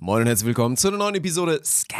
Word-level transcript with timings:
Moin 0.00 0.20
und 0.22 0.28
herzlich 0.28 0.46
willkommen 0.46 0.76
zu 0.76 0.88
einer 0.88 0.96
neuen 0.96 1.16
Episode 1.16 1.60
Scam, 1.64 1.98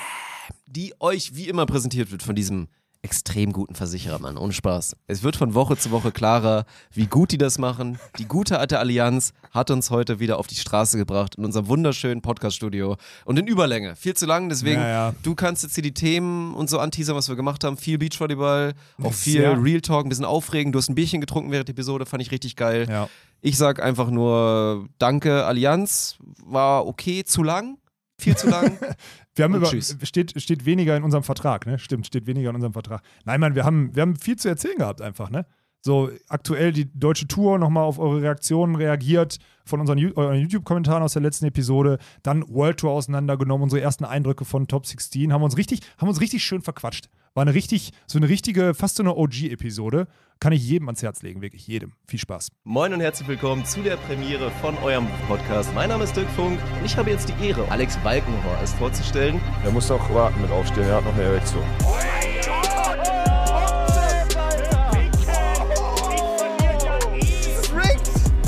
die 0.67 0.95
euch 1.01 1.35
wie 1.35 1.49
immer 1.49 1.67
präsentiert 1.67 2.13
wird 2.13 2.23
von 2.23 2.37
diesem 2.37 2.69
extrem 3.03 3.53
guten 3.53 3.75
Versicherer, 3.75 4.19
Mann. 4.19 4.37
Ohne 4.37 4.53
Spaß. 4.53 4.97
Es 5.07 5.23
wird 5.23 5.37
von 5.37 5.55
Woche 5.55 5.77
zu 5.77 5.91
Woche 5.91 6.11
klarer, 6.13 6.65
wie 6.93 7.07
gut 7.07 7.33
die 7.33 7.39
das 7.39 7.59
machen. 7.59 7.99
Die 8.19 8.27
gute 8.27 8.59
alte 8.59 8.79
Allianz 8.79 9.33
hat 9.51 9.71
uns 9.71 9.91
heute 9.91 10.21
wieder 10.21 10.39
auf 10.39 10.47
die 10.47 10.57
Straße 10.57 10.97
gebracht 10.97 11.37
in 11.37 11.45
unserem 11.45 11.69
wunderschönen 11.69 12.23
Podcast-Studio 12.23 12.97
und 13.25 13.39
in 13.39 13.47
Überlänge. 13.47 13.95
Viel 13.97 14.15
zu 14.15 14.27
lang, 14.27 14.49
deswegen, 14.49 14.81
Ja, 14.81 14.89
ja. 14.89 15.15
du 15.23 15.35
kannst 15.35 15.63
jetzt 15.63 15.75
hier 15.75 15.83
die 15.83 15.95
Themen 15.95 16.55
und 16.55 16.71
so 16.71 16.79
anteasern, 16.79 17.17
was 17.17 17.29
wir 17.29 17.37
gemacht 17.37 17.65
haben. 17.65 17.77
Viel 17.77 17.99
Beachvolleyball, 17.99 18.75
auch 19.03 19.13
viel 19.13 19.41
Sehr. 19.41 19.63
Real 19.63 19.81
Talk, 19.81 20.07
ein 20.07 20.09
bisschen 20.09 20.25
aufregend. 20.25 20.75
Du 20.75 20.79
hast 20.79 20.89
ein 20.89 20.95
Bierchen 20.95 21.21
getrunken 21.21 21.51
während 21.51 21.69
der 21.69 21.75
Episode, 21.75 22.07
fand 22.07 22.23
ich 22.23 22.31
richtig 22.31 22.57
geil. 22.57 22.87
Ja. 22.89 23.09
Ich 23.41 23.57
sag 23.57 23.81
einfach 23.81 24.11
nur 24.11 24.89
Danke, 24.99 25.45
Allianz. 25.47 26.17
War 26.45 26.87
okay, 26.87 27.23
zu 27.25 27.43
lang. 27.45 27.78
Viel 28.21 28.37
zu 28.37 28.49
lang. 28.49 28.79
Wir 29.35 29.45
haben 29.45 29.55
über, 29.55 29.69
tschüss. 29.69 29.97
steht, 30.03 30.41
steht 30.41 30.65
weniger 30.67 30.97
in 30.97 31.05
unserem 31.05 31.23
Vertrag, 31.23 31.67
ne? 31.67 31.79
Stimmt, 31.79 32.07
steht 32.07 32.27
weniger 32.27 32.51
in 32.51 32.57
unserem 32.57 32.73
Vertrag. 32.73 33.03
Nein, 33.25 33.39
Mann, 33.39 33.55
wir 33.55 33.65
haben, 33.65 33.95
wir 33.95 34.03
haben 34.03 34.17
viel 34.17 34.35
zu 34.35 34.49
erzählen 34.49 34.77
gehabt 34.77 35.01
einfach, 35.01 35.31
ne? 35.31 35.47
So 35.81 36.11
aktuell 36.29 36.73
die 36.73 36.91
deutsche 36.93 37.29
Tour 37.29 37.57
nochmal 37.59 37.85
auf 37.85 38.01
eure 38.01 38.21
Reaktionen 38.21 38.75
reagiert 38.75 39.39
von 39.65 39.79
unseren, 39.79 39.99
YouTube-Kommentaren 39.99 41.05
aus 41.05 41.13
der 41.13 41.23
letzten 41.23 41.47
Episode, 41.47 41.99
dann 42.25 42.45
World 42.49 42.79
Tour 42.79 42.91
auseinandergenommen, 42.91 43.63
unsere 43.63 43.81
ersten 43.81 44.05
Eindrücke 44.05 44.45
von 44.45 44.67
Top 44.67 44.87
16, 44.87 45.33
haben 45.33 45.43
uns 45.45 45.57
richtig, 45.57 45.83
haben 45.99 46.09
uns 46.09 46.21
richtig 46.21 46.43
schön 46.43 46.63
verquatscht. 46.63 47.09
War 47.35 47.43
eine 47.43 47.55
richtig, 47.55 47.93
so 48.07 48.19
eine 48.19 48.29
richtige, 48.29 48.75
fast 48.75 48.97
so 48.97 49.03
eine 49.03 49.15
OG-Episode. 49.15 50.07
Kann 50.41 50.53
ich 50.53 50.67
jedem 50.67 50.89
ans 50.89 51.03
Herz 51.03 51.23
legen, 51.23 51.43
wirklich 51.43 51.67
jedem. 51.67 51.93
Viel 52.07 52.19
Spaß. 52.19 52.49
Moin 52.65 52.93
und 52.93 53.01
herzlich 53.01 53.27
willkommen 53.29 53.65
zu 53.65 53.83
der 53.83 53.97
Premiere 53.97 54.51
von 54.61 54.77
eurem 54.79 55.07
Podcast. 55.27 55.75
Mein 55.75 55.89
Name 55.89 56.05
ist 56.05 56.17
Dirk 56.17 56.29
Funk 56.31 56.59
und 56.79 56.85
ich 56.85 56.97
habe 56.97 57.11
jetzt 57.11 57.29
die 57.29 57.47
Ehre, 57.47 57.69
Alex 57.71 57.97
Balkenhorst 57.99 58.77
vorzustellen. 58.77 59.41
Er 59.65 59.73
muss 59.73 59.91
auch 59.91 60.15
warten 60.15 60.41
mit 60.41 60.51
aufstehen, 60.51 60.85
er 60.85 60.97
hat 60.97 61.05
noch 61.05 61.15
eine 61.15 61.25
Erektion. 61.25 61.65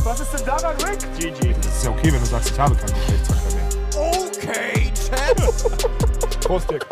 Was 0.03 0.21
ist 0.21 0.33
denn 0.33 0.47
daran, 0.47 0.77
Rick? 0.79 0.99
GG. 1.19 1.55
Das 1.55 1.67
ist 1.67 1.85
ja 1.85 1.91
okay, 1.91 2.13
wenn 2.13 2.21
du 2.21 2.27
sagst, 2.27 2.51
ich 2.51 2.59
habe 2.59 2.75
keinen 2.75 2.95
Geschlechtsverkehr 2.95 3.55
mehr. 3.55 3.69
Okay, 3.95 4.93
Champ. 4.95 6.41
Prost, 6.41 6.71
Dirk. 6.71 6.87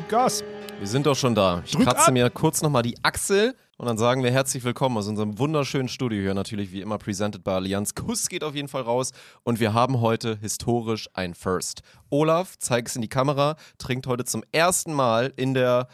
Gib 0.00 0.08
Gas. 0.08 0.42
Wir 0.78 0.86
sind 0.86 1.04
doch 1.04 1.14
schon 1.14 1.34
da. 1.34 1.62
Ich 1.66 1.72
Drück 1.72 1.84
kratze 1.84 2.06
ab. 2.06 2.14
mir 2.14 2.30
kurz 2.30 2.62
nochmal 2.62 2.82
die 2.82 2.96
Achsel 3.02 3.54
und 3.76 3.86
dann 3.86 3.98
sagen 3.98 4.24
wir 4.24 4.30
herzlich 4.30 4.64
willkommen 4.64 4.96
aus 4.96 5.06
unserem 5.06 5.38
wunderschönen 5.38 5.88
Studio 5.90 6.22
hier. 6.22 6.32
Natürlich 6.32 6.72
wie 6.72 6.80
immer 6.80 6.96
presented 6.96 7.44
by 7.44 7.50
Allianz. 7.50 7.94
Kuss 7.94 8.30
geht 8.30 8.42
auf 8.42 8.54
jeden 8.54 8.68
Fall 8.68 8.80
raus 8.80 9.10
und 9.42 9.60
wir 9.60 9.74
haben 9.74 10.00
heute 10.00 10.38
historisch 10.40 11.10
ein 11.12 11.34
First. 11.34 11.82
Olaf, 12.08 12.56
zeig 12.58 12.88
es 12.88 12.96
in 12.96 13.02
die 13.02 13.10
Kamera, 13.10 13.56
trinkt 13.76 14.06
heute 14.06 14.24
zum 14.24 14.42
ersten 14.52 14.94
Mal 14.94 15.34
in 15.36 15.52
der, 15.52 15.86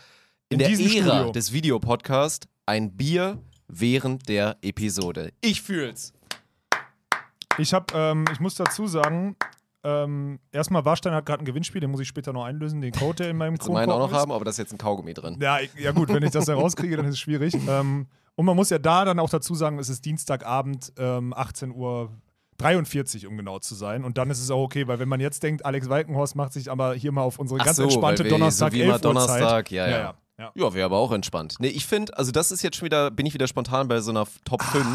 in 0.51 0.61
In 0.61 0.69
der 0.69 0.69
Ära 0.69 0.79
Studio. 1.17 1.33
des 1.33 1.53
Videopodcasts 1.53 2.47
ein 2.65 2.97
Bier 2.97 3.43
während 3.67 4.29
der 4.29 4.57
Episode. 4.63 5.33
Ich 5.41 5.63
fühl's. 5.63 6.13
Ich, 7.59 7.75
hab, 7.75 7.93
ähm, 7.93 8.25
ich 8.33 8.39
muss 8.39 8.55
dazu 8.55 8.87
sagen, 8.87 9.35
ähm, 9.87 10.41
erstmal 10.51 10.85
Warstein 10.85 11.15
hat 11.15 11.27
gerade 11.27 11.45
ein 11.45 11.45
Gewinnspiel, 11.45 11.81
den 11.81 11.93
muss 11.93 12.01
ich 12.01 12.09
später 12.09 12.33
noch 12.33 12.45
einlösen, 12.45 12.81
den 12.81 12.93
Code, 12.93 13.23
der 13.23 13.31
in 13.31 13.37
meinem 13.37 13.61
Zu 13.61 13.71
meinen 13.71 13.93
auch 13.93 14.01
noch 14.01 14.11
ist. 14.11 14.19
haben, 14.19 14.33
aber 14.33 14.45
da 14.45 14.51
ist 14.51 14.59
jetzt 14.59 14.73
ein 14.73 14.79
Kaugummi 14.79 15.15
drin. 15.15 15.39
Ja, 15.41 15.59
ja 15.79 15.93
gut, 15.93 16.09
wenn 16.09 16.25
ich 16.25 16.33
das 16.33 16.49
herauskriege, 16.49 16.97
dann 16.97 17.07
ist 17.07 17.15
es 17.15 17.21
schwierig. 17.21 17.57
Ähm, 17.69 18.07
und 18.37 18.45
man 18.45 18.55
muss 18.55 18.71
ja 18.71 18.79
da 18.79 19.05
dann 19.05 19.19
auch 19.19 19.31
dazu 19.31 19.55
sagen, 19.55 19.79
es 19.79 19.89
ist 19.89 20.05
Dienstagabend, 20.05 20.93
ähm, 20.99 21.35
18 21.35 21.75
Uhr 21.75 22.11
43, 22.59 23.27
um 23.27 23.37
genau 23.37 23.59
zu 23.59 23.75
sein. 23.75 24.05
Und 24.05 24.19
dann 24.19 24.31
ist 24.31 24.41
es 24.41 24.51
auch 24.51 24.63
okay, 24.63 24.87
weil 24.87 24.99
wenn 24.99 25.09
man 25.09 25.21
jetzt 25.21 25.43
denkt, 25.43 25.65
Alex 25.65 25.89
Walkenhorst 25.89 26.37
macht 26.37 26.53
sich 26.53 26.71
aber 26.71 26.95
hier 26.95 27.13
mal 27.13 27.23
auf 27.23 27.39
unsere 27.39 27.61
Ach 27.61 27.65
ganz 27.65 27.79
so, 27.79 27.85
entspannte 27.85 28.25
wir 28.25 28.31
Donnerstag 28.31 28.73
so 28.73 28.79
wie 28.79 28.83
immer 28.83 28.95
11 28.95 29.05
Uhr 29.05 29.13
Donnerstag, 29.15 29.71
ja, 29.71 29.89
ja. 29.89 29.91
ja, 29.91 30.15
ja. 30.39 30.53
Ja, 30.55 30.75
wäre 30.75 30.85
aber 30.85 30.99
auch 30.99 31.13
entspannt. 31.13 31.57
Nee, 31.59 31.69
ich 31.69 31.87
finde, 31.87 32.17
also 32.17 32.31
das 32.31 32.51
ist 32.51 32.63
jetzt 32.63 32.77
schon 32.77 32.87
wieder, 32.87 33.11
bin 33.11 33.27
ich 33.27 33.35
wieder 33.35 33.49
spontan 33.49 33.89
bei 33.89 34.01
so 34.01 34.11
einer 34.11 34.27
Top 34.45 34.63
5. 34.63 34.87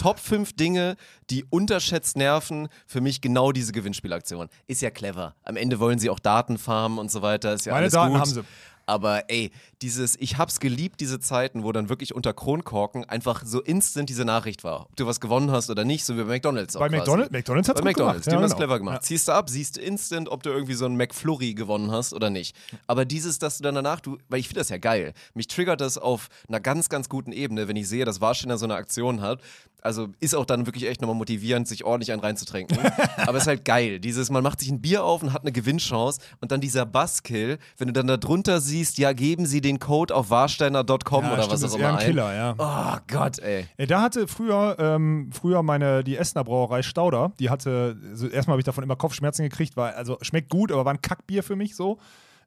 Top 0.00 0.18
5 0.18 0.54
Dinge, 0.54 0.96
die 1.28 1.44
unterschätzt 1.50 2.16
nerven. 2.16 2.68
Für 2.86 3.02
mich 3.02 3.20
genau 3.20 3.52
diese 3.52 3.72
Gewinnspielaktion. 3.72 4.48
Ist 4.66 4.80
ja 4.80 4.90
clever. 4.90 5.34
Am 5.44 5.56
Ende 5.56 5.78
wollen 5.78 5.98
sie 5.98 6.08
auch 6.08 6.18
Daten 6.18 6.56
farmen 6.56 6.98
und 6.98 7.10
so 7.10 7.20
weiter. 7.20 7.52
Ist 7.52 7.66
ja 7.66 7.72
Meine 7.72 7.82
alles 7.82 7.92
Daten 7.92 8.12
gut. 8.12 8.20
haben 8.20 8.30
sie. 8.30 8.42
Aber 8.86 9.28
ey, 9.28 9.50
dieses, 9.82 10.16
ich 10.20 10.36
hab's 10.36 10.60
geliebt, 10.60 11.00
diese 11.00 11.20
Zeiten, 11.20 11.64
wo 11.64 11.72
dann 11.72 11.88
wirklich 11.88 12.14
unter 12.14 12.32
Kronkorken 12.32 13.04
einfach 13.04 13.42
so 13.44 13.60
instant 13.60 14.08
diese 14.08 14.24
Nachricht 14.24 14.62
war. 14.62 14.82
Ob 14.82 14.96
du 14.96 15.06
was 15.06 15.20
gewonnen 15.20 15.50
hast 15.50 15.70
oder 15.70 15.84
nicht, 15.84 16.04
so 16.04 16.16
wie 16.16 16.22
bei 16.22 16.34
McDonalds 16.34 16.76
auch 16.76 16.80
Bei. 16.80 16.90
McDonald's, 16.90 17.32
McDonald's 17.32 17.68
hat 17.68 17.76
Bei 17.76 17.84
McDonalds, 17.84 18.24
gemacht. 18.24 18.26
die 18.26 18.36
haben 18.36 18.42
das 18.42 18.50
genau. 18.52 18.58
clever 18.58 18.78
gemacht. 18.78 18.96
Ja. 18.96 19.00
Ziehst 19.00 19.28
du 19.28 19.32
ab, 19.32 19.48
siehst 19.48 19.78
instant, 19.78 20.28
ob 20.28 20.42
du 20.42 20.50
irgendwie 20.50 20.74
so 20.74 20.84
einen 20.84 20.96
McFlurry 20.96 21.54
gewonnen 21.54 21.90
hast 21.90 22.12
oder 22.12 22.30
nicht. 22.30 22.54
Aber 22.86 23.04
dieses, 23.04 23.38
dass 23.38 23.58
du 23.58 23.62
dann 23.62 23.74
danach, 23.74 24.00
du, 24.00 24.18
weil 24.28 24.40
ich 24.40 24.48
finde 24.48 24.60
das 24.60 24.68
ja 24.68 24.78
geil. 24.78 25.14
Mich 25.34 25.48
triggert 25.48 25.80
das 25.80 25.96
auf 25.96 26.28
einer 26.48 26.60
ganz, 26.60 26.88
ganz 26.88 27.08
guten 27.08 27.32
Ebene, 27.32 27.68
wenn 27.68 27.76
ich 27.76 27.88
sehe, 27.88 28.04
dass 28.04 28.20
Warsteiner 28.20 28.58
so 28.58 28.66
eine 28.66 28.74
Aktion 28.74 29.20
hat. 29.20 29.40
Also 29.82 30.08
ist 30.20 30.34
auch 30.34 30.44
dann 30.44 30.66
wirklich 30.66 30.86
echt 30.86 31.00
nochmal 31.00 31.16
motivierend, 31.16 31.66
sich 31.66 31.84
ordentlich 31.84 32.12
einen 32.12 32.20
reinzutrinken. 32.20 32.78
Aber 33.16 33.38
es 33.38 33.44
ist 33.44 33.48
halt 33.48 33.64
geil. 33.64 33.98
Dieses, 33.98 34.30
man 34.30 34.42
macht 34.42 34.60
sich 34.60 34.70
ein 34.70 34.80
Bier 34.80 35.04
auf 35.04 35.22
und 35.22 35.32
hat 35.32 35.42
eine 35.42 35.52
Gewinnchance 35.52 36.20
und 36.40 36.52
dann 36.52 36.60
dieser 36.60 36.84
Buzzkill, 36.86 37.58
wenn 37.78 37.88
du 37.88 37.92
dann 37.92 38.06
da 38.06 38.16
drunter 38.16 38.60
siehst, 38.60 38.98
ja, 38.98 39.12
geben 39.12 39.46
Sie 39.46 39.60
den 39.60 39.69
Code 39.78 40.14
auf 40.14 40.30
warsteiner.com 40.30 41.24
Ja, 41.24 41.32
oder 41.32 41.42
stimmt, 41.42 41.52
was 41.52 41.60
das 41.60 41.74
auch 41.74 41.78
immer 41.78 41.98
ein. 41.98 42.06
Killer, 42.06 42.34
ja. 42.34 42.54
Oh 42.58 42.98
Gott, 43.06 43.38
ey. 43.38 43.66
Ey, 43.76 43.86
da 43.86 44.02
hatte 44.02 44.26
früher, 44.26 44.76
ähm, 44.78 45.30
früher 45.32 45.62
meine, 45.62 46.02
die 46.04 46.16
Essener 46.16 46.44
Brauerei 46.44 46.82
Stauder, 46.82 47.32
die 47.38 47.50
hatte, 47.50 47.96
also 48.10 48.28
erstmal 48.28 48.54
habe 48.54 48.60
ich 48.60 48.66
davon 48.66 48.84
immer 48.84 48.96
Kopfschmerzen 48.96 49.42
gekriegt, 49.42 49.76
weil, 49.76 49.92
also 49.92 50.18
schmeckt 50.22 50.50
gut, 50.50 50.72
aber 50.72 50.84
war 50.84 50.92
ein 50.92 51.02
Kackbier 51.02 51.42
für 51.42 51.56
mich 51.56 51.76
so. 51.76 51.98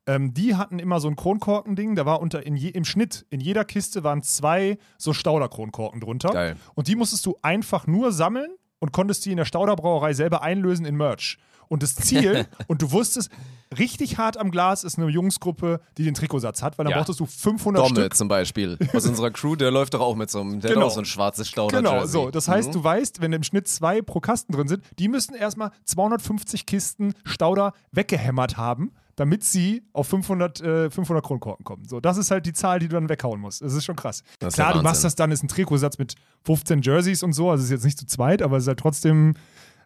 Ähm, 0.05 0.33
die 0.33 0.55
hatten 0.55 0.79
immer 0.79 0.99
so 0.99 1.07
ein 1.07 1.15
Kronkorkending, 1.15 1.95
da 1.95 2.05
war 2.05 2.19
unter, 2.19 2.45
in 2.45 2.57
je, 2.57 2.69
im 2.69 2.83
Schnitt, 2.83 3.25
in 3.29 3.39
jeder 3.39 3.63
Kiste 3.63 4.03
waren 4.03 4.21
zwei 4.21 4.77
so 4.97 5.13
Stauder-Kronkorken 5.13 6.01
drunter. 6.01 6.29
Geil. 6.31 6.57
Und 6.75 6.87
die 6.87 6.95
musstest 6.95 7.25
du 7.25 7.37
einfach 7.41 7.87
nur 7.87 8.11
sammeln 8.11 8.49
und 8.79 8.91
konntest 8.91 9.25
die 9.25 9.31
in 9.31 9.37
der 9.37 9.45
Stauder 9.45 9.77
Brauerei 9.77 10.13
selber 10.13 10.41
einlösen 10.41 10.85
in 10.85 10.97
Merch. 10.97 11.37
Und 11.69 11.83
das 11.83 11.95
Ziel, 11.95 12.45
und 12.67 12.81
du 12.81 12.91
wusstest, 12.91 13.29
richtig 13.77 14.17
hart 14.17 14.37
am 14.37 14.51
Glas 14.51 14.83
ist 14.83 14.97
eine 14.99 15.07
Jungsgruppe, 15.09 15.81
die 15.97 16.03
den 16.03 16.13
Trikotsatz 16.13 16.61
hat, 16.61 16.77
weil 16.77 16.85
dann 16.85 16.91
Ja. 16.91 16.97
brauchtest 16.99 17.19
du 17.19 17.25
500 17.25 17.83
Domme 17.83 17.95
Stück. 18.01 18.15
zum 18.15 18.27
Beispiel. 18.27 18.77
Aus 18.93 19.05
unserer 19.07 19.31
Crew, 19.31 19.55
der 19.55 19.71
läuft 19.71 19.93
doch 19.95 20.01
auch 20.01 20.15
mit 20.15 20.29
so 20.29 20.41
einem, 20.41 20.59
der 20.59 20.71
Genau. 20.71 20.81
hat 20.85 20.91
auch 20.91 20.95
so 20.95 21.01
ein 21.01 21.05
schwarzes 21.05 21.47
stauder 21.49 21.77
Genau, 21.77 22.05
so. 22.05 22.29
Das 22.29 22.47
heißt, 22.47 22.69
Mhm. 22.69 22.73
du 22.73 22.83
weißt, 22.83 23.21
wenn 23.21 23.33
im 23.33 23.43
Schnitt 23.43 23.67
zwei 23.67 24.01
pro 24.01 24.19
Kasten 24.19 24.53
drin 24.53 24.67
sind, 24.67 24.83
die 24.99 25.07
müssen 25.07 25.33
erstmal 25.35 25.71
250 25.85 26.65
Kisten 26.65 27.13
Stauder 27.23 27.73
weggehämmert 27.91 28.57
haben, 28.57 28.91
damit 29.15 29.43
sie 29.43 29.83
auf 29.93 30.07
500, 30.07 30.61
äh, 30.61 30.89
500 30.89 31.23
Kronkorken 31.23 31.63
kommen. 31.63 31.85
So, 31.87 31.99
das 31.99 32.17
ist 32.17 32.31
halt 32.31 32.45
die 32.45 32.53
Zahl, 32.53 32.79
die 32.79 32.87
du 32.87 32.95
dann 32.95 33.09
weghauen 33.09 33.39
musst. 33.39 33.61
Das 33.61 33.73
ist 33.73 33.85
schon 33.85 33.95
krass. 33.95 34.23
Das 34.39 34.49
ist 34.49 34.55
Klar, 34.55 34.73
du 34.73 34.81
machst 34.81 35.03
das 35.03 35.15
dann, 35.15 35.31
ist 35.31 35.43
ein 35.43 35.47
Trikotsatz 35.47 35.97
mit 35.99 36.15
15 36.45 36.81
Jerseys 36.81 37.21
und 37.23 37.33
so, 37.33 37.49
also 37.51 37.63
ist 37.63 37.69
jetzt 37.69 37.85
nicht 37.85 37.99
zu 37.99 38.05
zweit, 38.07 38.41
aber 38.41 38.57
es 38.57 38.63
ist 38.63 38.67
halt 38.69 38.79
trotzdem. 38.79 39.35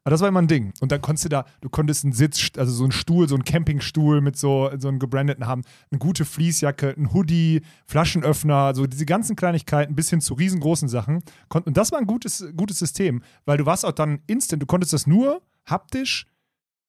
Aber 0.07 0.11
das 0.11 0.21
war 0.21 0.29
immer 0.29 0.41
ein 0.41 0.47
Ding. 0.47 0.71
Und 0.79 0.93
dann 0.93 1.01
konntest 1.01 1.25
du 1.25 1.29
da, 1.29 1.45
du 1.59 1.67
konntest 1.67 2.05
einen 2.05 2.13
Sitz, 2.13 2.51
also 2.55 2.71
so 2.71 2.85
einen 2.85 2.93
Stuhl, 2.93 3.27
so 3.27 3.35
einen 3.35 3.43
Campingstuhl 3.43 4.21
mit 4.21 4.37
so, 4.37 4.71
so 4.79 4.87
einem 4.87 4.99
gebrandeten 4.99 5.47
haben, 5.47 5.63
eine 5.91 5.99
gute 5.99 6.23
Fließjacke, 6.23 6.95
ein 6.97 7.11
Hoodie, 7.13 7.61
Flaschenöffner, 7.87 8.73
so 8.73 8.87
diese 8.87 9.05
ganzen 9.05 9.35
Kleinigkeiten 9.35 9.95
bis 9.95 10.09
hin 10.09 10.21
zu 10.21 10.35
riesengroßen 10.35 10.87
Sachen. 10.87 11.23
Und 11.53 11.75
das 11.75 11.91
war 11.91 11.99
ein 11.99 12.07
gutes, 12.07 12.47
gutes 12.55 12.79
System, 12.79 13.21
weil 13.43 13.57
du 13.57 13.65
warst 13.65 13.85
auch 13.85 13.91
dann 13.91 14.21
instant, 14.27 14.61
du 14.61 14.65
konntest 14.65 14.93
das 14.93 15.07
nur 15.07 15.41
haptisch 15.65 16.25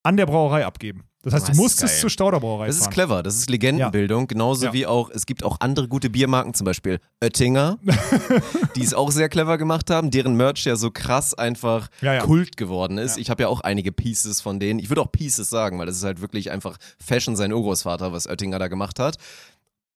an 0.04 0.16
der 0.16 0.26
Brauerei 0.26 0.64
abgeben. 0.64 1.07
Das 1.22 1.34
heißt, 1.34 1.48
du 1.48 1.54
musstest 1.56 1.94
geil. 1.94 2.00
zur 2.02 2.10
Stauderbrauerei 2.10 2.68
Das 2.68 2.76
ist 2.76 2.84
fahren. 2.84 2.92
clever, 2.94 3.22
das 3.24 3.34
ist 3.36 3.50
Legendenbildung, 3.50 4.28
genauso 4.28 4.66
Ja. 4.66 4.72
wie 4.72 4.86
auch, 4.86 5.10
es 5.10 5.26
gibt 5.26 5.42
auch 5.42 5.56
andere 5.60 5.88
gute 5.88 6.10
Biermarken, 6.10 6.54
zum 6.54 6.64
Beispiel 6.64 7.00
Oettinger, 7.20 7.78
die 8.76 8.82
es 8.84 8.94
auch 8.94 9.10
sehr 9.10 9.28
clever 9.28 9.58
gemacht 9.58 9.90
haben, 9.90 10.10
deren 10.10 10.36
Merch 10.36 10.64
ja 10.64 10.76
so 10.76 10.90
krass 10.90 11.34
einfach 11.34 11.88
Ja, 12.00 12.14
ja. 12.14 12.22
Kult 12.22 12.56
geworden 12.56 12.98
ist. 12.98 13.16
Ja. 13.16 13.22
Ich 13.22 13.30
habe 13.30 13.42
ja 13.42 13.48
auch 13.48 13.60
einige 13.62 13.90
Pieces 13.92 14.40
von 14.40 14.60
denen. 14.60 14.78
Ich 14.78 14.90
würde 14.90 15.00
auch 15.02 15.10
Pieces 15.12 15.50
sagen, 15.50 15.78
weil 15.78 15.86
das 15.86 15.96
ist 15.96 16.04
halt 16.04 16.20
wirklich 16.20 16.50
einfach 16.52 16.76
Fashion 17.04 17.34
sein 17.36 17.52
Urgroßvater, 17.52 18.12
was 18.12 18.26
Oettinger 18.28 18.58
da 18.60 18.68
gemacht 18.68 18.98
hat. 19.00 19.16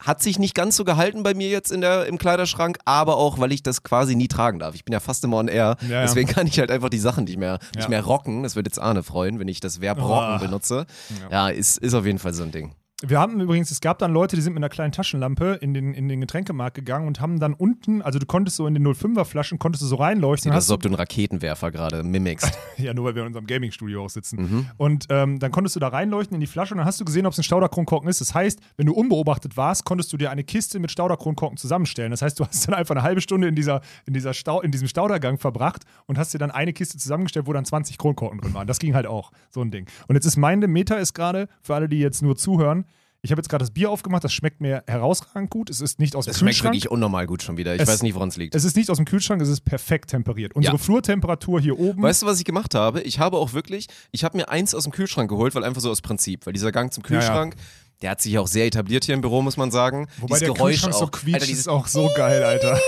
Hat 0.05 0.21
sich 0.23 0.39
nicht 0.39 0.55
ganz 0.55 0.77
so 0.77 0.85
gehalten 0.85 1.23
bei 1.23 1.33
mir 1.35 1.49
jetzt 1.49 1.71
in 1.71 1.81
der, 1.81 2.07
im 2.07 2.19
Kleiderschrank, 2.19 2.79
aber 2.85 3.17
auch, 3.17 3.39
weil 3.39 3.53
ich 3.53 3.63
das 3.63 3.83
quasi 3.83 4.17
nie 4.17 4.29
tragen 4.29 4.59
darf. 4.59 4.75
Ich 4.75 4.85
bin 4.85 4.93
ja 4.93 5.01
fast 5.01 5.23
immer 5.25 5.37
on 5.39 5.49
air. 5.49 5.77
Ja, 5.83 5.89
ja. 5.89 6.03
Deswegen 6.03 6.29
kann 6.29 6.47
ich 6.47 6.59
halt 6.59 6.71
einfach 6.71 6.89
die 6.89 6.99
Sachen 6.99 7.25
nicht 7.25 7.39
mehr, 7.39 7.59
nicht 7.75 7.85
Ja. 7.85 7.89
mehr 7.89 8.03
rocken. 8.03 8.43
Das 8.43 8.57
wird 8.57 8.67
jetzt 8.67 8.81
Arne 8.81 9.03
freuen, 9.03 9.39
wenn 9.39 9.49
ich 9.49 9.61
das 9.61 9.81
Verb 9.81 9.99
rocken 10.01 10.13
Ah. 10.35 10.39
benutze. 10.39 10.87
Ja, 11.31 11.49
ist, 11.49 11.79
ist 11.79 11.95
auf 11.95 12.05
jeden 12.05 12.19
Fall 12.19 12.35
so 12.35 12.43
ein 12.43 12.51
Ding. 12.51 12.75
Wir 13.05 13.19
haben 13.19 13.41
übrigens, 13.41 13.73
es 13.73 13.81
gab 13.81 13.99
dann 13.99 14.13
Leute, 14.13 14.37
die 14.37 14.43
sind 14.43 14.53
mit 14.53 14.61
einer 14.61 14.69
kleinen 14.69 14.93
Taschenlampe 14.93 15.59
in 15.61 15.75
den, 15.75 15.93
in 15.93 16.09
den 16.09 16.21
Getränkemarkt 16.21 16.77
gegangen 16.77 17.09
und 17.09 17.21
haben 17.21 17.41
dann 17.41 17.53
unten, 17.53 18.01
also 18.01 18.21
du 18.21 18.27
konntest 18.27 18.57
so 18.57 18.67
in 18.69 18.75
den 18.75 18.87
05er 18.87 19.25
Flaschen, 19.25 19.59
konntest 19.59 19.83
du 19.83 19.87
so 19.87 19.97
reinleuchten. 19.97 20.51
Sieht 20.51 20.57
hast 20.57 20.67
als 20.67 20.71
ob 20.71 20.83
du 20.83 20.89
einen 20.89 20.95
Raketenwerfer 20.95 21.71
gerade 21.71 22.03
mimikst. 22.03 22.53
Ja, 22.79 22.95
nur 22.95 23.05
weil 23.05 23.15
wir 23.15 23.23
in 23.23 23.29
unserem 23.29 23.47
Gaming-Studio 23.47 24.05
auch 24.05 24.11
sitzen. 24.11 24.43
Mhm. 24.43 24.67
Und 24.77 25.07
ähm, 25.11 25.39
dann 25.39 25.53
konntest 25.53 25.77
du 25.77 25.81
da 25.81 25.89
reinleuchten 25.89 26.35
in 26.35 26.41
die 26.41 26.47
Flasche 26.47 26.75
und 26.75 26.79
dann 26.79 26.87
hast 26.87 27.01
du 27.01 27.05
gesehen, 27.05 27.27
ob 27.27 27.33
es 27.33 27.39
ein 27.39 27.45
Stauderkronkorken 27.45 28.09
ist. 28.09 28.21
Das 28.21 28.35
heißt, 28.35 28.61
wenn 28.77 28.87
du 28.87 28.93
unbeobachtet 28.93 29.57
warst, 29.57 29.85
konntest 29.85 30.13
du 30.13 30.17
dir 30.17 30.31
eine 30.31 30.43
Kiste 30.43 30.81
mit 30.81 30.91
Stauderkronkorken 30.91 31.59
zusammenstellen. 31.59 32.11
Das 32.11 32.23
heißt, 32.23 32.41
du 32.41 32.47
hast 32.47 32.67
dann 32.67 32.75
einfach 32.75 32.95
eine 32.95 33.03
halbe 33.03 33.21
Stunde 33.21 33.47
in, 33.47 33.55
dieser, 33.55 33.83
in, 34.07 34.15
dieser 34.15 34.33
Stau, 34.35 34.63
in 34.63 34.73
diesem 34.73 34.89
Staudergang 34.89 35.39
verbracht 35.39 35.85
und 36.07 36.19
hast 36.19 36.35
dir 36.35 36.39
dann 36.39 36.51
eine 36.51 36.73
Kiste 36.73 36.99
zusammengestellt, 36.99 37.47
wo 37.47 37.53
dann 37.53 37.65
20 37.65 37.99
Kronkorken 37.99 38.41
drin 38.41 38.55
waren. 38.55 38.67
Das 38.67 38.79
ging 38.79 38.95
halt 38.95 39.07
auch, 39.07 39.33
so 39.51 39.61
ein 39.61 39.71
Ding. 39.71 39.87
Und 40.09 40.17
jetzt 40.17 40.27
ist 40.27 40.37
mein 40.37 40.61
Meter 40.61 40.99
ist 40.99 41.15
gerade, 41.15 41.49
für 41.61 41.75
alle, 41.75 41.89
die 41.89 41.99
jetzt 41.99 42.23
nur 42.23 42.37
zuhören, 42.37 42.85
ich 43.23 43.31
habe 43.31 43.39
jetzt 43.41 43.49
gerade 43.49 43.63
das 43.63 43.71
Bier 43.71 43.89
aufgemacht, 43.91 44.25
das 44.25 44.33
schmeckt 44.33 44.61
mir 44.61 44.83
herausragend 44.87 45.49
gut. 45.51 45.71
Es 45.71 45.81
ist 45.81 45.99
nicht 46.01 46.17
aus 46.17 46.25
dem 46.27 46.33
Es 46.33 46.39
schmeckt 46.39 46.57
Kühlschrank. 46.57 46.75
wirklich 46.75 46.91
unnormal 46.91 47.27
gut 47.27 47.43
schon 47.43 47.57
wieder. 47.57 47.75
Ich 47.75 47.81
Es- 47.81 47.89
weiß 47.89 48.03
nicht, 48.03 48.15
woran 48.15 48.29
es 48.29 48.37
liegt. 48.37 48.55
Es 48.55 48.65
ist 48.65 48.77
nicht 48.77 48.91
aus 48.91 48.97
dem 48.97 49.07
Kühlschrank, 49.07 49.41
es 49.41 49.49
ist 49.49 49.61
perfekt 49.65 50.11
temperiert. 50.11 50.55
Unsere 50.55 50.75
Ja. 50.77 50.79
Flurtemperatur 50.83 51.61
hier 51.61 51.79
oben. 51.79 52.03
Weißt 52.03 52.23
du, 52.23 52.27
was 52.27 52.39
ich 52.39 52.45
gemacht 52.45 52.75
habe? 52.75 53.01
Ich 53.03 53.19
habe 53.21 53.37
auch 53.39 53.53
wirklich, 53.53 53.87
ich 54.11 54.25
habe 54.25 54.37
mir 54.37 54.49
eins 54.49 54.75
aus 54.75 54.83
dem 54.85 54.93
Kühlschrank 54.93 55.31
geholt, 55.31 55.55
weil 55.55 55.63
einfach 55.65 55.81
so 55.81 55.91
aus 55.91 56.03
Prinzip, 56.03 56.47
weil 56.47 56.53
dieser 56.53 56.73
Gang 56.73 56.93
zum 56.93 57.05
Ja, 57.05 57.11
ja. 57.11 57.19
Kühlschrank, 57.21 57.55
der 58.03 58.11
hat 58.11 58.21
sich 58.21 58.37
auch 58.39 58.49
sehr 58.49 58.67
etabliert 58.67 59.05
hier 59.05 59.15
im 59.15 59.21
Büro, 59.21 59.43
muss 59.43 59.57
man 59.57 59.71
sagen. 59.71 60.09
Wobei 60.19 60.27
dieses 60.35 60.39
der 60.41 60.49
Geräusch 60.55 60.71
Kühlschrank 60.73 60.95
auch. 60.95 60.99
so 61.01 61.07
quietscht, 61.07 61.35
Alter, 61.35 61.43
ist 61.45 61.49
dieses 61.51 61.69
auch 61.69 61.87
so 61.87 62.11
geil, 62.17 62.43
Alter. 62.43 62.73
Alter, 62.73 62.81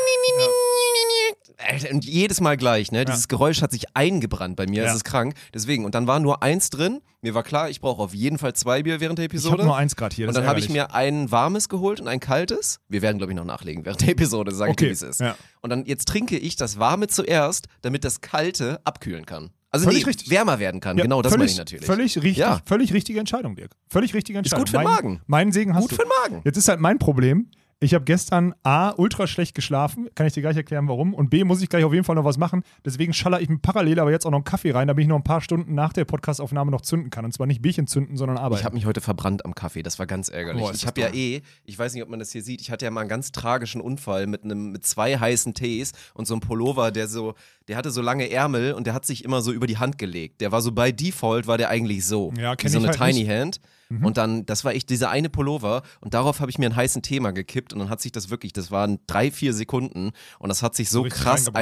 und 1.92 2.04
jedes 2.04 2.40
Mal 2.40 2.56
gleich, 2.56 2.90
ne? 2.92 3.04
Dieses 3.04 3.28
Geräusch 3.28 3.62
hat 3.62 3.70
sich 3.72 3.84
eingebrannt 3.94 4.56
bei 4.56 4.66
mir, 4.66 4.78
Ja. 4.82 4.84
das 4.84 4.96
ist 4.96 5.04
krank. 5.04 5.34
Deswegen, 5.54 5.84
und 5.84 5.94
dann 5.94 6.06
war 6.06 6.18
nur 6.20 6.42
eins 6.42 6.68
drin. 6.70 7.00
Mir 7.22 7.34
war 7.34 7.42
klar, 7.42 7.70
ich 7.70 7.80
brauche 7.80 8.02
auf 8.02 8.12
jeden 8.14 8.38
Fall 8.38 8.52
zwei 8.54 8.82
Bier 8.82 9.00
während 9.00 9.18
der 9.18 9.24
Ich 9.26 9.30
habe 9.30 9.36
Episode. 9.38 9.64
nur 9.64 9.76
eins 9.76 9.96
gerade 9.96 10.14
hier. 10.14 10.28
und 10.28 10.34
dann 10.34 10.42
ist 10.44 10.48
habe 10.50 10.58
ich 10.58 10.68
mir 10.68 10.94
ein 10.94 11.30
warmes 11.30 11.68
geholt 11.68 12.00
und 12.00 12.08
ein 12.08 12.20
kaltes. 12.20 12.80
Wir 12.88 13.00
werden, 13.02 13.18
glaube 13.18 13.32
ich, 13.32 13.36
noch 13.36 13.44
nachlegen 13.44 13.84
während 13.84 14.00
der 14.02 14.08
Episode, 14.10 14.52
sage 14.54 14.72
Okay, 14.72 14.86
wie 14.88 14.90
es 14.90 15.02
ist. 15.02 15.20
ja. 15.20 15.36
Und 15.62 15.70
dann 15.70 15.86
jetzt 15.86 16.06
trinke 16.08 16.36
ich 16.36 16.56
das 16.56 16.78
warme 16.78 17.06
zuerst, 17.06 17.66
damit 17.82 18.04
das 18.04 18.20
kalte 18.20 18.80
abkühlen 18.84 19.24
kann. 19.24 19.50
Also 19.70 19.86
Völlig 19.86 20.02
nee, 20.04 20.10
richtig. 20.10 20.30
wärmer 20.30 20.58
werden 20.60 20.80
kann. 20.80 20.96
Ja, 20.98 21.02
genau, 21.04 21.20
das 21.22 21.32
völlig, 21.32 21.42
meine 21.46 21.52
ich 21.52 21.58
natürlich. 21.58 21.86
Völlig 21.86 22.16
richtig, 22.16 22.36
Ja. 22.36 22.60
völlig 22.64 22.92
richtige 22.92 23.18
Entscheidung, 23.18 23.56
Dirk. 23.56 23.72
Völlig 23.88 24.12
richtige 24.14 24.38
Entscheidung. 24.38 24.60
gut 24.66 24.70
für 24.70 24.76
den 24.78 24.84
Magen. 24.84 25.20
Mein 25.26 25.50
Segen 25.50 25.74
hast 25.74 25.82
Gut 25.82 25.92
du. 25.92 25.96
für 25.96 26.02
den 26.02 26.10
Magen. 26.22 26.42
Jetzt 26.44 26.56
ist 26.58 26.68
halt 26.68 26.78
mein 26.80 26.98
Problem. 26.98 27.48
Ich 27.80 27.94
habe 27.94 28.04
gestern 28.04 28.54
A, 28.62 28.90
ultra 28.96 29.26
schlecht 29.26 29.54
geschlafen, 29.54 30.08
kann 30.14 30.26
ich 30.26 30.32
dir 30.32 30.40
gleich 30.40 30.56
erklären, 30.56 30.88
warum. 30.88 31.12
Und 31.12 31.30
B, 31.30 31.44
muss 31.44 31.60
ich 31.60 31.68
gleich 31.68 31.84
auf 31.84 31.92
jeden 31.92 32.04
Fall 32.04 32.14
noch 32.14 32.24
was 32.24 32.38
machen. 32.38 32.62
Deswegen 32.84 33.12
schaller 33.12 33.40
ich 33.40 33.48
mir 33.48 33.58
parallel 33.58 34.00
aber 34.00 34.10
jetzt 34.10 34.24
auch 34.26 34.30
noch 34.30 34.38
einen 34.38 34.44
Kaffee 34.44 34.70
rein, 34.70 34.88
damit 34.88 35.02
ich 35.02 35.08
noch 35.08 35.16
ein 35.16 35.24
paar 35.24 35.40
Stunden 35.40 35.74
nach 35.74 35.92
der 35.92 36.04
Podcastaufnahme 36.04 36.70
noch 36.70 36.80
zünden 36.80 37.10
kann. 37.10 37.24
Und 37.24 37.32
zwar 37.32 37.46
nicht 37.46 37.62
Bierchen 37.62 37.86
zünden, 37.86 38.16
sondern 38.16 38.38
arbeiten. 38.38 38.60
Ich 38.60 38.64
habe 38.64 38.74
mich 38.74 38.86
heute 38.86 39.00
verbrannt 39.00 39.44
am 39.44 39.54
Kaffee, 39.54 39.82
das 39.82 39.98
war 39.98 40.06
ganz 40.06 40.28
ärgerlich. 40.28 40.62
Boah, 40.62 40.72
ich 40.72 40.86
habe 40.86 41.00
ja 41.00 41.08
eh, 41.12 41.42
ich 41.64 41.78
weiß 41.78 41.94
nicht, 41.94 42.02
ob 42.02 42.08
man 42.08 42.18
das 42.18 42.32
hier 42.32 42.42
sieht, 42.42 42.60
ich 42.60 42.70
hatte 42.70 42.84
ja 42.84 42.90
mal 42.90 43.00
einen 43.00 43.10
ganz 43.10 43.32
tragischen 43.32 43.80
Unfall 43.80 44.26
mit 44.26 44.44
einem 44.44 44.72
mit 44.72 44.84
zwei 44.86 45.18
heißen 45.18 45.54
Tees 45.54 45.92
und 46.14 46.26
so 46.26 46.34
einem 46.34 46.40
Pullover, 46.40 46.90
der 46.90 47.08
so, 47.08 47.34
der 47.68 47.76
hatte 47.76 47.90
so 47.90 48.02
lange 48.02 48.30
Ärmel 48.30 48.72
und 48.72 48.86
der 48.86 48.94
hat 48.94 49.04
sich 49.04 49.24
immer 49.24 49.42
so 49.42 49.52
über 49.52 49.66
die 49.66 49.78
Hand 49.78 49.98
gelegt. 49.98 50.40
Der 50.40 50.52
war 50.52 50.62
so 50.62 50.72
bei 50.72 50.92
Default 50.92 51.46
war 51.46 51.58
der 51.58 51.68
eigentlich 51.68 52.06
so, 52.06 52.32
Ja, 52.38 52.52
wie 52.52 52.56
kenn 52.56 52.70
so 52.70 52.78
ich 52.78 52.84
eine 52.84 52.98
halt 52.98 53.12
Tiny 53.12 53.24
nicht. 53.24 53.60
Mhm. 53.98 54.04
Und 54.06 54.16
dann, 54.16 54.46
das 54.46 54.64
war 54.64 54.72
echt 54.74 54.90
dieser 54.90 55.10
eine 55.10 55.28
Pullover 55.30 55.82
und 56.00 56.14
darauf 56.14 56.40
habe 56.40 56.50
ich 56.50 56.58
mir 56.58 56.66
einen 56.66 56.76
heißen 56.76 57.02
Thema 57.02 57.32
gekippt 57.32 57.72
und 57.72 57.78
dann 57.80 57.88
hat 57.90 58.00
sich 58.00 58.12
das 58.12 58.30
wirklich, 58.30 58.52
das 58.52 58.70
waren 58.70 58.98
drei, 59.06 59.30
vier 59.30 59.52
Sekunden 59.54 60.12
und 60.38 60.48
das 60.48 60.62
hat 60.62 60.74
sich 60.74 60.90
so 60.90 61.02
richtig 61.02 61.22
krass 61.22 61.48
eingebrannt. 61.48 61.56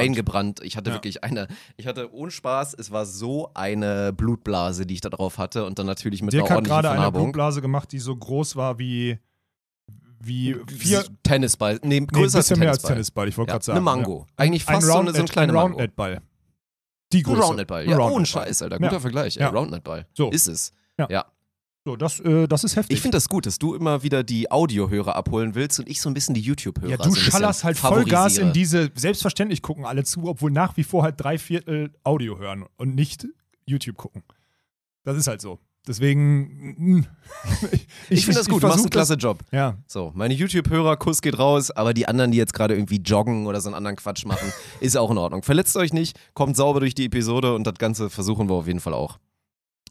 eingebrannt. 0.59 0.59
Ich 0.63 0.77
hatte 0.77 0.89
Ja. 0.91 0.95
wirklich 0.95 1.23
eine, 1.23 1.47
ich 1.77 1.87
hatte 1.87 2.13
ohne 2.13 2.31
Spaß, 2.31 2.73
es 2.75 2.91
war 2.91 3.05
so 3.05 3.51
eine 3.53 4.13
Blutblase, 4.13 4.85
die 4.85 4.93
ich 4.95 5.01
da 5.01 5.09
drauf 5.09 5.37
hatte 5.37 5.65
und 5.65 5.79
dann 5.79 5.85
natürlich 5.85 6.21
mit 6.21 6.33
Dirk 6.33 6.45
einer 6.45 6.49
hat 6.51 6.57
ordentlichen 6.69 6.81
gerade 6.81 7.01
eine. 7.01 7.11
Blutblase 7.11 7.61
gemacht, 7.61 7.91
die 7.91 7.99
so 7.99 8.15
groß 8.15 8.55
war 8.55 8.79
wie, 8.79 9.19
wie 10.19 10.55
vier, 10.67 11.03
Tennisball. 11.23 11.79
Nee, 11.83 11.99
nee, 11.99 12.05
größer 12.05 12.37
ein 12.37 12.41
bisschen 12.41 12.59
mehr 12.59 12.69
als 12.71 12.81
Tennisball. 12.81 13.27
Ich 13.27 13.37
wollte 13.37 13.49
Ja, 13.49 13.53
gerade 13.55 13.65
sagen. 13.65 13.77
eine 13.77 13.83
Mango. 13.83 14.25
Ja. 14.27 14.33
Eigentlich 14.45 14.67
ein 14.67 14.75
fast 14.75 14.87
so 14.87 14.93
eine, 14.93 15.11
so 15.11 15.15
ein 15.15 15.15
Roundnet- 15.15 15.31
kleiner 15.31 15.51
ein 15.51 15.55
Mango. 15.55 15.67
Roundnet-Ball. 15.77 16.21
Die 17.11 17.17
Ein 17.17 17.23
Größe. 17.23 17.41
Roundnet-Ball. 17.41 17.83
Ein 17.83 17.89
Ja, 17.89 17.95
ohne 17.97 18.05
Roundnet-Ball. 18.05 18.45
Scheiß, 18.45 18.61
Alter. 18.61 18.77
Guter 18.79 18.91
Ja. 18.93 18.99
Vergleich. 18.99 19.35
Ja. 19.35 19.49
Roundnet-Ball. 19.49 20.07
So. 20.13 20.31
Ist 20.31 20.47
es. 20.47 20.71
Ja. 20.97 21.07
ja. 21.09 21.25
So, 21.85 21.97
das, 21.97 22.21
äh, 22.21 22.47
das 22.47 22.63
ist 22.63 22.77
heftig. 22.77 22.95
Ich 22.95 23.01
finde 23.01 23.17
das 23.17 23.27
gut, 23.27 23.45
dass 23.45 23.59
du 23.59 23.75
immer 23.75 24.03
wieder 24.03 24.23
die 24.23 24.49
Audiohörer 24.49 25.15
abholen 25.17 25.53
willst 25.53 25.79
und 25.79 25.89
ich 25.89 25.99
so 25.99 26.09
ein 26.09 26.13
bisschen 26.13 26.33
die 26.33 26.41
YouTube-Hörer 26.41 26.91
Ja, 26.91 26.97
du 26.97 27.09
so 27.09 27.15
schallerst 27.15 27.65
halt 27.65 27.77
Vollgas 27.77 28.37
in 28.37 28.53
diese. 28.53 28.89
Selbstverständlich 28.95 29.61
gucken 29.61 29.85
alle 29.85 30.05
zu, 30.05 30.27
obwohl 30.27 30.51
nach 30.51 30.77
wie 30.77 30.83
vor 30.83 31.03
halt 31.03 31.15
drei 31.17 31.37
Viertel 31.37 31.91
Audio 32.05 32.39
hören 32.39 32.65
und 32.77 32.95
nicht 32.95 33.27
YouTube 33.65 33.97
gucken. 33.97 34.23
Das 35.03 35.17
ist 35.17 35.27
halt 35.27 35.41
so. 35.41 35.59
Deswegen. 35.85 36.75
mm, 36.77 37.05
ich 37.71 38.19
Ich 38.19 38.25
finde 38.25 38.39
das 38.39 38.47
gut, 38.47 38.63
du 38.63 38.67
machst 38.67 38.79
einen 38.79 38.89
klasse 38.89 39.15
Job. 39.15 39.39
Ja, 39.51 39.77
So, 39.85 40.13
meine 40.15 40.33
YouTube-Hörer, 40.33 40.95
Kuss 40.95 41.21
geht 41.21 41.37
raus, 41.37 41.69
aber 41.69 41.93
die 41.93 42.07
anderen, 42.07 42.31
die 42.31 42.37
jetzt 42.37 42.53
gerade 42.53 42.75
irgendwie 42.75 43.01
joggen 43.03 43.45
oder 43.45 43.59
so 43.59 43.67
einen 43.67 43.75
anderen 43.75 43.97
Quatsch 43.97 44.25
machen, 44.25 44.53
ist 44.79 44.95
auch 44.95 45.11
in 45.11 45.17
Ordnung. 45.17 45.43
Verletzt 45.43 45.75
euch 45.75 45.91
nicht, 45.91 46.17
kommt 46.33 46.55
sauber 46.55 46.79
durch 46.79 46.95
die 46.95 47.05
Episode 47.05 47.53
und 47.53 47.67
das 47.67 47.75
Ganze 47.75 48.09
versuchen 48.09 48.47
wir 48.47 48.55
auf 48.55 48.67
jeden 48.67 48.79
Fall 48.79 48.93
auch. 48.93 49.19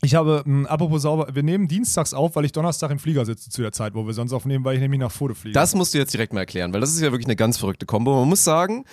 Ich 0.04 0.14
habe, 0.14 0.42
mh, 0.44 0.68
apropos 0.68 1.02
sauber, 1.02 1.28
wir 1.32 1.42
nehmen 1.42 1.68
dienstags 1.68 2.12
auf, 2.12 2.34
weil 2.36 2.44
ich 2.44 2.52
Donnerstag 2.52 2.90
im 2.90 2.98
Flieger 2.98 3.24
sitze 3.24 3.50
zu 3.50 3.62
der 3.62 3.72
Zeit, 3.72 3.94
wo 3.94 4.06
wir 4.06 4.14
sonst 4.14 4.32
aufnehmen, 4.32 4.64
weil 4.64 4.74
ich 4.74 4.80
nämlich 4.80 5.00
nach 5.00 5.12
Foto 5.12 5.34
fliege. 5.34 5.54
Das 5.54 5.74
musst 5.74 5.94
du 5.94 5.98
jetzt 5.98 6.12
direkt 6.12 6.32
mal 6.32 6.40
erklären, 6.40 6.72
weil 6.72 6.80
das 6.80 6.90
ist 6.92 7.00
ja 7.00 7.12
wirklich 7.12 7.26
eine 7.26 7.36
ganz 7.36 7.58
verrückte 7.58 7.86
Kombo. 7.86 8.18
Man 8.18 8.28
muss 8.28 8.42
sagen, 8.44 8.84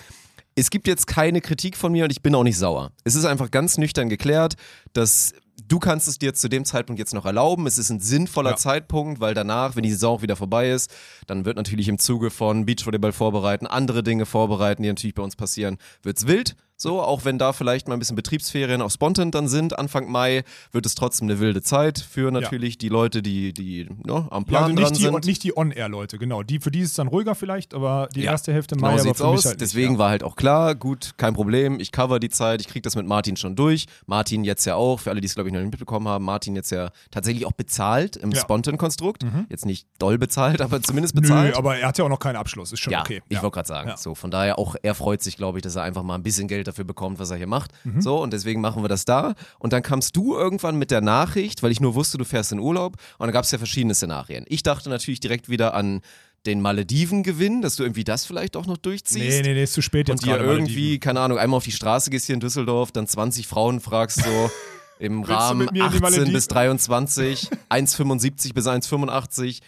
es 0.54 0.70
gibt 0.70 0.86
jetzt 0.86 1.06
keine 1.06 1.40
Kritik 1.40 1.76
von 1.76 1.90
mir 1.92 2.04
und 2.04 2.10
ich 2.10 2.22
bin 2.22 2.34
auch 2.34 2.44
nicht 2.44 2.58
sauer. 2.58 2.92
Es 3.04 3.14
ist 3.14 3.24
einfach 3.24 3.50
ganz 3.50 3.76
nüchtern 3.78 4.08
geklärt, 4.08 4.54
dass 4.92 5.32
du 5.66 5.78
kannst 5.78 6.06
es 6.08 6.18
dir 6.18 6.34
zu 6.34 6.48
dem 6.48 6.64
Zeitpunkt 6.64 6.98
jetzt 6.98 7.14
noch 7.14 7.26
erlauben. 7.26 7.66
Es 7.66 7.78
ist 7.78 7.90
ein 7.90 8.00
sinnvoller 8.00 8.50
Ja. 8.50 8.56
Zeitpunkt, 8.56 9.20
weil 9.20 9.34
danach, 9.34 9.76
wenn 9.76 9.82
die 9.82 9.90
Saison 9.90 10.16
auch 10.18 10.22
wieder 10.22 10.36
vorbei 10.36 10.70
ist, 10.70 10.92
dann 11.26 11.44
wird 11.44 11.56
natürlich 11.56 11.88
im 11.88 11.98
Zuge 11.98 12.30
von 12.30 12.66
Beachvolleyball 12.66 13.12
vorbereiten, 13.12 13.66
andere 13.66 14.02
Dinge 14.02 14.26
vorbereiten, 14.26 14.82
die 14.82 14.88
natürlich 14.88 15.14
bei 15.14 15.22
uns 15.22 15.36
passieren, 15.36 15.78
wird's 16.02 16.26
wild. 16.26 16.56
So, 16.80 17.02
auch 17.02 17.26
wenn 17.26 17.36
da 17.36 17.52
vielleicht 17.52 17.88
mal 17.88 17.94
ein 17.94 17.98
bisschen 17.98 18.16
Betriebsferien 18.16 18.80
auf 18.80 18.90
Spontan 18.92 19.30
dann 19.30 19.48
sind, 19.48 19.78
Anfang 19.78 20.10
Mai, 20.10 20.44
wird 20.72 20.86
es 20.86 20.94
trotzdem 20.94 21.28
eine 21.28 21.38
wilde 21.38 21.60
Zeit 21.60 21.98
für 21.98 22.30
natürlich 22.30 22.78
die 22.78 22.88
Leute, 22.88 23.20
die, 23.20 23.52
die 23.52 23.86
ne, 24.02 24.26
am 24.30 24.44
ja, 24.44 24.48
Plan 24.48 24.62
also 24.62 24.74
dran 24.76 24.84
nicht 24.84 24.96
die, 24.98 25.02
sind. 25.02 25.24
nicht 25.26 25.42
die 25.44 25.54
On-Air-Leute, 25.58 26.16
genau. 26.16 26.42
Die, 26.42 26.58
für 26.58 26.70
die 26.70 26.80
ist 26.80 26.88
es 26.88 26.94
dann 26.94 27.08
ruhiger 27.08 27.34
vielleicht, 27.34 27.74
aber 27.74 28.08
die 28.14 28.22
Ja, 28.22 28.30
erste 28.30 28.54
Hälfte 28.54 28.76
Genau 28.76 28.92
Mai 28.92 28.96
sieht's 28.96 29.18
für 29.18 29.26
aus. 29.26 29.44
halt 29.44 29.56
nicht, 29.56 29.60
Deswegen 29.60 29.92
ja. 29.92 29.98
war 29.98 30.08
halt 30.08 30.22
auch 30.22 30.36
klar, 30.36 30.74
gut, 30.74 31.10
kein 31.18 31.34
Problem, 31.34 31.80
ich 31.80 31.92
cover 31.92 32.18
die 32.18 32.30
Zeit, 32.30 32.62
ich 32.62 32.68
krieg 32.68 32.82
das 32.82 32.96
mit 32.96 33.04
Martin 33.06 33.36
schon 33.36 33.56
durch. 33.56 33.84
Martin 34.06 34.44
jetzt 34.44 34.64
ja 34.64 34.76
auch, 34.76 35.00
für 35.00 35.10
alle, 35.10 35.20
die 35.20 35.26
es 35.26 35.34
glaube 35.34 35.50
ich 35.50 35.52
noch 35.52 35.60
nicht 35.60 35.72
mitbekommen 35.72 36.08
haben, 36.08 36.24
Martin 36.24 36.56
jetzt 36.56 36.70
ja 36.70 36.92
tatsächlich 37.10 37.44
auch 37.44 37.52
bezahlt 37.52 38.16
im 38.16 38.30
Ja. 38.30 38.38
Mhm. 38.38 38.40
Spontan-Konstrukt. 38.40 39.26
Jetzt 39.50 39.66
nicht 39.66 39.86
doll 39.98 40.16
bezahlt, 40.16 40.60
aber 40.62 40.80
zumindest 40.80 41.14
bezahlt. 41.14 41.50
Nö, 41.50 41.58
aber 41.58 41.76
er 41.76 41.88
hat 41.88 41.98
ja 41.98 42.06
auch 42.06 42.08
noch 42.08 42.20
keinen 42.20 42.36
Abschluss, 42.36 42.72
ist 42.72 42.80
schon 42.80 42.94
ja, 42.94 43.00
okay. 43.02 43.20
ich 43.28 43.36
ja. 43.36 43.42
wollte 43.42 43.56
gerade 43.56 43.68
sagen. 43.68 43.88
Ja. 43.90 43.96
So, 43.98 44.14
von 44.14 44.30
daher 44.30 44.58
auch, 44.58 44.76
er 44.82 44.94
freut 44.94 45.22
sich, 45.22 45.36
glaube 45.36 45.58
ich, 45.58 45.62
dass 45.62 45.76
er 45.76 45.82
einfach 45.82 46.02
mal 46.02 46.14
ein 46.14 46.22
bisschen 46.22 46.48
Geld 46.48 46.69
dafür 46.70 46.84
bekommt, 46.84 47.18
was 47.18 47.30
er 47.30 47.36
hier 47.36 47.46
macht. 47.46 47.72
Mhm. 47.84 48.00
So, 48.00 48.22
und 48.22 48.32
deswegen 48.32 48.60
machen 48.60 48.82
wir 48.82 48.88
das 48.88 49.04
da. 49.04 49.34
Und 49.58 49.72
dann 49.72 49.82
kamst 49.82 50.16
du 50.16 50.34
irgendwann 50.34 50.76
mit 50.76 50.90
der 50.90 51.00
Nachricht, 51.00 51.62
weil 51.62 51.70
ich 51.70 51.80
nur 51.80 51.94
wusste, 51.94 52.18
du 52.18 52.24
fährst 52.24 52.52
in 52.52 52.60
Urlaub. 52.60 52.96
Und 53.18 53.26
dann 53.26 53.32
gab 53.32 53.44
es 53.44 53.50
ja 53.50 53.58
verschiedene 53.58 53.94
Szenarien. 53.94 54.44
Ich 54.48 54.62
dachte 54.62 54.88
natürlich 54.88 55.20
direkt 55.20 55.48
wieder 55.48 55.74
an 55.74 56.00
den 56.46 56.60
Malediven-Gewinn, 56.62 57.60
dass 57.60 57.76
du 57.76 57.82
irgendwie 57.82 58.04
das 58.04 58.24
vielleicht 58.24 58.56
auch 58.56 58.66
noch 58.66 58.78
durchziehst. 58.78 59.42
Nee, 59.42 59.42
nee, 59.42 59.54
nee, 59.54 59.62
ist 59.62 59.74
zu 59.74 59.82
spät 59.82 60.08
jetzt 60.08 60.22
und 60.22 60.26
dir 60.26 60.38
irgendwie, 60.38 60.72
Malediven. 60.72 61.00
keine 61.00 61.20
Ahnung, 61.20 61.38
einmal 61.38 61.58
auf 61.58 61.64
die 61.64 61.72
Straße 61.72 62.10
gehst 62.10 62.26
hier 62.26 62.34
in 62.34 62.40
Düsseldorf, 62.40 62.92
dann 62.92 63.06
20 63.06 63.46
Frauen 63.46 63.80
fragst 63.80 64.22
so 64.22 64.50
im 64.98 65.22
Rahmen 65.22 65.58
mit 65.58 65.72
mir 65.72 65.84
in 65.84 65.90
die 65.90 65.96
18 65.96 66.00
Malediven? 66.00 66.32
bis 66.32 66.48
23, 66.48 67.48
1,75 67.68 68.54
bis 68.54 68.66
1,85. 68.66 69.60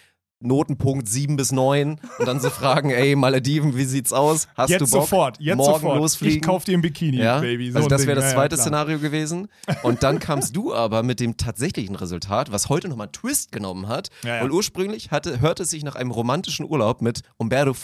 Notenpunkt 0.45 1.09
7 1.09 1.37
bis 1.37 1.53
9 1.53 1.99
und 2.19 2.27
dann 2.29 2.41
so 2.41 2.51
fragen, 2.51 2.91
ey, 2.91 3.15
Malediven, 3.17 3.77
wie 3.77 3.85
sieht's 3.85 4.13
aus? 4.13 4.49
Hast 4.57 4.71
Jetzt 4.71 4.81
du 4.81 4.85
Bock? 4.87 5.03
sofort, 5.03 5.41
jetzt 5.41 5.57
morgen 5.57 5.81
sofort. 5.81 5.99
losfliegen? 5.99 6.37
Ich 6.39 6.43
kauf 6.43 6.65
dir 6.65 6.77
ein 6.77 6.83
Bikini, 6.83 7.19
ja? 7.19 7.41
Baby. 7.41 7.71
So 7.71 7.77
also 7.79 7.89
das 7.89 8.07
wäre 8.07 8.17
das 8.17 8.25
Ja, 8.25 8.31
ja, 8.31 8.35
zweite 8.37 8.55
klar. 8.57 8.65
Szenario 8.67 8.99
gewesen. 8.99 9.49
Und 9.83 10.03
dann 10.03 10.19
kamst 10.19 10.55
du 10.57 10.75
aber 10.75 11.03
mit 11.03 11.21
dem 11.21 11.37
tatsächlichen 11.37 11.95
Resultat, 11.97 12.53
was 12.53 12.69
heute 12.69 12.89
nochmal 12.89 13.07
einen 13.07 13.13
Twist 13.13 13.53
genommen 13.53 13.89
hat. 13.89 14.09
Ja, 14.25 14.37
ja. 14.37 14.43
Weil 14.43 14.51
ursprünglich 14.51 15.11
hatte, 15.11 15.41
hörte 15.41 15.63
es 15.65 15.71
sich 15.71 15.85
nach 15.85 15.95
einem 15.97 16.11
romantischen 16.11 16.67
Urlaub 16.69 17.03
mit 17.03 17.23
Umberto 17.37 17.75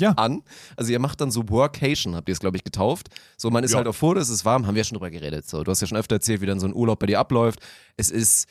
Ja. 0.00 0.12
an. 0.12 0.42
Also 0.76 0.92
ihr 0.92 0.98
macht 0.98 1.20
dann 1.20 1.30
so 1.30 1.48
Workation, 1.50 2.16
habt 2.16 2.28
ihr 2.28 2.32
es, 2.32 2.40
glaube 2.40 2.56
ich, 2.56 2.64
getauft. 2.64 3.08
So, 3.36 3.50
man 3.50 3.64
ist 3.64 3.72
Ja. 3.72 3.78
halt 3.78 3.86
auf 3.86 3.96
Furde, 3.96 4.20
es 4.20 4.28
ist 4.30 4.44
warm, 4.44 4.66
haben 4.66 4.74
wir 4.74 4.80
ja 4.80 4.84
schon 4.84 4.96
drüber 4.96 5.10
geredet. 5.10 5.48
So, 5.48 5.62
du 5.62 5.70
hast 5.70 5.80
ja 5.80 5.86
schon 5.86 5.98
öfter 5.98 6.16
erzählt, 6.16 6.40
wie 6.40 6.46
dann 6.46 6.58
so 6.60 6.66
ein 6.66 6.74
Urlaub 6.74 6.98
bei 6.98 7.06
dir 7.06 7.18
abläuft. 7.20 7.60
Es 7.96 8.10
ist, 8.10 8.46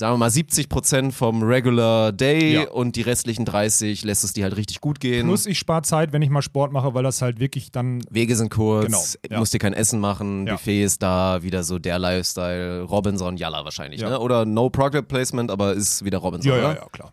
sagen 0.00 0.14
wir 0.14 0.18
mal, 0.18 0.30
70 0.30 0.68
Prozent 0.70 1.14
vom 1.14 1.42
Regular 1.42 2.10
Day 2.10 2.54
Ja. 2.54 2.68
und 2.70 2.96
die 2.96 3.02
restlichen 3.02 3.44
30 3.44 4.02
lässt 4.02 4.24
es 4.24 4.32
dir 4.32 4.44
halt 4.44 4.56
richtig 4.56 4.80
gut 4.80 4.98
gehen. 4.98 5.26
Plus 5.26 5.44
ich 5.46 5.58
spare 5.58 5.82
Zeit, 5.82 6.12
wenn 6.14 6.22
ich 6.22 6.30
mal 6.30 6.40
Sport 6.42 6.72
mache, 6.72 6.94
weil 6.94 7.02
das 7.02 7.20
halt 7.22 7.38
wirklich 7.38 7.70
dann 7.70 8.02
Wege 8.10 8.34
sind 8.34 8.50
kurz, 8.50 8.86
Genau, 8.86 9.02
ja. 9.30 9.38
musst 9.38 9.52
dir 9.52 9.58
kein 9.58 9.74
Essen 9.74 10.00
machen, 10.00 10.46
Ja. 10.46 10.54
Buffet 10.54 10.82
ist 10.84 11.02
da, 11.02 11.42
wieder 11.42 11.62
so 11.62 11.78
der 11.78 11.98
Lifestyle, 11.98 12.82
Robinson, 12.82 13.36
Yalla 13.36 13.62
wahrscheinlich, 13.64 14.00
ne? 14.00 14.18
Oder 14.18 14.46
No 14.46 14.70
Product 14.70 15.02
Placement, 15.06 15.50
aber 15.50 15.74
ist 15.74 16.02
wieder 16.04 16.18
Robinson, 16.18 16.50
Ja, 16.50 16.58
oder? 16.58 16.68
ja, 16.74 16.74
ja, 16.80 16.86
klar. 16.90 17.12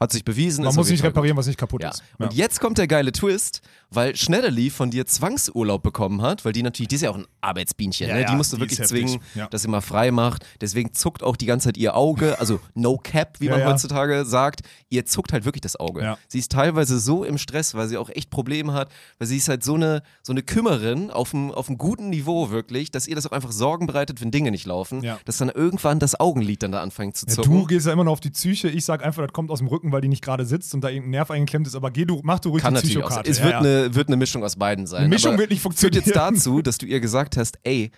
Hat 0.00 0.10
sich 0.12 0.24
bewiesen. 0.24 0.64
Man 0.64 0.74
muss 0.74 0.88
nicht 0.90 1.04
reparieren, 1.04 1.36
was 1.36 1.46
nicht 1.46 1.58
kaputt 1.58 1.84
ist. 1.84 2.02
Und 2.18 2.32
jetzt 2.32 2.58
kommt 2.60 2.78
der 2.78 2.86
geile 2.86 3.12
Twist, 3.12 3.60
weil 3.94 4.16
Schneiderli 4.16 4.70
von 4.70 4.90
dir 4.90 5.06
Zwangsurlaub 5.06 5.82
bekommen 5.82 6.22
hat, 6.22 6.44
weil 6.44 6.52
die 6.52 6.62
natürlich, 6.62 6.88
die 6.88 6.94
ist 6.96 7.02
ja 7.02 7.10
auch 7.10 7.16
ein 7.18 7.26
Arbeitsbienchen, 7.40 8.08
Ja, 8.08 8.14
ne? 8.16 8.24
die 8.28 8.34
musst 8.34 8.52
du 8.52 8.56
die 8.56 8.62
wirklich 8.62 8.82
zwingen, 8.86 9.20
Ja. 9.34 9.46
dass 9.48 9.62
sie 9.62 9.68
mal 9.68 9.80
frei 9.80 10.10
macht. 10.10 10.44
Deswegen 10.60 10.92
zuckt 10.94 11.22
auch 11.22 11.36
die 11.36 11.46
ganze 11.46 11.68
Zeit 11.68 11.76
ihr 11.76 11.96
Auge, 11.96 12.38
also 12.38 12.60
no 12.74 12.96
cap, 12.98 13.36
wie 13.40 13.46
Ja, 13.46 13.58
man 13.58 13.66
heutzutage 13.66 14.24
sagt. 14.24 14.60
Ihr 14.90 15.06
zuckt 15.06 15.32
halt 15.32 15.44
wirklich 15.44 15.60
das 15.62 15.78
Auge. 15.78 16.16
Sie 16.28 16.38
ist 16.38 16.52
teilweise 16.52 16.98
so 16.98 17.24
im 17.24 17.38
Stress, 17.38 17.74
weil 17.74 17.88
sie 17.88 17.96
auch 17.96 18.10
echt 18.10 18.30
Probleme 18.30 18.72
hat, 18.72 18.90
weil 19.18 19.28
sie 19.28 19.36
ist 19.36 19.48
halt 19.48 19.64
so 19.64 19.74
eine, 19.74 20.02
so 20.22 20.32
eine 20.32 20.42
Kümmerin 20.42 21.10
auf 21.10 21.34
einem, 21.34 21.50
auf 21.50 21.68
einem 21.68 21.78
guten 21.78 22.10
Niveau 22.10 22.50
wirklich, 22.50 22.90
dass 22.90 23.06
ihr 23.08 23.14
das 23.16 23.26
auch 23.26 23.32
einfach 23.32 23.52
Sorgen 23.52 23.86
bereitet, 23.86 24.20
wenn 24.20 24.30
Dinge 24.30 24.50
nicht 24.50 24.66
laufen, 24.66 25.04
dass 25.24 25.38
dann 25.38 25.48
irgendwann 25.50 25.98
das 25.98 26.18
Augenlid 26.20 26.62
dann 26.62 26.72
da 26.72 26.82
anfängt 26.82 27.16
zu 27.16 27.26
zucken. 27.26 27.50
du 27.52 27.66
gehst 27.66 27.86
ja 27.86 27.92
immer 27.92 28.04
noch 28.04 28.12
auf 28.12 28.20
die 28.20 28.30
Psyche. 28.30 28.68
Ich 28.68 28.84
sag 28.84 29.04
einfach, 29.04 29.22
das 29.22 29.32
kommt 29.32 29.50
aus 29.50 29.58
dem 29.58 29.68
Rücken, 29.68 29.92
weil 29.92 30.00
die 30.00 30.08
nicht 30.08 30.22
gerade 30.22 30.44
sitzt 30.44 30.74
und 30.74 30.82
da 30.82 30.88
irgendein 30.88 31.10
Nerv 31.10 31.30
eingeklemmt 31.30 31.66
ist. 31.66 31.74
Aber 31.74 31.90
geh 31.90 32.04
du, 32.04 32.20
mach 32.22 32.38
du 32.40 32.50
ruhig 32.50 32.62
Kann 32.62 32.74
die. 32.74 32.80
Psychokarte. 32.80 33.30
Es 33.30 33.42
wird, 33.42 33.52
ja. 33.52 33.81
Wird 33.90 34.08
eine 34.08 34.16
Mischung 34.16 34.44
aus 34.44 34.56
beiden 34.56 34.86
sein. 34.86 35.00
Eine 35.00 35.08
Mischung 35.08 35.32
aber 35.32 35.40
wird 35.40 35.50
nicht 35.50 35.62
Führt 35.62 35.74
funktionieren. 35.74 36.04
jetzt 36.04 36.16
dazu, 36.16 36.62
dass 36.62 36.78
du 36.78 36.86
ihr 36.86 37.00
gesagt 37.00 37.36
hast, 37.36 37.58
ey, 37.62 37.90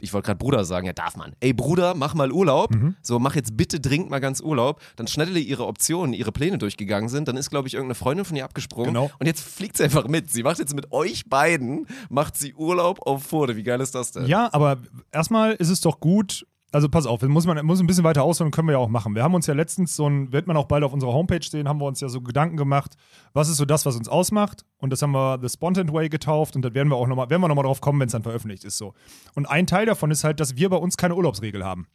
ich 0.00 0.12
wollte 0.12 0.26
gerade 0.26 0.38
Bruder 0.38 0.64
sagen, 0.64 0.86
ja 0.86 0.92
darf 0.92 1.16
man. 1.16 1.34
Ey 1.40 1.52
Bruder, 1.52 1.94
mach 1.94 2.14
mal 2.14 2.30
Urlaub. 2.30 2.72
Mhm. 2.72 2.94
So, 3.02 3.18
mach 3.18 3.34
jetzt 3.34 3.56
bitte 3.56 3.80
dringend 3.80 4.10
mal 4.10 4.20
ganz 4.20 4.40
Urlaub. 4.40 4.80
Dann 4.94 5.08
schnell 5.08 5.36
ihre 5.36 5.66
Optionen, 5.66 6.12
ihre 6.14 6.30
Pläne 6.30 6.58
durchgegangen 6.58 7.08
sind. 7.08 7.26
Dann 7.26 7.36
ist, 7.36 7.50
glaube 7.50 7.66
ich, 7.66 7.74
irgendeine 7.74 7.96
Freundin 7.96 8.24
von 8.24 8.36
ihr 8.36 8.44
abgesprungen. 8.44 8.94
Genau. 8.94 9.10
Und 9.18 9.26
jetzt 9.26 9.40
fliegt 9.42 9.76
sie 9.76 9.84
einfach 9.84 10.06
mit. 10.06 10.30
Sie 10.30 10.44
macht 10.44 10.60
jetzt 10.60 10.74
mit 10.74 10.92
euch 10.92 11.28
beiden, 11.28 11.86
macht 12.10 12.36
sie 12.36 12.54
Urlaub 12.54 13.04
auf 13.06 13.24
Furde. 13.24 13.56
Wie 13.56 13.64
geil 13.64 13.80
ist 13.80 13.94
das 13.94 14.12
denn? 14.12 14.26
Ja, 14.26 14.48
aber 14.52 14.78
erstmal 15.10 15.54
ist 15.54 15.68
es 15.68 15.80
doch 15.80 15.98
gut. 15.98 16.46
Also 16.70 16.90
pass 16.90 17.06
auf, 17.06 17.22
muss 17.22 17.46
man 17.46 17.64
muss 17.64 17.80
ein 17.80 17.86
bisschen 17.86 18.04
weiter 18.04 18.22
ausholen, 18.22 18.50
können 18.50 18.68
wir 18.68 18.72
ja 18.72 18.78
auch 18.78 18.90
machen. 18.90 19.14
Wir 19.14 19.22
haben 19.22 19.34
uns 19.34 19.46
ja 19.46 19.54
letztens 19.54 19.96
so 19.96 20.06
ein, 20.06 20.32
wird 20.32 20.46
man 20.46 20.56
auch 20.56 20.66
bald 20.66 20.84
auf 20.84 20.92
unserer 20.92 21.14
Homepage 21.14 21.40
sehen, 21.42 21.66
haben 21.66 21.80
wir 21.80 21.86
uns 21.86 22.00
ja 22.00 22.10
so 22.10 22.20
Gedanken 22.20 22.58
gemacht, 22.58 22.94
was 23.32 23.48
ist 23.48 23.56
so 23.56 23.64
das, 23.64 23.86
was 23.86 23.96
uns 23.96 24.08
ausmacht. 24.08 24.66
Und 24.76 24.90
das 24.90 25.00
haben 25.00 25.12
wir 25.12 25.38
The 25.40 25.48
Spontan 25.48 25.92
Way 25.92 26.10
getauft 26.10 26.56
und 26.56 26.62
da 26.62 26.74
werden 26.74 26.90
wir 26.90 26.96
auch 26.96 27.06
nochmal, 27.06 27.30
werden 27.30 27.40
wir 27.40 27.48
nochmal 27.48 27.64
drauf 27.64 27.80
kommen, 27.80 28.00
wenn 28.00 28.08
es 28.08 28.12
dann 28.12 28.22
veröffentlicht 28.22 28.64
ist 28.64 28.76
so. 28.76 28.92
Und 29.34 29.46
ein 29.46 29.66
Teil 29.66 29.86
davon 29.86 30.10
ist 30.10 30.24
halt, 30.24 30.40
dass 30.40 30.56
wir 30.56 30.68
bei 30.68 30.76
uns 30.76 30.98
keine 30.98 31.14
Urlaubsregel 31.14 31.64
haben. 31.64 31.86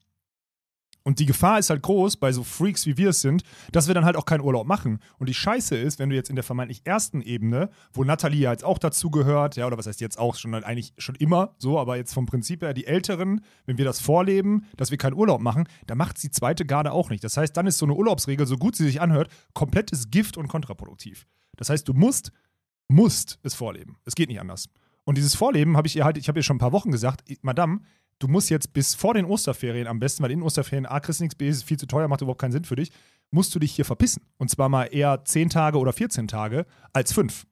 Und 1.03 1.19
die 1.19 1.25
Gefahr 1.25 1.59
ist 1.59 1.69
halt 1.69 1.81
groß 1.81 2.17
bei 2.17 2.31
so 2.31 2.43
Freaks 2.43 2.85
wie 2.85 2.97
wir 2.97 3.09
es 3.09 3.21
sind, 3.21 3.43
dass 3.71 3.87
wir 3.87 3.93
dann 3.93 4.05
halt 4.05 4.15
auch 4.15 4.25
keinen 4.25 4.41
Urlaub 4.41 4.65
machen. 4.65 4.99
Und 5.19 5.27
die 5.27 5.33
Scheiße 5.33 5.75
ist, 5.75 5.99
wenn 5.99 6.09
du 6.09 6.15
jetzt 6.15 6.29
in 6.29 6.35
der 6.35 6.43
vermeintlich 6.43 6.81
ersten 6.85 7.21
Ebene, 7.21 7.69
wo 7.91 8.05
Nathalie 8.05 8.39
ja 8.39 8.51
jetzt 8.51 8.63
auch 8.63 8.77
dazugehört, 8.77 9.57
ja, 9.57 9.67
oder 9.67 9.77
was 9.77 9.85
heißt 9.85 9.99
jetzt 9.99 10.17
auch 10.17 10.35
schon 10.35 10.53
halt 10.53 10.63
eigentlich 10.63 10.93
schon 10.97 11.15
immer 11.15 11.55
so, 11.57 11.77
aber 11.77 11.97
jetzt 11.97 12.13
vom 12.13 12.25
Prinzip 12.25 12.61
her, 12.61 12.73
die 12.73 12.87
Älteren, 12.87 13.41
wenn 13.65 13.77
wir 13.77 13.85
das 13.85 13.99
vorleben, 13.99 14.65
dass 14.77 14.91
wir 14.91 14.97
keinen 14.97 15.15
Urlaub 15.15 15.41
machen, 15.41 15.67
dann 15.87 15.97
macht 15.97 16.23
die 16.23 16.31
zweite 16.31 16.65
Garde 16.65 16.93
auch 16.93 17.09
nicht. 17.09 17.23
Das 17.23 17.35
heißt, 17.35 17.55
dann 17.55 17.67
ist 17.67 17.79
so 17.79 17.85
eine 17.85 17.95
Urlaubsregel, 17.95 18.47
so 18.47 18.57
gut 18.57 18.77
sie 18.77 18.85
sich 18.85 19.01
anhört, 19.01 19.29
komplettes 19.53 20.09
Gift 20.09 20.37
und 20.37 20.47
kontraproduktiv. 20.47 21.27
Das 21.57 21.69
heißt, 21.69 21.87
du 21.87 21.93
musst, 21.93 22.31
musst 22.87 23.39
es 23.43 23.55
vorleben. 23.55 23.97
Es 24.05 24.15
geht 24.15 24.29
nicht 24.29 24.39
anders. 24.39 24.69
Und 25.05 25.17
dieses 25.17 25.35
Vorleben 25.35 25.75
habe 25.75 25.87
ich 25.87 25.95
ihr 25.97 26.05
halt, 26.05 26.17
ich 26.17 26.29
habe 26.29 26.39
ihr 26.39 26.43
schon 26.43 26.55
ein 26.55 26.59
paar 26.59 26.71
Wochen 26.71 26.91
gesagt, 26.91 27.23
Madame, 27.41 27.81
du 28.19 28.27
musst 28.27 28.49
jetzt 28.49 28.73
bis 28.73 28.95
vor 28.95 29.13
den 29.13 29.25
Osterferien 29.25 29.87
am 29.87 29.99
besten, 29.99 30.23
weil 30.23 30.31
in 30.31 30.39
den 30.39 30.43
Osterferien 30.45 30.85
A, 30.85 30.99
kriegst 30.99 31.19
du 31.19 31.23
nichts, 31.23 31.35
B, 31.35 31.47
ist 31.49 31.63
viel 31.63 31.77
zu 31.77 31.85
teuer, 31.87 32.07
macht 32.07 32.21
überhaupt 32.21 32.41
keinen 32.41 32.51
Sinn 32.51 32.63
für 32.65 32.75
dich, 32.75 32.91
musst 33.31 33.53
du 33.55 33.59
dich 33.59 33.73
hier 33.73 33.85
verpissen. 33.85 34.23
Und 34.37 34.49
zwar 34.49 34.69
mal 34.69 34.85
eher 34.85 35.23
10 35.25 35.49
Tage 35.49 35.77
oder 35.77 35.93
14 35.93 36.27
Tage 36.27 36.65
als 36.93 37.13
5. 37.13 37.45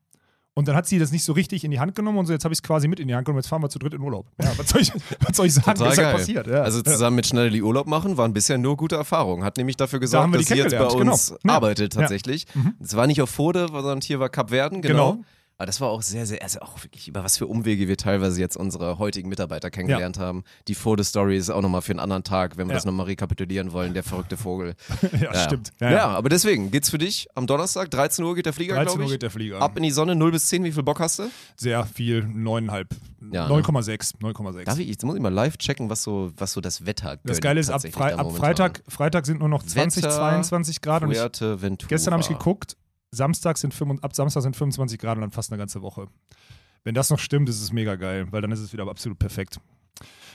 Und 0.54 0.68
dann 0.68 0.76
hat 0.76 0.86
sie 0.86 1.00
das 1.00 1.14
nicht 1.14 1.24
so 1.24 1.32
richtig 1.32 1.64
in 1.64 1.72
die 1.72 1.80
Hand 1.80 1.96
genommen 1.96 2.18
und 2.18 2.26
so, 2.26 2.34
jetzt 2.34 2.44
habe 2.44 2.52
ich 2.54 2.58
es 2.58 2.64
quasi 2.64 2.90
mit 2.90 3.00
in 3.00 3.08
die 3.08 3.16
Hand 3.16 3.24
genommen, 3.26 3.40
jetzt 3.40 3.48
fahren 3.48 3.64
wir 3.64 3.70
zu 3.70 3.80
dritt 3.80 3.94
in 3.94 4.02
Urlaub. 4.02 4.28
Ja, 4.42 4.52
was 4.58 4.70
soll 4.70 4.82
ich, 4.82 4.92
was 5.22 5.38
soll 5.38 5.46
ich 5.46 5.54
sagen, 5.54 5.78
Total 5.78 5.88
was 5.92 5.96
geil. 5.98 6.14
passiert? 6.14 6.48
Ja. 6.48 6.62
Also 6.64 6.82
zusammen 6.82 7.16
mit 7.16 7.26
Schnelli 7.26 7.62
Urlaub 7.62 7.88
machen 7.88 8.18
waren 8.18 8.34
bisher 8.34 8.58
nur 8.58 8.76
gute 8.76 8.98
Erfahrungen. 8.98 9.46
Hat 9.46 9.56
nämlich 9.56 9.78
dafür 9.78 10.00
gesorgt, 10.02 10.34
die 10.34 10.40
dass 10.40 10.48
sie 10.48 10.56
jetzt 10.56 10.72
bei 10.72 10.78
kennengelernt, 10.78 11.10
uns 11.12 11.34
genau. 11.42 11.54
Arbeitet 11.54 11.96
Ja. 11.96 12.02
tatsächlich. 12.02 12.48
Mhm. 12.54 12.74
Es 12.82 12.96
war 12.98 13.08
nicht 13.08 13.22
auf 13.22 13.30
Fode, 13.30 13.68
sondern 13.72 14.02
hier 14.02 14.20
war 14.20 14.28
Kap 14.28 14.50
Verden, 14.50 14.82
genau. 14.82 15.14
Genau. 15.14 15.26
Aber 15.62 15.68
das 15.68 15.80
war 15.80 15.90
auch 15.90 16.02
sehr, 16.02 16.26
sehr, 16.26 16.42
also 16.42 16.60
auch 16.62 16.84
wirklich, 16.84 17.08
über 17.08 17.24
was 17.24 17.38
für 17.38 17.46
Umwege 17.46 17.88
wir 17.88 17.96
teilweise 17.96 18.42
jetzt 18.42 18.58
unsere 18.58 18.98
heutigen 18.98 19.30
Mitarbeiter 19.30 19.70
kennengelernt 19.70 20.18
haben. 20.18 20.44
Die 20.68 20.74
Fode-Story 20.74 21.38
ist 21.38 21.52
auch 21.52 21.62
nochmal 21.62 21.84
für 21.84 21.92
einen 21.92 22.00
anderen 22.00 22.24
Tag, 22.24 22.58
wenn 22.58 22.66
wir 22.66 22.72
Ja. 22.72 22.78
das 22.78 22.86
nochmal 22.86 23.06
rekapitulieren 23.06 23.72
wollen, 23.72 23.94
der 23.94 24.02
verrückte 24.02 24.38
Vogel. 24.38 24.74
ja, 25.22 25.36
stimmt. 25.36 25.70
Ja, 25.80 26.08
aber 26.08 26.30
deswegen 26.30 26.72
geht's 26.72 26.90
für 26.90 26.98
dich 26.98 27.28
am 27.36 27.46
Donnerstag, 27.46 27.92
13 27.92 28.26
Uhr 28.26 28.34
geht 28.34 28.48
der 28.48 28.54
Flieger, 28.54 28.74
13 28.74 28.88
glaube 28.88 29.04
Uhr 29.04 29.12
geht 29.12 29.22
der 29.22 29.30
Flieger. 29.30 29.62
Ab 29.62 29.78
in 29.78 29.84
die 29.84 29.92
Sonne, 29.92 30.16
0 30.16 30.32
bis 30.32 30.48
10, 30.48 30.64
wie 30.64 30.72
viel 30.72 30.82
Bock 30.82 31.00
hast 31.00 31.20
du? 31.20 31.30
Sehr 31.56 31.86
viel, 31.86 32.24
9,5. 32.24 32.88
Ja, 33.32 33.48
ne? 33.48 33.54
9,6. 33.62 34.16
9,6. 34.20 34.64
Darf 34.64 34.80
ich, 34.80 34.88
jetzt 34.88 35.06
muss 35.06 35.16
ich 35.16 35.22
mal 35.22 35.32
live 35.32 35.58
checken, 35.60 35.92
was 35.92 36.02
so, 36.02 36.32
was 36.38 36.54
so 36.54 36.62
das 36.62 36.88
Wetter 36.88 37.18
Das 37.18 37.36
gönnt 37.36 37.44
Geile 37.44 37.60
ist, 37.60 37.70
ab, 37.70 37.84
da 37.84 38.16
ab. 38.16 38.36
Freitag, 38.36 38.82
Freitag 38.88 39.28
sind 39.28 39.42
nur 39.42 39.50
noch 39.50 39.62
20, 39.62 40.02
Wetter, 40.02 40.16
22 40.16 40.82
Grad. 40.82 41.04
Und 41.04 41.12
ich, 41.12 41.20
gestern 41.88 42.14
habe 42.14 42.24
ich 42.24 42.30
geguckt, 42.30 42.78
Samstag 43.14 43.58
sind 43.58 43.74
25, 43.74 44.04
ab 44.04 44.16
Samstag 44.16 44.42
sind 44.42 44.56
25 44.56 45.00
Grad 45.00 45.18
und 45.18 45.22
dann 45.22 45.32
fast 45.32 45.52
eine 45.52 45.60
ganze 45.60 45.82
Woche. 45.82 46.08
Wenn 46.84 46.96
das 46.96 47.10
noch 47.10 47.20
stimmt, 47.20 47.50
ist 47.50 47.62
es 47.62 47.72
mega 47.72 47.96
geil, 47.96 48.28
weil 48.32 48.42
dann 48.42 48.52
ist 48.52 48.60
es 48.60 48.74
wieder 48.74 48.88
absolut 48.88 49.20
perfekt. 49.20 49.60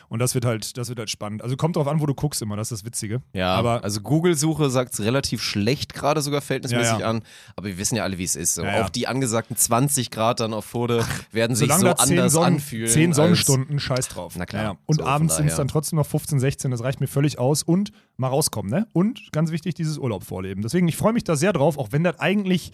Und 0.08 0.18
das 0.20 0.34
wird 0.34 0.44
halt, 0.44 0.76
das 0.76 0.88
wird 0.88 0.98
halt 0.98 1.10
spannend. 1.10 1.42
Also 1.42 1.56
kommt 1.56 1.76
drauf 1.76 1.86
an, 1.88 2.00
wo 2.00 2.06
du 2.06 2.14
guckst 2.14 2.40
immer, 2.42 2.56
das 2.56 2.70
ist 2.70 2.80
das 2.82 2.86
Witzige. 2.86 3.22
Ja, 3.32 3.54
aber 3.54 3.82
also 3.84 4.00
Google-Suche 4.00 4.70
sagt 4.70 4.92
es 4.94 5.00
relativ 5.00 5.42
schlecht 5.42 5.94
gerade 5.94 6.20
sogar 6.22 6.40
verhältnismäßig 6.40 6.92
Ja, 6.92 6.98
ja. 7.00 7.06
an, 7.10 7.22
aber 7.56 7.66
wir 7.68 7.78
wissen 7.78 7.96
ja 7.96 8.04
alle, 8.04 8.16
wie 8.18 8.24
es 8.24 8.36
ist. 8.36 8.54
So. 8.54 8.64
Ja. 8.64 8.84
Auch 8.84 8.88
die 8.88 9.06
angesagten 9.08 9.56
20 9.56 10.10
Grad 10.10 10.40
dann 10.40 10.54
auf 10.54 10.64
Fode 10.64 11.04
werden 11.32 11.56
sich 11.56 11.72
so 11.72 11.84
da 11.84 11.96
10, 11.96 12.18
anders 12.18 12.32
Sonnen, 12.32 12.54
anfühlen. 12.54 12.88
10 12.90 13.08
als- 13.10 13.16
Sonnenstunden, 13.16 13.78
scheiß 13.80 14.08
drauf. 14.08 14.34
Na 14.36 14.46
klar. 14.46 14.78
Und 14.86 15.00
so, 15.00 15.04
abends 15.06 15.36
sind 15.36 15.48
es 15.48 15.56
dann 15.56 15.68
trotzdem 15.68 15.96
noch 15.98 16.06
15, 16.06 16.38
16, 16.40 16.70
das 16.70 16.82
reicht 16.82 17.00
mir 17.00 17.08
völlig 17.08 17.38
aus. 17.38 17.62
Und 17.62 17.90
mal 18.16 18.28
rauskommen, 18.28 18.70
ne? 18.70 18.86
Und 18.92 19.32
ganz 19.32 19.50
wichtig, 19.50 19.74
dieses 19.74 19.98
Urlaub 19.98 20.24
vorleben. 20.24 20.62
Deswegen, 20.62 20.88
ich 20.88 20.96
freue 20.96 21.12
mich 21.12 21.24
da 21.24 21.36
sehr 21.36 21.52
drauf, 21.52 21.78
auch 21.78 21.88
wenn 21.92 22.04
das 22.04 22.18
eigentlich 22.20 22.72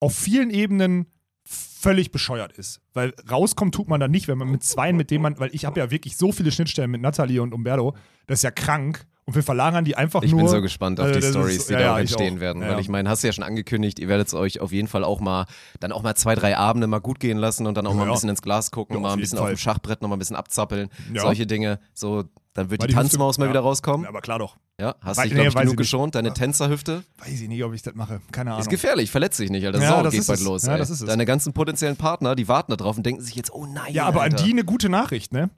auf 0.00 0.14
vielen 0.14 0.50
Ebenen 0.50 1.06
völlig 1.46 2.10
bescheuert 2.10 2.52
ist. 2.52 2.80
Weil 2.92 3.14
rauskommen 3.30 3.72
tut 3.72 3.88
man 3.88 4.00
da 4.00 4.08
nicht, 4.08 4.28
wenn 4.28 4.38
man 4.38 4.50
mit 4.50 4.64
zweien, 4.64 4.96
mit 4.96 5.10
denen 5.10 5.22
man, 5.22 5.38
weil 5.38 5.54
ich 5.54 5.64
habe 5.64 5.78
ja 5.80 5.90
wirklich 5.90 6.16
so 6.16 6.32
viele 6.32 6.50
Schnittstellen 6.50 6.90
mit 6.90 7.00
Nathalie 7.00 7.40
und 7.40 7.54
Umberto, 7.54 7.96
das 8.26 8.40
ist 8.40 8.42
ja 8.42 8.50
krank. 8.50 9.06
Und 9.26 9.34
wir 9.34 9.42
verlagern 9.42 9.84
die 9.84 9.96
einfach 9.96 10.22
Ich 10.22 10.30
nur. 10.30 10.40
bin 10.42 10.48
so 10.48 10.62
gespannt 10.62 11.00
auf 11.00 11.06
Also 11.06 11.18
die 11.20 11.26
Stories, 11.26 11.66
die 11.66 11.72
ja, 11.72 11.78
da 11.80 11.84
ja, 11.84 11.94
ich 11.96 12.00
entstehen 12.02 12.36
auch. 12.36 12.40
werden. 12.40 12.62
Ja. 12.62 12.68
Weil 12.70 12.78
ich 12.80 12.88
meine, 12.88 13.10
hast 13.10 13.22
du 13.24 13.26
ja 13.26 13.32
schon 13.32 13.42
angekündigt, 13.42 13.98
ihr 13.98 14.06
werdet 14.08 14.28
es 14.28 14.34
euch 14.34 14.60
auf 14.60 14.70
jeden 14.72 14.86
Fall 14.86 15.02
auch 15.02 15.18
mal, 15.20 15.46
dann 15.80 15.90
auch 15.90 16.02
mal 16.02 16.14
zwei, 16.14 16.36
drei 16.36 16.56
Abende 16.56 16.86
mal 16.86 17.00
gut 17.00 17.18
gehen 17.18 17.36
lassen 17.36 17.66
und 17.66 17.76
dann 17.76 17.86
auch 17.88 17.94
mal 17.94 18.06
ein 18.06 18.12
bisschen 18.12 18.28
ins 18.28 18.40
Glas 18.40 18.70
gucken, 18.70 19.02
mal 19.02 19.08
auf 19.08 19.14
ein 19.14 19.20
bisschen 19.20 19.38
auf 19.38 19.46
Fall. 19.46 19.54
dem 19.54 19.58
Schachbrett 19.58 20.00
noch 20.00 20.08
mal 20.08 20.14
ein 20.16 20.20
bisschen 20.20 20.36
abzappeln. 20.36 20.90
Solche 21.16 21.44
Dinge. 21.46 21.80
So, 21.92 22.22
dann 22.54 22.70
wird 22.70 22.80
Weil 22.80 22.86
die, 22.86 22.94
die 22.94 22.98
Tanzmaus 22.98 23.36
mal 23.38 23.48
wieder 23.50 23.60
rauskommen. 23.60 24.04
Ja, 24.04 24.10
aber 24.10 24.20
klar 24.20 24.38
doch. 24.38 24.56
Ja, 24.80 24.94
hast 25.00 25.24
dich, 25.24 25.32
glaube 25.32 25.48
ich, 25.48 25.54
genug 25.54 25.72
ich 25.72 25.76
geschont. 25.76 26.14
Deine. 26.14 26.32
Tänzerhüfte. 26.32 27.02
Weiß 27.18 27.40
ich 27.40 27.48
nicht, 27.48 27.64
ob 27.64 27.72
ich 27.74 27.82
das 27.82 27.94
mache. 27.96 28.20
Keine 28.30 28.50
Ahnung. 28.50 28.60
Ist 28.60 28.68
gefährlich, 28.70 29.10
verletzt 29.10 29.40
dich 29.40 29.50
nicht, 29.50 29.66
Alter. 29.66 29.80
Ja, 29.80 29.88
Sau 29.88 30.02
das 30.04 30.12
geht 30.12 30.20
ist 30.20 30.26
bald 30.28 30.38
es. 30.38 30.44
los. 30.44 30.62
Ja, 30.66 30.76
das 30.78 30.90
ist 30.90 31.00
es. 31.00 31.06
Deine 31.06 31.24
ganzen 31.26 31.52
potenziellen 31.52 31.96
Partner, 31.96 32.36
die 32.36 32.46
warten 32.46 32.70
da 32.70 32.76
drauf 32.76 32.96
und 32.96 33.04
denken 33.04 33.22
sich 33.22 33.34
jetzt, 33.34 33.52
oh 33.52 33.66
nein. 33.66 33.92
Ja, 33.92 34.04
aber 34.06 34.20
Alter. 34.22 34.38
an 34.38 34.44
die 34.44 34.52
eine 34.52 34.64
gute 34.64 34.88
Nachricht, 34.88 35.32
ne? 35.32 35.50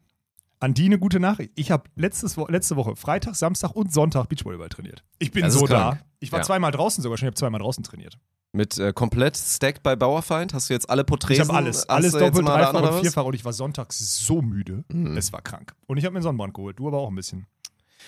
An 0.60 0.74
die 0.74 0.86
eine 0.86 0.98
gute 0.98 1.20
Nachricht. 1.20 1.52
Ich 1.54 1.70
habe 1.70 1.84
letzte 1.96 2.76
Woche, 2.76 2.96
Freitag, 2.96 3.36
Samstag 3.36 3.70
und 3.76 3.92
Sonntag 3.92 4.28
Beachvolleyball 4.28 4.68
trainiert. 4.68 5.04
Ich 5.18 5.30
bin 5.30 5.42
Das 5.42 5.54
so 5.54 5.66
da. 5.66 5.98
Ich 6.20 6.32
war 6.32 6.40
Ja. 6.40 6.44
zweimal 6.44 6.72
draußen 6.72 7.02
sogar 7.02 7.16
schon, 7.16 7.26
ich 7.26 7.30
habe 7.30 7.36
zweimal 7.36 7.60
draußen 7.60 7.84
trainiert. 7.84 8.18
Mit 8.52 8.78
äh, 8.78 8.92
komplett 8.92 9.36
stacked 9.36 9.82
bei 9.82 9.94
Bauerfeind 9.94 10.54
hast 10.54 10.68
du 10.70 10.74
jetzt 10.74 10.88
alle 10.90 11.02
Ich 11.02 11.06
Porträts. 11.06 11.40
habe 11.40 11.52
alles, 11.54 11.88
alles 11.88 12.12
doppelt, 12.12 12.46
dreifach 12.48 12.82
und 12.94 13.00
vierfach 13.02 13.24
und 13.24 13.34
ich 13.34 13.44
war 13.44 13.52
sonntags 13.52 13.98
so 14.24 14.40
müde. 14.42 14.84
Mhm. 14.88 15.16
Es 15.16 15.32
war 15.32 15.42
krank. 15.42 15.74
Und 15.86 15.98
ich 15.98 16.04
habe 16.04 16.14
mir 16.14 16.18
einen 16.18 16.22
Sonnenbrand 16.24 16.54
geholt, 16.54 16.78
du 16.78 16.88
aber 16.88 16.98
auch 16.98 17.08
ein 17.10 17.14
bisschen. 17.14 17.46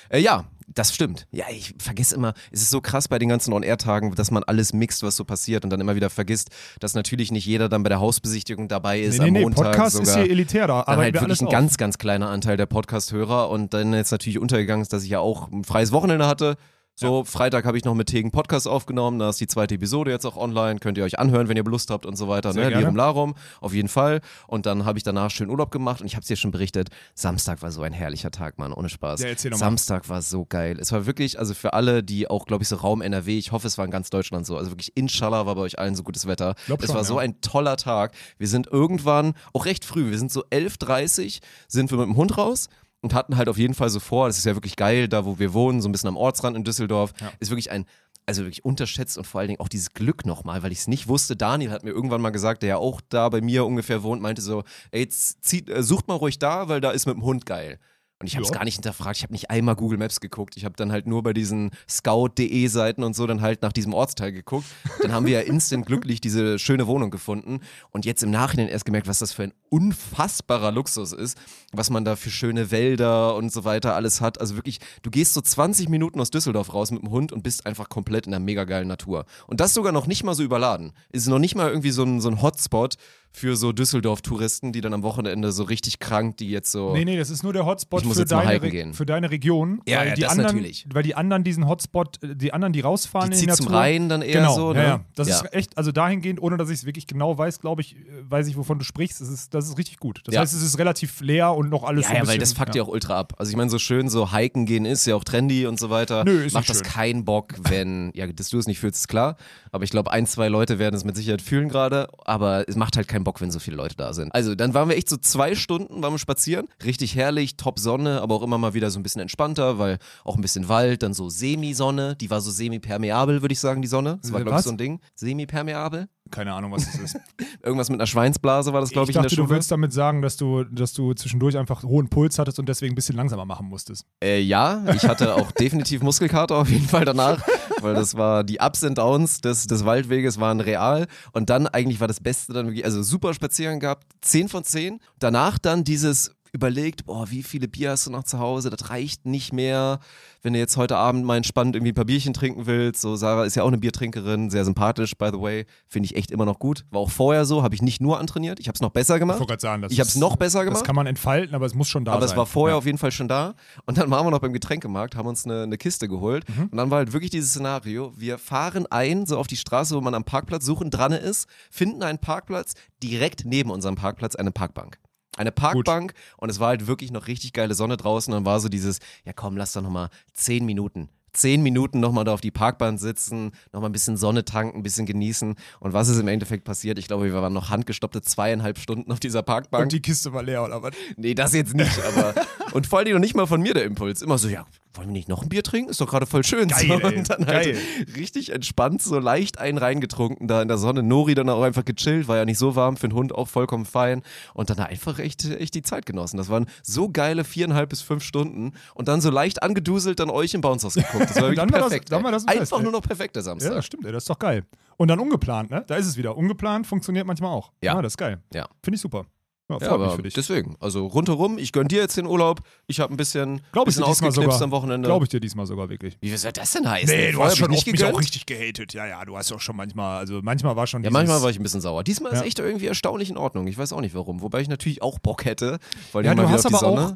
Äh, 0.09 0.21
ja, 0.21 0.47
das 0.73 0.95
stimmt. 0.95 1.26
Ja, 1.33 1.47
ich 1.50 1.75
vergesse 1.78 2.14
immer, 2.14 2.35
es 2.52 2.62
ist 2.62 2.71
so 2.71 2.80
krass 2.80 3.09
bei 3.09 3.19
den 3.19 3.28
ganzen 3.28 3.52
On-Air-Tagen, 3.52 4.14
dass 4.14 4.30
man 4.30 4.45
alles 4.45 4.73
mixt, 4.73 5.02
was 5.02 5.16
so 5.16 5.25
passiert 5.25 5.64
und 5.64 5.71
dann 5.71 5.80
immer 5.80 5.97
wieder 5.97 6.11
vergisst, 6.11 6.50
dass 6.78 6.95
natürlich 6.95 7.33
nicht 7.33 7.45
jeder 7.45 7.69
dann 7.69 7.83
bei 7.83 7.88
der 7.88 8.00
Hausbesichtigung 8.00 8.69
dabei 8.69 9.00
ist 9.00 9.19
nee, 9.19 9.25
nee, 9.25 9.28
am 9.28 9.33
nee, 9.33 9.42
Montag 9.42 9.73
Podcast 9.73 9.97
sogar. 9.97 10.19
ist 10.19 10.23
hier 10.23 10.30
elitär, 10.30 10.66
da 10.69 10.80
arbeiten 10.80 11.00
halt 11.00 11.14
wir 11.14 11.21
wirklich 11.23 11.40
ein 11.40 11.47
auf. 11.49 11.52
ganz, 11.52 11.76
ganz 11.76 11.99
kleiner 11.99 12.30
Anteil 12.30 12.57
der 12.57 12.66
Podcast-Hörer 12.66 13.50
und 13.50 13.75
dann 13.75 13.92
jetzt 13.92 14.12
natürlich 14.12 14.38
untergegangen 14.38 14.83
ist, 14.83 14.92
dass 14.92 15.02
ich 15.02 15.11
ja 15.11 15.19
auch 15.19 15.50
ein 15.50 15.64
freies 15.64 15.90
Wochenende 15.90 16.26
hatte. 16.26 16.57
So, 17.00 17.25
Freitag 17.25 17.64
habe 17.64 17.78
ich 17.78 17.85
noch 17.87 17.95
mit 17.95 18.09
Tegen 18.09 18.30
Podcast 18.30 18.69
aufgenommen, 18.69 19.19
da 19.19 19.30
ist 19.30 19.40
die 19.40 19.47
zweite 19.47 19.76
Episode 19.76 20.11
jetzt 20.11 20.26
auch 20.26 20.37
online, 20.37 20.80
könnt 20.80 20.99
ihr 20.99 21.04
euch 21.04 21.19
anhören, 21.19 21.49
wenn 21.49 21.57
ihr 21.57 21.64
Lust 21.64 21.88
habt 21.88 22.04
und 22.04 22.14
so 22.14 22.28
weiter, 22.28 22.52
Sehr 22.52 22.69
ne? 22.69 22.76
Lirum 22.76 22.95
Larum, 22.95 23.37
auf 23.62 23.73
jeden 23.73 23.88
Fall. 23.88 24.21
Und 24.47 24.66
dann 24.66 24.85
habe 24.85 24.99
ich 24.99 25.02
danach 25.02 25.30
schön 25.30 25.49
Urlaub 25.49 25.71
gemacht 25.71 26.02
und 26.02 26.07
ich 26.07 26.14
habe 26.14 26.21
es 26.21 26.28
dir 26.28 26.37
schon 26.37 26.50
berichtet, 26.50 26.90
Samstag 27.14 27.62
war 27.62 27.71
so 27.71 27.80
ein 27.80 27.95
herrlicher 27.95 28.30
Tag, 28.30 28.59
Mann, 28.59 28.75
ohne 28.75 28.90
Spaß. 28.90 29.23
Ja. 29.23 29.57
Samstag 29.57 30.11
war 30.11 30.21
so 30.21 30.45
geil. 30.45 30.76
Es 30.78 30.92
war 30.92 31.07
wirklich, 31.07 31.38
also 31.38 31.54
für 31.54 31.73
alle, 31.73 32.02
die 32.02 32.28
auch, 32.28 32.45
glaube 32.45 32.64
ich, 32.64 32.69
so 32.69 32.76
Raum 32.76 33.00
NRW, 33.00 33.38
ich 33.38 33.50
hoffe, 33.50 33.66
es 33.66 33.78
war 33.78 33.87
in 33.87 33.90
ganz 33.90 34.11
Deutschland 34.11 34.45
so, 34.45 34.59
also 34.59 34.71
wirklich, 34.71 34.95
inshallah 34.95 35.47
war 35.47 35.54
bei 35.54 35.62
euch 35.62 35.78
allen 35.78 35.95
so 35.95 36.02
gutes 36.02 36.26
Wetter. 36.26 36.54
Glaub 36.66 36.80
es 36.80 36.88
schon, 36.88 36.97
war 36.97 37.04
so 37.04 37.14
ja. 37.14 37.21
ein 37.21 37.40
toller 37.40 37.78
Tag. 37.78 38.12
Wir 38.37 38.49
sind 38.49 38.66
irgendwann, 38.66 39.33
auch 39.54 39.64
recht 39.64 39.87
früh, 39.87 40.11
wir 40.11 40.19
sind 40.19 40.30
so 40.30 40.45
11.30 40.49 41.40
sind 41.66 41.90
wir 41.90 41.97
mit 41.97 42.09
dem 42.09 42.16
Hund 42.16 42.37
raus 42.37 42.69
und 43.02 43.14
hatten 43.14 43.37
halt 43.37 43.49
auf 43.49 43.59
jeden 43.59 43.75
Fall 43.75 43.90
so 43.90 44.00
vor, 44.00 44.26
das 44.28 44.38
ist 44.38 44.45
ja 44.45 44.54
wirklich 44.54 44.76
geil, 44.76 45.09
da 45.09 45.25
wo 45.25 45.38
wir 45.38 45.52
wohnen, 45.54 45.80
so 45.80 45.88
ein 45.88 45.92
bisschen 45.92 46.09
am 46.09 46.16
Ortsrand 46.16 46.57
in 46.57 46.64
Düsseldorf, 46.64 47.12
Ja. 47.21 47.33
ist 47.40 47.50
wirklich 47.50 47.71
ein, 47.71 47.87
also 48.26 48.42
wirklich 48.42 48.64
unterschätzt 48.64 49.19
und 49.19 49.26
vor 49.26 49.40
allen 49.40 49.49
Dingen 49.49 49.61
auch 49.61 49.69
dieses 49.69 49.92
Glück 49.95 50.26
nochmal, 50.26 50.62
weil 50.62 50.73
ich 50.73 50.78
es 50.80 50.88
nicht 50.88 51.09
wusste. 51.09 51.37
Daniel 51.37 51.71
hat 51.71 51.83
mir 51.85 51.90
irgendwann 51.90 52.21
mal 52.21 52.30
gesagt, 52.30 52.62
der 52.62 52.69
ja 52.69 52.76
auch 52.76 53.00
da 53.09 53.28
bei 53.28 53.40
mir 53.40 53.64
ungefähr 53.64 54.02
wohnt, 54.02 54.23
meinte 54.23 54.42
so, 54.42 54.62
ey, 54.92 55.09
zieht, 55.09 55.69
äh, 55.69 55.83
sucht 55.83 56.07
mal 56.09 56.14
ruhig 56.14 56.38
da, 56.38 56.69
weil 56.69 56.80
da 56.80 56.90
ist 56.90 57.07
mit 57.07 57.16
dem 57.16 57.23
Hund 57.25 57.47
geil. 57.47 57.78
Und 58.21 58.27
ich 58.27 58.37
habe 58.37 58.45
es 58.45 58.53
gar 58.53 58.65
nicht 58.65 58.75
hinterfragt. 58.75 59.17
Ich 59.17 59.23
habe 59.23 59.33
nicht 59.33 59.49
einmal 59.49 59.77
Google 59.77 59.97
Maps 59.97 60.21
geguckt. 60.21 60.55
Ich 60.59 60.67
habe 60.67 60.75
dann 60.77 60.93
halt 60.93 61.07
nur 61.07 61.23
bei 61.23 61.33
diesen 61.33 61.71
Scout.de 61.89 62.67
Seiten 62.67 63.03
und 63.03 63.17
so 63.17 63.27
dann 63.27 63.41
halt 63.41 63.62
nach 63.62 63.73
diesem 63.73 63.95
Ortsteil 63.95 64.31
geguckt. 64.31 64.67
Dann 65.00 65.12
haben 65.12 65.25
wir 65.25 65.33
ja 65.33 65.41
instant 65.41 65.87
glücklich 65.87 66.21
diese 66.21 66.59
schöne 66.59 66.87
Wohnung 66.87 67.11
gefunden. 67.11 67.61
Und 67.93 68.05
jetzt 68.05 68.23
im 68.23 68.31
Nachhinein 68.31 68.69
erst 68.69 68.85
gemerkt, 68.85 69.09
was 69.09 69.21
das 69.21 69.33
für 69.33 69.45
ein 69.45 69.55
unfassbarer 69.71 70.71
Luxus 70.71 71.12
ist, 71.12 71.39
was 71.73 71.89
man 71.89 72.05
da 72.05 72.15
für 72.15 72.31
schöne 72.31 72.71
Wälder 72.71 73.37
und 73.37 73.50
so 73.50 73.65
weiter 73.65 73.95
alles 73.95 74.21
hat. 74.21 74.39
Also 74.39 74.55
wirklich, 74.55 74.81
du 75.00 75.11
gehst 75.11 75.33
so 75.33 75.41
20 75.41 75.89
Minuten 75.89 76.21
aus 76.21 76.31
Düsseldorf 76.31 76.75
raus 76.75 76.91
mit 76.91 77.00
dem 77.00 77.11
Hund 77.11 77.33
und 77.33 77.43
bist 77.43 77.65
einfach 77.65 77.89
komplett 77.89 78.27
in 78.27 78.35
einer 78.35 78.45
mega 78.45 78.65
geilen 78.65 78.89
Natur. 78.89 79.25
Und 79.47 79.61
das 79.61 79.73
sogar 79.73 79.93
noch 79.93 80.07
nicht 80.07 80.25
mal 80.25 80.35
so 80.35 80.43
überladen. 80.43 80.93
Ist 81.11 81.27
noch 81.27 81.39
nicht 81.39 81.55
mal 81.55 81.71
irgendwie 81.71 81.91
so 81.91 82.03
ein, 82.03 82.21
so 82.21 82.29
ein 82.29 82.43
Hotspot 82.43 82.97
für 83.33 83.57
so 83.57 83.73
Düsseldorf-Touristen, 83.73 84.73
die 84.73 84.81
dann 84.81 84.93
am 84.93 85.03
Wochenende 85.03 85.53
so 85.53 85.63
richtig 85.63 85.99
krank, 86.01 86.37
die 86.39 86.51
jetzt 86.51 86.73
so. 86.73 86.93
Nee, 86.93 87.05
nee, 87.05 87.17
das 87.17 87.31
ist 87.31 87.43
nur 87.43 87.53
der 87.53 87.65
Hotspot 87.65 88.05
für, 88.05 88.25
deine 88.25 88.61
Re- 88.63 88.71
gehen. 88.71 88.93
für 88.95 89.07
deine 89.07 89.31
Region. 89.31 89.81
Ja, 89.87 89.99
weil 90.01 90.09
ja, 90.09 90.15
die 90.15 90.21
das 90.23 90.33
anderen, 90.33 90.57
natürlich. 90.57 90.87
Weil 90.93 91.03
die 91.03 91.15
anderen 91.15 91.45
diesen 91.45 91.69
Hotspot, 91.69 92.23
äh, 92.23 92.35
die 92.35 92.53
anderen, 92.53 92.73
die 92.73 92.81
rausfahren 92.81 93.31
Die 93.31 93.45
in 93.45 93.51
zum 93.51 93.67
Natur. 93.67 93.79
Rhein 93.79 94.09
dann 94.09 94.23
eher 94.23 94.41
genau, 94.41 94.55
so, 94.57 94.75
Ja, 94.75 94.81
ne? 94.81 94.87
ja. 94.87 95.05
Das 95.15 95.29
Ja. 95.29 95.37
ist 95.37 95.55
echt, 95.55 95.79
also 95.79 95.93
dahingehend, 95.93 96.43
ohne 96.43 96.57
dass 96.57 96.69
ich 96.71 96.79
es 96.81 96.85
wirklich 96.87 97.07
genau 97.07 97.37
weiß, 97.39 97.61
glaube 97.61 97.83
ich, 97.83 97.97
äh, 97.97 97.99
weiß 98.29 98.49
ich, 98.49 98.57
wovon 98.57 98.79
du 98.79 98.85
sprichst. 98.85 99.21
Das 99.21 99.29
ist, 99.29 99.55
das 99.55 99.69
ist 99.69 99.79
richtig 99.79 99.99
gut. 99.99 100.23
Das 100.25 100.35
Ja. 100.35 100.41
heißt, 100.41 100.53
es 100.55 100.63
ist 100.63 100.79
relativ 100.79 101.21
leer 101.21 101.55
und 101.55 101.71
noch 101.71 101.85
alles 101.85 102.03
Ja, 102.05 102.09
so 102.09 102.11
ein 102.11 102.17
ja, 102.17 102.21
bisschen, 102.23 102.33
weil 102.33 102.39
das 102.41 102.53
fuckt 102.53 102.75
ja 102.75 102.81
ja 102.81 102.87
auch 102.87 102.93
ultra 102.93 103.19
ab. 103.19 103.35
Also 103.39 103.51
ich 103.51 103.57
meine, 103.57 103.71
so 103.71 103.79
schön 103.79 104.09
so 104.09 104.33
hiken 104.33 104.67
gehen 104.67 104.85
ist 104.85 105.07
ja 105.07 105.15
auch 105.15 105.25
trendy 105.25 105.67
und 105.67 105.79
so 105.79 105.91
weiter. 105.91 106.25
Nö, 106.25 106.43
ist 106.45 106.53
Macht 106.55 106.69
das 106.69 106.79
schön. 106.79 106.87
keinen 106.87 107.25
Bock, 107.25 107.55
wenn, 107.69 108.11
ja, 108.15 108.27
dass 108.27 108.49
du 108.51 108.59
es 108.59 108.67
nicht 108.67 108.79
fühlst, 108.81 108.99
ist 109.01 109.09
klar. 109.09 109.37
Aber 109.73 109.85
ich 109.85 109.91
glaube, 109.91 110.11
ein, 110.11 110.27
zwei 110.27 110.49
Leute 110.49 110.79
werden 110.79 110.97
es 110.97 111.05
mit 111.05 111.17
Sicherheit 111.17 111.43
fühlen 111.43 111.69
gerade. 111.69 112.09
Aber 112.25 112.69
es 112.69 112.77
macht 112.77 112.97
halt 112.97 113.07
keinen 113.09 113.20
Bock, 113.25 113.41
wenn 113.41 113.50
so 113.50 113.59
viele 113.59 113.77
Leute 113.77 113.97
da 113.97 114.12
sind. 114.12 114.35
Also 114.35 114.55
dann 114.55 114.75
waren 114.75 114.89
wir 114.89 114.97
echt 114.97 115.09
so 115.09 115.17
zwei 115.17 115.55
Stunden 115.55 116.03
waren 116.03 116.15
wir 116.15 116.19
spazieren. 116.19 116.67
Richtig 116.85 117.15
herrlich, 117.15 117.57
top 117.57 117.79
Sonne, 117.79 118.21
aber 118.23 118.35
auch 118.35 118.43
immer 118.43 118.59
mal 118.59 118.75
wieder 118.75 118.91
so 118.91 118.99
ein 118.99 119.03
bisschen 119.03 119.21
entspannter, 119.21 119.79
weil 119.79 119.99
auch 120.25 120.37
ein 120.37 120.43
bisschen 120.43 120.69
Wald, 120.69 121.03
dann 121.03 121.15
so 121.15 121.29
Semisonne. 121.29 122.17
Die 122.17 122.31
war 122.31 122.41
so 122.41 122.50
semi-permeabel, 122.50 123.43
würde 123.43 123.53
ich 123.53 123.61
sagen, 123.61 123.83
die 123.83 123.89
Sonne. 123.89 124.19
Das 124.23 124.33
war, 124.33 124.43
glaube 124.43 124.59
ich, 124.59 124.65
so 124.65 124.71
ein 124.71 124.79
Ding. 124.79 125.00
Semi-permeabel. 125.15 126.09
Keine 126.31 126.53
Ahnung, 126.55 126.73
was 126.73 126.87
das 126.87 126.99
ist. 126.99 127.19
Irgendwas 127.63 127.91
mit 127.91 128.01
einer 128.01 128.07
Schweinsblase 128.07 128.73
war 128.73 128.81
das, 128.81 128.91
glaube 128.91 129.05
ich, 129.05 129.11
ich 129.11 129.17
in 129.17 129.23
dachte, 129.23 129.35
der 129.35 129.45
du 129.45 129.51
willst 129.51 129.71
damit 129.71 129.93
sagen, 129.93 130.23
dass 130.23 130.37
du, 130.37 130.65
dass 130.65 130.93
du 130.93 131.15
zwischendurch 131.15 131.57
einfach 131.57 131.83
hohen 131.83 132.09
Puls 132.09 132.39
hattest 132.39 132.59
und 132.59 132.69
deswegen 132.69 132.93
ein 132.93 132.95
bisschen 132.95 133.17
langsamer 133.17 133.45
machen 133.45 133.69
musstest. 133.69 134.07
Äh, 134.23 134.41
ja, 134.41 134.85
ich 134.95 135.05
hatte 135.05 135.35
auch 135.35 135.51
definitiv 135.53 136.03
Muskelkater 136.03 136.57
auf 136.57 136.69
jeden 136.69 136.87
Fall 136.87 137.05
danach, 137.05 137.43
weil 137.81 137.95
das 137.95 138.17
war 138.17 138.45
die 138.45 138.59
Ups 138.61 138.85
and 138.85 138.99
Downs 138.99 139.41
des, 139.41 139.67
des 139.67 139.85
Waldweges 139.85 140.39
waren 140.41 140.61
real 140.61 141.07
und 141.33 141.51
dann 141.51 141.67
eigentlich 141.67 142.01
war 142.01 142.09
das 142.09 142.21
Beste 142.21 142.53
dann 142.53 142.67
wirklich, 142.67 142.85
also 142.85 143.03
super 143.03 143.35
Spaziergang 143.35 143.81
gehabt, 143.81 144.07
10 144.23 144.49
von 144.49 144.65
10. 144.65 145.01
Danach 145.19 145.59
dann 145.59 145.85
dieses 145.85 146.35
überlegt, 146.52 147.07
boah, 147.07 147.30
wie 147.30 147.42
viele 147.42 147.69
Bier 147.69 147.90
hast 147.90 148.07
du 148.07 148.11
noch 148.11 148.25
zu 148.25 148.38
Hause? 148.38 148.71
Das 148.71 148.90
reicht 148.90 149.26
nicht 149.26 149.52
mehr. 149.52 150.00
Wenn 150.42 150.54
du 150.54 150.59
jetzt 150.59 150.76
heute 150.76 150.97
Abend 150.97 151.25
mal 151.25 151.37
entspannt 151.37 151.76
irgendwie 151.76 151.92
ein 151.92 151.95
paar 151.95 152.07
Bierchen 152.07 152.33
trinken 152.33 152.66
willst, 152.66 153.00
so 153.02 153.14
Sarah 153.16 153.45
ist 153.45 153.57
ja 153.57 153.62
auch 153.62 153.69
eine 153.69 153.78
Biertrinkerin, 153.78 154.49
sehr 154.50 154.64
sympathisch, 154.64 155.14
by 155.16 155.28
the 155.33 155.40
way, 155.40 155.66
finde 155.87 156.07
ich 156.07 156.16
echt 156.16 156.30
immer 156.30 156.47
noch 156.47 156.59
gut. 156.59 156.87
War 156.90 157.00
auch 157.00 157.11
vorher 157.11 157.45
so, 157.45 157.62
habe 157.62 157.75
ich 157.75 157.83
nicht 157.83 158.00
nur 158.00 158.19
antrainiert, 158.19 158.59
ich 158.59 158.69
habe 158.69 158.75
es 158.75 158.80
noch 158.80 158.90
besser 158.90 159.16
Ich 159.16 159.21
gemacht. 159.21 159.38
wollte 159.38 159.50
gerade 159.50 159.61
sagen, 159.61 159.83
das 159.83 159.92
Ich 159.92 160.00
habe 160.00 160.09
es 160.09 160.16
noch 160.16 160.37
besser 160.37 160.61
Das 160.61 160.66
gemacht. 160.66 160.85
kann 160.85 160.97
man 160.97 161.07
entfalten, 161.07 161.54
aber 161.54 161.66
es 161.66 161.75
muss 161.75 161.88
schon 161.88 162.04
da 162.04 162.12
Aber 162.12 162.23
sein. 162.23 162.30
es 162.30 162.37
war 162.37 162.47
vorher 162.47 162.75
ja. 162.75 162.78
auf 162.78 162.87
jeden 162.87 162.99
Fall 162.99 163.12
schon 163.12 163.28
da. 163.28 163.54
Und 163.85 163.99
dann 163.99 164.11
waren 164.11 164.25
wir 164.26 164.30
noch 164.30 164.38
beim 164.40 164.52
Getränkemarkt, 164.54 165.14
haben 165.14 165.28
uns 165.28 165.45
eine, 165.45 165.64
eine 165.64 165.76
Kiste 165.76 166.09
geholt. 166.09 166.49
Mhm. 166.49 166.64
Und 166.71 166.76
dann 166.78 166.90
war 166.90 166.99
halt 166.99 167.12
wirklich 167.12 167.30
dieses 167.30 167.50
Szenario: 167.50 168.12
Wir 168.16 168.38
fahren 168.38 168.87
ein, 168.90 169.26
so 169.26 169.37
auf 169.37 169.47
die 169.47 169.57
Straße, 169.57 169.95
wo 169.95 170.00
man 170.00 170.14
am 170.14 170.25
Parkplatz 170.25 170.64
suchen 170.64 170.90
dran 170.90 171.12
ist, 171.12 171.49
finden 171.71 172.02
einen 172.02 172.19
Parkplatz, 172.19 172.73
direkt 173.02 173.45
neben 173.45 173.71
unserem 173.71 173.95
Parkplatz 173.97 174.37
eine 174.37 174.50
Parkbank. 174.52 174.99
Eine 175.41 175.53
Parkbank 175.53 176.13
und 176.37 176.51
es 176.51 176.61
war 176.61 176.69
halt 176.69 176.87
wirklich 176.87 177.13
noch 177.13 177.27
richtig 177.27 177.55
geile 177.55 177.73
Sonne 177.73 177.97
draußen. 177.97 178.31
Und 178.31 178.41
dann 178.41 178.45
war 178.45 178.61
so 178.61 178.69
dieses, 178.69 178.99
ja 179.25 179.33
komm, 179.33 179.57
lass 179.57 179.73
doch 179.73 179.81
nochmal 179.81 180.11
zehn 180.35 180.67
Minuten. 180.67 181.09
Zehn 181.33 181.63
Minuten 181.63 181.99
nochmal 181.99 182.25
da 182.25 182.35
auf 182.35 182.43
die 182.43 182.51
Parkbahn 182.51 182.99
sitzen, 182.99 183.53
nochmal 183.73 183.89
ein 183.89 183.93
bisschen 183.93 184.19
Sonne 184.19 184.45
tanken, 184.45 184.81
ein 184.81 184.83
bisschen 184.83 185.07
genießen. 185.07 185.55
Und 185.79 185.93
was 185.95 186.09
ist 186.09 186.19
im 186.19 186.29
Endeffekt 186.29 186.65
passiert? 186.65 186.99
Ich 186.99 187.07
glaube, 187.07 187.25
wir 187.25 187.33
waren 187.33 187.55
noch 187.55 187.71
handgestoppte 187.71 188.21
zweieinhalb 188.21 188.79
Stunden 188.79 189.11
auf 189.11 189.21
dieser 189.21 189.43
Parkbank. 189.43 189.85
Und 189.85 189.93
die 189.93 190.03
Kiste 190.03 190.35
war 190.35 190.43
leer, 190.43 190.63
oder 190.63 190.83
was? 190.83 190.93
Nee, 191.17 191.35
das 191.35 191.55
jetzt 191.55 191.75
nicht, 191.75 191.99
aber. 192.05 192.35
Und 192.75 192.87
vor 192.87 192.99
allem 192.99 193.15
noch 193.15 193.21
nicht 193.21 193.35
mal 193.35 193.47
von 193.47 193.63
mir 193.63 193.73
der 193.73 193.85
Impuls. 193.85 194.21
Immer 194.21 194.37
so, 194.37 194.49
ja, 194.49 194.67
wollen 194.95 195.09
wir 195.09 195.13
nicht 195.13 195.29
noch 195.29 195.43
ein 195.43 195.49
Bier 195.49 195.63
trinken? 195.63 195.91
Ist 195.91 196.01
doch 196.01 196.09
gerade 196.09 196.27
voll 196.27 196.43
schön. 196.45 196.69
Geil, 196.69 196.87
so. 196.89 196.95
Und 197.07 197.31
dann 197.31 197.47
halt 197.47 197.65
Geil. 197.65 197.79
richtig 198.17 198.51
entspannt, 198.53 199.01
so 199.03 199.19
leicht 199.19 199.59
einen 199.59 199.79
reingetrunken 199.79 200.49
da 200.49 200.63
in 200.63 200.69
der 200.69 200.79
Sonne. 200.79 201.03
Nori 201.03 201.35
dann 201.35 201.49
auch 201.49 201.63
einfach 201.63 201.85
gechillt, 201.85 202.27
war 202.29 202.37
ja 202.37 202.45
nicht 202.45 202.59
so 202.59 202.75
warm, 202.77 202.97
für 202.97 203.09
den 203.09 203.15
Hund 203.15 203.33
auch 203.35 203.47
vollkommen 203.49 203.85
fein. 203.85 204.23
Und 204.55 204.69
dann 204.71 204.77
da 204.79 204.85
einfach 204.85 205.19
echt, 205.21 205.45
echt 205.45 205.75
die 205.75 205.83
Zeit 205.83 206.07
genossen. 206.07 206.37
Das 206.39 206.49
waren 206.49 206.67
so 206.83 207.09
geile 207.09 207.45
viereinhalb 207.45 207.91
bis 207.91 208.03
fünf 208.03 208.25
Stunden. 208.25 208.73
Und 208.95 209.07
dann 209.09 209.21
so 209.21 209.31
leicht 209.31 209.63
angeduselt 209.63 210.19
dann 210.21 210.31
euch 210.31 210.55
im 210.55 210.61
Bouncehaus 210.61 210.95
geguckt. 210.95 211.31
Das 211.31 211.37
war 211.37 211.43
wirklich 211.43 211.57
Dann 211.61 211.73
war 211.73 211.89
das- 211.89 212.01
dann 212.09 212.25
war 212.25 212.33
das 212.33 212.45
ein 212.45 212.49
Fest, 212.49 212.61
einfach 212.61 212.79
ey. 212.79 212.83
nur 212.83 212.93
noch 212.93 213.03
perfekter 213.03 213.41
Ja, 213.41 213.45
Samstag. 213.45 213.75
das 213.75 213.87
stimmt, 213.87 214.07
ey, 214.07 214.13
das 214.13 214.25
ist 214.25 214.31
doch 214.31 214.39
geil. 214.39 214.65
Und 214.97 215.09
dann 215.09 215.19
ungeplant, 215.21 215.71
ne? 215.71 215.85
Da 215.87 215.95
ist 215.97 216.07
es 216.07 216.17
wieder. 216.17 216.37
Ungeplant 216.37 216.87
funktioniert 216.87 217.27
manchmal 217.27 217.51
auch. 217.53 217.73
Ja. 217.83 218.03
das 218.03 218.15
ist 218.15 218.17
geil. 218.19 218.39
Ja. 218.53 218.67
Finde 218.83 218.97
ich 218.97 219.01
super. 219.01 219.25
Ja, 219.71 219.79
Ja, 219.81 219.89
freut 219.89 219.99
mich 220.00 220.07
aber 220.09 220.17
für 220.17 220.23
dich. 220.23 220.35
deswegen, 220.35 220.77
also 220.81 221.07
rundherum, 221.07 221.59
ich 221.59 221.73
gönn 221.73 221.89
dir 221.89 222.00
jetzt 222.00 222.17
den 222.17 222.27
Urlaub. 222.27 222.61
Ich 222.87 223.00
habe 223.00 223.15
ein 223.15 223.17
bisschen, 223.17 223.61
bisschen 223.85 224.03
ausgeknipst 224.05 224.61
am 224.62 224.71
Wochenende. 224.71 225.07
Glaube 225.09 225.25
ich 225.25 225.29
dir 225.29 225.41
diesmal 225.41 225.67
sogar 225.67 225.89
wirklich. 225.89 226.17
Wie 226.21 226.35
soll 226.37 226.53
das 226.53 226.73
denn 226.73 226.89
heißen? 226.89 227.09
Nee, 227.09 227.29
du 227.29 227.37
Vorher 227.37 227.50
hast 227.53 227.59
schon 227.59 227.71
nicht 227.71 227.87
mich 227.87 228.05
auch 228.05 228.19
richtig 228.19 228.47
gehatet. 228.47 228.93
Ja, 228.95 229.06
ja, 229.06 229.25
du 229.25 229.37
hast 229.37 229.52
auch 229.52 229.61
schon 229.61 229.76
manchmal, 229.76 230.19
also 230.19 230.41
manchmal 230.43 230.76
war 230.76 230.87
schon 230.87 231.02
Ja, 231.04 231.11
manchmal 231.11 231.41
war 231.43 231.50
ich 231.50 231.59
ein 231.59 231.63
bisschen 231.63 231.80
sauer. 231.80 232.04
Diesmal 232.04 232.33
ist 232.33 232.41
Ja. 232.41 232.45
echt 232.47 232.59
irgendwie 232.59 232.87
erstaunlich 232.87 233.30
in 233.30 233.37
Ordnung. 233.37 233.67
Ich 233.67 233.78
weiß 233.78 233.93
auch 233.93 234.00
nicht 234.00 234.15
warum. 234.15 234.43
Wobei 234.43 234.61
ich 234.61 234.69
natürlich 234.69 235.02
auch 235.02 235.19
Bock 235.19 235.45
hätte, 235.45 235.78
weil 236.13 236.25
Ja, 236.25 236.35
du 236.35 236.49
hast 236.49 236.67
aber 236.67 236.83
auch, 236.83 237.13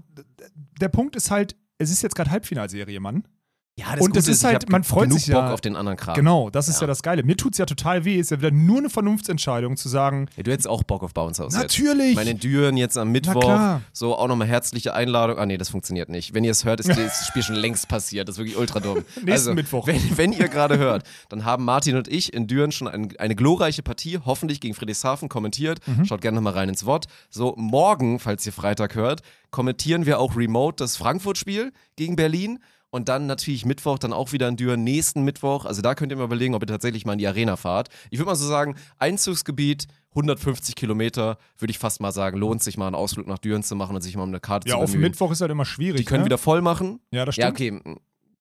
der 0.81 0.89
Punkt 0.89 1.17
ist 1.17 1.31
halt, 1.31 1.57
es 1.79 1.91
ist 1.91 2.03
jetzt 2.03 2.15
gerade 2.15 2.31
Halbfinalserie, 2.31 3.01
Mann. 3.01 3.25
Ja, 3.77 3.97
das 3.97 4.05
und 4.05 4.17
es 4.17 4.29
ist 4.29 4.45
halt, 4.45 4.71
man 4.71 4.85
freut 4.85 5.05
genug 5.05 5.19
sich 5.19 5.27
ja- 5.27 5.41
Bock 5.41 5.51
auf 5.53 5.61
den 5.61 5.75
anderen 5.75 5.99
Kram. 5.99 6.15
Genau, 6.15 6.49
das 6.49 6.69
ist 6.69 6.77
ja. 6.77 6.83
Ja. 6.83 6.87
das 6.87 7.03
Geile. 7.03 7.25
Mir 7.25 7.37
tut 7.37 7.55
es 7.55 7.59
ja 7.59 7.67
total 7.67 8.05
weh, 8.05 8.21
ist 8.21 8.31
ja 8.31 8.39
wieder 8.39 8.53
nur 8.53 8.79
eine 8.79 8.89
Vernunftsentscheidung 8.89 9.77
zu 9.77 9.89
sagen, 9.89 10.29
Ja, 10.37 10.45
du 10.45 10.53
hättest 10.53 10.69
auch 10.69 10.85
Bock 10.85 11.03
auf 11.03 11.13
Bounce 11.13 11.43
House 11.43 11.55
Natürlich. 11.55 12.11
Jetzt. 12.11 12.15
Meine 12.15 12.37
Düren 12.37 12.77
jetzt 12.77 12.97
am 12.97 13.11
Mittwoch. 13.11 13.81
So 13.93 14.17
auch 14.17 14.29
nochmal 14.29 14.47
herzliche 14.47 14.95
Einladung. 14.95 15.39
Ah 15.39 15.47
nee, 15.47 15.57
das 15.57 15.71
funktioniert 15.71 16.09
nicht. 16.09 16.35
Wenn 16.35 16.45
ihr 16.45 16.53
es 16.53 16.65
hört, 16.65 16.79
ist 16.79 16.89
das 16.89 17.27
Spiel 17.27 17.43
schon 17.43 17.57
längst 17.57 17.89
passiert. 17.89 18.29
Das 18.29 18.37
ist 18.37 18.39
wirklich 18.39 18.57
ultra 18.57 18.79
dumm. 18.79 18.99
Nächsten 19.17 19.31
also, 19.31 19.55
Mittwoch. 19.55 19.89
Wenn, 19.89 20.17
wenn 20.17 20.33
ihr 20.33 20.49
gerade 20.49 20.79
hört, 20.79 21.05
dann 21.29 21.45
haben 21.45 21.65
Martin 21.65 21.97
und 21.97 22.07
ich 22.07 22.33
in 22.33 22.47
Düren 22.47 22.71
schon 22.71 22.87
ein, 22.87 23.17
eine 23.19 23.35
glorreiche 23.35 23.83
Partie, 23.83 24.21
hoffentlich 24.25 24.61
gegen 24.61 24.75
Friedrichshafen, 24.75 25.29
kommentiert. 25.29 25.81
Mhm. 25.87 26.05
Schaut 26.05 26.21
gerne 26.21 26.37
nochmal 26.37 26.53
rein 26.53 26.69
ins 26.69 26.87
Wort. 26.87 27.07
So, 27.29 27.55
morgen, 27.57 28.21
falls 28.21 28.47
ihr 28.47 28.53
Freitag 28.53 28.95
hört, 28.95 29.23
kommentieren 29.51 30.07
wir 30.07 30.21
auch 30.21 30.37
remote 30.37 30.77
das 30.77 30.97
Frankfurt-Spiel 30.97 31.73
gegen 31.97 32.15
Berlin. 32.15 32.61
Und 32.95 33.09
dann 33.09 33.27
natürlich 33.27 33.65
Mittwoch, 33.65 33.99
dann 33.99 34.13
auch 34.13 34.31
wieder 34.31 34.47
in 34.47 34.57
Düren, 34.57 34.85
nächsten 34.85 35.25
Mittwoch. 35.25 35.65
Also 35.65 35.83
da 35.83 35.97
könnt 35.97 36.13
ihr 36.13 36.17
mal 36.17 36.27
überlegen, 36.27 36.55
ob 36.55 36.63
ihr 36.63 36.69
tatsächlich 36.69 37.05
mal 37.05 37.15
in 37.15 37.19
die 37.19 37.27
Arena 37.27 37.57
fahrt. 37.57 37.89
Ich 38.11 38.21
würde 38.21 38.27
mal 38.29 38.37
so 38.37 38.47
sagen, 38.47 38.77
Einzugsgebiet, 38.99 39.89
150 40.11 40.77
Kilometer, 40.77 41.39
würde 41.59 41.73
ich 41.73 41.81
fast 41.81 42.01
mal 42.01 42.13
sagen, 42.13 42.39
lohnt 42.39 42.63
sich 42.63 42.77
mal 42.77 42.87
einen 42.87 42.95
Ausflug 42.95 43.27
nach 43.27 43.39
Düren 43.39 43.65
zu 43.65 43.75
machen 43.75 43.97
und 43.97 44.03
sich 44.03 44.15
mal 44.15 44.23
um 44.23 44.29
eine 44.29 44.39
Karte 44.39 44.69
ja, 44.69 44.77
zu 44.77 44.81
auf 44.81 44.93
bemühen. 44.93 45.11
Mittwoch 45.11 45.33
ist 45.33 45.41
halt 45.41 45.51
immer 45.51 45.65
schwierig. 45.65 45.97
Die 45.97 46.05
können 46.05 46.21
ne? 46.21 46.27
wieder 46.27 46.39
voll 46.39 46.63
machen. 46.63 47.01
Ja, 47.11 47.25
das 47.25 47.35
Ja, 47.35 47.53
stimmt. 47.53 47.81
okay. 47.83 47.97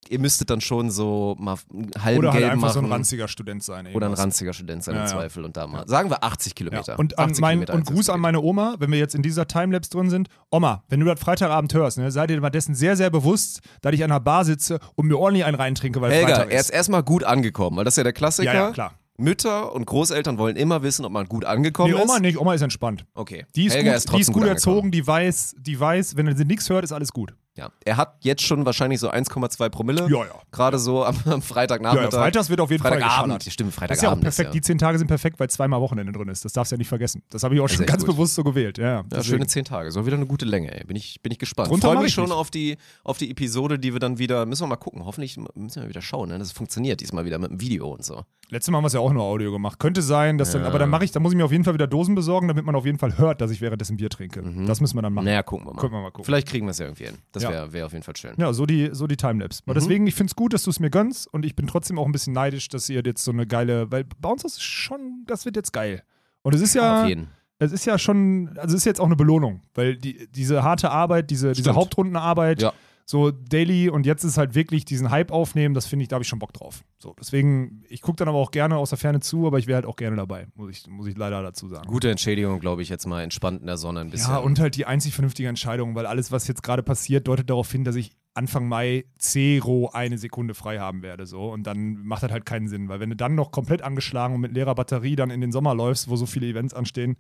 Ihr 0.10 0.20
müsstet 0.20 0.50
dann 0.50 0.62
schon 0.62 0.92
so 0.92 1.36
mal 1.40 1.58
einen 1.74 1.92
halben 2.04 2.20
Oder 2.20 2.34
halt 2.34 2.44
einfach 2.44 2.58
machen. 2.62 2.74
so 2.74 2.80
ein 2.80 2.92
ranziger 2.92 3.28
Student 3.28 3.64
sein. 3.64 3.88
oder 3.94 4.08
ein 4.08 4.14
ranziger 4.14 4.54
Student 4.54 4.84
sein 4.84 4.96
im 4.96 5.02
ja. 5.02 5.08
Zweifel 5.08 5.46
und 5.46 5.56
da 5.58 5.68
mal. 5.68 5.88
Sagen 5.88 6.10
wir 6.10 6.24
80 6.24 6.56
Kilometer. 6.56 6.94
Ja. 6.94 6.98
Und, 6.98 7.18
an 7.18 7.30
80 7.32 7.42
mein, 7.42 7.60
Kilometer 7.60 7.74
und 7.74 7.86
Gruß 7.86 8.10
an 8.10 8.20
meine 8.20 8.42
Oma, 8.42 8.76
wenn 8.80 8.92
wir 8.92 9.00
jetzt 9.00 9.16
in 9.16 9.22
dieser 9.22 9.48
Timelapse 9.48 9.90
drin 9.90 10.10
sind. 10.10 10.28
Oma, 10.52 10.84
wenn 10.90 11.00
du 11.00 11.06
das 11.06 11.20
Freitagabend 11.20 11.74
hörst, 11.74 11.98
ne, 11.98 12.12
sei 12.12 12.28
dir 12.28 12.40
mal 12.42 12.50
dessen 12.50 12.76
sehr, 12.76 12.96
sehr 12.96 13.10
bewusst, 13.10 13.62
dass 13.82 13.94
ich 13.94 14.04
an 14.04 14.10
der 14.10 14.20
Bar 14.20 14.46
sitze 14.46 14.80
und 14.96 15.08
mir 15.08 15.18
ordentlich 15.18 15.46
einen 15.46 15.56
reintrinke, 15.56 16.00
weil 16.02 16.12
Helga, 16.12 16.36
Freitag 16.36 16.52
er 16.52 16.60
ist 16.60 16.70
ist. 16.70 16.76
erstmal 16.76 17.04
gut 17.04 17.24
angekommen, 17.24 17.78
weil 17.78 17.86
das 17.86 17.94
ist 17.94 17.98
ja 17.98 18.04
der 18.04 18.14
Klassiker. 18.14 18.54
Ja, 18.54 18.66
ja, 18.66 18.72
klar. 18.72 18.94
Mütter 19.18 19.72
und 19.74 19.86
Großeltern 19.86 20.40
wollen 20.40 20.56
immer 20.56 20.82
wissen, 20.82 21.06
ob 21.06 21.12
man 21.12 21.28
gut 21.28 21.46
angekommen 21.46 21.94
Nee, 21.94 22.02
Oma 22.02 22.16
ist. 22.16 22.22
nicht, 22.22 22.38
Oma 22.40 22.56
ist 22.56 22.62
entspannt. 22.64 23.06
Okay. 23.14 23.46
Die 23.56 23.66
ist 23.68 23.76
Helga 23.76 23.92
gut, 23.92 23.98
ist 23.98 24.12
die 24.12 24.20
ist 24.22 24.28
gut, 24.28 24.36
angekommen. 24.38 24.56
erzogen, 24.56 24.92
die 24.92 25.06
weiß, 25.06 25.56
die 25.60 25.80
weiß, 25.80 26.18
wenn 26.18 26.36
sie 26.36 26.46
nichts 26.46 26.70
hört, 26.70 26.84
ist 26.84 26.92
alles 26.92 27.14
gut. 27.14 27.36
Ja. 27.56 27.70
Er 27.86 27.98
hat 27.98 28.16
jetzt 28.22 28.42
schon 28.42 28.66
wahrscheinlich 28.66 29.00
so 29.00 29.12
1,2 29.12 29.70
Promille. 29.70 30.02
Ja, 30.10 30.26
ja. 30.26 30.42
Gerade 30.52 30.80
so 30.80 31.06
am, 31.06 31.16
am 31.26 31.32
Ja, 31.34 31.40
Freitagnachmittag. 31.42 32.12
ja, 32.12 32.20
Freitags 32.20 32.50
wird 32.50 32.60
auf 32.62 32.72
jeden 32.72 32.82
Fall 32.82 32.94
Freitagabend. 32.94 33.40
geschallert. 33.44 33.44
Stimmt, 33.44 33.70
Das 33.70 33.76
ist 33.76 33.80
ja 33.80 33.90
auch 33.90 33.98
Freitagabend. 34.14 34.22
perfekt. 34.24 34.54
Die 34.56 34.62
zehn 34.62 34.78
Tage 34.80 34.98
sind 34.98 35.08
perfekt, 35.08 35.40
weil 35.40 35.50
zweimal 35.52 35.80
Wochenende 35.80 36.12
drin 36.14 36.30
ist. 36.30 36.44
Das 36.46 36.54
darfst 36.54 36.72
du 36.72 36.76
ja 36.76 36.78
nicht 36.80 36.88
vergessen. 36.88 37.22
Das 37.30 37.44
habe 37.44 37.54
ich 37.54 37.62
auch 37.62 37.66
ist 37.66 37.76
schon 37.76 37.86
ganz 37.86 38.04
gut. 38.06 38.16
bewusst 38.16 38.34
so 38.34 38.44
gewählt. 38.44 38.80
Ja, 38.80 39.04
Ja, 39.12 39.24
schöne 39.24 39.46
zehn 39.46 39.66
Tage. 39.66 39.92
So 39.92 40.06
wieder 40.06 40.16
eine 40.18 40.26
gute 40.26 40.46
Länge, 40.46 40.74
ey. 40.76 40.84
Bin 40.86 40.96
ich, 40.96 41.22
bin 41.22 41.32
ich 41.32 41.38
gespannt. 41.38 41.70
Drunter 41.70 41.90
Freue 41.90 41.98
mich 41.98 42.08
ich 42.08 42.14
schon 42.16 42.24
nicht. 42.26 42.34
auf 42.34 42.50
die, 42.50 42.78
auf 43.04 43.20
die 43.20 43.30
Episode, 43.30 43.78
die 43.78 43.94
wir 43.94 44.00
dann 44.00 44.18
wieder, 44.18 44.48
müssen 44.48 44.64
wir 44.64 44.68
mal 44.68 44.76
gucken. 44.78 45.06
Hoffentlich 45.06 45.38
müssen 45.54 45.82
wir 45.84 45.90
wieder 45.90 46.02
schauen, 46.02 46.30
ne? 46.30 46.40
Das 46.40 46.52
funktioniert 46.54 47.02
diesmal 47.02 47.26
wieder 47.26 47.38
mit 47.38 47.52
dem 47.52 47.62
Video 47.62 47.88
und 47.92 48.04
so. 48.04 48.24
Letztes 48.50 48.72
Mal 48.72 48.78
haben 48.78 48.84
wir 48.84 48.88
es 48.88 48.94
ja 48.94 49.00
auch 49.00 49.14
nur 49.14 49.24
Audio 49.24 49.52
gemacht. 49.52 49.80
Könnte 49.80 50.02
sein, 50.02 50.38
dass 50.38 50.52
dann, 50.52 50.62
Ja. 50.64 50.68
aber 50.68 50.80
dann 50.80 50.90
mache 50.90 51.06
ich, 51.06 51.12
dann 51.12 51.22
muss 51.24 51.32
ich 51.34 51.38
mir 51.38 51.46
auf 51.46 51.52
jeden 51.52 51.64
Fall 51.64 51.74
wieder 51.76 51.88
Dosen 51.88 52.14
besorgen, 52.16 52.48
damit 52.48 52.66
man 52.66 52.76
auf 52.76 52.86
jeden 52.86 52.98
Fall 53.00 53.18
hört, 53.18 53.42
dass 53.42 53.52
ich 53.52 53.62
währenddessen 53.62 53.98
Bier 53.98 54.10
trinke. 54.10 54.42
Das 54.68 54.82
müssen 54.82 54.96
wir 54.98 55.02
dann 55.04 55.14
machen. 55.14 55.26
Naja, 55.26 55.44
gucken 55.44 55.68
wir 55.68 55.74
mal. 55.74 55.80
Gucken 55.80 55.98
wir 55.98 56.02
mal 56.02 56.10
gucken. 56.12 56.26
Vielleicht 56.26 56.48
kriegen 56.48 56.66
wir 56.66 56.72
es 56.72 56.80
ja 56.80 56.86
irgendwie 56.86 57.06
hin. 57.06 57.18
Das 57.32 57.43
Ja. 57.44 57.50
wäre 57.52 57.74
wär 57.74 57.86
auf 57.86 57.94
jeden 57.94 58.04
Fall 58.04 58.16
schön. 58.16 58.34
Ja, 58.38 58.52
so 58.54 58.66
die, 58.66 58.90
so 58.94 59.08
die 59.08 59.18
Timelapse. 59.18 59.62
Mhm. 59.66 59.72
Aber 59.72 59.80
deswegen, 59.80 60.08
ich 60.08 60.16
finde 60.16 60.32
es 60.32 60.36
gut, 60.36 60.54
dass 60.54 60.64
du 60.64 60.70
es 60.70 60.80
mir 60.80 60.90
gönnst 60.90 61.32
und 61.34 61.46
ich 61.46 61.56
bin 61.56 61.68
trotzdem 61.68 62.00
auch 62.00 62.06
ein 62.06 62.12
bisschen 62.12 62.34
neidisch, 62.34 62.68
dass 62.70 62.90
ihr 62.90 63.02
jetzt 63.06 63.24
so 63.24 63.32
eine 63.32 63.46
geile, 63.48 63.92
weil 63.92 64.06
bei 64.20 64.30
uns 64.30 64.44
ist 64.44 64.62
schon, 64.62 65.24
das 65.28 65.46
wird 65.46 65.56
jetzt 65.56 65.72
geil. 65.74 66.04
Und 66.42 66.56
es 66.56 66.62
ist 66.62 66.74
ja, 66.76 67.04
Auf 67.04 67.08
jeden. 67.10 67.28
es 67.60 67.72
ist 67.72 67.86
ja 67.86 67.98
schon, 67.98 68.50
also 68.58 68.76
es 68.76 68.82
ist 68.82 68.86
jetzt 68.86 69.00
auch 69.00 69.06
eine 69.06 69.16
Belohnung, 69.16 69.62
weil 69.74 69.96
die, 69.96 70.28
diese 70.32 70.64
harte 70.64 70.90
Arbeit, 70.92 71.30
diese, 71.30 71.54
diese. 71.54 71.74
Hauptrundenarbeit, 71.76 72.62
Ja. 72.62 72.74
So 73.06 73.32
daily 73.32 73.90
und 73.90 74.06
jetzt 74.06 74.24
ist 74.24 74.38
halt 74.38 74.56
wirklich 74.56 74.86
diesen 74.86 75.10
Hype 75.10 75.32
aufnehmen, 75.32 75.74
das 75.74 75.86
finde 75.86 76.04
ich, 76.04 76.10
da 76.10 76.16
habe 76.16 76.24
ich 76.24 76.30
schon 76.30 76.40
Bock 76.40 76.54
drauf. 76.54 76.84
So, 77.00 77.16
deswegen, 77.20 77.84
ich 77.90 78.02
gucke 78.02 78.18
dann 78.18 78.28
aber 78.28 78.38
auch 78.38 78.52
gerne 78.52 78.78
aus 78.78 78.90
der 78.90 78.98
Ferne 78.98 79.20
zu, 79.20 79.46
aber 79.46 79.60
ich 79.60 79.68
wäre 79.68 79.76
halt 79.76 79.86
auch 79.86 79.96
gerne 79.98 80.16
dabei, 80.16 80.48
muss 80.56 80.72
ich, 80.72 80.88
muss 80.88 81.08
ich 81.08 81.18
leider 81.18 81.42
dazu 81.42 81.68
sagen. 81.68 81.88
Gute 81.88 82.10
Entschädigung, 82.10 82.60
glaube 82.60 82.82
ich, 82.82 82.90
jetzt 82.90 83.06
mal 83.06 83.22
entspannt 83.22 83.62
in 83.62 83.68
der 83.68 83.78
Sonne 83.78 84.02
ein 84.02 84.10
bisschen. 84.10 84.32
Ja, 84.32 84.40
und 84.40 84.60
halt 84.60 84.76
die 84.76 84.86
einzig 84.86 85.14
vernünftige 85.14 85.50
Entscheidung, 85.50 85.96
weil 85.96 86.06
alles, 86.06 86.32
was 86.32 86.48
jetzt 86.48 86.64
gerade 86.64 86.84
passiert, 86.84 87.28
deutet 87.28 87.50
darauf 87.50 87.72
hin, 87.72 87.84
dass 87.84 87.96
ich 87.96 88.12
Anfang 88.36 88.68
Mai 88.68 89.06
zero 89.18 89.92
eine 89.94 90.18
Sekunde 90.18 90.54
frei 90.54 90.80
haben 90.80 91.04
werde. 91.04 91.26
So. 91.26 91.52
Und 91.52 91.68
dann 91.68 92.04
macht 92.04 92.24
das 92.24 92.32
halt 92.32 92.46
keinen 92.46 92.68
Sinn, 92.68 92.90
weil 92.90 93.00
wenn 93.00 93.10
du 93.10 93.16
dann 93.16 93.36
noch 93.36 93.52
komplett 93.52 93.82
angeschlagen 93.82 94.36
und 94.36 94.42
mit 94.42 94.54
leerer 94.54 94.76
Batterie 94.76 95.16
dann 95.16 95.30
in 95.30 95.42
den 95.42 95.52
Sommer 95.52 95.76
läufst, 95.76 96.10
wo 96.10 96.16
so 96.16 96.26
viele 96.26 96.48
Events 96.48 96.74
anstehen, 96.74 97.18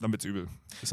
dann 0.00 0.12
wird's 0.12 0.24
übel. 0.24 0.46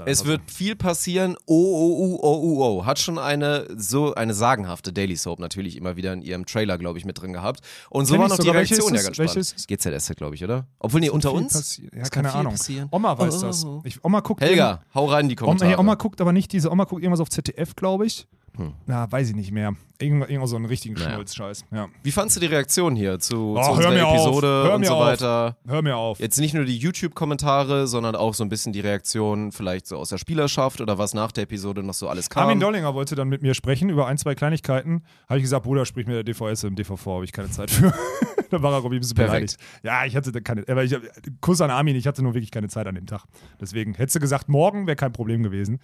Es 0.06 0.24
wird 0.26 0.50
viel 0.50 0.76
passieren. 0.76 1.36
Oh, 1.46 1.54
oh, 1.56 1.98
oh, 2.00 2.20
oh, 2.22 2.42
oh, 2.42 2.64
oh. 2.80 2.86
Hat 2.86 3.00
schon 3.00 3.20
eine 3.20 3.68
so 3.76 4.16
eine 4.16 4.34
sagenhafte 4.34 4.94
Daily 4.94 5.18
Soap 5.18 5.40
natürlich 5.40 5.76
immer 5.76 5.98
wieder 5.98 6.14
in 6.14 6.22
ihrem 6.22 6.46
Trailer, 6.46 6.78
glaube 6.78 7.00
ich, 7.00 7.06
mit 7.06 7.20
drin 7.22 7.34
gehabt. 7.34 7.60
Und 7.90 8.06
so 8.06 8.18
war 8.18 8.30
noch 8.30 8.38
die 8.38 8.50
Reaktion 8.50 8.94
ja 8.94 9.00
ist 9.02 9.06
ganz 9.06 9.16
spannend. 9.18 9.36
Welche 9.36 9.40
ist 9.40 9.58
es? 9.58 9.68
GZS, 9.68 10.16
glaube 10.16 10.36
ich, 10.36 10.44
oder? 10.44 10.68
Obwohl, 10.80 11.02
nee, 11.02 11.10
unter 11.10 11.34
uns? 11.34 11.82
Ja, 11.94 12.04
keine 12.10 12.34
Ahnung. 12.34 12.54
passieren. 12.54 12.88
Oma 12.92 13.18
weiß 13.18 13.36
Oh, 13.36 13.42
das. 13.48 13.66
oh, 13.66 13.68
oh. 13.80 13.82
Ich, 13.84 14.04
Oma 14.06 14.22
guckt 14.22 14.42
Helga, 14.42 14.82
hau 14.94 15.06
rein 15.08 15.26
in 15.26 15.30
die 15.30 15.36
Oma, 15.36 15.46
Kommentare. 15.48 15.72
hey, 15.72 15.80
Oma 15.80 15.96
guckt 15.96 16.22
aber 16.22 16.32
nicht 16.32 16.52
diese, 16.54 16.72
Oma 16.72 16.86
guckt 16.86 17.02
irgendwas 17.04 17.20
auf 17.20 17.30
ZDF, 17.30 17.76
glaube 17.76 18.06
ich. 18.06 18.28
Hm. 18.56 18.74
Na, 18.86 19.12
weiß 19.12 19.30
ich 19.30 19.36
nicht 19.36 19.52
mehr. 19.52 19.74
Irgend, 20.00 20.30
irgendwas 20.30 20.52
so 20.52 20.56
einen 20.58 20.66
richtigen 20.66 20.94
Naja. 20.96 21.14
Schnulz-Scheiß. 21.14 21.66
Ja. 21.72 21.88
Wie 22.04 22.12
fandst 22.12 22.36
du 22.36 22.40
die 22.40 22.46
Reaktion 22.48 22.96
hier 22.96 23.20
zu, 23.20 23.56
Oh, 23.58 23.64
zu 23.64 23.72
unserer. 23.72 24.14
Episode 24.14 24.48
Hör 24.48 24.74
und 24.76 24.82
mir 24.82 24.88
so 24.88 24.94
auf. 24.96 25.06
weiter? 25.06 25.58
Hör 25.66 25.82
mir 25.82 25.96
auf. 25.98 26.20
Jetzt 26.20 26.40
nicht 26.40 26.54
nur 26.54 26.66
die 26.66 26.78
YouTube-Kommentare, 26.78 27.88
sondern 27.88 28.16
auch 28.16 28.34
so 28.34 28.44
ein 28.44 28.50
bisschen 28.50 28.74
die 28.74 28.82
Reaktion 28.82 29.52
vielleicht 29.52 29.88
so 29.88 29.98
aus 29.98 30.10
der 30.10 30.18
Spielerschaft 30.18 30.82
oder 30.82 30.98
was 30.98 31.14
nach 31.14 31.32
der 31.32 31.44
Episode 31.46 31.82
noch 31.84 31.94
so 31.94 32.10
alles 32.10 32.30
kam. 32.30 32.44
Armin 32.44 32.60
Dollinger 32.60 32.94
wollte 32.94 33.16
dann 33.16 33.30
mit 33.30 33.42
mir 33.42 33.54
sprechen 33.56 33.90
über 33.90 34.06
ein, 34.08 34.18
zwei 34.18 34.36
Kleinigkeiten. 34.36 35.04
Habe 35.30 35.38
ich 35.40 35.44
gesagt, 35.44 35.64
Bruder, 35.64 35.86
sprich 35.86 36.06
mir 36.06 36.22
der 36.22 36.24
DVS 36.24 36.64
im 36.64 36.76
DVV, 36.76 37.06
habe 37.08 37.26
ich 37.26 37.32
keine 37.32 37.50
Zeit 37.50 37.72
für. 37.72 37.94
da 38.52 38.62
war 38.62 38.72
er 38.74 38.78
irgendwie 38.80 38.98
ein 38.98 39.00
bisschen 39.00 39.16
Perfekt. 39.16 39.58
beleidigt. 39.58 39.58
Ja, 39.84 40.06
ich 40.06 40.16
hatte 40.16 40.32
da 40.32 40.42
keine, 40.42 40.64
aber 40.68 40.84
ich, 40.84 40.96
Kuss 41.42 41.60
an 41.62 41.72
Armin, 41.72 41.96
ich 41.96 42.06
hatte 42.06 42.22
nur 42.22 42.34
wirklich 42.34 42.52
keine 42.52 42.68
Zeit 42.68 42.86
an 42.88 42.96
dem 42.96 43.08
Tag. 43.08 43.24
Deswegen, 43.60 43.94
hättest 43.96 44.16
du 44.18 44.20
gesagt, 44.20 44.48
morgen 44.50 44.86
wäre 44.86 44.96
kein 44.96 45.12
Problem 45.14 45.42
gewesen. 45.44 45.80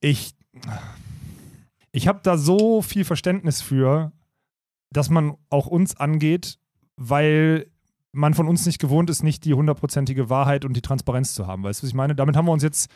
Ich, 0.00 0.34
ich 1.94 2.08
habe 2.08 2.20
da 2.22 2.36
so 2.36 2.82
viel 2.82 3.04
Verständnis 3.04 3.62
für, 3.62 4.12
dass 4.92 5.10
man 5.10 5.36
auch 5.48 5.66
uns 5.68 5.96
angeht, 5.96 6.58
weil 6.96 7.70
man 8.12 8.34
von 8.34 8.48
uns 8.48 8.66
nicht 8.66 8.80
gewohnt 8.80 9.10
ist, 9.10 9.22
nicht 9.22 9.44
die 9.44 9.54
hundertprozentige 9.54 10.28
Wahrheit 10.28 10.64
und 10.64 10.74
die 10.76 10.82
Transparenz 10.82 11.34
zu 11.34 11.46
haben. 11.46 11.62
Weißt 11.62 11.80
du, 11.80 11.84
was 11.84 11.88
ich 11.90 11.94
meine? 11.94 12.14
Damit 12.16 12.36
haben 12.36 12.46
wir 12.46 12.52
uns 12.52 12.64
jetzt, 12.64 12.90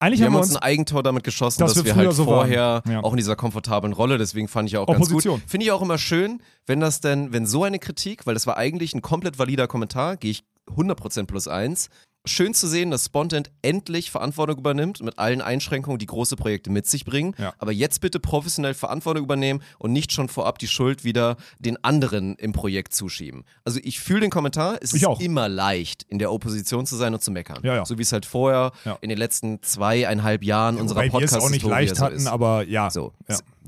eigentlich 0.00 0.18
wir 0.20 0.26
haben 0.26 0.34
haben 0.34 0.40
wir 0.40 0.44
uns 0.46 0.56
ein 0.56 0.62
Eigentor 0.62 1.02
damit 1.04 1.22
geschossen, 1.22 1.60
dass 1.60 1.74
dass, 1.74 1.84
wir 1.84 1.94
wir, 1.94 1.96
halt 1.96 2.12
so 2.12 2.24
vorher 2.24 2.82
Ja. 2.88 3.00
auch 3.04 3.12
in 3.12 3.18
dieser 3.18 3.36
komfortablen 3.36 3.92
Rolle, 3.92 4.18
deswegen 4.18 4.48
fand 4.48 4.68
ich 4.68 4.76
auch 4.78 4.86
ganz 4.86 4.98
Opposition. 4.98 5.40
gut. 5.40 5.48
Finde 5.50 5.66
ich 5.66 5.72
auch 5.72 5.82
immer 5.82 5.98
schön, 5.98 6.42
wenn 6.66 6.80
das 6.80 7.00
denn, 7.00 7.32
wenn 7.32 7.46
so 7.46 7.62
eine 7.62 7.78
Kritik, 7.78 8.26
weil 8.26 8.34
das 8.34 8.46
war 8.48 8.56
eigentlich 8.56 8.94
ein 8.94 9.02
komplett 9.02 9.38
valider 9.38 9.68
Kommentar, 9.68 10.16
gehe 10.16 10.32
ich 10.32 10.42
100% 10.68 11.26
plus 11.26 11.46
eins. 11.46 11.88
Schön 12.26 12.52
zu 12.52 12.68
sehen, 12.68 12.90
dass 12.90 13.06
Spontent 13.06 13.50
endlich 13.62 14.10
Verantwortung 14.10 14.58
übernimmt 14.58 15.02
mit 15.02 15.18
allen 15.18 15.40
Einschränkungen, 15.40 15.98
die 15.98 16.06
große 16.06 16.36
Projekte 16.36 16.70
mit 16.70 16.86
sich 16.86 17.06
bringen. 17.06 17.34
Ja. 17.38 17.54
Aber 17.58 17.72
jetzt 17.72 18.02
bitte 18.02 18.20
professionell 18.20 18.74
Verantwortung 18.74 19.24
übernehmen 19.24 19.62
und 19.78 19.92
nicht 19.92 20.12
schon 20.12 20.28
vorab 20.28 20.58
die 20.58 20.68
Schuld 20.68 21.02
wieder 21.02 21.36
den 21.58 21.82
anderen 21.82 22.36
im 22.36 22.52
Projekt 22.52 22.92
zuschieben. 22.92 23.44
Also 23.64 23.80
ich 23.82 24.00
fühle 24.00 24.20
den 24.20 24.30
Kommentar, 24.30 24.78
es 24.82 24.92
Ich 24.92 25.02
ist 25.02 25.08
auch. 25.08 25.18
immer 25.18 25.48
leicht, 25.48 26.02
in 26.04 26.18
der 26.18 26.30
Opposition 26.30 26.84
zu 26.84 26.96
sein 26.96 27.14
und 27.14 27.22
zu 27.22 27.30
meckern. 27.30 27.60
Ja, 27.62 27.76
ja. 27.76 27.84
So 27.86 27.96
wie 27.96 28.02
es 28.02 28.12
halt 28.12 28.26
vorher 28.26 28.72
in 29.00 29.08
den 29.08 29.18
letzten 29.18 29.62
zweieinhalb 29.62 30.44
Jahren 30.44 30.76
unserer 30.76 31.08
podcast 31.08 31.42
auch 31.42 31.50
nicht 31.50 31.64
leicht 31.64 32.00
hatten, 32.00 32.26
aber 32.26 32.64
ja. 32.64 32.90
so, 32.90 33.14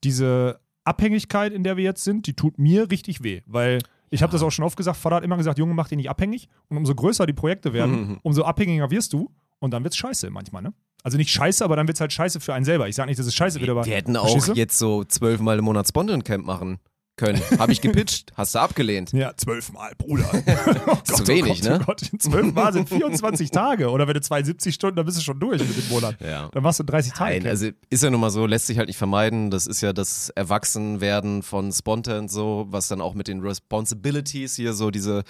diese 0.04 0.60
Abhängigkeit, 0.84 1.54
in 1.54 1.64
der 1.64 1.78
wir 1.78 1.84
jetzt 1.84 2.04
sind, 2.04 2.28
die 2.28 2.34
tut 2.36 2.60
mir 2.60 2.92
richtig 2.92 3.24
weh, 3.24 3.42
weil 3.46 3.80
ich 4.10 4.22
habe 4.22 4.32
das 4.32 4.44
auch 4.44 4.52
schon 4.52 4.66
oft 4.66 4.78
gesagt, 4.78 4.98
Vater 4.98 5.16
hat 5.16 5.24
immer 5.24 5.38
gesagt, 5.38 5.58
Junge, 5.58 5.74
mach 5.74 5.88
dich 5.88 5.98
nicht 5.98 6.10
abhängig 6.10 6.50
und 6.68 6.78
umso 6.78 6.94
größer 6.94 7.26
die 7.26 7.34
Projekte 7.34 7.74
werden, 7.74 8.10
Mhm. 8.10 8.20
umso 8.24 8.44
abhängiger 8.44 8.92
wirst 8.92 9.14
du 9.14 9.32
und 9.60 9.72
dann 9.72 9.84
wird's 9.84 9.98
scheiße 9.98 10.30
manchmal, 10.30 10.62
ne? 10.62 10.74
Also 11.04 11.18
nicht 11.18 11.30
scheiße, 11.30 11.64
aber 11.64 11.76
dann 11.76 11.88
wird's 11.88 12.00
halt 12.00 12.14
scheiße 12.14 12.40
für 12.40 12.54
einen 12.54 12.66
selber. 12.66 12.88
Ich 12.88 12.96
sage 12.96 13.10
nicht, 13.10 13.20
dass 13.20 13.28
es 13.28 13.36
scheiße 13.36 13.60
wird, 13.60 13.70
aber 13.70 13.86
Wir 13.86 13.96
hätten 13.96 14.16
auch 14.16 14.56
jetzt 14.56 14.80
so 14.80 15.04
zwölfmal 15.04 15.60
im 15.60 15.66
Monat 15.66 15.88
Spontan 15.88 16.24
Camp 16.24 16.46
machen 16.46 16.80
können. 17.16 17.42
Habe 17.60 17.72
ich 17.72 17.82
gepitcht, 17.82 18.32
hast 18.38 18.56
du 18.56 18.60
abgelehnt. 18.60 19.12
ja, 19.12 19.36
zwölfmal, 19.36 19.92
Bruder. 19.98 20.30
oh 20.34 20.80
Gott, 20.86 21.08
zu 21.08 21.28
wenig, 21.28 21.62
oh 21.64 21.70
Gott, 21.70 21.72
ne? 21.72 21.80
Oh 21.82 21.86
Gott, 21.86 22.02
zwölfmal 22.20 22.74
sind 22.74 22.90
24 22.90 23.52
Tage. 23.52 23.90
Oder 23.90 24.08
wenn 24.08 24.14
du 24.16 24.22
72 24.22 24.74
Stunden, 24.74 24.96
dann 24.96 25.06
bist 25.06 25.18
du 25.18 25.22
schon 25.22 25.40
durch 25.40 25.62
mit 25.62 25.78
dem 25.78 25.90
Monat. 25.90 26.20
Ja. 26.22 26.50
Dann 26.52 26.64
machst 26.64 26.80
du 26.80 26.84
30 26.84 27.14
Tage. 27.14 27.40
Nein, 27.40 27.48
also 27.48 27.68
ist 27.90 28.04
ja 28.04 28.10
nun 28.10 28.20
mal 28.20 28.32
so, 28.32 28.46
lässt 28.46 28.68
sich 28.68 28.78
halt 28.78 28.88
nicht 28.88 28.98
vermeiden. 28.98 29.52
Das 29.52 29.68
ist 29.68 29.82
ja 29.82 29.94
das 29.94 30.30
Erwachsenwerden 30.30 31.44
von 31.44 31.72
Spontan 31.72 32.30
so, 32.30 32.66
was 32.70 32.88
dann 32.88 33.02
auch 33.02 33.14
mit 33.14 33.28
den 33.28 33.42
Responsibilities 33.42 34.56
hier 34.56 34.74
so 34.74 34.90
diese 34.90 35.24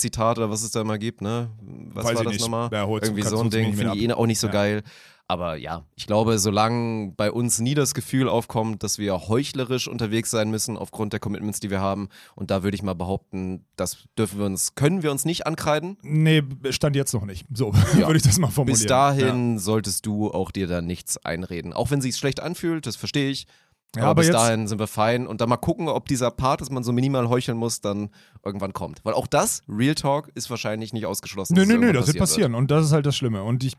Spider-Man-Zitate 0.00 0.40
oder 0.40 0.50
was 0.50 0.62
es 0.62 0.70
da 0.70 0.80
immer 0.82 0.98
gibt, 0.98 1.20
ne? 1.22 1.50
Was 1.92 2.04
Weiß 2.04 2.14
war 2.16 2.20
ich 2.22 2.24
das 2.24 2.32
nicht. 2.34 2.40
nochmal? 2.42 2.68
Ja, 2.72 2.86
Irgendwie 2.86 3.22
so 3.22 3.40
ein 3.40 3.50
Ding, 3.50 3.74
finde 3.74 3.94
ich 3.96 4.02
eh 4.08 4.12
auch 4.12 4.26
nicht 4.26 4.38
so 4.38 4.46
Ja. 4.48 4.52
geil. 4.52 4.82
Aber 5.28 5.56
ja, 5.56 5.82
ich 5.96 6.06
glaube, 6.06 6.38
solange 6.38 7.12
bei 7.16 7.32
uns 7.32 7.58
nie 7.58 7.74
das 7.74 7.94
Gefühl 7.94 8.28
aufkommt, 8.28 8.84
dass 8.84 8.98
wir 9.00 9.26
heuchlerisch 9.26 9.88
unterwegs 9.88 10.30
sein 10.30 10.50
müssen 10.50 10.76
aufgrund 10.76 11.12
der 11.12 11.18
Commitments, 11.18 11.58
die 11.58 11.68
wir 11.68 11.80
haben, 11.80 12.10
und 12.36 12.52
da 12.52 12.62
würde 12.62 12.76
ich 12.76 12.82
mal 12.84 12.94
behaupten, 12.94 13.64
das 13.74 13.96
dürfen 14.16 14.38
wir 14.38 14.46
uns, 14.46 14.76
können 14.76 15.02
wir 15.02 15.10
uns 15.10 15.24
nicht 15.24 15.44
ankreiden. 15.44 15.96
nee, 16.02 16.44
stand 16.70 16.94
jetzt 16.94 17.12
noch 17.12 17.24
nicht. 17.24 17.44
So 17.52 17.72
Ja. 17.98 18.06
würde 18.06 18.18
ich 18.18 18.22
das 18.22 18.38
mal 18.38 18.50
formulieren. 18.52 18.78
Bis 18.78 18.86
dahin 18.86 19.58
solltest 19.58 20.06
du 20.06 20.30
auch 20.30 20.52
dir 20.52 20.68
da 20.68 20.80
nichts 20.80 21.16
einreden. 21.24 21.72
Auch 21.72 21.90
wenn 21.90 22.00
sich's 22.00 22.18
schlecht 22.18 22.38
anfühlt, 22.40 22.86
das 22.86 22.94
verstehe 22.94 23.28
ich. 23.28 23.48
Ja, 23.94 24.02
aber, 24.02 24.10
aber 24.10 24.22
bis 24.22 24.30
dahin 24.30 24.66
sind 24.66 24.78
wir 24.78 24.86
fein 24.86 25.26
und 25.26 25.40
dann 25.40 25.48
mal 25.48 25.56
gucken, 25.56 25.88
ob 25.88 26.06
dieser 26.06 26.30
Part, 26.30 26.60
dass 26.60 26.70
man 26.70 26.82
so 26.82 26.92
minimal 26.92 27.28
heucheln 27.28 27.56
muss, 27.56 27.80
dann 27.80 28.10
irgendwann 28.44 28.72
kommt. 28.72 29.04
Weil 29.04 29.14
auch 29.14 29.26
das, 29.26 29.62
Real 29.68 29.94
Talk, 29.94 30.30
ist 30.34 30.50
wahrscheinlich 30.50 30.92
nicht 30.92 31.06
ausgeschlossen. 31.06 31.54
Nö, 31.54 31.64
nö, 31.64 31.78
nö, 31.78 31.92
das 31.92 32.08
wird 32.08 32.18
passieren. 32.18 32.54
Und 32.54 32.70
das 32.70 32.86
ist 32.86 32.92
halt 32.92 33.06
das 33.06 33.16
Schlimme. 33.16 33.42
Und 33.42 33.64
ich, 33.64 33.74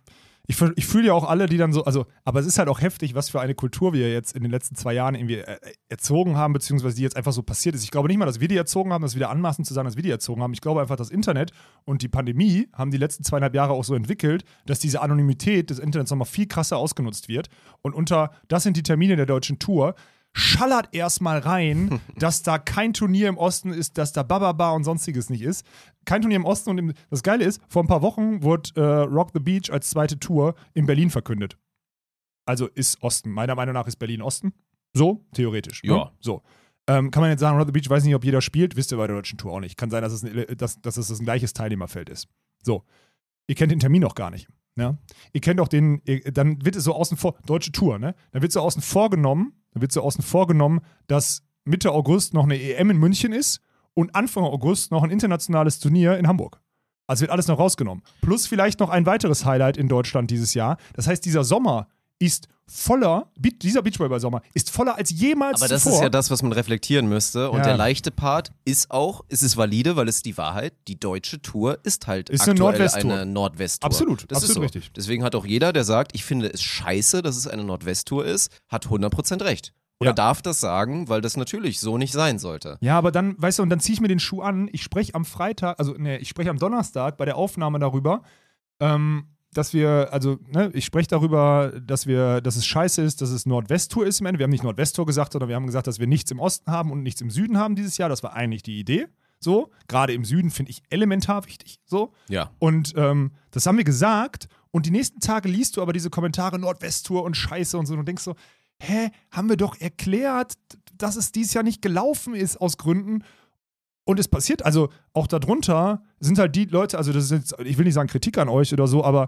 ich, 0.50 0.62
ich 0.78 0.88
fühle 0.88 1.08
ja 1.08 1.14
auch 1.14 1.26
alle, 1.26 1.48
die 1.48 1.58
dann 1.58 1.74
so, 1.74 1.84
also, 1.84 2.06
aber 2.24 2.40
es 2.40 2.46
ist 2.46 2.58
halt 2.58 2.70
auch 2.70 2.80
heftig, 2.80 3.16
was 3.16 3.30
für 3.30 3.42
eine 3.42 3.54
Kultur 3.54 3.92
wir 3.92 4.12
jetzt 4.12 4.34
in 4.34 4.44
den 4.44 4.52
letzten 4.52 4.76
zwei 4.76 4.94
Jahren 4.94 5.14
irgendwie 5.14 5.40
äh, 5.40 5.58
erzogen 5.90 6.38
haben, 6.38 6.54
beziehungsweise 6.54 6.96
die 6.96 7.02
jetzt 7.02 7.18
einfach 7.18 7.34
so 7.34 7.44
passiert 7.44 7.76
ist. 7.76 7.84
Ich 7.84 7.92
glaube 7.92 8.08
nicht 8.08 8.18
mal, 8.18 8.26
dass 8.26 8.40
wir 8.40 8.48
die 8.48 8.56
erzogen 8.56 8.94
haben, 8.94 9.02
das 9.02 9.16
wieder 9.16 9.30
anmaßend 9.30 9.68
zu 9.68 9.74
sagen, 9.74 9.88
dass 9.88 9.98
wir 9.98 10.04
die 10.04 10.10
erzogen 10.10 10.42
haben. 10.42 10.54
Ich 10.54 10.62
glaube 10.62 10.80
einfach, 10.80 10.96
das 10.96 11.10
Internet 11.10 11.52
und 11.84 12.02
die 12.02 12.08
Pandemie 12.08 12.70
haben 12.72 12.92
die 12.92 12.98
letzten 12.98 13.26
zweieinhalb 13.26 13.56
Jahre 13.56 13.74
auch 13.74 13.84
so 13.84 13.94
entwickelt, 13.94 14.46
dass 14.66 14.80
diese 14.80 15.02
Anonymität 15.02 15.70
des 15.70 15.80
Internets 15.80 16.12
nochmal 16.12 16.28
viel 16.28 16.48
krasser 16.48 16.78
ausgenutzt 16.78 17.28
wird. 17.28 17.50
Und 17.82 17.94
unter, 17.94 18.32
das 18.48 18.64
sind 18.64 18.78
die 18.78 18.84
Termine 18.84 19.18
der 19.18 19.26
deutschen 19.26 19.60
Tour, 19.60 19.96
schallert 20.38 20.94
erstmal 20.94 21.40
rein, 21.40 22.00
dass 22.18 22.44
da 22.44 22.58
kein 22.58 22.94
Turnier 22.94 23.28
im 23.28 23.38
Osten 23.38 23.72
ist, 23.72 23.98
dass 23.98 24.14
da 24.14 24.24
Bababa 24.24 24.72
und 24.72 24.84
sonstiges 24.84 25.30
nicht 25.30 25.42
ist. 25.42 25.66
Kein 26.06 26.22
Turnier 26.22 26.38
im 26.38 26.46
Osten 26.46 26.70
und 26.70 26.78
im, 26.78 26.94
das 27.10 27.24
Geile 27.24 27.44
ist, 27.44 27.62
vor 27.68 27.84
ein 27.84 27.88
paar 27.88 28.02
Wochen 28.02 28.44
wurde 28.44 28.70
äh, 28.76 28.82
Rock 28.82 29.32
the 29.34 29.40
Beach 29.40 29.72
als 29.72 29.90
zweite 29.90 30.20
Tour 30.20 30.56
in 30.74 30.86
Berlin 30.86 31.10
verkündet. 31.10 31.58
Also 32.46 32.68
ist 32.68 33.02
Osten. 33.02 33.32
Meiner 33.32 33.56
Meinung 33.56 33.74
nach 33.74 33.88
ist 33.88 33.98
Berlin 33.98 34.22
Osten. 34.22 34.54
So, 34.94 35.26
theoretisch. 35.34 35.84
Ne? 35.84 35.94
Ja. 35.94 36.12
So. 36.20 36.44
Ähm, 36.88 37.12
kann 37.12 37.22
man 37.22 37.32
jetzt 37.32 37.42
sagen, 37.42 37.58
Rock 37.58 37.68
the 37.68 37.74
Beach, 37.74 37.90
weiß 37.90 38.04
nicht, 38.06 38.16
ob 38.16 38.24
jeder 38.24 38.42
spielt, 38.42 38.78
wisst 38.78 38.94
ihr 38.94 38.98
bei 38.98 39.08
der 39.08 39.18
deutschen 39.18 39.38
Tour 39.38 39.52
auch 39.52 39.60
nicht. 39.60 39.76
Kann 39.76 39.90
sein, 39.90 40.02
dass 40.02 40.14
es, 40.14 40.24
ein, 40.24 40.46
dass, 40.56 40.80
dass 40.82 40.96
es 40.96 41.20
ein 41.20 41.26
gleiches 41.26 41.54
Teilnehmerfeld 41.54 42.10
ist. 42.10 42.28
So. 42.64 42.84
Ihr 43.48 43.56
kennt 43.56 43.72
den 43.72 43.80
Termin 43.80 44.02
noch 44.02 44.16
gar 44.16 44.30
nicht. 44.30 44.48
Ja? 44.78 44.98
Ihr 45.34 45.42
kennt 45.42 45.60
auch 45.60 45.68
den, 45.68 46.02
ihr, 46.06 46.22
dann 46.32 46.64
wird 46.64 46.76
es 46.76 46.84
so 46.86 46.94
außen 46.94 47.18
vor, 47.18 47.36
deutsche 47.46 47.72
Tour, 47.72 48.00
ne? 48.00 48.16
Dann 48.32 48.42
wird 48.42 48.52
so 48.52 48.62
außen 48.62 48.82
vor 48.82 49.10
dann 49.78 49.82
wird 49.82 49.92
so 49.92 50.02
außen 50.02 50.24
vor 50.24 50.48
genommen, 50.48 50.82
dass 51.08 51.44
Mitte 51.64 51.92
August 51.92 52.34
noch 52.34 52.44
eine 52.44 52.60
EM 52.60 52.90
in 52.90 52.98
München 52.98 53.32
ist 53.32 53.62
und 53.94 54.16
Anfang 54.16 54.44
August 54.44 54.92
noch 54.92 55.04
ein 55.04 55.12
internationales 55.12 55.80
Turnier 55.80 56.18
in 56.18 56.28
Hamburg. 56.28 56.60
Also 57.08 57.22
wird 57.22 57.32
alles 57.32 57.48
noch 57.48 57.60
rausgenommen. 57.60 58.04
Plus 58.22 58.48
vielleicht 58.48 58.80
noch 58.80 58.90
ein 58.90 59.06
weiteres 59.06 59.46
Highlight 59.46 59.78
in 59.78 59.88
Deutschland 59.88 60.30
dieses 60.30 60.54
Jahr. 60.54 60.78
Das 60.94 61.08
heißt, 61.08 61.24
dieser 61.24 61.44
Sommer 61.44 61.88
ist 62.20 62.48
voller, 62.70 63.32
dieser 63.38 63.82
Beachvolleyball-Sommer 63.82 64.42
ist 64.54 64.70
voller 64.72 64.98
als 64.98 65.10
jemals 65.12 65.62
Aber 65.62 65.70
das 65.70 65.84
zuvor. 65.84 66.00
ist 66.00 66.04
ja 66.04 66.10
das, 66.10 66.30
was 66.30 66.44
man 66.44 66.52
reflektieren 66.52 67.08
müsste. 67.08 67.50
Und 67.50 67.60
Ja. 67.60 67.64
der 67.66 67.78
leichte 67.78 68.12
Part 68.12 68.52
ist 68.66 68.92
auch, 68.92 69.24
ist 69.30 69.42
es 69.42 69.56
valide, 69.56 69.96
weil 69.96 70.10
es 70.10 70.22
die 70.22 70.38
Wahrheit, 70.38 70.74
die 70.90 71.00
deutsche 71.00 71.42
Tour 71.42 71.80
ist 71.84 72.08
halt 72.08 72.30
Ist 72.30 72.42
eine 72.42 72.52
aktuell 72.52 72.72
Nordwesttour. 72.72 73.14
eine 73.14 73.26
Nordwesttour. 73.26 73.86
Absolut, 73.86 74.26
das 74.30 74.40
absolut 74.40 74.50
ist 74.50 74.54
so. 74.56 74.62
richtig. 74.62 74.92
Deswegen 74.94 75.24
hat 75.24 75.34
auch 75.36 75.46
jeder, 75.46 75.72
der 75.72 75.86
sagt, 75.86 76.12
ich 76.14 76.26
finde 76.26 76.48
es 76.54 76.62
scheiße, 76.62 77.22
dass 77.22 77.38
es 77.38 77.48
eine 77.48 77.64
Nordwesttour 77.64 78.26
ist, 78.26 78.52
hat 78.68 78.90
100% 78.90 79.44
recht. 79.46 79.74
Oder 80.00 80.10
Ja. 80.10 80.14
darf 80.14 80.42
das 80.42 80.60
sagen, 80.60 81.08
weil 81.08 81.22
das 81.22 81.38
natürlich 81.38 81.80
so 81.80 81.98
nicht 81.98 82.12
sein 82.12 82.38
sollte. 82.38 82.78
Ja, 82.82 82.98
aber 82.98 83.12
dann, 83.12 83.34
weißt 83.42 83.60
du, 83.60 83.64
und 83.64 83.70
dann 83.70 83.80
ziehe 83.80 83.94
ich 83.94 84.02
mir 84.02 84.10
den 84.10 84.20
Schuh 84.20 84.42
an. 84.42 84.70
Ich 84.74 84.84
spreche 84.84 85.16
am 85.16 85.24
Freitag, 85.26 85.80
also 85.80 85.96
nee, 85.98 86.18
ich 86.18 86.28
spreche 86.30 86.50
am 86.50 86.60
Donnerstag 86.60 87.18
bei 87.18 87.24
der 87.26 87.38
Aufnahme 87.38 87.80
darüber, 87.80 88.22
ähm, 88.80 89.28
dass 89.54 89.74
wir, 89.74 90.10
also, 90.12 90.38
ne, 90.48 90.70
ich 90.74 90.86
spreche 90.86 91.08
darüber, 91.08 91.74
dass 91.82 92.06
wir, 92.06 92.42
dass 92.42 92.56
es 92.56 92.66
scheiße 92.66 93.02
ist, 93.02 93.22
dass 93.22 93.30
es 93.30 93.46
Nordwesttour 93.46 94.06
ist 94.06 94.20
im 94.20 94.26
Ende. 94.26 94.40
Wir 94.40 94.44
haben 94.44 94.52
nicht 94.52 94.64
Nordwesttour 94.64 95.06
gesagt, 95.06 95.34
sondern 95.34 95.50
wir 95.50 95.56
haben 95.56 95.66
gesagt, 95.66 95.88
dass 95.88 96.00
wir 96.00 96.08
nichts 96.08 96.32
im 96.32 96.40
Osten 96.40 96.72
haben 96.72 96.92
und 96.92 97.04
nichts 97.04 97.22
im 97.22 97.30
Süden 97.30 97.58
haben 97.58 97.76
dieses 97.76 97.98
Jahr. 97.98 98.10
Das 98.10 98.24
war 98.24 98.34
eigentlich 98.34 98.64
die 98.64 98.80
Idee. 98.80 99.08
So, 99.40 99.72
gerade 99.88 100.14
im 100.14 100.26
Süden 100.26 100.50
finde 100.50 100.72
ich 100.72 100.82
elementar 100.90 101.46
wichtig. 101.46 101.80
So. 101.86 102.14
Ja. 102.28 102.52
Und 102.60 102.94
ähm, 102.98 103.32
das 103.52 103.66
haben 103.66 103.78
wir 103.78 103.84
gesagt. 103.84 104.48
Und 104.72 104.86
die 104.86 104.92
nächsten 104.92 105.20
Tage 105.20 105.48
liest 105.48 105.78
du 105.78 105.82
aber 105.82 105.94
diese 105.94 106.10
Kommentare 106.10 106.60
Nordwesttour 106.60 107.24
und 107.24 107.36
Scheiße 107.38 107.78
und 107.78 107.86
so 107.86 107.94
und 107.96 108.08
denkst 108.08 108.24
so, 108.24 108.36
hä, 108.80 109.10
haben 109.32 109.50
wir 109.50 109.58
doch 109.58 109.80
erklärt, 109.80 110.54
dass 110.96 111.16
es 111.16 111.32
dieses 111.32 111.54
Jahr 111.54 111.64
nicht 111.64 111.82
gelaufen 111.82 112.36
ist 112.36 112.58
aus 112.58 112.78
Gründen. 112.78 113.24
Und 114.08 114.22
es 114.22 114.30
passiert, 114.30 114.64
also 114.64 114.88
auch 115.12 115.28
darunter 115.28 116.02
sind 116.22 116.40
halt 116.40 116.56
die 116.56 116.64
Leute, 116.64 116.98
also 116.98 117.12
das 117.12 117.26
ist 117.26 117.32
jetzt, 117.32 117.56
ich 117.66 117.78
will 117.78 117.84
nicht 117.84 117.94
sagen 117.94 118.08
Kritik 118.08 118.38
an 118.38 118.48
euch 118.48 118.72
oder 118.72 118.88
so, 118.88 119.04
aber 119.04 119.28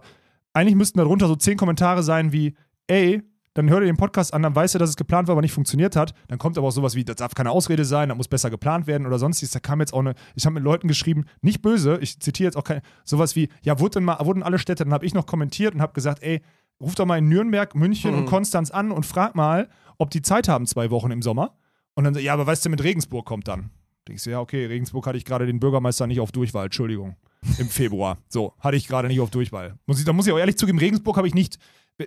eigentlich 0.53 0.75
müssten 0.75 0.99
darunter 0.99 1.27
so 1.27 1.35
zehn 1.35 1.57
Kommentare 1.57 2.01
sein 2.01 2.31
wie, 2.31 2.55
ey, 2.87 3.21
dann 3.55 3.69
hört 3.69 3.81
ihr 3.81 3.87
den 3.87 3.97
Podcast 3.97 4.33
an, 4.33 4.41
dann 4.41 4.55
weißt 4.55 4.75
du, 4.75 4.79
dass 4.79 4.89
es 4.89 4.95
geplant 4.95 5.27
war, 5.27 5.33
aber 5.33 5.41
nicht 5.41 5.51
funktioniert 5.51 5.97
hat. 5.97 6.13
Dann 6.29 6.39
kommt 6.39 6.57
aber 6.57 6.67
auch 6.67 6.71
sowas 6.71 6.95
wie, 6.95 7.03
das 7.03 7.17
darf 7.17 7.35
keine 7.35 7.51
Ausrede 7.51 7.83
sein, 7.83 8.07
das 8.07 8.17
muss 8.17 8.29
besser 8.29 8.49
geplant 8.49 8.87
werden 8.87 9.05
oder 9.05 9.19
sonstiges. 9.19 9.51
Da 9.51 9.59
kam 9.59 9.81
jetzt 9.81 9.93
auch 9.93 9.99
eine, 9.99 10.13
ich 10.35 10.45
habe 10.45 10.53
mit 10.53 10.63
Leuten 10.63 10.87
geschrieben, 10.87 11.25
nicht 11.41 11.61
böse, 11.61 11.97
ich 11.99 12.21
zitiere 12.21 12.47
jetzt 12.47 12.55
auch 12.55 12.63
kein, 12.63 12.79
sowas 13.03 13.35
wie, 13.35 13.49
ja, 13.61 13.81
wurden, 13.81 14.05
mal, 14.05 14.25
wurden 14.25 14.43
alle 14.43 14.59
Städte, 14.59 14.85
dann 14.85 14.93
habe 14.93 15.05
ich 15.05 15.13
noch 15.13 15.25
kommentiert 15.25 15.75
und 15.75 15.81
habe 15.81 15.91
gesagt, 15.91 16.23
ey, 16.23 16.41
ruf 16.79 16.95
doch 16.95 17.05
mal 17.05 17.17
in 17.17 17.27
Nürnberg, 17.27 17.75
München 17.75 18.15
und 18.15 18.27
Konstanz 18.27 18.71
an 18.71 18.93
und 18.93 19.05
frag 19.05 19.35
mal, 19.35 19.67
ob 19.97 20.09
die 20.09 20.21
Zeit 20.21 20.47
haben, 20.47 20.65
zwei 20.67 20.89
Wochen 20.89 21.11
im 21.11 21.21
Sommer. 21.21 21.57
Und 21.95 22.05
dann 22.05 22.15
ja, 22.15 22.31
aber 22.31 22.47
weißt 22.47 22.65
du, 22.65 22.69
mit 22.69 22.81
Regensburg 22.81 23.25
kommt 23.25 23.49
dann. 23.49 23.71
Denkst 24.09 24.23
du, 24.23 24.31
ja, 24.31 24.39
okay, 24.39 24.65
Regensburg 24.65 25.05
hatte 25.05 25.17
ich 25.17 25.25
gerade 25.25 25.45
den 25.45 25.59
Bürgermeister 25.59 26.07
nicht 26.07 26.19
auf 26.19 26.31
Durchwahl, 26.31 26.65
Entschuldigung. 26.65 27.15
Im 27.57 27.69
Februar. 27.69 28.17
So, 28.27 28.53
hatte 28.59 28.75
ich 28.75 28.87
gerade 28.87 29.07
nicht 29.07 29.19
auf 29.19 29.29
Durchwahl. 29.29 29.77
Muss 29.85 29.99
ich, 29.99 30.05
da 30.05 30.13
muss 30.13 30.27
ich 30.27 30.33
auch 30.33 30.39
ehrlich 30.39 30.57
zugeben, 30.57 30.79
Regensburg 30.79 31.15
habe 31.15 31.27
ich 31.27 31.35
nicht. 31.35 31.57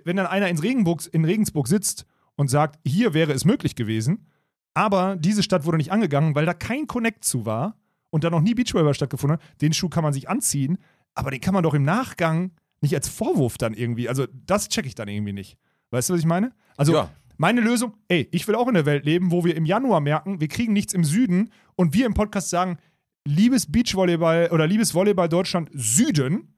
Wenn 0.03 0.17
dann 0.17 0.27
einer 0.27 0.49
in 0.49 0.59
Regensburg, 0.59 1.07
in 1.11 1.25
Regensburg 1.25 1.67
sitzt 1.67 2.05
und 2.35 2.49
sagt, 2.49 2.79
hier 2.85 3.13
wäre 3.13 3.31
es 3.31 3.45
möglich 3.45 3.75
gewesen, 3.75 4.27
aber 4.73 5.15
diese 5.15 5.43
Stadt 5.43 5.65
wurde 5.65 5.77
nicht 5.77 5.91
angegangen, 5.91 6.35
weil 6.35 6.45
da 6.45 6.53
kein 6.53 6.87
Connect 6.87 7.23
zu 7.23 7.45
war 7.45 7.77
und 8.09 8.23
da 8.23 8.29
noch 8.29 8.41
nie 8.41 8.53
Beachvolleyball 8.53 8.93
stattgefunden 8.93 9.39
hat, 9.39 9.61
den 9.61 9.73
Schuh 9.73 9.89
kann 9.89 10.03
man 10.03 10.13
sich 10.13 10.29
anziehen, 10.29 10.77
aber 11.15 11.31
den 11.31 11.41
kann 11.41 11.53
man 11.53 11.63
doch 11.63 11.73
im 11.73 11.83
Nachgang 11.83 12.51
nicht 12.81 12.95
als 12.95 13.07
Vorwurf 13.07 13.57
dann 13.57 13.73
irgendwie, 13.73 14.09
also 14.09 14.27
das 14.45 14.67
checke 14.67 14.87
ich 14.87 14.95
dann 14.95 15.07
irgendwie 15.07 15.33
nicht. 15.33 15.57
Weißt 15.91 16.09
du, 16.09 16.13
was 16.13 16.19
ich 16.19 16.25
meine? 16.25 16.51
Also 16.75 16.93
Ja. 16.93 17.09
Meine 17.37 17.61
Lösung, 17.61 17.93
ey, 18.07 18.27
ich 18.31 18.47
will 18.47 18.55
auch 18.55 18.67
in 18.67 18.73
der 18.73 18.85
Welt 18.85 19.05
leben, 19.05 19.31
wo 19.31 19.43
wir 19.43 19.55
im 19.55 19.65
Januar 19.65 19.99
merken, 19.99 20.39
wir 20.39 20.47
kriegen 20.47 20.73
nichts 20.73 20.93
im 20.93 21.03
Süden 21.03 21.51
und 21.75 21.93
wir 21.93 22.05
im 22.05 22.13
Podcast 22.13 22.49
sagen, 22.49 22.77
liebes 23.25 23.71
Beachvolleyball 23.71 24.49
oder 24.51 24.67
liebes 24.67 24.93
Volleyball 24.93 25.29
Deutschland 25.29 25.69
Süden, 25.73 26.49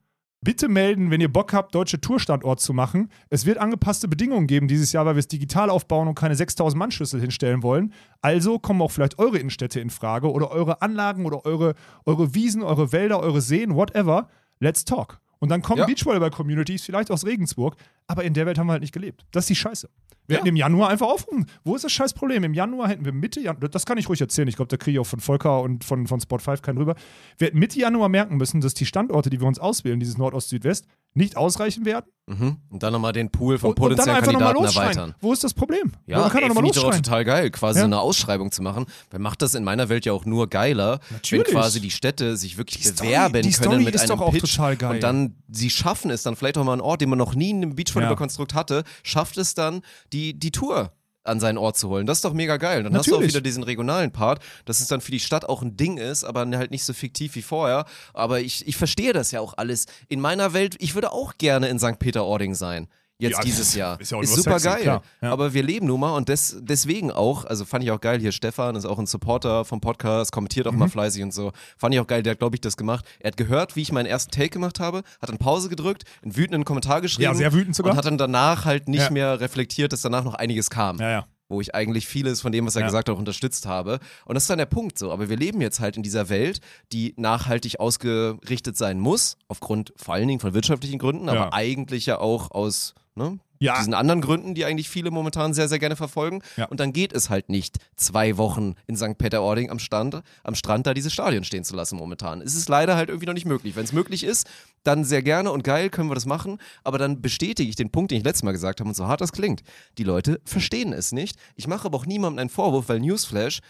bitte 0.42 0.68
melden, 0.68 1.10
wenn 1.10 1.20
ihr 1.20 1.32
Bock 1.32 1.52
habt, 1.52 1.74
deutsche 1.74 2.00
Tourstandort 2.00 2.60
zu 2.60 2.72
machen. 2.72 3.08
Es 3.30 3.46
wird 3.46 3.58
angepasste 3.58 4.06
Bedingungen 4.06 4.46
geben 4.46 4.68
dieses 4.68 4.92
Jahr, 4.92 5.06
weil 5.06 5.16
wir 5.16 5.20
es 5.20 5.28
digital 5.28 5.70
aufbauen 5.70 6.08
und 6.08 6.14
keine 6.14 6.36
6000 6.36 6.78
Mann-Schlüssel 6.78 7.20
hinstellen 7.20 7.62
wollen. 7.62 7.92
Also 8.20 8.58
kommen 8.58 8.80
auch 8.82 8.90
vielleicht 8.90 9.18
eure 9.18 9.38
Innenstädte 9.38 9.80
in 9.80 9.90
Frage 9.90 10.30
oder 10.30 10.50
eure 10.50 10.82
Anlagen 10.82 11.24
oder 11.26 11.44
eure, 11.44 11.74
eure 12.04 12.34
Wiesen, 12.34 12.62
eure 12.62 12.92
Wälder, 12.92 13.20
eure 13.20 13.40
Seen, 13.40 13.74
whatever. 13.74 14.28
Let's 14.60 14.84
talk. 14.84 15.20
Und 15.38 15.50
dann 15.50 15.62
kommen 15.62 15.80
Ja. 15.80 15.86
Beachvolleyball-Communities, 15.86 16.84
vielleicht 16.84 17.10
aus 17.10 17.26
Regensburg, 17.26 17.76
aber 18.08 18.24
in 18.24 18.34
der 18.34 18.46
Welt 18.46 18.58
haben 18.58 18.66
wir 18.66 18.72
halt 18.72 18.82
nicht 18.82 18.92
gelebt. 18.94 19.24
Das 19.32 19.44
ist 19.44 19.48
die 19.50 19.56
Scheiße. 19.56 19.88
Wir 20.28 20.34
Ja. 20.34 20.38
hätten 20.40 20.48
im 20.48 20.56
Januar 20.56 20.88
einfach 20.88 21.06
aufrufen. 21.06 21.46
Wo 21.64 21.76
ist 21.76 21.84
das 21.84 21.92
scheiß 21.92 22.12
Problem? 22.14 22.42
Im 22.42 22.52
Januar 22.52 22.88
hätten 22.88 23.04
wir 23.04 23.12
Mitte 23.12 23.40
Januar, 23.40 23.68
das 23.68 23.86
kann 23.86 23.96
ich 23.96 24.08
ruhig 24.08 24.20
erzählen, 24.20 24.48
ich 24.48 24.56
glaube, 24.56 24.68
da 24.68 24.76
kriege 24.76 24.96
ich 24.96 24.98
auch 24.98 25.06
von 25.06 25.20
Volker 25.20 25.60
und 25.62 25.84
von, 25.84 26.08
von 26.08 26.20
Spot 26.20 26.38
5 26.38 26.62
keinen 26.62 26.78
rüber. 26.78 26.96
Wir 27.38 27.46
hätten 27.48 27.58
Mitte 27.60 27.78
Januar 27.78 28.08
merken 28.08 28.36
müssen, 28.36 28.60
dass 28.60 28.74
die 28.74 28.86
Standorte, 28.86 29.30
die 29.30 29.40
wir 29.40 29.46
uns 29.46 29.60
auswählen, 29.60 30.00
dieses 30.00 30.18
Nordost-Südwest, 30.18 30.86
nicht 31.14 31.36
ausreichen 31.36 31.84
werden. 31.86 32.06
Mhm. 32.26 32.56
Und 32.68 32.82
dann 32.82 32.92
nochmal 32.92 33.12
den 33.12 33.30
Pool 33.30 33.56
von 33.56 33.74
potenziellen 33.74 34.20
Kandidaten 34.22 34.60
losschreien. 34.62 34.88
erweitern. 34.90 35.14
Wo 35.20 35.32
ist 35.32 35.44
das 35.44 35.54
Problem? 35.54 35.92
Ja, 36.06 36.18
man 36.20 36.28
kann 36.30 36.42
ey, 36.42 36.48
nochmal 36.48 36.64
finde 36.64 36.76
ich 36.76 36.82
losschreien. 36.82 37.02
total 37.04 37.24
geil, 37.24 37.50
quasi 37.52 37.78
Ja. 37.78 37.82
so 37.82 37.86
eine 37.86 38.00
Ausschreibung 38.00 38.50
zu 38.50 38.62
machen. 38.62 38.84
Wer 39.10 39.20
macht 39.20 39.40
das 39.40 39.54
in 39.54 39.62
meiner 39.64 39.88
Welt 39.88 40.04
ja 40.04 40.12
auch 40.12 40.26
nur 40.26 40.50
geiler, 40.50 40.98
Natürlich. 41.10 41.46
wenn 41.46 41.54
quasi 41.54 41.80
die 41.80 41.92
Städte 41.92 42.36
sich 42.36 42.58
wirklich 42.58 42.82
Die 42.82 42.88
Story- 42.88 43.06
bewerben 43.10 43.34
die 43.34 43.40
können 43.42 43.52
Story 43.52 43.84
mit 43.84 43.94
ist 43.94 44.00
einem 44.10 44.18
doch 44.18 44.26
auch 44.26 44.32
Pitch 44.32 44.56
total 44.56 44.76
geil. 44.76 44.94
und 44.96 45.02
dann 45.04 45.36
sie 45.48 45.70
schaffen 45.70 46.10
es 46.10 46.24
dann 46.24 46.34
vielleicht 46.36 46.58
auch 46.58 46.64
mal 46.64 46.72
einen 46.72 46.80
Ort, 46.82 47.00
den 47.00 47.08
man 47.08 47.18
noch 47.18 47.34
nie 47.36 47.50
in 47.50 47.58
einem 47.62 47.78
Beachvolleyball-Konstrukt 47.96 48.54
hatte, 48.54 48.84
schafft 49.02 49.36
es 49.38 49.54
dann 49.54 49.82
die, 50.12 50.38
die 50.38 50.50
Tour 50.50 50.92
an 51.24 51.40
seinen 51.40 51.58
Ort 51.58 51.76
zu 51.76 51.88
holen. 51.88 52.06
Das 52.06 52.18
ist 52.18 52.24
doch 52.24 52.32
mega 52.32 52.56
geil. 52.56 52.84
Dann 52.84 52.94
hast 52.94 53.06
du 53.08 53.12
auch 53.12 53.16
Natürlich. 53.16 53.34
wieder 53.34 53.40
diesen 53.42 53.64
regionalen 53.64 54.12
Part, 54.12 54.40
dass 54.64 54.80
es 54.80 54.86
dann 54.86 55.00
für 55.00 55.10
die 55.10 55.20
Stadt 55.20 55.44
auch 55.48 55.62
ein 55.62 55.76
Ding 55.76 55.98
ist, 55.98 56.24
aber 56.24 56.46
halt 56.56 56.70
nicht 56.70 56.84
so 56.84 56.92
fiktiv 56.92 57.34
wie 57.34 57.42
vorher. 57.42 57.84
Aber 58.14 58.40
ich, 58.40 58.66
ich 58.68 58.76
verstehe 58.76 59.12
das 59.12 59.32
ja 59.32 59.40
auch 59.40 59.54
alles. 59.56 59.86
In 60.08 60.20
meiner 60.20 60.52
Welt, 60.52 60.76
ich 60.78 60.94
würde 60.94 61.12
auch 61.12 61.36
gerne 61.38 61.68
in 61.68 61.78
St. 61.78 61.98
Peter-Ording 61.98 62.54
sein. 62.54 62.88
Jetzt 63.18 63.38
Ja, 63.38 63.40
dieses 63.42 63.74
Jahr. 63.76 63.98
ist 64.00 64.10
ja 64.12 64.18
auch 64.18 64.22
ist 64.22 64.34
super 64.34 64.58
sexy, 64.58 64.68
geil. 64.76 64.82
klar, 64.82 65.02
ja. 65.22 65.32
Aber 65.32 65.54
wir 65.54 65.62
leben 65.62 65.86
nun 65.86 66.00
mal 66.00 66.10
und 66.16 66.28
des, 66.28 66.56
deswegen 66.60 67.10
auch, 67.10 67.44
also 67.44 67.64
fand 67.64 67.82
ich 67.82 67.90
auch 67.90 68.00
geil, 68.00 68.20
hier 68.20 68.30
Stefan 68.32 68.76
ist 68.76 68.84
auch 68.84 68.98
ein 68.98 69.06
Supporter 69.06 69.64
vom 69.64 69.80
Podcast, 69.80 70.32
kommentiert 70.32 70.66
auch 70.66 70.72
Mhm. 70.72 70.78
mal 70.80 70.88
fleißig 70.88 71.22
und 71.22 71.32
so. 71.32 71.52
Fand 71.78 71.94
ich 71.94 72.00
auch 72.00 72.06
geil, 72.06 72.22
der 72.22 72.32
hat, 72.32 72.38
glaube 72.40 72.56
ich, 72.56 72.60
das 72.60 72.76
gemacht. 72.76 73.04
Er 73.20 73.28
hat 73.28 73.36
gehört, 73.36 73.74
wie 73.76 73.82
ich 73.82 73.90
meinen 73.92 74.06
ersten 74.06 74.30
Take 74.32 74.50
gemacht 74.50 74.80
habe, 74.80 74.98
hat 75.20 75.28
dann 75.28 75.38
Pause 75.38 75.68
gedrückt, 75.68 76.04
einen 76.22 76.36
wütenden 76.36 76.64
Kommentar 76.64 77.00
geschrieben. 77.00 77.22
Ja, 77.24 77.34
sehr 77.34 77.52
wütend 77.52 77.74
sogar. 77.74 77.92
Und 77.92 77.98
hat 77.98 78.04
dann 78.04 78.18
danach 78.18 78.64
halt 78.66 78.88
nicht 78.88 79.10
mehr 79.10 79.40
reflektiert, 79.40 79.92
dass 79.92 80.02
danach 80.02 80.24
noch 80.24 80.34
einiges 80.34 80.68
kam 80.70 80.98
Ja, 80.98 81.10
ja. 81.10 81.26
Wo 81.48 81.60
ich 81.60 81.74
eigentlich 81.74 82.06
vieles 82.06 82.40
von 82.40 82.52
dem, 82.52 82.66
was 82.66 82.76
er 82.76 82.80
Ja. 82.82 82.86
gesagt 82.86 83.08
hat, 83.08 83.14
auch 83.14 83.18
unterstützt 83.18 83.66
habe. 83.66 84.00
Und 84.24 84.34
das 84.34 84.44
ist 84.44 84.50
dann 84.50 84.58
der 84.58 84.66
Punkt 84.66 84.98
so. 84.98 85.12
Aber 85.12 85.28
wir 85.28 85.36
leben 85.36 85.60
jetzt 85.60 85.80
halt 85.80 85.96
in 85.96 86.02
dieser 86.02 86.28
Welt, 86.28 86.60
die 86.92 87.14
nachhaltig 87.16 87.78
ausgerichtet 87.80 88.76
sein 88.76 88.98
muss, 89.00 89.36
aufgrund 89.48 89.92
vor 89.96 90.14
allen 90.14 90.28
Dingen 90.28 90.40
von 90.40 90.54
wirtschaftlichen 90.54 90.98
Gründen, 90.98 91.28
aber 91.28 91.38
Ja. 91.38 91.52
eigentlich 91.52 92.06
ja 92.06 92.18
auch 92.18 92.50
aus 92.50 92.94
ne, 93.14 93.38
Ja. 93.58 93.78
diesen 93.78 93.94
anderen 93.94 94.20
Gründen, 94.20 94.54
die 94.54 94.64
eigentlich 94.64 94.88
viele 94.88 95.10
momentan 95.10 95.54
sehr, 95.54 95.68
sehr 95.68 95.78
gerne 95.78 95.96
verfolgen. 95.96 96.42
Ja. 96.56 96.66
Und 96.66 96.80
dann 96.80 96.92
geht 96.92 97.12
es 97.12 97.30
halt 97.30 97.48
nicht, 97.48 97.78
zwei 97.96 98.36
Wochen 98.36 98.74
in 98.86 98.96
St. 98.96 99.18
Peter-Ording 99.18 99.70
am, 99.70 99.78
Stand, 99.78 100.22
am 100.44 100.54
Strand 100.54 100.86
da 100.86 100.94
diese 100.94 101.10
Stadien 101.10 101.44
stehen 101.44 101.64
zu 101.64 101.74
lassen 101.74 101.96
momentan. 101.96 102.40
Es 102.40 102.54
ist 102.54 102.68
leider 102.68 102.96
halt 102.96 103.08
irgendwie 103.08 103.26
noch 103.26 103.34
nicht 103.34 103.46
möglich. 103.46 103.76
Wenn 103.76 103.84
es 103.84 103.92
möglich 103.92 104.24
ist, 104.24 104.46
dann 104.84 105.04
sehr 105.04 105.22
gerne 105.22 105.50
und 105.50 105.64
geil 105.64 105.90
können 105.90 106.08
wir 106.10 106.14
das 106.14 106.26
machen. 106.26 106.58
Aber 106.84 106.98
dann 106.98 107.20
bestätige 107.20 107.68
ich 107.68 107.76
den 107.76 107.90
Punkt, 107.90 108.10
den 108.10 108.18
ich 108.18 108.24
letztes 108.24 108.42
Mal 108.42 108.52
gesagt 108.52 108.80
habe 108.80 108.88
und 108.88 108.94
so 108.94 109.06
hart 109.06 109.20
das 109.20 109.32
klingt. 109.32 109.62
Die 109.98 110.04
Leute 110.04 110.40
verstehen 110.44 110.92
es 110.92 111.12
nicht. 111.12 111.36
Ich 111.56 111.66
mache 111.66 111.86
aber 111.86 111.96
auch 111.98 112.06
niemandem 112.06 112.38
einen 112.38 112.50
Vorwurf, 112.50 112.88
weil 112.88 113.00
Newsflash, 113.00 113.60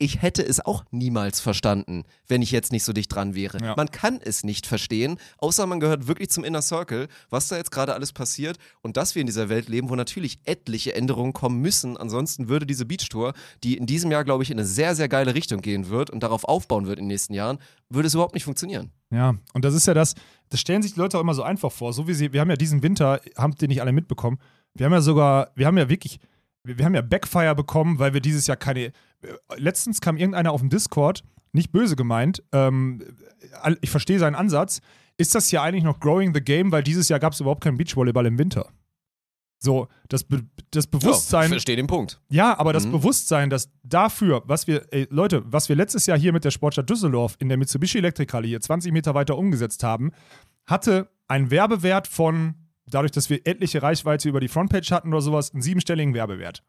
ich 0.00 0.22
hätte 0.22 0.42
es 0.42 0.64
auch 0.64 0.84
niemals 0.90 1.40
verstanden, 1.40 2.04
wenn 2.26 2.40
ich 2.40 2.50
jetzt 2.50 2.72
nicht 2.72 2.84
so 2.84 2.94
dicht 2.94 3.14
dran 3.14 3.34
wäre. 3.34 3.58
Ja. 3.62 3.74
Man 3.76 3.90
kann 3.90 4.18
es 4.24 4.42
nicht 4.44 4.66
verstehen, 4.66 5.18
außer 5.36 5.66
man 5.66 5.78
gehört 5.78 6.08
wirklich 6.08 6.30
zum 6.30 6.42
Inner 6.42 6.62
Circle, 6.62 7.06
was 7.28 7.48
da 7.48 7.58
jetzt 7.58 7.70
gerade 7.70 7.92
alles 7.92 8.14
passiert 8.14 8.56
und 8.80 8.96
dass 8.96 9.14
wir 9.14 9.20
in 9.20 9.26
dieser 9.26 9.50
Welt 9.50 9.68
leben, 9.68 9.90
wo 9.90 9.96
natürlich 9.96 10.40
etliche 10.44 10.94
Änderungen 10.94 11.34
kommen 11.34 11.60
müssen. 11.60 11.98
Ansonsten 11.98 12.48
würde 12.48 12.64
diese 12.64 12.86
Beachtour, 12.86 13.34
die 13.62 13.76
in 13.76 13.84
diesem 13.84 14.10
Jahr, 14.10 14.24
glaube 14.24 14.42
ich, 14.42 14.50
in 14.50 14.58
eine 14.58 14.66
sehr, 14.66 14.94
sehr 14.96 15.08
geile 15.08 15.34
Richtung 15.34 15.60
gehen 15.60 15.90
wird 15.90 16.08
und 16.08 16.22
darauf 16.22 16.44
aufbauen 16.44 16.86
wird 16.86 16.98
in 16.98 17.04
den 17.04 17.08
nächsten 17.08 17.34
Jahren, 17.34 17.58
würde 17.90 18.06
es 18.06 18.14
überhaupt 18.14 18.34
nicht 18.34 18.44
funktionieren. 18.44 18.90
Ja, 19.10 19.34
und 19.52 19.66
das 19.66 19.74
ist 19.74 19.86
ja 19.86 19.92
das, 19.92 20.14
das 20.48 20.60
stellen 20.60 20.80
sich 20.80 20.94
die 20.94 21.00
Leute 21.00 21.18
auch 21.18 21.22
immer 21.22 21.34
so 21.34 21.42
einfach 21.42 21.72
vor. 21.72 21.92
So 21.92 22.08
wie 22.08 22.14
sie, 22.14 22.32
wir 22.32 22.40
haben 22.40 22.48
ja 22.48 22.56
diesen 22.56 22.82
Winter, 22.82 23.20
haben 23.36 23.54
den 23.54 23.68
nicht 23.68 23.82
alle 23.82 23.92
mitbekommen. 23.92 24.38
Wir 24.72 24.86
haben 24.86 24.94
ja 24.94 25.02
sogar, 25.02 25.50
wir 25.56 25.66
haben 25.66 25.76
ja 25.76 25.90
wirklich, 25.90 26.20
wir, 26.64 26.78
wir 26.78 26.86
haben 26.86 26.94
ja 26.94 27.02
Backfire 27.02 27.54
bekommen, 27.54 27.98
weil 27.98 28.14
wir 28.14 28.22
dieses 28.22 28.46
Jahr 28.46 28.56
keine. 28.56 28.92
Letztens 29.56 30.00
kam 30.00 30.16
irgendeiner 30.16 30.52
auf 30.52 30.60
dem 30.60 30.70
Discord, 30.70 31.22
nicht 31.52 31.72
böse 31.72 31.96
gemeint, 31.96 32.42
ähm, 32.52 33.02
ich 33.80 33.90
verstehe 33.90 34.18
seinen 34.18 34.34
Ansatz. 34.36 34.80
Ist 35.16 35.34
das 35.34 35.48
hier 35.48 35.62
eigentlich 35.62 35.84
noch 35.84 36.00
Growing 36.00 36.32
the 36.34 36.40
Game, 36.40 36.72
weil 36.72 36.82
dieses 36.82 37.08
Jahr 37.08 37.18
gab 37.20 37.32
es 37.32 37.40
überhaupt 37.40 37.62
keinen 37.62 37.76
Beachvolleyball 37.76 38.24
im 38.26 38.38
Winter? 38.38 38.68
So, 39.58 39.88
das, 40.08 40.24
Be 40.24 40.44
das 40.70 40.84
Ja, 40.86 40.90
Bewusstsein. 40.98 41.44
ich 41.44 41.50
verstehe 41.50 41.76
den 41.76 41.86
Punkt. 41.86 42.18
Ja, 42.30 42.58
aber 42.58 42.72
das 42.72 42.86
Mhm. 42.86 42.92
Bewusstsein, 42.92 43.50
dass 43.50 43.68
dafür, 43.82 44.42
was 44.46 44.66
wir, 44.66 44.86
ey, 44.90 45.06
Leute, 45.10 45.42
was 45.44 45.68
wir 45.68 45.76
letztes 45.76 46.06
Jahr 46.06 46.16
hier 46.18 46.32
mit 46.32 46.44
der 46.46 46.50
Sportstadt 46.50 46.88
Düsseldorf 46.88 47.36
in 47.40 47.48
der 47.50 47.58
Mitsubishi 47.58 47.98
Elektrikhalle 47.98 48.46
hier 48.46 48.60
20 48.60 48.90
Meter 48.92 49.14
weiter 49.14 49.36
umgesetzt 49.36 49.82
haben, 49.82 50.12
hatte 50.66 51.10
einen 51.28 51.50
Werbewert 51.50 52.06
von, 52.08 52.54
dadurch, 52.86 53.12
dass 53.12 53.28
wir 53.28 53.46
etliche 53.46 53.82
Reichweite 53.82 54.30
über 54.30 54.40
die 54.40 54.48
Frontpage 54.48 54.90
hatten 54.92 55.08
oder 55.08 55.20
sowas, 55.20 55.52
einen 55.52 55.60
siebenstelligen 55.62 56.14
Werbewert. 56.14 56.62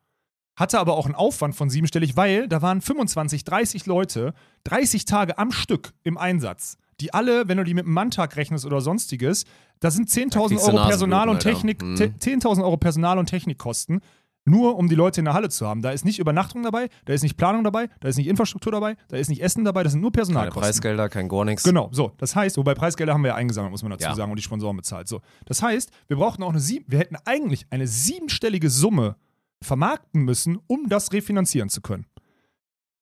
Hatte 0.55 0.79
aber 0.79 0.95
auch 0.97 1.05
einen 1.05 1.15
Aufwand 1.15 1.55
von 1.55 1.69
siebenstellig, 1.69 2.17
weil 2.17 2.47
da 2.47 2.61
waren 2.61 2.81
25, 2.81 3.43
30 3.45 3.85
Leute 3.85 4.33
30 4.65 5.05
Tage 5.05 5.37
am 5.37 5.51
Stück 5.51 5.93
im 6.03 6.17
Einsatz, 6.17 6.77
die 6.99 7.13
alle, 7.13 7.47
wenn 7.47 7.57
du 7.57 7.63
die 7.63 7.73
mit 7.73 7.85
einem 7.85 7.93
Manntag 7.93 8.35
rechnest 8.35 8.65
oder 8.65 8.81
sonstiges, 8.81 9.45
da 9.79 9.89
sind 9.89 10.09
10.000 10.09 10.47
kriegst 10.49 10.67
du 10.67 10.71
Euro 10.75 10.87
Personal 10.87 11.29
und. 11.29 11.39
Technik, 11.39 11.81
Mhm. 11.81 11.95
10.000 11.95 12.63
Euro 12.63 12.77
Personal 12.77 13.17
und 13.17 13.27
Technikkosten, 13.27 14.01
nur 14.43 14.75
um 14.77 14.89
die 14.89 14.95
Leute 14.95 15.21
in 15.21 15.25
der 15.25 15.33
Halle 15.35 15.49
zu 15.49 15.67
haben. 15.67 15.81
Da 15.81 15.91
ist 15.91 16.03
nicht 16.03 16.19
Übernachtung 16.19 16.63
dabei, 16.63 16.89
da 17.05 17.13
ist 17.13 17.23
nicht 17.23 17.37
Planung 17.37 17.63
dabei, 17.63 17.89
da 17.99 18.07
ist 18.09 18.17
nicht 18.17 18.27
Infrastruktur 18.27 18.71
dabei, 18.71 18.97
da 19.07 19.17
ist 19.17 19.29
nicht 19.29 19.41
Essen 19.41 19.63
dabei, 19.63 19.83
das 19.83 19.93
sind 19.93 20.01
nur 20.01 20.11
Keine 20.11 20.21
Personalkosten. 20.23 20.61
Preisgelder, 20.61 21.09
kein 21.09 21.27
gar 21.29 21.45
nichts. 21.45 21.63
Genau, 21.63 21.89
so. 21.91 22.11
Das 22.17 22.35
heißt, 22.35 22.57
wobei 22.57 22.73
Preisgelder 22.75 23.13
haben 23.13 23.21
wir 23.23 23.29
ja 23.29 23.35
eingesammelt, 23.35 23.71
muss 23.71 23.83
man 23.83 23.91
dazu 23.91 24.03
Ja. 24.05 24.15
sagen, 24.15 24.31
und 24.31 24.37
die 24.37 24.43
Sponsoren 24.43 24.75
bezahlt. 24.75 25.07
So. 25.07 25.21
Das 25.45 25.63
heißt, 25.63 25.91
wir 26.07 26.17
brauchten 26.17 26.43
auch 26.43 26.49
eine 26.49 26.59
sieben, 26.59 26.85
wir 26.87 26.99
hätten 26.99 27.15
eigentlich 27.25 27.65
eine 27.69 27.87
siebenstellige 27.87 28.69
Summe 28.69 29.15
vermarkten 29.61 30.23
müssen, 30.23 30.59
um 30.67 30.89
das 30.89 31.11
refinanzieren 31.13 31.69
zu 31.69 31.81
können. 31.81 32.05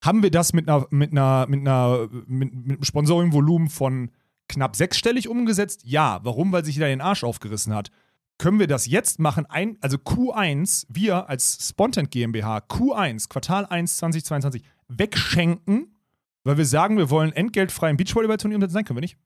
Haben 0.03 0.23
wir 0.23 0.31
das 0.31 0.53
mit 0.53 0.69
einer, 0.69 0.87
mit 0.91 1.11
einer, 1.11 1.45
mit 1.47 1.61
einer, 1.61 2.07
mit, 2.27 2.53
mit 2.53 2.69
einem 2.69 2.83
Sponsoring-Volumen 2.83 3.69
von 3.69 4.11
knapp 4.47 4.75
sechsstellig 4.75 5.27
umgesetzt? 5.27 5.81
Ja. 5.83 6.19
Warum? 6.23 6.51
Weil 6.51 6.65
sich 6.65 6.75
jeder 6.75 6.87
den 6.87 7.01
Arsch 7.01 7.23
aufgerissen 7.23 7.73
hat. 7.73 7.91
Können 8.37 8.59
wir 8.59 8.67
das 8.67 8.85
jetzt 8.87 9.19
machen? 9.19 9.45
Ein, 9.47 9.77
also 9.81 9.97
Q1, 9.97 10.85
wir 10.87 11.29
als 11.29 11.67
Spontent 11.67 12.09
GmbH, 12.11 12.59
Q1, 12.59 13.27
Quartal 13.27 13.65
1 13.65 13.97
2022, 13.97 14.63
wegschenken, 14.87 15.93
weil 16.45 16.57
wir 16.57 16.65
sagen, 16.65 16.97
wir 16.97 17.09
wollen 17.09 17.33
entgeltfrei 17.33 17.89
ein 17.89 17.97
Beachvolleyball-Turnier 17.97 18.55
umsetzen? 18.55 18.75
Nein, 18.75 18.85
können 18.85 18.97
wir 18.97 19.01
nicht. 19.01 19.17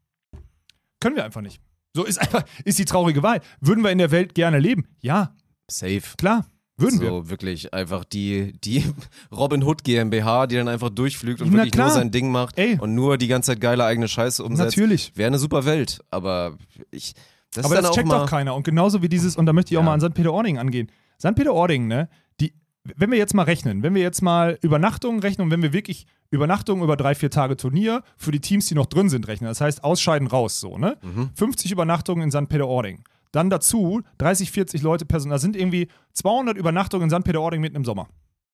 Können 0.99 1.15
wir 1.15 1.23
einfach 1.23 1.41
nicht. 1.41 1.61
So 1.93 2.03
ist 2.03 2.17
einfach, 2.17 2.43
ist 2.65 2.79
die 2.79 2.85
traurige 2.85 3.21
Wahl. 3.21 3.41
Würden 3.61 3.83
wir 3.83 3.91
in 3.91 3.99
der 3.99 4.09
Welt 4.09 4.33
gerne 4.33 4.57
leben? 4.57 4.87
Ja, 5.01 5.35
Safe. 5.69 6.01
klar. 6.17 6.45
Würden 6.77 7.01
wir. 7.01 7.09
so 7.09 7.29
wirklich 7.29 7.73
einfach 7.73 8.03
die, 8.03 8.53
die 8.63 8.83
Robin 9.31 9.63
Hood 9.63 9.83
GmbH, 9.83 10.47
die 10.47 10.55
dann 10.55 10.67
einfach 10.67 10.89
durchflügt 10.89 11.41
und 11.41 11.49
Na 11.51 11.57
wirklich 11.57 11.71
klar. 11.73 11.87
nur 11.87 11.93
sein 11.95 12.11
Ding 12.11 12.31
macht 12.31 12.57
Ey. 12.57 12.77
und 12.79 12.95
nur 12.95 13.17
die 13.17 13.27
ganze 13.27 13.51
Zeit 13.51 13.61
geile 13.61 13.85
eigene 13.85 14.07
Scheiße 14.07 14.43
umsetzt. 14.43 14.75
Natürlich. 14.77 15.11
Wäre 15.15 15.27
eine 15.27 15.37
super 15.39 15.65
Welt, 15.65 15.99
aber 16.09 16.57
ich. 16.91 17.13
Das 17.53 17.65
Aber 17.65 17.75
das 17.75 17.85
auch 17.85 17.93
checkt 17.93 18.11
doch 18.11 18.27
keiner. 18.27 18.55
Und 18.55 18.63
genauso 18.63 19.03
wie 19.03 19.09
dieses, 19.09 19.35
und 19.37 19.45
da 19.45 19.53
möchte 19.53 19.71
ich 19.73 19.77
auch 19.77 19.81
Ja. 19.81 19.85
mal 19.85 19.93
an 19.93 20.01
St. 20.01 20.15
Peter-Ording 20.15 20.57
angehen. 20.57 20.89
St. 21.19 21.35
Peter-Ording, 21.35 21.85
ne, 21.85 22.09
die, 22.41 22.51
wenn 22.83 23.11
wir 23.11 23.19
jetzt 23.19 23.35
mal 23.35 23.43
rechnen, 23.43 23.83
wenn 23.83 23.93
wir 23.93 24.01
jetzt 24.01 24.23
mal 24.23 24.57
Übernachtungen 24.63 25.19
rechnen 25.19 25.45
und 25.45 25.51
wenn 25.51 25.61
wir 25.61 25.71
wirklich 25.71 26.07
Übernachtungen 26.31 26.83
über 26.83 26.97
drei, 26.97 27.13
vier 27.13 27.29
Tage 27.29 27.55
Turnier 27.55 28.01
für 28.17 28.31
die 28.31 28.39
Teams, 28.39 28.65
die 28.65 28.73
noch 28.73 28.87
drin 28.87 29.07
sind, 29.09 29.27
rechnen, 29.27 29.47
das 29.47 29.61
heißt 29.61 29.83
ausscheiden 29.83 30.27
raus, 30.27 30.59
so, 30.59 30.79
ne? 30.79 30.97
Mhm. 31.03 31.29
50 31.35 31.71
Übernachtungen 31.71 32.23
in 32.23 32.31
St. 32.31 32.49
Peter-Ording. 32.49 33.03
Dann 33.33 33.49
dazu 33.49 34.03
30, 34.19 34.51
40 34.51 34.81
Leute 34.83 35.05
Personal. 35.05 35.35
Da 35.35 35.39
sind 35.39 35.57
irgendwie 35.57 35.89
200 36.13 36.55
Übernachtungen 36.55 37.09
in 37.09 37.09
St. 37.09 37.25
Peter-Ording 37.25 37.59
mitten 37.59 37.75
im 37.75 37.83
Sommer. 37.83 38.07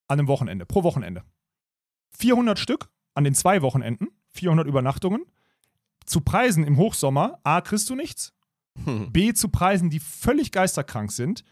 An 0.07 0.17
einem 0.17 0.27
Wochenende, 0.27 0.65
pro 0.65 0.83
Wochenende. 0.83 1.23
400 2.17 2.57
Stück 2.57 2.89
an 3.13 3.25
den 3.25 3.35
zwei 3.35 3.61
Wochenenden, 3.61 4.07
400 4.29 4.65
Übernachtungen. 4.65 5.25
Zu 6.05 6.21
Preisen 6.21 6.63
im 6.63 6.77
Hochsommer, 6.77 7.39
A, 7.43 7.61
kriegst 7.61 7.89
du 7.89 7.95
nichts. 7.95 8.33
Hm. 8.85 9.11
B, 9.11 9.33
zu 9.33 9.49
Preisen, 9.49 9.89
die 9.89 9.99
völlig 9.99 10.51
geisterkrank 10.51 11.11
sind. 11.11 11.43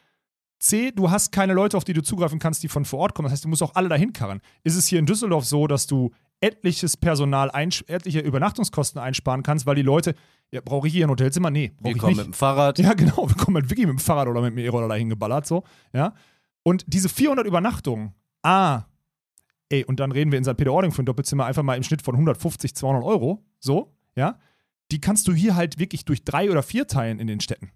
C, 0.59 0.91
du 0.91 1.11
hast 1.11 1.31
keine 1.31 1.53
Leute, 1.53 1.75
auf 1.75 1.83
die 1.83 1.93
du 1.93 2.01
zugreifen 2.01 2.39
kannst, 2.39 2.63
die 2.63 2.69
von 2.69 2.85
vor 2.85 2.99
Ort 2.99 3.13
kommen. 3.13 3.25
Das 3.25 3.33
heißt, 3.33 3.43
du 3.43 3.49
musst 3.49 3.61
auch 3.61 3.75
alle 3.75 3.89
dahin 3.89 4.13
karren. 4.13 4.41
Ist 4.63 4.75
es 4.75 4.87
hier 4.87 4.99
in 4.99 5.05
Düsseldorf 5.05 5.45
so, 5.45 5.67
dass 5.67 5.85
du 5.85 6.11
etliches 6.41 6.97
Personal, 6.97 7.49
etliche 7.53 8.19
Übernachtungskosten 8.19 9.01
einsparen 9.01 9.43
kannst, 9.43 9.65
weil 9.65 9.75
die 9.75 9.81
Leute, 9.81 10.15
ja, 10.51 10.61
brauche 10.61 10.87
ich 10.87 10.93
hier 10.93 11.05
ein 11.07 11.09
Hotelzimmer? 11.09 11.49
Nee, 11.49 11.73
brauche 11.77 11.83
Wir 11.85 11.91
ich 11.95 11.97
kommen 11.97 12.11
nicht. 12.11 12.17
mit 12.17 12.27
dem 12.27 12.33
Fahrrad. 12.33 12.79
Ja, 12.79 12.93
genau. 12.93 13.17
Wir 13.29 13.35
kommen 13.35 13.55
halt 13.57 13.69
wirklich 13.69 13.87
mit 13.87 13.97
dem 13.97 13.99
Fahrrad 13.99 14.27
oder 14.27 14.41
mit 14.41 14.51
dem 14.51 14.59
E-Roller 14.59 14.87
dahin 14.87 15.09
geballert, 15.09 15.45
so. 15.47 15.63
Ja. 15.93 16.13
Und 16.63 16.83
diese 16.87 17.09
400 17.09 17.45
Übernachtungen, 17.47 18.13
ah, 18.43 18.83
ey, 19.69 19.83
und 19.85 19.99
dann 19.99 20.11
reden 20.11 20.31
wir 20.31 20.37
in 20.37 20.43
St. 20.43 20.57
Peter-Ording 20.57 20.91
für 20.91 21.03
ein 21.03 21.05
Doppelzimmer 21.05 21.45
einfach 21.45 21.63
mal 21.63 21.75
im 21.75 21.83
Schnitt 21.83 22.01
von 22.01 22.15
150, 22.15 22.75
200 22.75 23.03
Euro, 23.03 23.43
so, 23.59 23.93
ja. 24.15 24.37
Die 24.91 25.01
kannst 25.01 25.27
du 25.27 25.33
hier 25.33 25.55
halt 25.55 25.79
wirklich 25.79 26.05
durch 26.05 26.23
drei 26.23 26.49
oder 26.49 26.63
vier 26.63 26.87
teilen 26.87 27.19
in 27.19 27.27
den 27.27 27.41
Städten. 27.41 27.71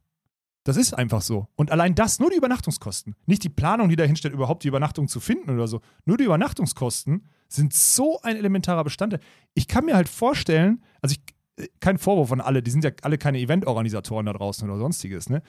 Das 0.64 0.78
ist 0.78 0.94
einfach 0.94 1.22
so. 1.22 1.48
Und 1.56 1.72
allein 1.72 1.96
das, 1.96 2.20
nur 2.20 2.30
die 2.30 2.38
Übernachtungskosten. 2.38 3.16
Nicht 3.26 3.44
die 3.44 3.50
Planung, 3.50 3.90
die 3.90 3.96
dahin 3.96 4.16
steht, 4.16 4.32
überhaupt 4.32 4.64
die 4.64 4.68
Übernachtung 4.68 5.08
zu 5.08 5.20
finden 5.20 5.50
oder 5.50 5.68
so. 5.68 5.82
Nur 6.06 6.18
die 6.18 6.26
Übernachtungskosten 6.26 7.28
sind 7.48 7.74
so 7.74 8.22
ein 8.22 8.38
elementarer 8.38 8.84
Bestandteil. 8.84 9.22
Ich 9.56 9.68
kann 9.68 9.86
mir 9.86 9.96
halt 9.96 10.08
vorstellen, 10.08 10.84
also 11.02 11.16
ich, 11.16 11.68
kein 11.80 11.98
Vorwurf 11.98 12.32
an 12.32 12.42
alle, 12.42 12.62
die 12.62 12.72
sind 12.72 12.84
ja 12.84 12.92
alle 13.02 13.18
keine 13.18 13.40
Eventorganisatoren 13.40 14.26
da 14.26 14.34
draußen 14.34 14.70
oder 14.70 14.80
sonstiges, 14.80 15.30
ne? 15.30 15.42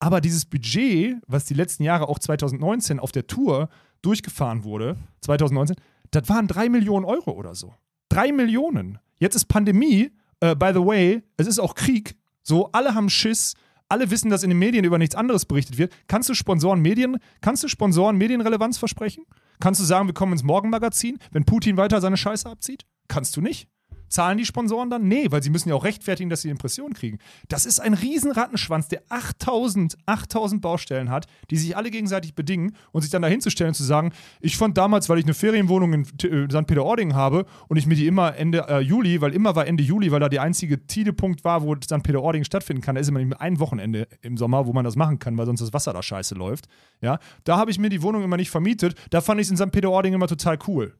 Aber 0.00 0.20
dieses 0.20 0.44
Budget, 0.44 1.16
was 1.26 1.44
die 1.44 1.54
letzten 1.54 1.82
Jahre 1.82 2.08
auch 2.08 2.18
2019 2.18 3.00
auf 3.00 3.12
der 3.12 3.26
Tour 3.26 3.68
durchgefahren 4.02 4.64
wurde, 4.64 4.96
2019, 5.22 5.76
das 6.10 6.28
waren 6.28 6.46
drei 6.46 6.68
Millionen 6.68 7.06
Euro 7.06 7.30
oder 7.30 7.54
so. 7.54 7.74
Drei 8.08 8.32
Millionen. 8.32 8.98
Jetzt 9.18 9.34
ist 9.34 9.46
Pandemie, 9.46 10.10
äh, 10.40 10.54
by 10.56 10.72
the 10.74 10.84
way, 10.84 11.22
es 11.36 11.46
ist 11.46 11.58
auch 11.58 11.74
Krieg. 11.74 12.16
So, 12.42 12.70
alle 12.72 12.94
haben 12.94 13.08
Schiss, 13.08 13.54
alle 13.88 14.10
wissen, 14.10 14.30
dass 14.30 14.42
in 14.42 14.50
den 14.50 14.58
Medien 14.58 14.84
über 14.84 14.98
nichts 14.98 15.14
anderes 15.14 15.44
berichtet 15.44 15.78
wird. 15.78 15.92
Kannst 16.08 16.28
du 16.28 16.34
Sponsoren 16.34 16.80
Medien, 16.80 17.18
kannst 17.40 17.62
du 17.62 17.68
Sponsoren 17.68 18.16
Medienrelevanz 18.16 18.78
versprechen? 18.78 19.24
Kannst 19.60 19.80
du 19.80 19.84
sagen, 19.84 20.06
wir 20.08 20.14
kommen 20.14 20.32
ins 20.32 20.42
Morgenmagazin, 20.42 21.18
wenn 21.32 21.44
Putin 21.44 21.76
weiter 21.76 22.00
seine 22.00 22.16
Scheiße 22.16 22.48
abzieht? 22.48 22.84
Kannst 23.08 23.36
du 23.36 23.40
nicht. 23.40 23.68
Zahlen 24.08 24.38
die 24.38 24.44
Sponsoren 24.44 24.90
dann? 24.90 25.08
Nee, 25.08 25.26
weil 25.30 25.42
sie 25.42 25.50
müssen 25.50 25.68
ja 25.68 25.74
auch 25.74 25.84
rechtfertigen, 25.84 26.30
dass 26.30 26.42
sie 26.42 26.48
Impressionen 26.50 26.94
kriegen. 26.94 27.18
Das 27.48 27.66
ist 27.66 27.80
ein 27.80 27.94
riesen 27.94 28.30
Rattenschwanz, 28.32 28.88
der 28.88 29.02
8000, 29.08 29.96
8000 30.06 30.62
Baustellen 30.62 31.10
hat, 31.10 31.26
die 31.50 31.56
sich 31.56 31.76
alle 31.76 31.90
gegenseitig 31.90 32.34
bedingen 32.34 32.76
und 32.92 33.02
sich 33.02 33.10
dann 33.10 33.22
dahin 33.22 33.40
zu 33.40 33.50
stellen 33.50 33.68
und 33.68 33.74
zu 33.74 33.84
sagen, 33.84 34.12
ich 34.40 34.56
fand 34.56 34.76
damals, 34.78 35.08
weil 35.08 35.18
ich 35.18 35.24
eine 35.24 35.34
Ferienwohnung 35.34 35.92
in 35.92 36.04
T- 36.04 36.28
äh, 36.28 36.48
St. 36.50 36.66
Peter-Ording 36.66 37.14
habe 37.14 37.46
und 37.68 37.76
ich 37.76 37.86
mir 37.86 37.94
die 37.96 38.06
immer 38.06 38.36
Ende 38.36 38.66
äh, 38.68 38.80
Juli, 38.80 39.20
weil 39.20 39.32
immer 39.34 39.56
war 39.56 39.66
Ende 39.66 39.82
Juli, 39.82 40.10
weil 40.12 40.20
da 40.20 40.28
der 40.28 40.42
einzige 40.42 40.86
Tidepunkt 40.86 41.44
war, 41.44 41.62
wo 41.62 41.74
St. 41.76 42.02
Peter-Ording 42.02 42.44
stattfinden 42.44 42.82
kann, 42.82 42.94
da 42.94 43.00
ist 43.00 43.08
immer 43.08 43.22
nicht 43.22 43.40
ein 43.40 43.58
Wochenende 43.60 44.06
im 44.22 44.36
Sommer, 44.36 44.66
wo 44.66 44.72
man 44.72 44.84
das 44.84 44.96
machen 44.96 45.18
kann, 45.18 45.36
weil 45.38 45.46
sonst 45.46 45.60
das 45.60 45.72
Wasser 45.72 45.92
da 45.92 46.02
scheiße 46.02 46.34
läuft. 46.34 46.66
Ja, 47.00 47.18
da 47.44 47.56
habe 47.56 47.70
ich 47.70 47.78
mir 47.78 47.88
die 47.88 48.02
Wohnung 48.02 48.22
immer 48.22 48.36
nicht 48.36 48.50
vermietet, 48.50 48.94
da 49.10 49.20
fand 49.20 49.40
ich 49.40 49.46
es 49.46 49.50
in 49.50 49.56
St. 49.56 49.72
Peter-Ording 49.72 50.14
immer 50.14 50.28
total 50.28 50.58
cool. 50.68 50.94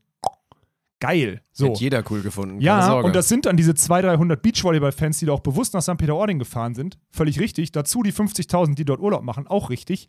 Geil. 1.00 1.42
So. 1.52 1.68
Hätte 1.68 1.80
jeder 1.80 2.04
cool 2.10 2.22
gefunden. 2.22 2.60
Ja, 2.60 2.94
und 2.94 3.14
das 3.14 3.28
sind 3.28 3.46
dann 3.46 3.56
diese 3.56 3.74
200, 3.74 4.16
300 4.16 4.42
Beachvolleyball-Fans, 4.42 5.18
die 5.18 5.26
da 5.26 5.32
auch 5.32 5.40
bewusst 5.40 5.74
nach 5.74 5.82
St. 5.82 5.96
Peter-Ording 5.96 6.38
gefahren 6.38 6.74
sind. 6.74 6.98
Völlig 7.10 7.40
richtig. 7.40 7.72
Dazu 7.72 8.02
die 8.02 8.12
50.000, 8.12 8.74
die 8.74 8.84
dort 8.84 9.00
Urlaub 9.00 9.22
machen, 9.22 9.46
auch 9.46 9.70
richtig. 9.70 10.08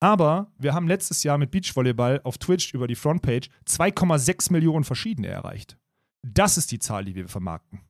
Aber 0.00 0.50
wir 0.58 0.74
haben 0.74 0.88
letztes 0.88 1.22
Jahr 1.22 1.38
mit 1.38 1.50
Beachvolleyball 1.50 2.20
auf 2.24 2.38
Twitch 2.38 2.74
über 2.74 2.86
die 2.86 2.96
Frontpage 2.96 3.50
2,6 3.68 4.52
Millionen 4.52 4.84
verschiedene 4.84 5.28
erreicht. 5.28 5.76
Das 6.22 6.56
ist 6.56 6.72
die 6.72 6.78
Zahl, 6.78 7.04
die 7.04 7.14
wir 7.14 7.28
vermarkten. 7.28 7.80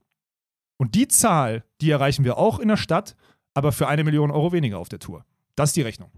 Und 0.78 0.94
die 0.94 1.08
Zahl, 1.08 1.64
die 1.80 1.90
erreichen 1.90 2.24
wir 2.24 2.38
auch 2.38 2.58
in 2.58 2.68
der 2.68 2.76
Stadt, 2.76 3.16
aber 3.54 3.72
für 3.72 3.88
eine 3.88 4.04
Million 4.04 4.30
Euro 4.30 4.52
weniger 4.52 4.78
auf 4.78 4.88
der 4.88 4.98
Tour. 4.98 5.24
Das 5.54 5.70
ist 5.70 5.76
die 5.76 5.82
Rechnung. 5.82 6.10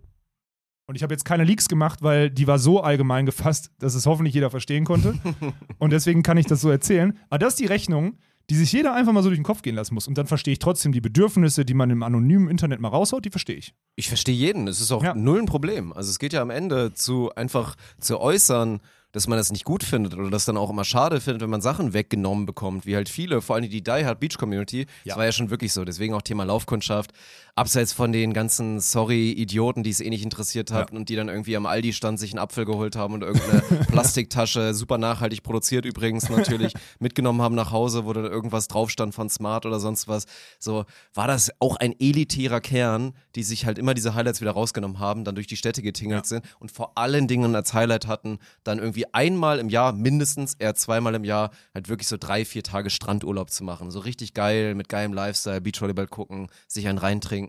Und 0.87 0.97
ich 0.97 1.03
habe 1.03 1.14
jetzt 1.14 1.25
keine 1.25 1.44
Leaks 1.44 1.68
gemacht, 1.68 2.03
weil 2.03 2.31
die 2.31 2.47
war 2.47 2.59
so 2.59 2.81
allgemein 2.83 3.25
gefasst, 3.27 3.70
dass 3.79 3.94
es 3.94 4.05
hoffentlich 4.07 4.35
jeder 4.35 4.51
verstehen 4.51 4.85
konnte. 4.85 5.14
Und 5.79 5.90
deswegen 5.92 6.23
kann 6.23 6.37
ich 6.37 6.47
das 6.47 6.61
so 6.61 6.68
erzählen. 6.70 7.18
Aber 7.31 7.38
das 7.38 7.55
ist 7.55 7.61
die 7.61 7.66
Rechnung, 7.66 8.18
die 8.51 8.55
sich 8.57 8.70
jeder 8.73 8.92
einfach 8.94 9.12
mal 9.12 9.23
so 9.23 9.31
durch 9.31 9.38
den 9.38 9.44
Kopf 9.44 9.62
gehen 9.62 9.75
lassen 9.77 9.94
muss. 9.94 10.07
Und 10.07 10.18
dann 10.18 10.27
verstehe 10.27 10.53
ich 10.53 10.59
trotzdem 10.59 10.92
die 10.92 11.01
Bedürfnisse, 11.01 11.64
die 11.64 11.73
man 11.73 11.88
im 11.88 12.03
anonymen 12.03 12.49
Internet 12.51 12.81
mal 12.81 12.88
raushaut, 12.88 13.25
die 13.25 13.31
verstehe 13.31 13.57
ich. 13.57 13.73
Ich 13.97 14.09
verstehe 14.09 14.35
jeden. 14.35 14.68
Es 14.68 14.83
ist 14.83 14.92
auch 14.92 15.03
Ja. 15.03 15.14
null 15.14 15.38
ein 15.38 15.47
Problem. 15.47 15.94
Also 15.94 16.11
es 16.11 16.18
geht 16.18 16.35
ja 16.35 16.42
am 16.42 16.51
Ende 16.51 16.92
zu 16.92 17.31
einfach 17.35 17.77
zu 17.99 18.20
äußern, 18.20 18.81
dass 19.12 19.29
man 19.29 19.38
das 19.38 19.53
nicht 19.53 19.64
gut 19.64 19.85
findet 19.85 20.12
oder 20.14 20.29
das 20.29 20.44
dann 20.44 20.57
auch 20.57 20.68
immer 20.70 20.85
schade 20.85 21.20
findet, 21.20 21.40
wenn 21.40 21.49
man 21.49 21.61
Sachen 21.62 21.94
weggenommen 21.94 22.47
bekommt, 22.47 22.85
wie 22.85 22.97
halt 22.97 23.09
viele, 23.09 23.40
vor 23.40 23.55
allem 23.57 23.70
die 23.70 23.81
Die 23.83 23.90
Hard 23.90 24.18
Beach 24.20 24.37
Community. 24.37 24.85
Das 24.87 24.94
Ja. 25.05 25.16
war 25.16 25.25
ja 25.25 25.33
schon 25.33 25.49
wirklich 25.51 25.73
so. 25.73 25.85
Deswegen 25.85 26.12
auch 26.14 26.23
Thema 26.23 26.42
Laufkundschaft. 26.44 27.12
Abseits 27.56 27.92
von 27.92 28.10
den 28.10 28.32
ganzen 28.32 28.80
Sorry-Idioten, 28.80 29.84
die 29.84 29.90
es 29.90 30.00
eh 30.00 30.10
nicht 30.10 30.24
interessiert 30.24 30.72
hat 30.72 30.90
und 30.90 31.08
die 31.08 31.14
dann 31.14 31.28
irgendwie 31.28 31.56
am 31.56 31.66
Aldi-Stand 31.66 32.18
sich 32.18 32.32
einen 32.32 32.40
Apfel 32.40 32.64
geholt 32.64 32.96
haben 32.96 33.14
und 33.14 33.22
irgendeine 33.22 33.60
Plastiktasche, 33.86 34.74
super 34.74 34.98
nachhaltig 34.98 35.44
produziert 35.44 35.84
übrigens 35.84 36.28
natürlich, 36.28 36.74
mitgenommen 36.98 37.40
haben 37.42 37.54
nach 37.54 37.70
Hause, 37.70 38.06
wo 38.06 38.12
dann 38.12 38.24
irgendwas 38.24 38.66
drauf 38.66 38.90
stand 38.90 39.14
von 39.14 39.30
Smart 39.30 39.66
oder 39.66 39.78
sonst 39.78 40.08
was. 40.08 40.24
So 40.58 40.84
war 41.14 41.28
das 41.28 41.52
auch 41.60 41.76
ein 41.76 41.94
elitärer 42.00 42.60
Kern, 42.60 43.12
die 43.36 43.44
sich 43.44 43.66
halt 43.66 43.78
immer 43.78 43.94
diese 43.94 44.14
Highlights 44.14 44.40
wieder 44.40 44.50
rausgenommen 44.50 44.98
haben, 44.98 45.22
dann 45.22 45.36
durch 45.36 45.46
die 45.46 45.56
Städte 45.56 45.80
getingelt 45.80 46.26
sind 46.26 46.44
und 46.58 46.72
vor 46.72 46.98
allen 46.98 47.28
Dingen 47.28 47.54
als 47.54 47.72
Highlight 47.72 48.08
hatten, 48.08 48.38
dann 48.64 48.80
irgendwie 48.80 49.06
einmal 49.14 49.60
im 49.60 49.68
Jahr, 49.68 49.92
mindestens 49.92 50.54
eher 50.54 50.74
zweimal 50.74 51.14
im 51.14 51.22
Jahr, 51.22 51.52
halt 51.72 51.88
wirklich 51.88 52.08
so 52.08 52.16
drei, 52.18 52.44
vier 52.44 52.64
Tage 52.64 52.90
Strandurlaub 52.90 53.50
zu 53.50 53.62
machen. 53.62 53.92
So 53.92 54.00
richtig 54.00 54.34
geil, 54.34 54.74
mit 54.74 54.88
geilem 54.88 55.12
Lifestyle, 55.12 55.60
Beachvolleyball 55.60 56.08
gucken, 56.08 56.48
sich 56.66 56.88
einen 56.88 56.98
reintrinken, 56.98 57.43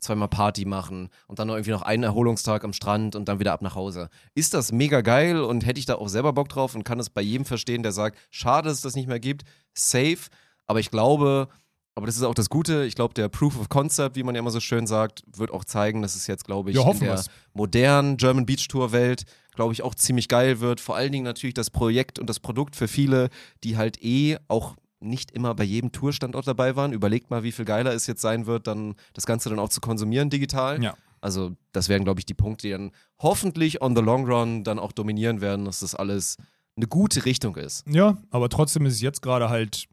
zweimal 0.00 0.28
Party 0.28 0.64
machen 0.64 1.08
und 1.26 1.38
dann 1.38 1.48
noch 1.48 1.54
irgendwie 1.54 1.70
noch 1.72 1.82
einen 1.82 2.02
Erholungstag 2.02 2.64
am 2.64 2.72
Strand 2.72 3.16
und 3.16 3.28
dann 3.28 3.40
wieder 3.40 3.52
ab 3.52 3.62
nach 3.62 3.74
Hause. 3.74 4.08
Ist 4.34 4.54
das 4.54 4.72
mega 4.72 5.00
geil 5.00 5.40
und 5.40 5.64
hätte 5.66 5.78
ich 5.80 5.86
da 5.86 5.96
auch 5.96 6.08
selber 6.08 6.32
Bock 6.32 6.48
drauf 6.48 6.74
und 6.74 6.84
kann 6.84 7.00
es 7.00 7.10
bei 7.10 7.22
jedem 7.22 7.44
verstehen, 7.44 7.82
der 7.82 7.92
sagt, 7.92 8.18
schade, 8.30 8.68
dass 8.68 8.78
es 8.78 8.82
das 8.82 8.94
nicht 8.96 9.08
mehr 9.08 9.20
gibt, 9.20 9.42
safe, 9.74 10.28
aber 10.66 10.80
ich 10.80 10.90
glaube, 10.90 11.48
aber 11.94 12.06
das 12.06 12.16
ist 12.16 12.22
auch 12.22 12.34
das 12.34 12.48
Gute. 12.48 12.84
Ich 12.84 12.94
glaube, 12.94 13.12
der 13.14 13.28
Proof 13.28 13.58
of 13.58 13.68
Concept, 13.68 14.14
wie 14.14 14.22
man 14.22 14.34
ja 14.36 14.38
immer 14.38 14.52
so 14.52 14.60
schön 14.60 14.86
sagt, 14.86 15.24
wird 15.36 15.50
auch 15.50 15.64
zeigen, 15.64 16.00
dass 16.00 16.14
es 16.14 16.28
jetzt, 16.28 16.44
glaube 16.44 16.70
ich, 16.70 16.76
Ja, 16.76 16.88
in 16.92 17.00
der 17.00 17.08
wir's. 17.08 17.26
modernen 17.54 18.16
German 18.16 18.46
Beach 18.46 18.68
Tour 18.68 18.92
Welt, 18.92 19.24
glaube 19.56 19.72
ich, 19.72 19.82
auch 19.82 19.96
ziemlich 19.96 20.28
geil 20.28 20.60
wird. 20.60 20.80
Vor 20.80 20.94
allen 20.94 21.10
Dingen 21.10 21.24
natürlich 21.24 21.54
das 21.54 21.70
Projekt 21.70 22.20
und 22.20 22.30
das 22.30 22.38
Produkt 22.38 22.76
für 22.76 22.86
viele, 22.86 23.30
die 23.64 23.76
halt 23.76 24.00
eh 24.00 24.36
auch 24.46 24.76
nicht 25.00 25.30
immer 25.30 25.54
bei 25.54 25.64
jedem 25.64 25.92
Tourstandort 25.92 26.46
dabei 26.46 26.76
waren. 26.76 26.92
Überlegt 26.92 27.30
mal, 27.30 27.42
wie 27.42 27.52
viel 27.52 27.64
geiler 27.64 27.92
es 27.92 28.06
jetzt 28.06 28.20
sein 28.20 28.46
wird, 28.46 28.66
dann 28.66 28.94
das 29.14 29.26
Ganze 29.26 29.48
dann 29.48 29.58
auch 29.58 29.68
zu 29.68 29.80
konsumieren 29.80 30.30
digital. 30.30 30.82
Ja. 30.82 30.96
Also 31.20 31.56
das 31.72 31.88
wären, 31.88 32.04
glaube 32.04 32.20
ich, 32.20 32.26
die 32.26 32.34
Punkte, 32.34 32.68
die 32.68 32.72
dann 32.72 32.92
hoffentlich 33.18 33.82
on 33.82 33.96
the 33.96 34.02
long 34.02 34.30
run 34.30 34.64
dann 34.64 34.78
auch 34.78 34.92
dominieren 34.92 35.40
werden, 35.40 35.64
dass 35.64 35.80
das 35.80 35.94
alles 35.94 36.36
eine 36.76 36.86
gute 36.86 37.24
Richtung 37.24 37.56
ist. 37.56 37.84
Ja, 37.88 38.18
aber 38.30 38.48
trotzdem 38.48 38.86
ist 38.86 38.94
es 38.94 39.00
jetzt 39.00 39.22
gerade 39.22 39.48
halt. 39.48 39.86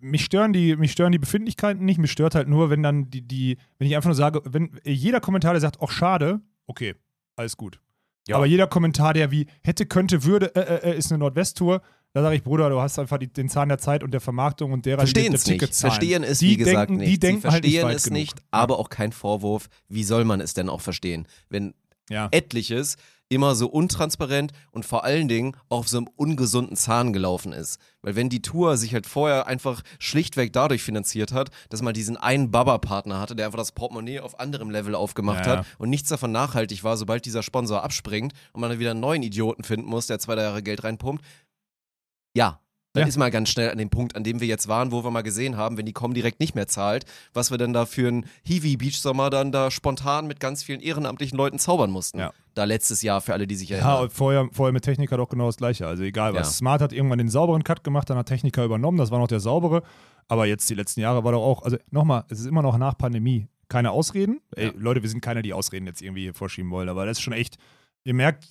Mich 0.00 0.24
stören, 0.24 0.54
die, 0.54 0.76
mich 0.76 0.92
stören 0.92 1.12
die 1.12 1.18
Befindlichkeiten 1.18 1.84
nicht. 1.84 1.98
Mich 1.98 2.10
stört 2.10 2.34
halt 2.34 2.48
nur, 2.48 2.70
wenn 2.70 2.82
dann 2.82 3.10
die, 3.10 3.20
die, 3.20 3.58
wenn 3.78 3.86
ich 3.86 3.96
einfach 3.96 4.08
nur 4.08 4.14
sage, 4.14 4.40
wenn 4.46 4.80
jeder 4.82 5.20
Kommentar, 5.20 5.52
der 5.52 5.60
sagt, 5.60 5.78
ach 5.82 5.90
schade, 5.90 6.40
okay, 6.66 6.94
alles 7.36 7.56
gut. 7.56 7.78
Ja. 8.28 8.36
Aber 8.36 8.46
jeder 8.46 8.66
Kommentar, 8.66 9.14
der 9.14 9.30
wie 9.30 9.46
hätte, 9.62 9.86
könnte, 9.86 10.24
würde, 10.24 10.54
äh, 10.54 10.60
äh, 10.60 10.90
äh, 10.90 10.98
ist 10.98 11.12
eine 11.12 11.18
Nordwest-Tour, 11.18 11.82
da 12.14 12.22
sage 12.22 12.36
ich, 12.36 12.42
Bruder, 12.42 12.70
du 12.70 12.80
hast 12.80 12.98
einfach 12.98 13.18
die, 13.18 13.32
den 13.32 13.48
Zahn 13.48 13.68
der 13.68 13.78
Zeit 13.78 14.02
und 14.02 14.12
der 14.12 14.20
Vermarktung 14.20 14.72
und 14.72 14.86
derer, 14.86 14.98
Verstehen 15.00 15.30
die 15.32 15.36
es 15.36 15.44
der 15.44 15.56
nicht. 15.58 15.74
Verstehen 15.74 16.24
es, 16.24 16.38
die 16.38 16.50
wie 16.50 16.56
gesagt, 16.56 16.90
denken, 16.90 16.96
nicht. 16.96 17.12
Die 17.12 17.18
denken 17.18 17.42
Sie 17.42 17.48
halt 17.48 17.64
nicht 17.64 17.74
verstehen 17.78 17.96
es 17.96 18.04
genug. 18.04 18.18
nicht, 18.18 18.38
aber 18.50 18.78
auch 18.78 18.88
kein 18.88 19.12
Vorwurf. 19.12 19.68
Wie 19.88 20.04
soll 20.04 20.24
man 20.24 20.40
es 20.40 20.54
denn 20.54 20.68
auch 20.68 20.80
verstehen? 20.80 21.26
Wenn 21.48 21.74
Ja. 22.10 22.28
etliches 22.30 22.96
immer 23.30 23.54
so 23.54 23.68
untransparent 23.68 24.52
und 24.70 24.86
vor 24.86 25.04
allen 25.04 25.28
Dingen 25.28 25.54
auf 25.68 25.86
so 25.86 25.98
einem 25.98 26.08
ungesunden 26.16 26.76
Zahn 26.78 27.12
gelaufen 27.12 27.52
ist. 27.52 27.78
Weil 28.00 28.16
wenn 28.16 28.30
die 28.30 28.40
Tour 28.40 28.78
sich 28.78 28.94
halt 28.94 29.06
vorher 29.06 29.46
einfach 29.46 29.82
schlichtweg 29.98 30.54
dadurch 30.54 30.82
finanziert 30.82 31.32
hat, 31.34 31.50
dass 31.68 31.82
man 31.82 31.92
diesen 31.92 32.16
einen 32.16 32.50
Baba-Partner 32.50 33.20
hatte, 33.20 33.36
der 33.36 33.44
einfach 33.44 33.58
das 33.58 33.72
Portemonnaie 33.72 34.20
auf 34.20 34.40
anderem 34.40 34.70
Level 34.70 34.94
aufgemacht 34.94 35.44
Ja, 35.44 35.52
ja. 35.52 35.58
hat 35.58 35.66
und 35.76 35.90
nichts 35.90 36.08
davon 36.08 36.32
nachhaltig 36.32 36.84
war, 36.84 36.96
sobald 36.96 37.26
dieser 37.26 37.42
Sponsor 37.42 37.82
abspringt 37.84 38.32
und 38.54 38.62
man 38.62 38.70
dann 38.70 38.78
wieder 38.78 38.92
einen 38.92 39.00
neuen 39.00 39.22
Idioten 39.22 39.62
finden 39.62 39.90
muss, 39.90 40.06
der 40.06 40.18
zwei 40.20 40.34
drei 40.34 40.44
Jahre 40.44 40.62
Geld 40.62 40.82
reinpumpt. 40.82 41.22
Ja. 42.34 42.60
Dann 42.94 43.02
Ja. 43.02 43.08
ist 43.08 43.18
mal 43.18 43.30
ganz 43.30 43.50
schnell 43.50 43.70
an 43.70 43.76
dem 43.78 43.90
Punkt, 43.90 44.16
an 44.16 44.24
dem 44.24 44.40
wir 44.40 44.48
jetzt 44.48 44.66
waren, 44.66 44.90
wo 44.92 45.04
wir 45.04 45.10
mal 45.10 45.20
gesehen 45.22 45.56
haben, 45.58 45.76
wenn 45.76 45.84
die 45.86 45.92
Com 45.92 46.14
direkt 46.14 46.40
nicht 46.40 46.54
mehr 46.54 46.66
zahlt, 46.68 47.04
was 47.34 47.50
wir 47.50 47.58
denn 47.58 47.72
da 47.74 47.84
für 47.84 48.08
einen 48.08 48.24
Hiwi-Beach-Sommer 48.44 49.28
dann 49.30 49.52
da 49.52 49.70
spontan 49.70 50.26
mit 50.26 50.40
ganz 50.40 50.62
vielen 50.62 50.80
ehrenamtlichen 50.80 51.36
Leuten 51.36 51.58
zaubern 51.58 51.90
mussten. 51.90 52.18
Ja. 52.18 52.32
Da 52.54 52.64
letztes 52.64 53.02
Jahr 53.02 53.20
für 53.20 53.34
alle, 53.34 53.46
die 53.46 53.54
sich 53.56 53.68
Ja, 53.68 53.76
erinnern. 53.76 54.02
und 54.04 54.12
vorher, 54.12 54.48
vorher 54.52 54.72
mit 54.72 54.84
Techniker 54.84 55.16
doch 55.18 55.28
genau 55.28 55.46
das 55.46 55.58
gleiche. 55.58 55.86
Also 55.86 56.02
egal 56.02 56.32
was. 56.34 56.48
Ja. 56.48 56.52
Smart 56.54 56.80
hat 56.80 56.92
irgendwann 56.92 57.18
den 57.18 57.28
sauberen 57.28 57.62
Cut 57.62 57.84
gemacht, 57.84 58.08
dann 58.10 58.16
hat 58.16 58.26
Techniker 58.26 58.64
übernommen, 58.64 58.98
das 58.98 59.10
war 59.10 59.18
noch 59.18 59.28
der 59.28 59.40
saubere. 59.40 59.82
Aber 60.26 60.46
jetzt 60.46 60.68
die 60.68 60.74
letzten 60.74 61.00
Jahre 61.00 61.22
war 61.24 61.32
doch 61.32 61.42
auch, 61.42 61.62
also 61.62 61.76
nochmal, 61.90 62.24
es 62.30 62.40
ist 62.40 62.46
immer 62.46 62.62
noch 62.62 62.76
nach 62.78 62.96
Pandemie. 62.98 63.48
Keine 63.68 63.90
Ausreden. 63.90 64.40
Ey, 64.56 64.66
Ja. 64.68 64.72
Leute, 64.76 65.02
wir 65.02 65.10
sind 65.10 65.20
keiner, 65.20 65.42
die 65.42 65.52
Ausreden 65.52 65.86
jetzt 65.86 66.00
irgendwie 66.02 66.22
hier 66.22 66.34
vorschieben 66.34 66.70
wollen. 66.70 66.88
Aber 66.88 67.04
das 67.06 67.18
ist 67.18 67.22
schon 67.22 67.34
echt, 67.34 67.58
ihr 68.04 68.14
merkt, 68.14 68.46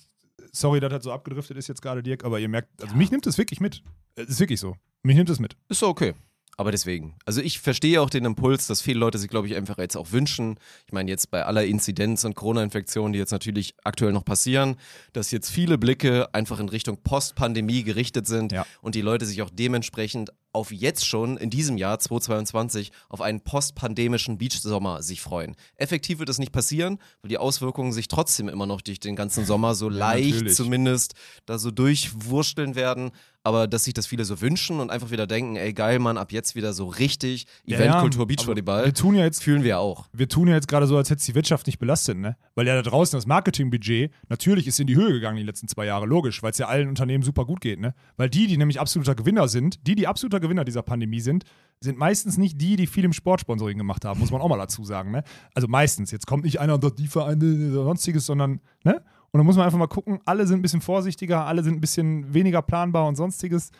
sorry, 0.52 0.80
dass 0.80 0.90
das 0.92 1.04
so 1.04 1.12
abgedriftet 1.12 1.56
ist 1.56 1.68
jetzt 1.68 1.82
gerade, 1.82 2.02
Dirk, 2.02 2.24
aber 2.24 2.38
ihr 2.40 2.48
merkt, 2.48 2.82
also 2.82 2.94
mich 2.94 3.10
nimmt 3.10 3.26
es 3.26 3.38
wirklich 3.38 3.60
mit. 3.60 3.82
Es 4.16 4.28
ist 4.28 4.40
wirklich 4.40 4.60
so. 4.60 4.74
Mich 5.02 5.16
nimmt 5.16 5.30
es 5.30 5.38
mit. 5.38 5.56
Ist 5.68 5.82
okay. 5.82 6.14
Aber 6.56 6.72
deswegen. 6.72 7.14
Also 7.24 7.40
ich 7.40 7.60
verstehe 7.60 8.02
auch 8.02 8.10
den 8.10 8.24
Impuls, 8.24 8.66
dass 8.66 8.82
viele 8.82 8.98
Leute 8.98 9.16
sich, 9.18 9.30
glaube 9.30 9.46
ich, 9.46 9.54
einfach 9.54 9.78
jetzt 9.78 9.96
auch 9.96 10.10
wünschen. 10.10 10.58
Ich 10.86 10.92
meine, 10.92 11.08
jetzt 11.08 11.30
bei 11.30 11.44
aller 11.44 11.64
Inzidenz 11.64 12.24
und 12.24 12.34
Corona-Infektionen, 12.34 13.12
die 13.12 13.20
jetzt 13.20 13.30
natürlich 13.30 13.74
aktuell 13.84 14.12
noch 14.12 14.24
passieren, 14.24 14.74
dass 15.12 15.30
jetzt 15.30 15.50
viele 15.50 15.78
Blicke 15.78 16.34
einfach 16.34 16.58
in 16.58 16.68
Richtung 16.68 17.00
Post-Pandemie 17.04 17.84
gerichtet 17.84 18.26
sind 18.26 18.50
Ja. 18.50 18.66
und 18.80 18.96
die 18.96 19.02
Leute 19.02 19.24
sich 19.24 19.40
auch 19.42 19.50
dementsprechend 19.50 20.32
auf 20.52 20.72
jetzt 20.72 21.06
schon 21.06 21.36
in 21.36 21.50
diesem 21.50 21.76
Jahr 21.76 21.98
2022 21.98 22.90
auf 23.08 23.20
einen 23.20 23.40
postpandemischen 23.40 24.38
Beach-Sommer 24.38 25.02
sich 25.02 25.20
freuen. 25.20 25.56
Effektiv 25.76 26.18
wird 26.18 26.28
das 26.28 26.38
nicht 26.38 26.52
passieren, 26.52 26.98
weil 27.22 27.28
die 27.28 27.38
Auswirkungen 27.38 27.92
sich 27.92 28.08
trotzdem 28.08 28.48
immer 28.48 28.66
noch 28.66 28.80
durch 28.80 29.00
den 29.00 29.16
ganzen 29.16 29.44
Sommer 29.44 29.74
so 29.74 29.88
leicht 29.88 30.36
natürlich. 30.36 30.56
zumindest 30.56 31.14
da 31.46 31.58
so 31.58 31.70
durchwursteln 31.70 32.74
werden. 32.74 33.10
Aber 33.48 33.66
dass 33.66 33.84
sich 33.84 33.94
das 33.94 34.06
viele 34.06 34.26
so 34.26 34.42
wünschen 34.42 34.78
und 34.78 34.90
einfach 34.90 35.10
wieder 35.10 35.26
denken, 35.26 35.56
ey 35.56 35.72
geil, 35.72 36.00
Mann, 36.00 36.18
ab 36.18 36.32
jetzt 36.32 36.54
wieder 36.54 36.74
so 36.74 36.86
richtig 36.86 37.46
Ja, 37.64 37.78
Eventkultur, 37.78 38.24
ja, 38.24 38.26
Beachvolleyball. 38.26 38.84
Wir 38.84 38.92
tun 38.92 39.14
ja 39.14 39.24
jetzt 39.24 39.42
fühlen 39.42 39.64
wir 39.64 39.78
auch. 39.78 40.06
wir 40.12 40.28
tun 40.28 40.48
ja 40.48 40.54
jetzt 40.54 40.68
gerade 40.68 40.86
so, 40.86 40.98
als 40.98 41.08
hätte 41.08 41.20
es 41.20 41.24
die 41.24 41.34
Wirtschaft 41.34 41.66
nicht 41.66 41.78
belastet, 41.78 42.18
ne? 42.18 42.36
Weil 42.56 42.66
ja 42.66 42.74
da 42.74 42.82
draußen 42.82 43.16
das 43.16 43.26
Marketingbudget 43.26 44.12
natürlich 44.28 44.66
ist 44.66 44.78
in 44.80 44.86
die 44.86 44.96
Höhe 44.96 45.12
gegangen 45.12 45.38
die 45.38 45.44
letzten 45.44 45.66
zwei 45.66 45.86
Jahre, 45.86 46.04
logisch, 46.04 46.42
weil 46.42 46.50
es 46.50 46.58
ja 46.58 46.66
allen 46.66 46.90
Unternehmen 46.90 47.24
super 47.24 47.46
gut 47.46 47.62
geht, 47.62 47.80
ne? 47.80 47.94
Weil 48.18 48.28
die, 48.28 48.48
die 48.48 48.58
nämlich 48.58 48.80
absoluter 48.80 49.14
Gewinner 49.14 49.48
sind, 49.48 49.86
die, 49.86 49.94
die 49.94 50.06
absoluter 50.06 50.40
Gewinner 50.40 50.66
dieser 50.66 50.82
Pandemie 50.82 51.20
sind, 51.20 51.44
sind 51.80 51.96
meistens 51.96 52.36
nicht 52.36 52.60
die, 52.60 52.76
die 52.76 52.86
viel 52.86 53.04
im 53.04 53.14
Sportsponsoring 53.14 53.78
gemacht 53.78 54.04
haben, 54.04 54.20
muss 54.20 54.30
man 54.30 54.42
auch 54.42 54.48
mal 54.50 54.58
dazu 54.58 54.84
sagen, 54.84 55.10
ne? 55.10 55.24
Also 55.54 55.68
meistens. 55.68 56.10
Jetzt 56.10 56.26
kommt 56.26 56.44
nicht 56.44 56.60
einer 56.60 56.74
und 56.74 56.82
sagt, 56.82 56.98
die 56.98 57.06
Vereine 57.06 57.70
oder 57.72 57.84
sonstiges, 57.84 58.26
sondern, 58.26 58.60
ne? 58.84 59.02
Und 59.30 59.38
dann 59.38 59.46
muss 59.46 59.56
man 59.56 59.66
einfach 59.66 59.78
mal 59.78 59.88
gucken, 59.88 60.20
alle 60.24 60.46
sind 60.46 60.58
ein 60.58 60.62
bisschen 60.62 60.80
vorsichtiger, 60.80 61.44
alle 61.44 61.62
sind 61.62 61.74
ein 61.74 61.80
bisschen 61.80 62.32
weniger 62.32 62.62
planbar 62.62 63.06
und 63.06 63.16
sonstiges. 63.16 63.70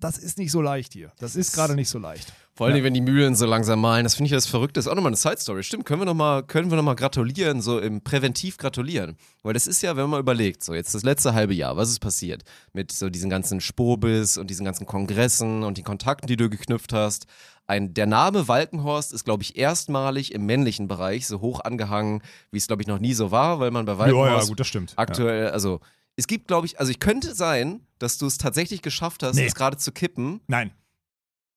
Das 0.00 0.18
ist 0.18 0.38
nicht 0.38 0.50
so 0.50 0.60
leicht 0.60 0.92
hier. 0.92 1.12
Das 1.18 1.36
ist 1.36 1.52
gerade 1.52 1.74
nicht 1.74 1.88
so 1.88 1.98
leicht. 1.98 2.32
Vor 2.58 2.66
allem, 2.66 2.82
wenn 2.82 2.92
die 2.92 3.00
Mühlen 3.00 3.36
so 3.36 3.46
langsam 3.46 3.80
malen. 3.80 4.02
Das 4.02 4.16
finde 4.16 4.26
ich 4.26 4.30
ja 4.32 4.36
das 4.36 4.46
Verrückte. 4.46 4.78
Das 4.80 4.86
ist 4.86 4.90
auch 4.90 4.96
nochmal 4.96 5.10
eine 5.10 5.16
Side-Story. 5.16 5.62
Stimmt, 5.62 5.84
können 5.86 6.00
wir 6.00 6.06
nochmal 6.06 6.42
noch 6.52 6.82
mal 6.82 6.96
gratulieren, 6.96 7.60
so 7.62 7.78
im 7.78 8.00
Präventiv 8.02 8.56
gratulieren. 8.56 9.16
Weil 9.44 9.52
das 9.54 9.68
ist 9.68 9.80
ja, 9.80 9.90
wenn 9.94 10.02
man 10.02 10.10
mal 10.10 10.18
überlegt, 10.20 10.64
so 10.64 10.74
jetzt 10.74 10.92
das 10.92 11.04
letzte 11.04 11.34
halbe 11.34 11.54
Jahr, 11.54 11.76
was 11.76 11.88
ist 11.88 12.00
passiert? 12.00 12.42
Mit 12.72 12.90
so 12.90 13.10
diesen 13.10 13.30
ganzen 13.30 13.60
Spobis 13.60 14.38
und 14.38 14.50
diesen 14.50 14.64
ganzen 14.64 14.86
Kongressen 14.86 15.62
und 15.62 15.78
den 15.78 15.84
Kontakten, 15.84 16.26
die 16.26 16.36
du 16.36 16.50
geknüpft 16.50 16.92
hast. 16.92 17.26
Ein, 17.68 17.94
der 17.94 18.06
Name 18.06 18.48
Walkenhorst 18.48 19.12
ist, 19.12 19.24
glaube 19.24 19.44
ich, 19.44 19.56
erstmalig 19.56 20.34
im 20.34 20.44
männlichen 20.44 20.88
Bereich 20.88 21.28
so 21.28 21.40
hoch 21.40 21.60
angehangen, 21.60 22.22
wie 22.50 22.58
es, 22.58 22.66
glaube 22.66 22.82
ich, 22.82 22.88
noch 22.88 22.98
nie 22.98 23.14
so 23.14 23.30
war, 23.30 23.60
weil 23.60 23.70
man 23.70 23.84
bei 23.84 23.92
Ja, 23.92 23.98
Walkenhorst 24.00 24.48
ja, 24.48 24.50
gut, 24.50 24.58
das 24.58 24.66
stimmt. 24.66 24.90
Ja. 24.92 24.98
aktuell, 24.98 25.50
also 25.50 25.78
es 26.16 26.26
gibt, 26.26 26.48
glaube 26.48 26.66
ich, 26.66 26.80
also 26.80 26.90
ich 26.90 26.98
könnte 26.98 27.34
sein, 27.36 27.86
dass 28.00 28.18
du 28.18 28.26
es 28.26 28.36
tatsächlich 28.36 28.82
geschafft 28.82 29.22
hast, 29.22 29.36
Nee. 29.36 29.46
es 29.46 29.54
gerade 29.54 29.76
zu 29.76 29.92
kippen. 29.92 30.40
Nein. 30.48 30.72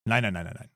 Nein, 0.05 0.21
nein, 0.23 0.33
nein, 0.33 0.45
nein, 0.45 0.55
nein. 0.59 0.69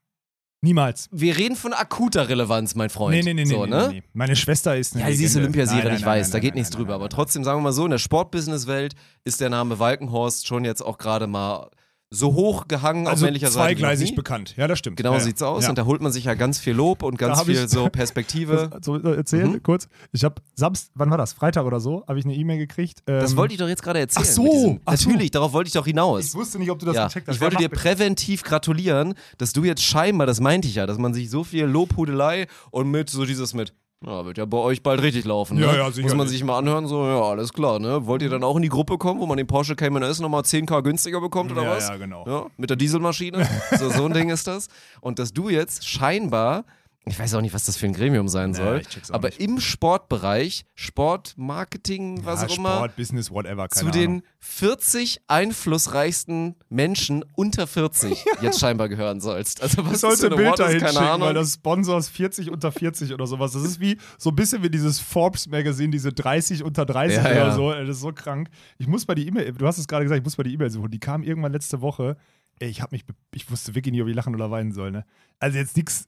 Niemals. 0.66 1.08
Wir 1.12 1.36
reden 1.36 1.54
von 1.54 1.72
akuter 1.72 2.28
Relevanz, 2.28 2.74
mein 2.74 2.90
Freund. 2.90 3.14
Nee, 3.14 3.22
nee, 3.22 3.34
nee, 3.34 3.44
so, 3.44 3.64
nee, 3.64 3.70
ne? 3.70 3.86
nee, 3.88 3.94
nee. 3.94 4.02
Meine 4.14 4.34
Schwester 4.34 4.76
ist 4.76 4.94
eine 4.96 5.04
Ja, 5.04 5.14
sie 5.14 5.24
ist 5.24 5.34
Legende. 5.34 5.40
Olympiasiegerin, 5.58 5.96
ich 5.96 6.04
weiß, 6.04 6.26
nein, 6.26 6.32
da 6.32 6.38
geht 6.40 6.50
nein, 6.50 6.58
nichts 6.58 6.70
nein, 6.72 6.78
drüber. 6.78 6.94
Aber 6.94 7.08
trotzdem, 7.08 7.44
sagen 7.44 7.58
wir 7.60 7.62
mal 7.62 7.72
so, 7.72 7.84
in 7.84 7.92
der 7.92 7.98
Sportbusinesswelt 7.98 8.94
ist 9.24 9.40
der 9.40 9.48
Name 9.48 9.78
Walkenhorst 9.78 10.48
schon 10.48 10.64
jetzt 10.64 10.82
auch 10.82 10.98
gerade 10.98 11.28
mal 11.28 11.70
so 12.10 12.34
hoch 12.34 12.68
gehangen 12.68 13.08
Also 13.08 13.16
auf 13.16 13.26
männlicher 13.26 13.48
Seite. 13.48 13.76
zweigleisig 13.76 14.14
bekannt. 14.14 14.54
Ja, 14.56 14.68
das 14.68 14.78
stimmt. 14.78 14.96
Genau 14.96 15.14
ja, 15.14 15.20
sieht's 15.20 15.42
aus. 15.42 15.64
Ja. 15.64 15.70
Und 15.70 15.76
da 15.78 15.86
holt 15.86 16.00
man 16.00 16.12
sich 16.12 16.24
ja 16.24 16.34
ganz 16.34 16.58
viel 16.60 16.72
Lob 16.74 17.02
und 17.02 17.18
ganz 17.18 17.42
viel 17.42 17.56
ich- 17.56 17.68
so 17.68 17.88
Perspektive. 17.90 18.68
Das, 18.72 18.84
so, 18.86 18.96
äh, 18.96 19.16
erzählen 19.16 19.50
Mhm. 19.52 19.62
kurz. 19.62 19.88
Ich 20.12 20.22
habe 20.24 20.36
Samstag, 20.54 20.92
wann 20.94 21.10
war 21.10 21.18
das? 21.18 21.32
Freitag 21.32 21.64
oder 21.64 21.80
so, 21.80 22.04
habe 22.06 22.18
ich 22.18 22.24
eine 22.24 22.34
E-Mail 22.34 22.58
gekriegt. 22.58 23.02
Das 23.06 23.32
ähm, 23.32 23.36
wollte 23.36 23.54
ich 23.54 23.58
doch 23.58 23.68
jetzt 23.68 23.82
gerade 23.82 23.98
erzählen. 23.98 24.24
ach 24.26 24.32
so, 24.32 24.42
diesem- 24.52 24.80
ach. 24.84 24.92
Natürlich, 24.92 25.30
darauf 25.32 25.52
wollte 25.52 25.66
ich 25.68 25.74
doch 25.74 25.84
hinaus. 25.86 26.26
Ich 26.28 26.34
wusste 26.34 26.58
nicht, 26.60 26.70
ob 26.70 26.78
du 26.78 26.86
das 26.86 26.94
ja, 26.94 27.06
gecheckt 27.08 27.26
hast. 27.28 27.34
ich 27.34 27.40
wollte 27.40 27.56
dir 27.56 27.68
präventiv 27.68 28.44
gratulieren, 28.44 29.14
dass 29.38 29.52
du 29.52 29.64
jetzt 29.64 29.82
scheinbar, 29.82 30.26
das 30.28 30.40
meinte 30.40 30.68
ich 30.68 30.76
ja, 30.76 30.86
dass 30.86 30.98
man 30.98 31.12
sich 31.12 31.28
so 31.28 31.42
viel 31.42 31.64
Lobhudelei 31.64 32.46
und 32.70 32.88
mit 32.90 33.10
so 33.10 33.24
dieses 33.24 33.52
mit, 33.52 33.72
ja, 34.04 34.24
wird 34.26 34.36
ja 34.36 34.44
bei 34.44 34.58
euch 34.58 34.82
bald 34.82 35.00
richtig 35.00 35.24
laufen. 35.24 35.56
Ne? 35.56 35.64
Ja, 35.64 35.88
ja, 35.88 36.02
Muss 36.02 36.14
man 36.14 36.28
sich 36.28 36.44
mal 36.44 36.58
anhören, 36.58 36.86
so, 36.86 37.04
ja, 37.04 37.22
alles 37.22 37.52
klar, 37.52 37.78
ne? 37.78 38.06
Wollt 38.06 38.22
ihr 38.22 38.28
dann 38.28 38.44
auch 38.44 38.56
in 38.56 38.62
die 38.62 38.68
Gruppe 38.68 38.98
kommen, 38.98 39.20
wo 39.20 39.26
man 39.26 39.38
den 39.38 39.46
Porsche 39.46 39.74
Cayman 39.74 40.02
S 40.02 40.20
nochmal 40.20 40.42
10k 40.42 40.82
günstiger 40.82 41.20
bekommt 41.20 41.50
oder 41.50 41.62
ja, 41.62 41.70
was? 41.70 41.88
Ja, 41.88 41.96
genau. 41.96 42.24
Ja, 42.26 42.46
mit 42.58 42.68
der 42.68 42.76
Dieselmaschine. 42.76 43.48
so, 43.78 43.88
so 43.88 44.04
ein 44.04 44.12
Ding 44.12 44.28
ist 44.28 44.46
das. 44.46 44.68
Und 45.00 45.18
dass 45.18 45.32
du 45.32 45.48
jetzt 45.48 45.88
scheinbar, 45.88 46.64
ich 47.08 47.18
weiß 47.18 47.34
auch 47.34 47.40
nicht, 47.40 47.54
was 47.54 47.64
das 47.64 47.76
für 47.76 47.86
ein 47.86 47.92
Gremium 47.92 48.28
sein 48.28 48.50
Ja, 48.52 48.56
soll, 48.56 48.82
aber 49.10 49.28
nicht. 49.28 49.40
im 49.40 49.60
Sportbereich, 49.60 50.64
Sportmarketing, 50.74 52.24
was 52.24 52.42
ja, 52.42 52.48
auch 52.48 52.56
immer, 52.58 52.74
Sport, 52.76 52.96
Business, 52.96 53.30
whatever. 53.30 53.68
zu 53.68 53.80
Keine 53.80 53.90
den 53.92 54.10
Ahnung. 54.10 54.22
40 54.40 55.20
einflussreichsten 55.26 56.56
Menschen 56.68 57.24
unter 57.34 57.66
40 57.66 58.24
jetzt 58.40 58.60
scheinbar 58.60 58.88
gehören 58.88 59.20
sollst. 59.20 59.62
Also 59.62 59.84
was 59.86 59.94
Ich 59.94 59.98
sollte 60.00 60.30
ein 60.30 60.36
Bild 60.36 60.50
ist, 60.52 60.58
dahin 60.58 60.78
keine 60.80 60.92
schicken, 60.92 61.04
Ahnung. 61.04 61.20
weil 61.28 61.34
das 61.34 61.54
Sponsors 61.54 62.08
40 62.08 62.50
unter 62.50 62.72
40 62.72 63.12
oder 63.12 63.26
sowas. 63.26 63.52
Das 63.52 63.62
ist 63.62 63.80
wie 63.80 63.98
so 64.18 64.30
ein 64.30 64.36
bisschen 64.36 64.62
wie 64.62 64.70
dieses 64.70 64.98
Forbes-Magazin, 65.00 65.90
diese 65.90 66.12
30 66.12 66.62
unter 66.64 66.84
30 66.86 67.16
Ja, 67.18 67.22
oder 67.24 67.34
ja. 67.36 67.54
so. 67.54 67.72
Das 67.72 67.88
ist 67.88 68.00
so 68.00 68.12
krank. 68.12 68.48
Ich 68.78 68.86
muss 68.86 69.04
bei 69.06 69.14
die 69.14 69.26
E-Mail, 69.28 69.52
du 69.52 69.66
hast 69.66 69.78
es 69.78 69.86
gerade 69.88 70.04
gesagt, 70.04 70.18
ich 70.18 70.24
muss 70.24 70.36
bei 70.36 70.42
die 70.42 70.54
E-Mail 70.54 70.70
suchen. 70.70 70.90
Die 70.90 71.00
kam 71.00 71.22
irgendwann 71.22 71.52
letzte 71.52 71.80
Woche. 71.80 72.16
Ey, 72.58 72.68
ich 72.68 72.80
habe 72.80 72.94
mich, 72.94 73.04
ich 73.34 73.50
wusste 73.50 73.74
wirklich 73.74 73.92
nicht, 73.92 74.02
ob 74.02 74.08
ich 74.08 74.14
lachen 74.14 74.34
oder 74.34 74.50
weinen 74.50 74.72
soll. 74.72 74.90
Ne? 74.90 75.04
Also 75.38 75.58
jetzt 75.58 75.76
nichts, 75.76 76.06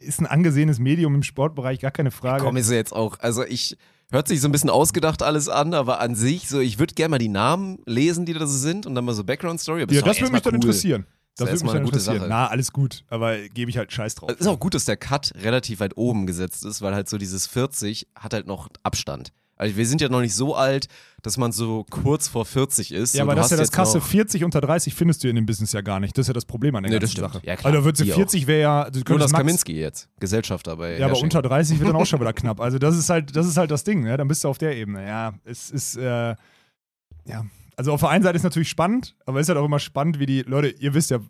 ist 0.00 0.20
ein 0.20 0.26
angesehenes 0.26 0.78
Medium 0.78 1.14
im 1.14 1.22
Sportbereich, 1.22 1.80
gar 1.80 1.90
keine 1.90 2.10
Frage. 2.10 2.44
Komm, 2.44 2.56
ist 2.56 2.70
jetzt 2.70 2.92
auch, 2.94 3.18
also 3.20 3.44
ich, 3.44 3.76
hört 4.10 4.28
sich 4.28 4.40
so 4.40 4.48
ein 4.48 4.52
bisschen 4.52 4.70
ausgedacht 4.70 5.22
alles 5.22 5.48
an, 5.48 5.74
aber 5.74 6.00
an 6.00 6.14
sich, 6.14 6.48
so, 6.48 6.60
ich 6.60 6.78
würde 6.78 6.94
gerne 6.94 7.10
mal 7.10 7.18
die 7.18 7.28
Namen 7.28 7.78
lesen, 7.86 8.26
die 8.26 8.32
da 8.32 8.46
so 8.46 8.56
sind 8.58 8.86
und 8.86 8.94
dann 8.94 9.04
mal 9.04 9.14
so 9.14 9.24
Background-Story. 9.24 9.82
aber 9.82 9.92
ja, 9.92 10.00
ist 10.00 10.06
das 10.06 10.16
würde 10.20 10.32
mich 10.32 10.34
erstmal 10.34 10.52
dann 10.52 10.60
cool. 10.60 10.66
interessieren. 10.66 11.02
Ist 11.02 11.40
Das 11.40 11.40
würde 11.40 11.52
mich 11.52 11.52
erstmal 11.52 11.74
dann 11.74 11.76
eine 11.76 11.84
gute 11.84 11.96
interessieren. 11.98 12.18
Sache. 12.20 12.28
Na, 12.28 12.46
alles 12.48 12.72
gut, 12.72 13.04
aber 13.08 13.38
gebe 13.48 13.70
ich 13.70 13.78
halt 13.78 13.92
Scheiß 13.92 14.14
drauf. 14.16 14.30
Es 14.30 14.40
ist 14.40 14.46
auch 14.46 14.58
gut, 14.58 14.74
dass 14.74 14.84
der 14.84 14.96
Cut 14.96 15.32
relativ 15.36 15.80
weit 15.80 15.96
oben 15.96 16.26
gesetzt 16.26 16.64
ist, 16.64 16.82
weil 16.82 16.94
halt 16.94 17.08
so 17.08 17.18
dieses 17.18 17.46
40 17.46 18.08
hat 18.14 18.34
halt 18.34 18.46
noch 18.46 18.68
Abstand. 18.82 19.32
Also 19.58 19.76
wir 19.76 19.86
sind 19.86 20.00
ja 20.00 20.08
noch 20.08 20.20
nicht 20.20 20.34
so 20.34 20.54
alt, 20.54 20.86
dass 21.22 21.36
man 21.36 21.50
so 21.52 21.84
kurz 21.90 22.28
vor 22.28 22.44
40 22.46 22.92
ist. 22.92 23.14
Ja, 23.16 23.24
aber 23.24 23.32
du 23.32 23.38
das 23.38 23.46
ist 23.46 23.50
ja 23.50 23.56
das 23.56 23.72
krasse. 23.72 23.98
noch- 23.98 24.06
40 24.06 24.44
unter 24.44 24.60
30 24.60 24.94
findest 24.94 25.24
du 25.24 25.28
in 25.28 25.34
dem 25.34 25.46
Business 25.46 25.72
ja 25.72 25.80
gar 25.80 25.98
nicht. 26.00 26.16
Das 26.16 26.22
ist 26.24 26.28
ja 26.28 26.34
das 26.34 26.44
Problem 26.44 26.76
an 26.76 26.84
der 26.84 26.92
Nee, 26.92 26.98
das 27.00 27.12
ganzen. 27.14 27.32
Sache. 27.34 27.46
Ja, 27.46 27.56
klar. 27.56 27.72
also 27.72 27.84
wird 27.84 27.96
sie 27.96 28.04
Die 28.04 28.12
auch. 28.12 28.16
40 28.16 28.46
wäre 28.46 28.60
ja. 28.60 28.84
Du 28.84 28.90
könntest 28.92 29.08
Jonas 29.10 29.32
Max- 29.32 29.40
Kaminski 29.40 29.72
jetzt, 29.80 30.08
Gesellschafter 30.20 30.76
bei 30.76 30.96
Ja, 30.98 31.06
aber 31.06 31.18
unter 31.20 31.42
30 31.42 31.78
wird 31.80 31.88
dann 31.88 31.96
auch 31.96 32.06
schon 32.06 32.20
wieder 32.20 32.32
knapp. 32.32 32.60
Also 32.60 32.78
das 32.78 32.96
ist 32.96 33.10
halt, 33.10 33.34
das 33.34 33.46
ist 33.48 33.56
halt 33.56 33.70
das 33.72 33.82
Ding, 33.84 34.04
ne? 34.04 34.16
Dann 34.16 34.28
bist 34.28 34.44
du 34.44 34.48
auf 34.48 34.58
der 34.58 34.76
Ebene. 34.76 35.04
Ja, 35.06 35.34
es 35.44 35.70
ist, 35.70 35.96
äh, 35.96 36.36
ja. 37.26 37.44
Also 37.78 37.92
auf 37.92 38.00
der 38.00 38.08
einen 38.08 38.24
Seite 38.24 38.34
ist 38.34 38.42
natürlich 38.42 38.68
spannend, 38.68 39.14
aber 39.24 39.38
es 39.38 39.44
ist 39.44 39.50
halt 39.50 39.58
auch 39.60 39.64
immer 39.64 39.78
spannend, 39.78 40.18
wie 40.18 40.26
die 40.26 40.42
Leute, 40.42 40.70
ihr 40.80 40.94
wisst 40.94 41.12
ja, 41.12 41.20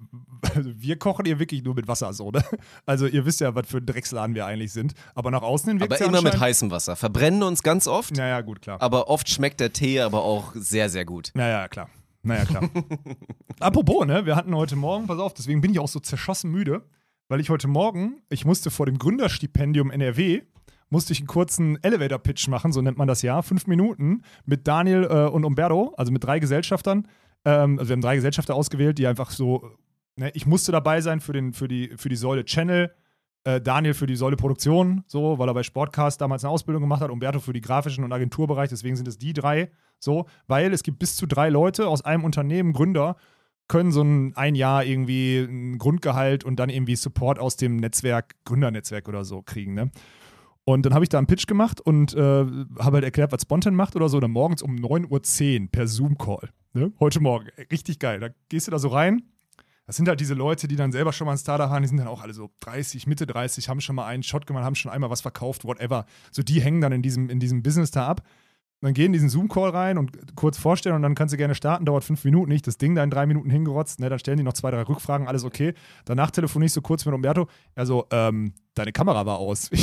also 0.54 0.70
wir 0.74 0.98
kochen 0.98 1.26
hier 1.26 1.38
wirklich 1.38 1.62
nur 1.62 1.74
mit 1.74 1.88
Wasser 1.88 2.14
so, 2.14 2.30
ne? 2.30 2.42
Also 2.86 3.06
ihr 3.06 3.26
wisst 3.26 3.42
ja, 3.42 3.54
was 3.54 3.66
für 3.66 3.76
ein 3.76 3.84
Drecksladen 3.84 4.34
wir 4.34 4.46
eigentlich 4.46 4.72
sind. 4.72 4.94
Aber 5.14 5.30
nach 5.30 5.42
außen 5.42 5.68
hin 5.70 5.82
Aber 5.82 6.00
ja 6.00 6.06
immer 6.06 6.22
mit 6.22 6.40
heißem 6.40 6.70
Wasser. 6.70 6.96
Verbrennen 6.96 7.42
uns 7.42 7.62
ganz 7.62 7.86
oft, 7.86 8.16
Naja, 8.16 8.40
gut, 8.40 8.62
klar. 8.62 8.80
aber 8.80 9.10
oft 9.10 9.28
schmeckt 9.28 9.60
der 9.60 9.74
Tee 9.74 10.00
aber 10.00 10.22
auch 10.22 10.52
sehr, 10.54 10.88
sehr 10.88 11.04
gut. 11.04 11.32
Naja, 11.34 11.68
klar. 11.68 11.90
Naja, 12.22 12.46
klar. 12.46 12.70
Apropos, 13.60 14.06
ne? 14.06 14.24
Wir 14.24 14.34
hatten 14.34 14.56
heute 14.56 14.74
Morgen, 14.74 15.06
pass 15.06 15.18
auf, 15.18 15.34
deswegen 15.34 15.60
bin 15.60 15.70
ich 15.72 15.78
auch 15.78 15.88
so 15.88 16.00
zerschossen 16.00 16.50
müde, 16.50 16.82
weil 17.28 17.40
ich 17.40 17.50
heute 17.50 17.68
Morgen, 17.68 18.22
ich 18.30 18.46
musste 18.46 18.70
vor 18.70 18.86
dem 18.86 18.98
Gründerstipendium 18.98 19.90
NRW, 19.90 20.40
musste 20.90 21.12
ich 21.12 21.20
einen 21.20 21.26
kurzen 21.26 21.82
Elevator-Pitch 21.82 22.48
machen, 22.48 22.72
so 22.72 22.80
nennt 22.80 22.98
man 22.98 23.08
das 23.08 23.22
ja, 23.22 23.42
fünf 23.42 23.66
Minuten 23.66 24.22
mit 24.44 24.66
Daniel 24.66 25.04
äh, 25.04 25.28
und 25.28 25.44
Umberto, 25.44 25.94
also 25.96 26.12
mit 26.12 26.24
drei 26.24 26.38
Gesellschaftern. 26.38 27.06
Ähm, 27.44 27.78
also 27.78 27.88
wir 27.88 27.94
haben 27.94 28.00
drei 28.00 28.16
Gesellschafter 28.16 28.54
ausgewählt, 28.54 28.98
die 28.98 29.06
einfach 29.06 29.30
so, 29.30 29.70
ne, 30.16 30.30
ich 30.34 30.46
musste 30.46 30.72
dabei 30.72 31.00
sein 31.00 31.20
für, 31.20 31.32
den, 31.32 31.52
für, 31.52 31.68
die, 31.68 31.92
für 31.96 32.08
die 32.08 32.16
Säule 32.16 32.44
Channel, 32.44 32.92
äh, 33.44 33.60
Daniel 33.60 33.94
für 33.94 34.06
die 34.06 34.16
Säule 34.16 34.36
Produktion, 34.36 35.04
so, 35.06 35.38
weil 35.38 35.48
er 35.48 35.54
bei 35.54 35.62
Sportcast 35.62 36.20
damals 36.20 36.44
eine 36.44 36.52
Ausbildung 36.52 36.82
gemacht 36.82 37.02
hat, 37.02 37.10
Umberto 37.10 37.40
für 37.40 37.52
die 37.52 37.60
grafischen 37.60 38.04
und 38.04 38.12
Agenturbereich, 38.12 38.68
deswegen 38.68 38.96
sind 38.96 39.08
es 39.08 39.18
die 39.18 39.32
drei, 39.32 39.70
so, 39.98 40.26
weil 40.46 40.72
es 40.72 40.82
gibt 40.82 40.98
bis 40.98 41.16
zu 41.16 41.26
drei 41.26 41.48
Leute 41.48 41.88
aus 41.88 42.04
einem 42.04 42.24
Unternehmen, 42.24 42.72
Gründer, 42.72 43.16
können 43.68 43.92
so 43.92 44.02
ein, 44.02 44.34
ein 44.34 44.54
Jahr 44.54 44.84
irgendwie 44.84 45.40
ein 45.40 45.78
Grundgehalt 45.78 46.42
und 46.42 46.56
dann 46.56 46.70
irgendwie 46.70 46.96
Support 46.96 47.38
aus 47.38 47.56
dem 47.56 47.76
Netzwerk, 47.76 48.34
Gründernetzwerk 48.44 49.08
oder 49.08 49.24
so 49.24 49.42
kriegen, 49.42 49.74
ne? 49.74 49.90
Und 50.68 50.84
dann 50.84 50.92
habe 50.92 51.02
ich 51.02 51.08
da 51.08 51.16
einen 51.16 51.26
Pitch 51.26 51.46
gemacht 51.46 51.80
und 51.80 52.12
äh, 52.12 52.18
habe 52.18 52.96
halt 52.96 53.04
erklärt, 53.04 53.32
was 53.32 53.40
Spontan 53.40 53.74
macht 53.74 53.96
oder 53.96 54.10
so. 54.10 54.20
Dann 54.20 54.32
morgens 54.32 54.60
um 54.60 54.76
9.10 54.76 55.62
Uhr 55.62 55.68
per 55.70 55.88
Zoom-Call. 55.88 56.50
Ne? 56.74 56.92
Heute 57.00 57.20
Morgen. 57.20 57.46
Richtig 57.72 57.98
geil. 57.98 58.20
Da 58.20 58.28
gehst 58.50 58.66
du 58.66 58.70
da 58.70 58.78
so 58.78 58.88
rein. 58.88 59.22
Das 59.86 59.96
sind 59.96 60.06
halt 60.08 60.20
diese 60.20 60.34
Leute, 60.34 60.68
die 60.68 60.76
dann 60.76 60.92
selber 60.92 61.14
schon 61.14 61.24
mal 61.24 61.32
ein 61.32 61.38
Startup 61.38 61.70
haben. 61.70 61.80
Die 61.80 61.88
sind 61.88 61.96
dann 61.96 62.06
auch 62.06 62.20
alle 62.20 62.34
so 62.34 62.50
30, 62.60 63.06
Mitte 63.06 63.24
30, 63.24 63.70
haben 63.70 63.80
schon 63.80 63.96
mal 63.96 64.04
einen 64.08 64.22
Shot 64.22 64.46
gemacht, 64.46 64.62
haben 64.62 64.74
schon 64.74 64.92
einmal 64.92 65.08
was 65.08 65.22
verkauft, 65.22 65.64
whatever. 65.64 66.04
So, 66.32 66.42
die 66.42 66.60
hängen 66.60 66.82
dann 66.82 66.92
in 66.92 67.00
diesem, 67.00 67.30
in 67.30 67.40
diesem 67.40 67.62
Business 67.62 67.90
da 67.90 68.06
ab. 68.06 68.20
Und 68.82 68.88
dann 68.88 68.92
gehen 68.92 69.06
in 69.06 69.12
diesen 69.14 69.30
Zoom-Call 69.30 69.70
rein 69.70 69.96
und 69.96 70.36
kurz 70.36 70.58
vorstellen 70.58 70.96
und 70.96 71.00
dann 71.00 71.14
kannst 71.14 71.32
du 71.32 71.38
gerne 71.38 71.54
starten, 71.54 71.86
dauert 71.86 72.04
fünf 72.04 72.22
Minuten 72.24 72.50
nicht. 72.50 72.66
Das 72.66 72.76
Ding 72.76 72.94
da 72.94 73.02
in 73.02 73.08
drei 73.08 73.24
Minuten 73.24 73.48
hingerotzt, 73.48 74.00
ne? 74.00 74.10
dann 74.10 74.18
stellen 74.18 74.36
die 74.36 74.44
noch 74.44 74.52
zwei, 74.52 74.70
drei 74.70 74.82
Rückfragen, 74.82 75.28
alles 75.28 75.44
okay. 75.44 75.72
Danach 76.04 76.30
telefoniere 76.30 76.66
ich 76.66 76.74
so 76.74 76.82
kurz 76.82 77.06
mit 77.06 77.14
Umberto. 77.14 77.48
Also, 77.74 78.06
ähm, 78.10 78.52
deine 78.74 78.92
Kamera 78.92 79.24
war 79.24 79.38
aus. 79.38 79.70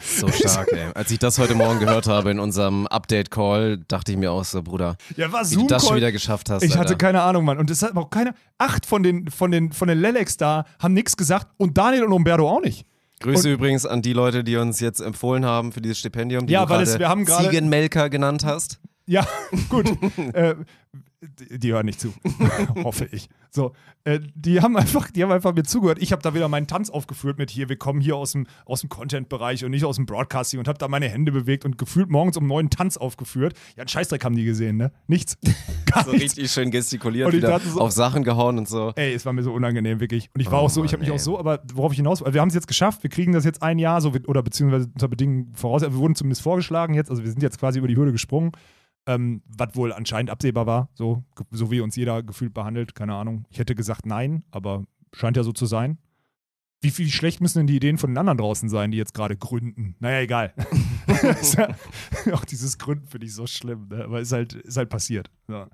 So 0.00 0.28
stark, 0.28 0.68
ey. 0.72 0.86
Als 0.94 1.10
ich 1.10 1.18
das 1.18 1.38
heute 1.38 1.54
Morgen 1.54 1.80
gehört 1.80 2.06
habe 2.06 2.30
in 2.30 2.38
unserem 2.38 2.86
Update-Call, 2.86 3.78
dachte 3.88 4.12
ich 4.12 4.18
mir 4.18 4.30
auch 4.32 4.44
so, 4.44 4.62
Bruder, 4.62 4.96
ja, 5.16 5.30
war 5.32 5.48
wie 5.50 5.54
du 5.54 5.66
das 5.66 5.86
schon 5.86 5.96
wieder 5.96 6.12
geschafft 6.12 6.50
hast. 6.50 6.62
Ich 6.62 6.72
hatte 6.72 6.90
Alter. 6.90 6.96
keine 6.96 7.22
Ahnung, 7.22 7.44
Mann. 7.44 7.58
Und 7.58 7.70
es 7.70 7.82
hat 7.82 7.96
auch 7.96 8.10
keine. 8.10 8.34
Acht 8.58 8.86
von 8.86 9.02
den, 9.02 9.28
von 9.30 9.50
den, 9.50 9.72
von 9.72 9.88
den 9.88 9.98
Lelex 10.00 10.36
da 10.36 10.64
haben 10.80 10.94
nichts 10.94 11.16
gesagt 11.16 11.48
und 11.58 11.78
Daniel 11.78 12.04
und 12.04 12.12
Umberto 12.12 12.48
auch 12.48 12.60
nicht. 12.60 12.86
Grüße 13.20 13.52
übrigens 13.52 13.84
an 13.84 14.00
die 14.02 14.12
Leute, 14.12 14.44
die 14.44 14.56
uns 14.56 14.78
jetzt 14.80 15.00
empfohlen 15.00 15.44
haben 15.44 15.72
für 15.72 15.80
dieses 15.80 15.98
Stipendium, 15.98 16.46
die 16.46 16.52
Ja, 16.52 16.64
du 16.66 16.70
weil 16.70 16.82
es- 16.82 16.98
wir 16.98 17.08
haben 17.08 17.26
Ziegenmelker 17.26 18.08
genannt 18.10 18.44
hast. 18.44 18.78
Ja, 19.08 19.26
gut. 19.70 19.90
äh, 20.34 20.54
die, 21.20 21.58
die 21.58 21.72
hören 21.72 21.86
nicht 21.86 21.98
zu. 22.00 22.12
Hoffe 22.84 23.08
ich. 23.10 23.28
So, 23.50 23.72
äh, 24.04 24.20
die 24.36 24.60
haben 24.60 24.76
einfach, 24.76 25.10
die 25.10 25.22
haben 25.24 25.32
einfach 25.32 25.52
mir 25.52 25.64
zugehört. 25.64 25.98
Ich 26.00 26.12
habe 26.12 26.22
da 26.22 26.32
wieder 26.34 26.46
meinen 26.48 26.68
Tanz 26.68 26.90
aufgeführt 26.90 27.38
mit 27.38 27.50
hier, 27.50 27.68
wir 27.68 27.76
kommen 27.76 28.00
hier 28.00 28.14
aus 28.14 28.32
dem, 28.32 28.46
aus 28.66 28.82
dem 28.82 28.88
Content-Bereich 28.88 29.64
und 29.64 29.72
nicht 29.72 29.84
aus 29.84 29.96
dem 29.96 30.06
Broadcasting 30.06 30.60
und 30.60 30.68
habe 30.68 30.78
da 30.78 30.86
meine 30.86 31.08
Hände 31.08 31.32
bewegt 31.32 31.64
und 31.64 31.76
gefühlt 31.78 32.08
morgens 32.10 32.36
um 32.36 32.46
neun 32.46 32.70
Tanz 32.70 32.96
aufgeführt. 32.98 33.54
Ja, 33.76 33.80
einen 33.82 33.88
Scheißdreck 33.88 34.24
haben 34.24 34.36
die 34.36 34.44
gesehen, 34.44 34.76
ne? 34.76 34.92
Nichts. 35.08 35.38
Gar 35.86 36.04
So 36.04 36.12
nichts. 36.12 36.24
richtig 36.36 36.52
schön 36.52 36.70
gestikuliert, 36.70 37.32
wieder 37.32 37.58
so- 37.60 37.80
auf 37.80 37.90
Sachen 37.90 38.22
gehauen 38.22 38.58
und 38.58 38.68
so. 38.68 38.92
Ey, 38.94 39.12
es 39.14 39.26
war 39.26 39.32
mir 39.32 39.42
so 39.42 39.52
unangenehm, 39.52 39.98
wirklich. 39.98 40.30
Und 40.34 40.40
ich 40.40 40.50
war 40.52 40.62
Oh 40.62 40.66
auch 40.66 40.70
so, 40.70 40.84
ich 40.84 40.92
habe 40.92 41.02
mich 41.02 41.10
auch 41.10 41.18
so, 41.18 41.36
aber 41.38 41.62
worauf 41.74 41.90
ich 41.92 41.96
hinaus, 41.96 42.22
wir 42.24 42.40
haben 42.40 42.48
es 42.48 42.54
jetzt 42.54 42.68
geschafft, 42.68 43.02
wir 43.02 43.10
kriegen 43.10 43.32
das 43.32 43.44
jetzt 43.44 43.62
ein 43.62 43.78
Jahr, 43.80 44.00
so, 44.02 44.12
oder 44.26 44.42
beziehungsweise 44.44 44.86
unter 44.92 45.08
Bedingungen 45.08 45.52
voraus, 45.54 45.82
wir 45.82 45.94
wurden 45.94 46.14
zumindest 46.14 46.42
vorgeschlagen 46.42 46.94
jetzt, 46.94 47.10
also 47.10 47.24
wir 47.24 47.30
sind 47.30 47.42
jetzt 47.42 47.58
quasi 47.58 47.78
über 47.78 47.88
die 47.88 47.96
Hürde 47.96 48.12
gesprungen, 48.12 48.52
ähm, 49.08 49.42
was 49.46 49.74
wohl 49.74 49.92
anscheinend 49.92 50.30
absehbar 50.30 50.66
war, 50.66 50.88
so, 50.94 51.24
so 51.50 51.70
wie 51.70 51.80
uns 51.80 51.96
jeder 51.96 52.22
gefühlt 52.22 52.54
behandelt, 52.54 52.94
keine 52.94 53.14
Ahnung. 53.14 53.46
Ich 53.50 53.58
hätte 53.58 53.74
gesagt 53.74 54.06
nein, 54.06 54.44
aber 54.50 54.84
scheint 55.14 55.36
ja 55.36 55.42
so 55.42 55.52
zu 55.52 55.66
sein. 55.66 55.98
Wie, 56.80 56.96
wie 56.96 57.10
schlecht 57.10 57.40
müssen 57.40 57.58
denn 57.58 57.66
die 57.66 57.74
Ideen 57.76 57.98
von 57.98 58.10
den 58.10 58.18
anderen 58.18 58.38
draußen 58.38 58.68
sein, 58.68 58.92
die 58.92 58.98
jetzt 58.98 59.14
gerade 59.14 59.36
gründen? 59.36 59.96
Naja, 59.98 60.20
egal. 60.20 60.54
Ja- 61.56 61.74
auch 62.34 62.44
dieses 62.44 62.76
Gründen 62.78 63.08
finde 63.08 63.26
ich 63.26 63.34
so 63.34 63.46
schlimm, 63.46 63.88
ne? 63.88 64.04
aber 64.04 64.20
ist 64.20 64.30
halt, 64.30 64.52
ist 64.52 64.76
halt 64.76 64.90
passiert. 64.90 65.30
Ja. 65.50 65.68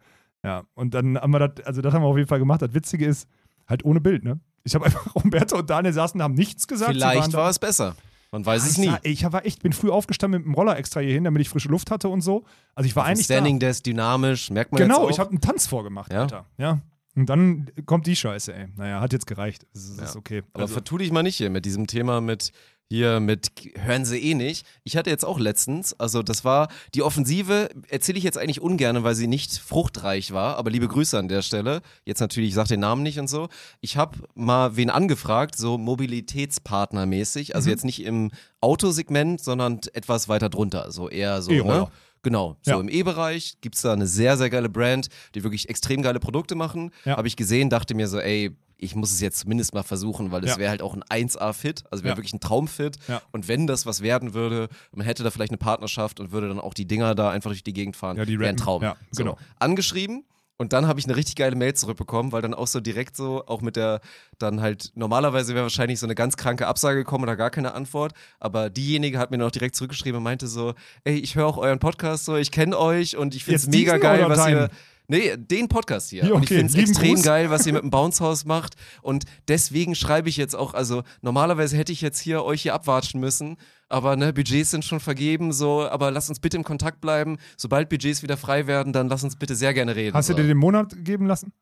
ja, 0.45 0.63
und 0.75 0.95
dann 0.95 1.19
haben 1.19 1.33
wir 1.33 1.49
das, 1.49 1.67
also 1.67 1.83
das 1.83 1.93
haben 1.93 2.03
wir 2.03 2.07
auf 2.07 2.17
jeden 2.17 2.29
Fall 2.29 2.39
gemacht. 2.39 2.63
Das 2.63 2.73
Witzige 2.73 3.05
ist, 3.05 3.29
halt 3.67 3.85
ohne 3.85 4.01
Bild, 4.01 4.25
ne? 4.25 4.41
Ich 4.63 4.75
habe 4.75 4.85
einfach, 4.87 5.15
Umberto 5.15 5.59
und 5.59 5.69
Daniel 5.69 5.93
saßen, 5.93 6.23
haben 6.23 6.35
nichts 6.35 6.67
gesagt. 6.67 6.93
Vielleicht 6.93 7.33
war 7.33 7.51
es 7.51 7.59
besser. 7.59 7.97
Man 8.35 8.45
weiß 8.45 8.65
es 8.65 8.73
ich 8.73 8.79
nie. 8.79 8.87
sah- 8.87 8.99
ich 9.05 9.33
war 9.33 9.47
echt, 9.47 9.63
bin 9.63 9.73
früh 9.73 9.91
aufgestanden 9.91 10.41
mit 10.41 10.47
dem 10.47 10.55
Roller 10.55 10.77
extra 10.77 10.99
hier 11.01 11.13
hin, 11.15 11.23
damit 11.23 11.41
ich 11.41 11.49
frische 11.49 11.69
Luft 11.69 11.91
hatte 11.93 12.09
und 12.09 12.21
so. 12.21 12.45
Also 12.75 12.87
ich 12.89 12.97
war 12.97 13.05
eigentlich 13.05 13.27
Standing 13.27 13.61
da. 13.61 13.69
Desk, 13.69 13.85
dynamisch, 13.85 14.51
merkt 14.51 14.73
man 14.73 14.83
Genau, 14.83 15.09
ich 15.09 15.21
habe 15.21 15.31
einen 15.31 15.41
Tanz 15.41 15.69
vorgemacht, 15.69 16.13
Ja? 16.13 16.23
Alter. 16.23 16.45
Ja. 16.59 16.81
Und 17.17 17.27
dann 17.31 17.71
kommt 17.87 18.09
die 18.09 18.17
Scheiße, 18.17 18.53
ey. 18.53 18.67
Naja, 18.77 19.01
hat 19.01 19.13
jetzt 19.13 19.29
gereicht. 19.29 19.67
Das 19.73 19.85
ist 19.85 20.01
Ja. 20.01 20.17
okay. 20.17 20.43
Aber 20.53 20.63
Also, 20.65 20.73
vertu 20.75 20.99
dich 20.99 21.13
mal 21.13 21.23
nicht 21.23 21.37
hier 21.37 21.49
mit 21.49 21.65
diesem 21.65 21.87
Thema 21.87 22.21
mit 22.21 22.51
hier 22.91 23.19
mit 23.21 23.49
hören 23.77 24.05
sie 24.05 24.19
eh 24.19 24.35
nicht. 24.35 24.67
Ich 24.85 24.97
hatte 24.97 25.11
jetzt 25.11 25.25
auch 25.25 25.39
letztens, 25.39 25.99
also 25.99 26.23
das 26.23 26.45
war 26.45 26.69
die 26.95 27.03
Offensive, 27.03 27.71
erzähle 27.89 28.19
ich 28.19 28.25
jetzt 28.25 28.39
eigentlich 28.39 28.61
ungern, 28.61 29.03
weil 29.05 29.15
sie 29.15 29.27
nicht 29.27 29.59
fruchtreich 29.59 30.33
war, 30.33 30.57
aber 30.57 30.71
liebe 30.71 30.87
Grüße 30.87 31.19
an 31.19 31.29
der 31.29 31.43
Stelle. 31.43 31.81
Jetzt 32.05 32.21
natürlich, 32.21 32.51
ich 32.51 32.55
sag 32.55 32.69
den 32.69 32.81
Namen 32.81 33.03
nicht 33.03 33.19
und 33.19 33.29
so. 33.29 33.49
Ich 33.81 33.97
habe 33.97 34.19
mal 34.35 34.77
wen 34.77 34.91
angefragt, 34.91 35.57
so 35.57 35.79
Mobilitätspartnermäßig, 35.79 37.55
also 37.55 37.67
Mhm. 37.69 37.71
jetzt 37.73 37.85
nicht 37.85 38.03
im 38.05 38.31
Autosegment, 38.61 39.41
sondern 39.43 39.81
etwas 39.93 40.29
weiter 40.29 40.49
drunter, 40.49 40.91
so 40.93 41.09
eher 41.09 41.43
so, 41.43 41.51
E-Roller. 41.51 41.81
ne? 41.81 41.89
Genau, 42.23 42.57
so 42.63 42.71
Ja. 42.73 42.81
im 42.81 42.89
E-Bereich 42.89 43.57
gibt 43.61 43.75
es 43.75 43.83
da 43.83 43.93
eine 43.93 44.07
sehr, 44.07 44.39
sehr 44.39 44.49
geile 44.49 44.71
Brand, 44.71 45.09
die 45.35 45.43
wirklich 45.43 45.69
extrem 45.69 46.01
geile 46.01 46.21
Produkte 46.21 46.55
machen. 46.55 46.91
Ja. 47.05 47.19
Habe 47.19 47.29
ich 47.29 47.37
gesehen, 47.37 47.69
dachte 47.69 47.95
mir 47.95 48.09
so, 48.09 48.19
ey, 48.19 48.57
ich 48.77 48.95
muss 48.95 49.13
es 49.13 49.21
jetzt 49.21 49.39
zumindest 49.41 49.75
mal 49.75 49.83
versuchen, 49.83 50.31
weil 50.33 50.45
es 50.45 50.51
Ja. 50.53 50.59
wäre 50.59 50.71
halt 50.71 50.83
auch 50.83 50.95
ein 50.95 51.03
1A-Fit, 51.05 51.85
also 51.91 52.05
wäre 52.05 52.13
Ja. 52.15 52.17
wirklich 52.19 52.33
ein 52.35 52.41
Traumfit. 52.41 52.97
Ja. 53.09 53.23
Und 53.33 53.49
wenn 53.49 53.67
das 53.67 53.87
was 53.87 54.03
werden 54.03 54.35
würde, 54.35 54.69
man 54.93 55.07
hätte 55.07 55.23
da 55.23 55.31
vielleicht 55.31 55.51
eine 55.53 55.59
Partnerschaft 55.59 56.21
und 56.21 56.33
würde 56.33 56.49
dann 56.49 56.61
auch 56.61 56.75
die 56.75 56.87
Dinger 56.87 57.15
da 57.15 57.31
einfach 57.31 57.51
durch 57.51 57.63
die 57.63 57.73
Gegend 57.73 57.97
fahren, 57.97 58.17
Ja, 58.17 58.25
die 58.25 58.39
wäre 58.39 58.51
ein. 58.51 58.57
Traum. 58.57 58.83
Ja, 58.83 58.97
so. 59.11 59.23
genau. 59.23 59.39
Angeschrieben 59.59 60.25
und 60.57 60.73
dann 60.73 60.87
habe 60.87 61.01
ich 61.01 61.07
eine 61.07 61.17
richtig 61.17 61.35
geile 61.37 61.57
Mail 61.57 61.75
zurückbekommen, 61.75 62.31
weil 62.31 62.43
dann 62.43 62.55
auch 62.55 62.67
so 62.69 62.79
direkt 62.81 63.17
so, 63.17 63.45
auch 63.47 63.61
mit 63.61 63.75
der, 63.77 64.01
dann 64.39 64.61
halt, 64.61 64.93
normalerweise 64.95 65.53
wäre 65.55 65.65
wahrscheinlich 65.65 65.99
so 65.99 66.07
eine 66.07 66.15
ganz 66.15 66.37
kranke 66.37 66.67
Absage 66.69 66.99
gekommen 66.99 67.25
oder 67.25 67.35
gar 67.37 67.51
keine 67.51 67.75
Antwort, 67.75 68.13
aber 68.39 68.71
diejenige 68.71 69.19
hat 69.19 69.31
mir 69.33 69.39
dann 69.39 69.49
auch 69.49 69.53
direkt 69.53 69.75
zurückgeschrieben 69.75 70.19
und 70.19 70.23
meinte 70.25 70.47
so, 70.47 70.75
ey, 71.03 71.17
ich 71.17 71.35
höre 71.35 71.47
auch 71.47 71.57
euren 71.57 71.81
Podcast 71.81 72.25
so, 72.25 72.37
ich 72.37 72.51
kenne 72.53 72.79
euch 72.79 73.17
und 73.17 73.35
ich 73.35 73.45
finde 73.45 73.57
es 73.57 73.67
mega 73.67 73.97
geil, 73.99 74.25
was 74.29 74.39
deinen? 74.39 74.57
ihr, 74.57 74.71
Nee, 75.07 75.37
den 75.37 75.69
Podcast 75.69 76.11
hier. 76.11 76.25
Ja, 76.25 76.33
Und 76.33 76.45
ich 76.45 76.49
okay. 76.49 76.59
finde 76.59 76.73
es 76.73 76.89
extrem 76.89 77.15
Gruß. 77.15 77.23
geil, 77.25 77.51
was 77.51 77.67
ihr 77.67 77.73
mit 77.75 77.83
dem 77.83 77.91
Bounce 77.91 78.25
House 78.25 78.45
macht. 78.45 78.75
Und 79.03 79.25
deswegen 79.49 79.95
schreibe 79.95 80.29
ich 80.29 80.37
jetzt 80.37 80.55
auch, 80.55 80.73
also 80.73 81.03
normalerweise 81.21 81.77
hätte 81.77 81.93
ich 81.93 82.01
jetzt 82.01 82.19
hier 82.19 82.43
euch 82.45 82.63
hier 82.63 82.75
abwatschen 82.75 83.21
müssen, 83.21 83.57
aber 83.89 84.17
ne, 84.17 84.33
Budgets 84.33 84.71
sind 84.71 84.85
schon 84.85 85.01
vergeben, 85.01 85.53
so, 85.53 85.87
aber 85.87 86.11
lasst 86.11 86.31
uns 86.31 86.41
bitte 86.41 86.57
im 86.57 86.65
Kontakt 86.65 87.01
bleiben. 87.01 87.37
Sobald 87.57 87.91
Budgets 87.91 88.23
wieder 88.23 88.37
frei 88.37 88.67
werden, 88.67 88.93
dann 88.93 89.09
lasst 89.09 89.25
uns 89.25 89.37
bitte 89.37 89.55
sehr 89.55 89.75
gerne 89.75 89.95
reden. 89.95 90.15
Hast 90.15 90.31
du 90.31 90.33
so. 90.33 90.39
dir 90.39 90.49
den 90.49 90.57
Monat 90.57 90.95
geben 91.05 91.27
lassen? 91.27 91.53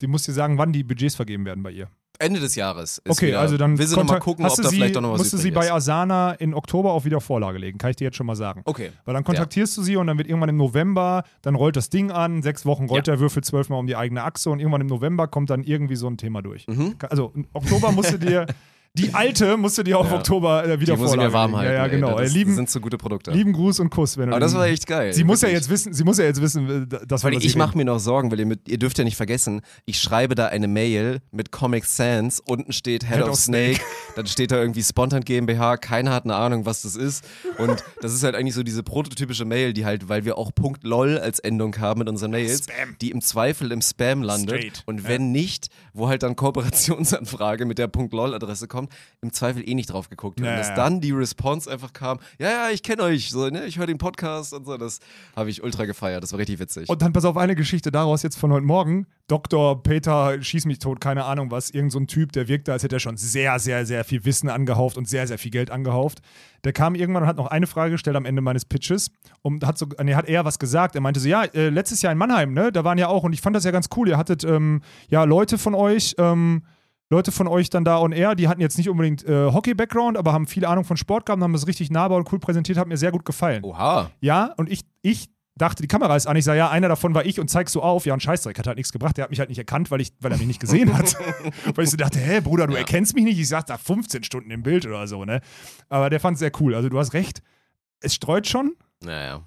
Die 0.00 0.08
muss 0.08 0.24
dir 0.24 0.32
sagen, 0.32 0.58
wann 0.58 0.72
die 0.72 0.82
Budgets 0.82 1.14
vergeben 1.14 1.44
werden 1.44 1.62
bei 1.62 1.70
ihr. 1.70 1.88
Ende 2.18 2.40
des 2.40 2.54
Jahres. 2.54 2.98
Ist 2.98 3.10
Okay, 3.10 3.28
wieder, 3.28 3.40
also 3.40 3.56
dann 3.56 3.78
will 3.78 3.86
sie 3.86 3.94
noch 3.96 4.04
mal 4.04 4.14
kontak- 4.14 4.20
gucken, 4.20 4.46
ob 4.46 4.56
da 4.56 4.68
sie, 4.68 4.76
vielleicht 4.76 4.96
doch 4.96 5.00
noch 5.00 5.12
was 5.12 5.18
musst 5.18 5.32
du 5.32 5.36
sie 5.38 5.50
bei 5.50 5.66
ist. 5.66 5.70
Asana 5.72 6.32
in 6.32 6.54
Oktober 6.54 6.92
auf 6.92 7.04
wieder 7.04 7.20
Vorlage 7.20 7.58
legen, 7.58 7.78
kann 7.78 7.90
ich 7.90 7.96
dir 7.96 8.04
jetzt 8.04 8.16
schon 8.16 8.26
mal 8.26 8.36
sagen. 8.36 8.62
Okay. 8.64 8.90
Weil 9.04 9.14
dann 9.14 9.24
kontaktierst 9.24 9.76
du 9.76 9.82
sie 9.82 9.96
und 9.96 10.06
dann 10.06 10.18
wird 10.18 10.28
irgendwann 10.28 10.48
im 10.50 10.56
November, 10.56 11.24
dann 11.42 11.54
rollt 11.54 11.76
das 11.76 11.90
Ding 11.90 12.10
an, 12.10 12.42
sechs 12.42 12.64
Wochen 12.66 12.86
rollt 12.86 13.06
der 13.06 13.20
Würfel 13.20 13.42
zwölfmal 13.44 13.78
um 13.78 13.86
die 13.86 13.96
eigene 13.96 14.22
Achse 14.24 14.50
und 14.50 14.60
irgendwann 14.60 14.80
im 14.80 14.86
November 14.88 15.28
kommt 15.28 15.50
dann 15.50 15.62
irgendwie 15.62 15.96
so 15.96 16.06
ein 16.08 16.16
Thema 16.16 16.42
durch. 16.42 16.66
Mhm. 16.66 16.96
Also 17.08 17.32
im 17.34 17.46
Oktober 17.52 17.92
musst 17.92 18.12
du 18.12 18.18
dir, 18.18 18.46
die 18.98 19.14
alte 19.14 19.56
musst 19.56 19.78
du 19.78 19.82
dir 19.82 19.98
auf 19.98 20.10
Ja. 20.10 20.16
Oktober 20.16 20.64
äh, 20.64 20.80
wieder 20.80 20.94
Die 20.94 21.00
muss 21.00 21.12
ich 21.12 21.16
mir 21.18 21.32
warm 21.32 21.56
halten. 21.56 21.72
Ja, 21.72 21.78
ja, 21.78 21.84
ey. 21.84 21.90
genau. 21.90 22.18
Das, 22.18 22.30
Ey, 22.32 22.36
lieben, 22.38 22.50
das 22.52 22.56
sind 22.56 22.70
so 22.70 22.80
gute 22.80 22.96
Produkte. 22.98 23.30
lieben 23.30 23.52
Gruß 23.52 23.80
und 23.80 23.90
Kuss. 23.90 24.16
Wenn 24.16 24.26
du 24.28 24.32
Aber 24.32 24.40
das 24.40 24.54
war 24.54 24.66
echt 24.66 24.86
geil. 24.86 25.12
Sie 25.12 25.24
muss 25.24 25.40
ja 25.42 25.48
wirklich. 25.48 25.60
jetzt 25.62 25.70
wissen, 25.70 25.92
sie 25.92 26.04
muss 26.04 26.18
ja 26.18 26.24
jetzt 26.24 26.40
wissen, 26.40 26.88
äh, 26.92 27.06
dass 27.06 27.24
Weil 27.24 27.32
wir 27.32 27.38
ich, 27.38 27.46
ich 27.46 27.56
mache 27.56 27.76
mir 27.76 27.84
noch 27.84 27.98
Sorgen, 27.98 28.30
weil 28.30 28.40
ihr, 28.40 28.46
mit, 28.46 28.68
ihr 28.68 28.78
dürft 28.78 28.98
ja 28.98 29.04
nicht 29.04 29.16
vergessen, 29.16 29.60
ich 29.84 30.00
schreibe 30.00 30.34
da 30.34 30.46
eine 30.46 30.68
Mail 30.68 31.20
mit 31.30 31.52
Comic 31.52 31.84
Sans, 31.84 32.40
unten 32.40 32.72
steht 32.72 33.04
Head, 33.04 33.16
Head 33.16 33.22
of 33.24 33.30
of 33.30 33.36
Snake, 33.36 33.80
dann 34.16 34.26
steht 34.26 34.50
da 34.50 34.56
irgendwie 34.60 34.82
Spontan 34.82 35.22
GmbH, 35.22 35.76
keiner 35.76 36.12
hat 36.12 36.24
eine 36.24 36.34
Ahnung, 36.36 36.66
was 36.66 36.82
das 36.82 36.96
ist. 36.96 37.24
Und 37.58 37.82
das 38.00 38.14
ist 38.14 38.22
halt 38.22 38.34
eigentlich 38.34 38.54
so 38.54 38.62
diese 38.62 38.82
prototypische 38.82 39.44
Mail, 39.44 39.72
die 39.72 39.84
halt, 39.84 40.08
weil 40.08 40.24
wir 40.24 40.38
auch 40.38 40.50
.lol 40.82 41.18
als 41.18 41.38
Endung 41.38 41.76
haben 41.78 41.98
mit 42.00 42.08
unseren 42.08 42.30
Mails, 42.30 42.64
Spam. 42.64 42.96
die 43.00 43.10
im 43.10 43.20
Zweifel 43.20 43.72
im 43.72 43.80
Spam 43.82 44.22
landet. 44.22 44.56
Straight. 44.58 44.82
Und 44.86 45.06
wenn 45.08 45.32
nicht, 45.32 45.68
wo 45.92 46.08
halt 46.08 46.22
dann 46.22 46.36
Kooperationsanfrage 46.36 47.64
mit 47.64 47.78
der 47.78 47.90
.lol-Adresse 48.10 48.68
kommt, 48.68 48.85
Background 48.86 49.16
im 49.22 49.32
Zweifel 49.32 49.68
eh 49.68 49.74
nicht 49.74 49.92
drauf 49.92 50.08
geguckt. 50.08 50.40
Ja, 50.40 50.50
und 50.50 50.56
dass 50.58 50.74
dann 50.74 51.00
die 51.00 51.10
Response 51.10 51.70
einfach 51.70 51.92
kam, 51.92 52.18
ja, 52.38 52.48
ja, 52.50 52.70
ich 52.70 52.82
kenne 52.82 53.02
euch, 53.02 53.30
so, 53.30 53.48
ne, 53.48 53.64
ich 53.66 53.78
höre 53.78 53.86
den 53.86 53.98
Podcast 53.98 54.52
und 54.52 54.66
so, 54.66 54.76
das 54.76 55.00
habe 55.34 55.50
ich 55.50 55.62
ultra 55.62 55.84
gefeiert, 55.84 56.22
das 56.22 56.32
war 56.32 56.38
richtig 56.38 56.60
witzig. 56.60 56.88
Und 56.88 57.02
dann 57.02 57.12
pass 57.12 57.24
auf 57.24 57.36
eine 57.36 57.54
Geschichte 57.54 57.90
daraus 57.90 58.22
jetzt 58.22 58.38
von 58.38 58.52
heute 58.52 58.64
Morgen. 58.64 59.06
Dr. 59.26 59.82
Peter, 59.82 60.40
schieß 60.40 60.66
mich 60.66 60.78
tot, 60.78 61.00
keine 61.00 61.24
Ahnung 61.24 61.50
was, 61.50 61.70
irgend 61.70 61.90
so 61.90 61.98
ein 61.98 62.06
Typ, 62.06 62.30
der 62.32 62.46
wirkte, 62.46 62.72
als 62.72 62.84
hätte 62.84 62.96
er 62.96 63.00
schon 63.00 63.16
sehr, 63.16 63.58
sehr, 63.58 63.84
sehr 63.84 64.04
viel 64.04 64.24
Wissen 64.24 64.48
angehauft 64.48 64.96
und 64.96 65.08
sehr, 65.08 65.26
sehr 65.26 65.38
viel 65.38 65.50
Geld 65.50 65.70
angehauft. 65.70 66.20
Der 66.62 66.72
kam 66.72 66.94
irgendwann 66.94 67.24
und 67.24 67.28
hat 67.28 67.36
noch 67.36 67.48
eine 67.48 67.66
Frage 67.66 67.92
gestellt 67.92 68.16
am 68.16 68.24
Ende 68.24 68.42
meines 68.42 68.64
Pitches 68.64 69.10
und 69.42 69.66
hat 69.66 69.78
so, 69.78 69.86
nee, 70.02 70.14
hat 70.14 70.28
eher 70.28 70.44
was 70.44 70.58
gesagt. 70.58 70.94
Er 70.94 71.00
meinte 71.00 71.18
so, 71.18 71.28
ja, 71.28 71.44
äh, 71.44 71.70
letztes 71.70 72.02
Jahr 72.02 72.12
in 72.12 72.18
Mannheim, 72.18 72.54
ne, 72.54 72.70
da 72.70 72.84
waren 72.84 72.98
ja 72.98 73.08
auch, 73.08 73.24
und 73.24 73.32
ich 73.32 73.40
fand 73.40 73.56
das 73.56 73.64
ja 73.64 73.72
ganz 73.72 73.88
cool, 73.96 74.08
ihr 74.08 74.18
hattet, 74.18 74.44
ähm, 74.44 74.82
ja, 75.08 75.24
Leute 75.24 75.58
von 75.58 75.74
euch, 75.74 76.14
ähm, 76.18 76.62
Leute 77.08 77.30
von 77.32 77.46
euch 77.46 77.70
dann 77.70 77.84
da 77.84 77.98
on 78.00 78.12
air, 78.12 78.34
die 78.34 78.48
hatten 78.48 78.60
jetzt 78.60 78.76
nicht 78.78 78.88
unbedingt 78.88 79.24
äh, 79.24 79.52
Hockey-Background, 79.52 80.16
aber 80.16 80.32
haben 80.32 80.46
viel 80.46 80.64
Ahnung 80.64 80.84
von 80.84 80.96
Sport 80.96 81.26
gehabt, 81.26 81.38
und 81.38 81.44
haben 81.44 81.52
das 81.52 81.66
richtig 81.66 81.90
nahbar 81.90 82.18
und 82.18 82.32
cool 82.32 82.38
präsentiert, 82.40 82.78
hat 82.78 82.88
mir 82.88 82.96
sehr 82.96 83.12
gut 83.12 83.24
gefallen. 83.24 83.62
Oha. 83.64 84.10
Ja, 84.20 84.52
und 84.56 84.70
ich, 84.70 84.80
ich 85.02 85.28
dachte, 85.54 85.82
die 85.82 85.88
Kamera 85.88 86.16
ist 86.16 86.26
an. 86.26 86.36
Ich 86.36 86.44
sage, 86.44 86.58
ja, 86.58 86.68
einer 86.68 86.88
davon 86.88 87.14
war 87.14 87.24
ich 87.24 87.38
und 87.40 87.48
zeig 87.48 87.70
so 87.70 87.80
auf. 87.82 88.04
Ja, 88.06 88.12
ein 88.12 88.20
Scheißdreck 88.20 88.58
hat 88.58 88.66
halt 88.66 88.76
nichts 88.76 88.92
gebracht. 88.92 89.16
Der 89.16 89.22
hat 89.24 89.30
mich 89.30 89.38
halt 89.38 89.48
nicht 89.48 89.58
erkannt, 89.58 89.90
weil, 89.90 90.00
ich, 90.00 90.12
weil 90.20 90.32
er 90.32 90.36
mich 90.38 90.46
nicht 90.48 90.60
gesehen 90.60 90.92
hat. 90.98 91.16
weil 91.74 91.84
ich 91.84 91.90
so 91.90 91.96
dachte, 91.96 92.18
hä, 92.18 92.40
Bruder, 92.40 92.66
du 92.66 92.72
Ja. 92.74 92.80
erkennst 92.80 93.14
mich 93.14 93.24
nicht. 93.24 93.38
Ich 93.38 93.48
sag 93.48 93.66
da 93.66 93.78
15 93.78 94.22
Stunden 94.24 94.50
im 94.50 94.62
Bild 94.62 94.84
oder 94.84 95.06
so, 95.06 95.24
ne? 95.24 95.40
Aber 95.88 96.10
der 96.10 96.20
fand 96.20 96.34
es 96.34 96.40
sehr 96.40 96.52
cool. 96.60 96.74
Also 96.74 96.88
du 96.88 96.98
hast 96.98 97.14
recht. 97.14 97.40
Es 98.00 98.14
streut 98.14 98.46
schon, 98.46 98.74
Naja. 99.02 99.42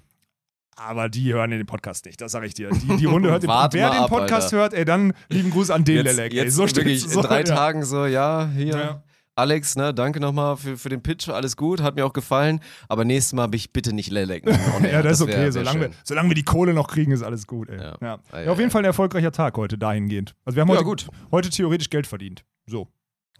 Aber 0.76 1.08
die 1.08 1.32
hören 1.32 1.50
den 1.50 1.66
Podcast 1.66 2.04
nicht. 2.06 2.20
Das 2.20 2.32
sage 2.32 2.46
ich 2.46 2.54
dir. 2.54 2.70
Die, 2.70 2.96
die 2.96 3.04
Runde 3.04 3.30
hört 3.30 3.42
den 3.44 3.48
Warte 3.48 3.78
Wer 3.78 3.90
den 3.90 3.98
ab, 4.00 4.08
Podcast 4.08 4.44
Alter. 4.46 4.56
hört, 4.56 4.74
ey, 4.74 4.84
dann 4.84 5.12
lieben 5.28 5.50
Gruß 5.50 5.70
an 5.70 5.84
den 5.84 6.04
Jetzt, 6.04 6.16
Lelek. 6.16 6.32
ey. 6.32 6.38
jetzt 6.44 6.54
So 6.54 6.66
steht's- 6.66 6.76
wirklich 6.86 7.02
so, 7.08 7.20
in 7.20 7.26
drei 7.26 7.38
ja. 7.38 7.44
Tagen 7.44 7.84
so, 7.84 8.06
ja, 8.06 8.48
hier. 8.54 8.66
Ja. 8.76 9.02
Alex, 9.36 9.76
ne, 9.76 9.94
danke 9.94 10.20
nochmal 10.20 10.56
für, 10.58 10.76
für 10.76 10.88
den 10.90 11.02
Pitch, 11.02 11.28
alles 11.30 11.56
gut, 11.56 11.80
hat 11.80 11.94
mir 11.94 12.04
auch 12.04 12.12
gefallen, 12.12 12.60
aber 12.88 13.04
nächstes 13.06 13.32
Mal 13.32 13.48
ich 13.54 13.72
bitte 13.72 13.94
nicht 13.94 14.10
lelecken. 14.10 14.52
Ja, 14.92 15.00
das 15.02 15.14
ist 15.14 15.22
okay. 15.22 15.32
wär- 15.32 15.42
wär 15.44 15.52
solange, 15.52 15.80
wir, 15.80 15.86
schön. 15.86 15.96
solange 16.04 16.28
wir 16.28 16.34
die 16.34 16.42
Kohle 16.42 16.74
noch 16.74 16.88
kriegen, 16.88 17.12
ist 17.12 17.22
alles 17.22 17.46
gut. 17.46 17.70
Ey. 17.70 17.78
Ja. 17.80 17.96
Ja. 18.02 18.50
Auf 18.50 18.58
jeden 18.58 18.70
Fall 18.70 18.82
ein 18.82 18.86
erfolgreicher 18.86 19.32
Tag 19.32 19.56
heute 19.56 19.78
dahingehend. 19.78 20.34
Also 20.44 20.56
wir 20.56 20.62
haben 20.62 20.68
Ja, 20.68 20.74
heute, 20.76 20.84
gut. 20.84 21.08
heute 21.30 21.48
theoretisch 21.48 21.88
Geld 21.88 22.06
verdient. 22.06 22.44
So. 22.66 22.88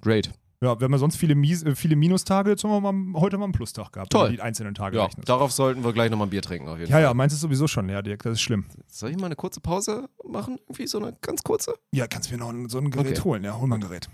Great. 0.01 0.31
Ja, 0.63 0.79
wir 0.79 0.85
haben 0.85 0.93
ja 0.93 0.99
sonst 0.99 1.17
viele, 1.17 1.35
Mies, 1.35 1.63
äh, 1.63 1.75
viele 1.75 1.97
Minustage, 1.97 2.51
jetzt 2.51 2.65
haben 2.65 2.71
wir 2.83 2.93
mal, 2.93 3.19
heute 3.19 3.39
mal 3.39 3.45
einen 3.45 3.55
Plustag 3.55 3.93
gehabt. 3.93 4.13
Toll. 4.13 4.29
du 4.29 4.35
Die 4.35 4.43
einzelnen 4.43 4.75
Tage 4.75 4.99
Ja, 4.99 5.07
rechnest. 5.07 5.27
darauf 5.27 5.53
sollten 5.53 5.83
wir 5.85 5.95
gleich 5.95 6.11
nochmal 6.11 6.27
ein 6.27 6.31
Bier 6.31 6.43
trinken 6.43 6.69
auf 6.69 6.79
jeden 6.79 6.91
Ja, 6.91 6.97
Fall. 6.97 7.03
ja, 7.03 7.15
meins 7.15 7.33
ist 7.33 7.41
sowieso 7.41 7.67
schon 7.67 7.87
leer, 7.87 8.03
Dirk. 8.03 8.23
Das 8.25 8.33
ist 8.35 8.43
schlimm. 8.43 8.67
Soll 8.87 9.09
ich 9.11 9.17
mal 9.17 9.27
eine 9.27 9.37
kurze 9.37 9.61
Pause 9.63 10.11
machen? 10.23 10.59
Irgendwie 10.67 10.87
so 10.87 10.99
eine 10.99 11.17
ganz 11.23 11.43
kurze? 11.43 11.75
Ja, 11.93 12.07
kannst 12.07 12.31
mir 12.31 12.37
noch 12.37 12.53
so 12.69 12.77
ein 12.77 12.91
Gerät 12.91 13.07
Okay. 13.13 13.21
holen. 13.25 13.43
Ja, 13.45 13.57
hol 13.59 13.69
mal 13.69 13.77
ein 13.77 13.81
Gerät. 13.81 14.11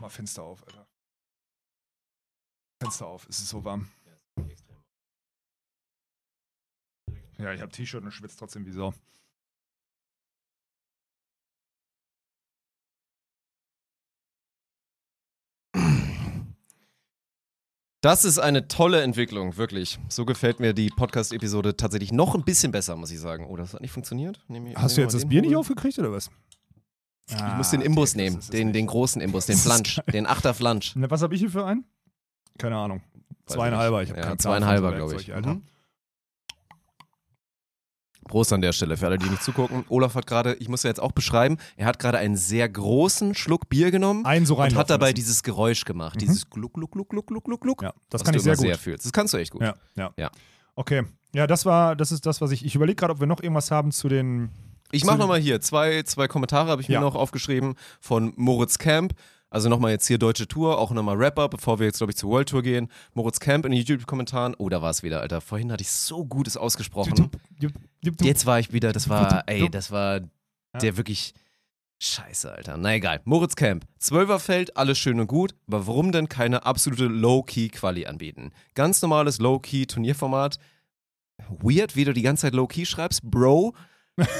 Mal 0.00 0.08
Fenster 0.08 0.42
auf, 0.42 0.62
Alter. 0.66 0.86
Fenster 2.80 3.06
auf, 3.06 3.26
es 3.28 3.40
ist 3.40 3.48
so 3.48 3.64
warm. 3.64 3.88
Ja, 7.38 7.52
ich 7.52 7.60
hab 7.60 7.72
T-Shirt 7.72 8.02
und 8.02 8.12
schwitze 8.12 8.36
trotzdem 8.36 8.66
wie 8.66 8.72
Sau. 8.72 8.94
Das 18.00 18.24
ist 18.24 18.38
eine 18.38 18.68
tolle 18.68 19.02
Entwicklung, 19.02 19.56
wirklich. 19.56 19.98
So 20.08 20.24
gefällt 20.24 20.60
mir 20.60 20.72
die 20.72 20.88
Podcast-Episode 20.88 21.76
tatsächlich 21.76 22.12
noch 22.12 22.34
ein 22.36 22.44
bisschen 22.44 22.70
besser, 22.70 22.94
muss 22.94 23.10
ich 23.10 23.18
sagen. 23.18 23.46
Oh, 23.48 23.56
das 23.56 23.74
hat 23.74 23.80
nicht 23.80 23.90
funktioniert? 23.90 24.40
Ich- 24.48 24.76
Hast 24.76 24.96
du 24.96 25.00
jetzt 25.00 25.14
das 25.14 25.26
Bier 25.28 25.42
nicht 25.42 25.56
aufgekriegt 25.56 25.98
oder 25.98 26.12
was? 26.12 26.30
Ich 27.30 27.54
muss 27.56 27.70
den 27.70 27.82
Imbus 27.82 28.14
nehmen, 28.14 28.40
den, 28.52 28.72
den 28.72 28.86
großen 28.86 29.20
Imbus, 29.20 29.46
den 29.46 29.56
Flansch, 29.58 30.00
den 30.12 30.26
Achter 30.26 30.54
Flansch. 30.54 30.94
Was 30.96 31.22
habe 31.22 31.34
ich 31.34 31.40
hier 31.40 31.50
für 31.50 31.66
einen? 31.66 31.84
Keine 32.58 32.76
Ahnung. 32.76 33.00
Weiß 33.46 33.54
Zweieinhalber, 33.54 34.02
ich 34.02 34.10
habe 34.10 34.20
Ja, 34.20 34.26
keinen 34.26 34.36
Plan 34.36 34.60
zweieinhalber, 34.60 34.92
glaube 34.94 35.14
ich. 35.16 35.34
Alter. 35.34 35.54
Mhm. 35.54 35.62
Prost 38.28 38.52
an 38.52 38.60
der 38.60 38.72
Stelle 38.74 38.98
für 38.98 39.06
alle, 39.06 39.16
die 39.16 39.28
nicht 39.30 39.42
zugucken. 39.42 39.86
Olaf 39.88 40.14
hat 40.14 40.26
gerade, 40.26 40.52
ich 40.56 40.68
muss 40.68 40.82
ja 40.82 40.88
jetzt 40.88 41.00
auch 41.00 41.12
beschreiben, 41.12 41.56
er 41.78 41.86
hat 41.86 41.98
gerade 41.98 42.18
einen 42.18 42.36
sehr 42.36 42.68
großen 42.68 43.34
Schluck 43.34 43.70
Bier 43.70 43.90
genommen 43.90 44.26
Einen 44.26 44.44
so 44.44 44.56
und 44.56 44.60
rein. 44.60 44.74
hat 44.76 44.90
dabei 44.90 45.14
dieses 45.14 45.42
Geräusch 45.42 45.86
gemacht, 45.86 46.20
dieses 46.20 46.50
Gluck, 46.50 46.74
Gluck, 46.74 46.92
Gluck, 46.92 47.08
Gluck, 47.08 47.26
Gluck, 47.26 47.44
Gluck, 47.44 47.60
Gluck. 47.62 47.82
Ja, 47.82 47.94
das 48.10 48.20
was 48.20 48.24
kann 48.24 48.32
du 48.34 48.36
ich 48.38 48.42
sehr 48.44 48.56
gut. 48.56 48.66
sehr 48.66 48.76
fühlst. 48.76 49.06
Das 49.06 49.12
kannst 49.12 49.32
du 49.32 49.38
echt 49.38 49.50
gut. 49.52 49.62
Ja, 49.62 49.76
ja. 49.96 50.12
Ja. 50.18 50.30
Okay. 50.74 51.04
Ja, 51.34 51.46
das 51.46 51.64
war, 51.64 51.96
das 51.96 52.12
ist 52.12 52.26
das, 52.26 52.42
was 52.42 52.50
ich. 52.50 52.64
Ich 52.66 52.74
überlege 52.74 52.96
gerade, 52.96 53.14
ob 53.14 53.20
wir 53.20 53.26
noch 53.26 53.42
irgendwas 53.42 53.70
haben 53.70 53.92
zu 53.92 54.08
den. 54.08 54.50
Ich 54.90 55.04
mache 55.06 55.16
nochmal 55.18 55.40
hier 55.40 55.60
zwei, 55.62 56.02
zwei 56.02 56.28
Kommentare, 56.28 56.70
habe 56.70 56.82
ich 56.82 56.88
Ja. 56.88 57.00
mir 57.00 57.06
noch 57.06 57.14
aufgeschrieben 57.14 57.76
von 58.00 58.34
Moritz 58.36 58.76
Camp. 58.78 59.14
Also 59.50 59.68
nochmal 59.68 59.92
jetzt 59.92 60.06
hier 60.06 60.18
deutsche 60.18 60.46
Tour, 60.46 60.78
auch 60.78 60.90
nochmal 60.90 61.16
Rapper, 61.16 61.48
bevor 61.48 61.78
wir 61.78 61.86
jetzt, 61.86 61.98
glaube 61.98 62.12
ich, 62.12 62.16
zur 62.16 62.30
World 62.30 62.48
Tour 62.48 62.62
gehen. 62.62 62.88
Moritz 63.14 63.40
Camp 63.40 63.64
in 63.64 63.72
den 63.72 63.80
YouTube-Kommentaren. 63.80 64.54
Oh, 64.58 64.68
da 64.68 64.82
war 64.82 64.90
es 64.90 65.02
wieder, 65.02 65.20
Alter. 65.20 65.40
Vorhin 65.40 65.72
hatte 65.72 65.82
ich 65.82 65.90
so 65.90 66.24
Gutes 66.24 66.56
ausgesprochen. 66.56 67.30
Jetzt 68.20 68.46
war 68.46 68.60
ich 68.60 68.72
wieder, 68.72 68.92
das 68.92 69.08
war, 69.08 69.44
ey, 69.46 69.70
das 69.70 69.90
war 69.90 70.20
der 70.80 70.96
wirklich 70.96 71.34
Scheiße, 72.00 72.52
Alter. 72.52 72.76
Na 72.76 72.94
egal. 72.94 73.20
Moritz 73.24 73.56
Camp. 73.56 73.84
Zwölferfeld, 73.98 74.76
alles 74.76 74.98
schön 74.98 75.18
und 75.18 75.26
gut, 75.26 75.56
aber 75.66 75.88
warum 75.88 76.12
denn 76.12 76.28
keine 76.28 76.64
absolute 76.64 77.06
Low-Key-Quali 77.06 78.06
anbieten? 78.06 78.52
Ganz 78.74 79.02
normales 79.02 79.38
Low-Key-Turnierformat. 79.38 80.58
Weird, 81.48 81.96
wie 81.96 82.04
du 82.04 82.12
die 82.12 82.22
ganze 82.22 82.42
Zeit 82.42 82.54
Low-Key 82.54 82.86
schreibst, 82.86 83.22
Bro. 83.22 83.74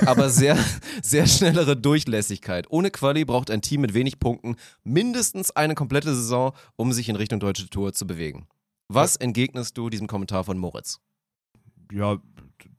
Aber 0.07 0.31
sehr, 0.31 0.59
sehr 1.03 1.27
schnellere 1.27 1.77
Durchlässigkeit. 1.77 2.67
Ohne 2.71 2.91
Quali 2.91 3.25
braucht 3.25 3.51
ein 3.51 3.63
Team 3.63 3.81
mit 3.81 3.95
wenig 3.95 4.19
Punkten 4.19 4.57
mindestens 4.85 5.51
eine 5.51 5.75
komplette 5.75 6.15
Saison, 6.15 6.53
um 6.77 6.93
sich 6.93 7.09
in 7.09 7.17
Richtung 7.17 7.41
deutsche 7.41 7.69
Tour 7.69 7.93
zu 7.93 8.07
bewegen. 8.07 8.47
Was 8.89 9.17
entgegnest 9.17 9.77
du 9.77 9.91
diesem 9.91 10.07
Kommentar 10.07 10.45
von 10.45 10.59
Moritz? 10.59 11.01
Ja, 11.93 12.19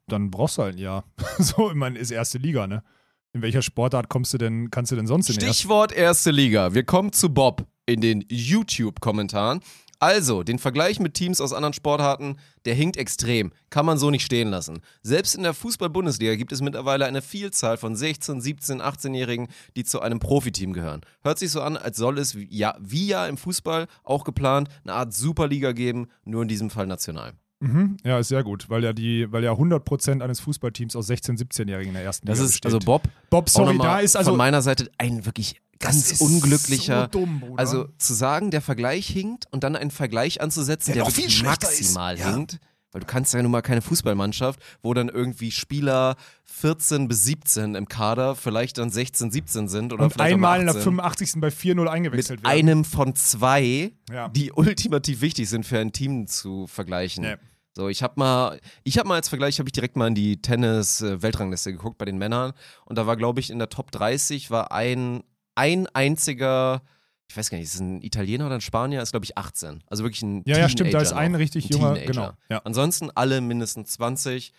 dann 0.07 0.31
brauchst 0.31 0.57
du 0.57 0.63
halt 0.63 0.75
ein 0.75 0.79
Jahr. 0.79 1.05
so, 1.39 1.69
ich 1.69 1.75
meine, 1.75 1.99
ist 1.99 2.11
erste 2.11 2.37
Liga, 2.37 2.67
ne? 2.67 2.83
In 3.31 3.43
welcher 3.43 3.61
Sportart 3.61 4.09
kommst 4.09 4.33
du 4.33 4.39
denn, 4.39 4.71
kannst 4.71 4.91
du 4.91 4.95
denn 4.95 5.05
sonst 5.05 5.29
in 5.29 5.35
Stichwort 5.35 5.91
erste 5.91 6.31
Liga. 6.31 6.73
Wir 6.73 6.83
kommen 6.83 7.13
zu 7.13 7.31
Bob 7.31 7.67
in 7.85 8.01
den 8.01 8.25
YouTube-Kommentaren. 8.27 9.61
Also, 9.99 10.43
den 10.43 10.59
Vergleich 10.59 10.99
mit 10.99 11.13
Teams 11.13 11.41
aus 11.41 11.51
anderen 11.51 11.73
Sportarten, 11.73 12.37
der 12.63 12.73
hinkt 12.73 12.95
extrem. 12.95 13.51
Kann 13.69 13.85
man 13.85 13.97
so 13.97 14.09
nicht 14.09 14.23
stehen 14.25 14.49
lassen. 14.49 14.79
Selbst 15.03 15.35
in 15.35 15.43
der 15.43 15.53
Fußball-Bundesliga 15.53 16.35
gibt 16.35 16.53
es 16.53 16.61
mittlerweile 16.61 17.05
eine 17.05 17.21
Vielzahl 17.21 17.75
von 17.75 17.97
16, 17.97 18.39
17, 18.39 18.81
18-Jährigen, 18.81 19.49
die 19.75 19.83
zu 19.83 20.01
einem 20.01 20.19
Profiteam 20.19 20.71
gehören. 20.71 21.01
Hört 21.21 21.37
sich 21.37 21.51
so 21.51 21.61
an, 21.61 21.75
als 21.75 21.97
soll 21.97 22.17
es, 22.17 22.35
wie 22.35 22.47
ja, 22.49 22.75
wie 22.79 23.07
ja 23.07 23.27
im 23.27 23.35
Fußball 23.35 23.87
auch 24.03 24.23
geplant, 24.23 24.69
eine 24.83 24.93
Art 24.93 25.13
Superliga 25.13 25.73
geben, 25.73 26.07
nur 26.23 26.43
in 26.43 26.47
diesem 26.47 26.69
Fall 26.69 26.87
national. 26.87 27.33
Mhm. 27.59 27.97
Ja, 28.05 28.19
ist 28.19 28.29
sehr 28.29 28.43
gut, 28.43 28.69
weil 28.69 28.83
ja 28.85 28.93
die, 28.93 29.29
weil 29.31 29.43
ja 29.43 29.51
100% 29.51 30.21
eines 30.23 30.39
Fußballteams 30.39 30.95
aus 30.95 31.09
16-, 31.09 31.37
17-Jährigen 31.37 31.89
in 31.89 31.95
der 31.95 32.03
ersten 32.03 32.25
Das 32.25 32.37
Liga 32.37 32.45
ist, 32.45 32.51
besteht. 32.53 32.65
also 32.73 32.79
Bob, 32.79 33.03
Bob, 33.29 33.49
sorry, 33.49 33.77
da 33.77 33.99
ist 33.99 34.15
also 34.15 34.31
von 34.31 34.37
meiner 34.37 34.61
Seite 34.61 34.89
ein 34.97 35.25
wirklich 35.25 35.59
ganz 35.79 36.11
ist 36.11 36.21
unglücklicher 36.21 37.03
So 37.13 37.19
dumm. 37.19 37.43
Also 37.57 37.87
zu 37.97 38.13
sagen, 38.13 38.51
der 38.51 38.61
Vergleich 38.61 39.07
hinkt 39.07 39.45
und 39.51 39.63
dann 39.63 39.75
einen 39.75 39.91
Vergleich 39.91 40.41
anzusetzen, 40.41 40.93
Der 40.93 41.03
der, 41.05 41.15
wirklich 41.15 41.43
maximal 41.43 42.15
ist. 42.15 42.19
Ja. 42.21 42.33
hinkt, 42.33 42.59
weil 42.91 43.01
du 43.01 43.07
kannst 43.07 43.33
ja 43.33 43.41
nun 43.41 43.51
mal 43.51 43.61
keine 43.61 43.81
Fußballmannschaft, 43.81 44.59
wo 44.81 44.93
dann 44.93 45.09
irgendwie 45.09 45.51
Spieler 45.51 46.15
14 46.45 47.07
bis 47.07 47.23
17 47.25 47.75
im 47.75 47.87
Kader 47.87 48.35
vielleicht 48.35 48.77
dann 48.79 48.89
16, 48.89 49.31
17 49.31 49.67
sind 49.69 49.93
oder 49.93 50.05
und 50.05 50.13
vielleicht 50.13 50.33
einmal 50.33 50.59
in 50.59 50.65
der 50.65 50.75
18, 50.75 50.83
85. 50.83 51.31
bei 51.37 51.47
4-0 51.49 51.87
eingewechselt 51.87 52.39
mit 52.41 52.49
werden. 52.49 52.59
einem 52.59 52.85
von 52.85 53.15
zwei, 53.15 53.93
Ja. 54.11 54.27
die 54.29 54.51
ultimativ 54.55 55.21
wichtig 55.21 55.47
sind 55.49 55.65
für 55.65 55.79
ein 55.79 55.91
Team 55.93 56.27
zu 56.27 56.67
vergleichen. 56.67 57.23
Nee. 57.23 57.35
So, 57.75 57.87
ich 57.87 58.03
habe 58.03 58.15
mal, 58.17 58.59
ich 58.83 58.97
habe 58.97 59.07
mal 59.07 59.15
als 59.15 59.29
Vergleich, 59.29 59.59
habe 59.59 59.69
ich 59.69 59.73
direkt 59.73 59.95
mal 59.95 60.07
in 60.07 60.15
die 60.15 60.41
Tennis-Weltrangliste 60.41 61.71
geguckt 61.71 61.97
bei 61.97 62.05
den 62.05 62.17
Männern 62.17 62.53
und 62.85 62.97
da 62.97 63.05
war, 63.07 63.15
glaube 63.15 63.39
ich, 63.39 63.49
in 63.51 63.59
der 63.59 63.69
Top 63.69 63.91
30 63.91 64.51
war 64.51 64.71
ein, 64.71 65.23
ein 65.59 65.87
einziger, 65.87 66.81
ich 67.27 67.37
weiß 67.37 67.49
gar 67.49 67.57
nicht, 67.57 67.65
ist 67.67 67.75
es 67.75 67.79
ein 67.81 68.01
Italiener 68.01 68.45
oder 68.47 68.55
ein 68.55 68.61
Spanier, 68.61 69.01
ist 69.01 69.11
glaube 69.11 69.25
ich 69.25 69.37
18. 69.37 69.83
Also 69.87 70.03
wirklich 70.03 70.21
ein 70.23 70.43
Ja, 70.45 70.57
ja, 70.57 70.69
stimmt, 70.69 70.93
da 70.93 70.99
ist 71.01 71.09
Teenager 71.09 71.21
ein 71.25 71.35
richtig 71.35 71.65
Ein 71.65 71.69
junger, 71.77 71.93
Teenager. 71.95 72.11
genau. 72.11 72.31
Ja. 72.49 72.61
Ansonsten 72.63 73.11
alle 73.13 73.41
mindestens 73.41 73.93
20, 73.93 74.53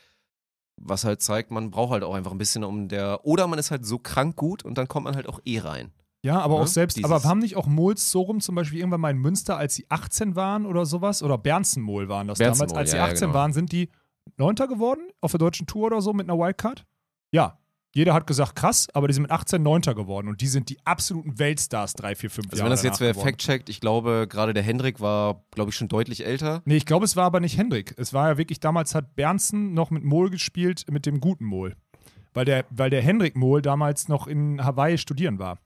was 0.76 1.04
halt 1.04 1.20
zeigt, 1.22 1.50
man 1.50 1.70
braucht 1.70 1.92
halt 1.92 2.04
auch 2.04 2.14
einfach 2.14 2.32
ein 2.32 2.38
bisschen 2.38 2.64
um 2.64 2.88
der, 2.88 3.24
oder 3.26 3.46
man 3.46 3.58
ist 3.58 3.70
halt 3.70 3.84
so 3.84 3.98
krank 3.98 4.36
gut 4.36 4.64
und 4.64 4.78
dann 4.78 4.88
kommt 4.88 5.04
man 5.04 5.16
halt 5.16 5.28
auch 5.28 5.40
eh 5.44 5.58
rein. 5.58 5.92
Ja, 6.22 6.40
aber 6.40 6.56
Ne? 6.56 6.62
auch 6.62 6.66
selbst, 6.66 6.96
Dieses- 6.98 7.10
aber 7.10 7.22
haben 7.26 7.38
nicht 7.38 7.56
auch 7.56 7.66
Mols 7.66 8.10
so 8.10 8.20
rum 8.22 8.40
zum 8.40 8.54
Beispiel 8.54 8.78
irgendwann 8.80 9.00
mal 9.00 9.10
in 9.10 9.18
Münster, 9.18 9.56
als 9.56 9.74
sie 9.74 9.86
18 9.88 10.36
waren 10.36 10.66
oder 10.66 10.84
sowas, 10.84 11.22
oder 11.22 11.38
Bernzenmol 11.38 12.08
waren 12.10 12.28
das 12.28 12.38
damals, 12.38 12.58
Bernzenmol, 12.58 12.78
als 12.80 12.90
sie 12.90 12.96
ja, 12.98 13.06
ja, 13.06 13.12
18 13.12 13.20
genau. 13.28 13.34
waren, 13.38 13.52
sind 13.54 13.72
die 13.72 13.88
Neunter 14.36 14.68
geworden 14.68 15.00
auf 15.22 15.30
der 15.32 15.38
deutschen 15.38 15.66
Tour 15.66 15.86
oder 15.86 16.02
so 16.02 16.12
mit 16.12 16.28
einer 16.28 16.38
Wildcard? 16.38 16.84
Ja. 17.32 17.58
Jeder 17.92 18.14
hat 18.14 18.26
gesagt, 18.26 18.54
krass, 18.54 18.86
aber 18.94 19.08
die 19.08 19.14
sind 19.14 19.22
mit 19.22 19.32
18 19.32 19.60
Neunter 19.62 19.94
geworden 19.96 20.28
und 20.28 20.40
die 20.40 20.46
sind 20.46 20.68
die 20.70 20.78
absoluten 20.84 21.38
Weltstars 21.40 21.94
drei, 21.94 22.14
vier, 22.14 22.30
fünf 22.30 22.46
Also 22.50 22.58
Jahre 22.58 22.70
wenn 22.70 22.72
das 22.72 22.82
jetzt 22.84 23.00
wer 23.00 23.14
fact-checkt, 23.14 23.68
ich 23.68 23.80
glaube, 23.80 24.26
gerade 24.28 24.54
der 24.54 24.62
Hendrik 24.62 25.00
war, 25.00 25.42
glaube 25.50 25.70
ich, 25.70 25.76
schon 25.76 25.88
deutlich 25.88 26.24
älter. 26.24 26.62
Nee, 26.64 26.76
ich 26.76 26.86
glaube, 26.86 27.04
es 27.04 27.16
war 27.16 27.24
aber 27.24 27.40
nicht 27.40 27.58
Hendrik. 27.58 27.94
Es 27.96 28.12
war 28.12 28.28
ja 28.28 28.38
wirklich, 28.38 28.60
damals 28.60 28.94
hat 28.94 29.16
Bernsen 29.16 29.74
noch 29.74 29.90
mit 29.90 30.04
Mohl 30.04 30.30
gespielt, 30.30 30.84
mit 30.88 31.04
dem 31.04 31.20
guten 31.20 31.44
Mohl. 31.44 31.74
Weil 32.32 32.44
der, 32.44 32.64
weil 32.70 32.90
der 32.90 33.02
Hendrik 33.02 33.36
Mohl 33.36 33.60
damals 33.60 34.06
noch 34.06 34.28
in 34.28 34.64
Hawaii 34.64 34.96
studieren 34.96 35.40
war. 35.40 35.58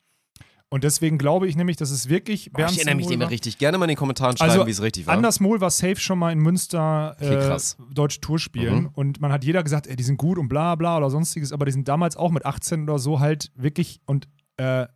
Und 0.74 0.82
deswegen 0.82 1.18
glaube 1.18 1.46
ich 1.46 1.54
nämlich, 1.54 1.76
dass 1.76 1.90
es 1.92 2.08
wirklich 2.08 2.50
Boah, 2.52 2.66
ich 2.68 2.78
erinnere 2.78 2.96
mich 2.96 3.08
nicht 3.08 3.18
mehr 3.18 3.30
richtig. 3.30 3.58
Gerne 3.58 3.78
mal 3.78 3.84
in 3.84 3.90
den 3.90 3.96
Kommentaren 3.96 4.36
schreiben, 4.36 4.50
Also, 4.50 4.66
wie 4.66 4.72
es 4.72 4.82
richtig 4.82 5.06
war. 5.06 5.14
Anders 5.14 5.38
Mohl 5.38 5.60
war 5.60 5.70
safe 5.70 5.96
schon 6.00 6.18
mal 6.18 6.32
in 6.32 6.40
Münster 6.40 7.14
Okay, 7.20 7.34
äh, 7.34 7.46
krass. 7.46 7.76
deutsche 7.92 8.20
Tour 8.20 8.40
spielen 8.40 8.74
Mhm. 8.82 8.90
und 8.94 9.20
man 9.20 9.30
hat 9.30 9.44
jeder 9.44 9.62
gesagt, 9.62 9.86
ey, 9.86 9.94
die 9.94 10.02
sind 10.02 10.16
gut 10.16 10.36
und 10.36 10.48
bla 10.48 10.74
bla 10.74 10.96
oder 10.96 11.10
sonstiges, 11.10 11.52
aber 11.52 11.64
die 11.64 11.70
sind 11.70 11.86
damals 11.86 12.16
auch 12.16 12.32
mit 12.32 12.44
18 12.44 12.82
oder 12.82 12.98
so 12.98 13.20
halt 13.20 13.52
wirklich 13.54 14.00
und 14.06 14.26
äh, 14.56 14.86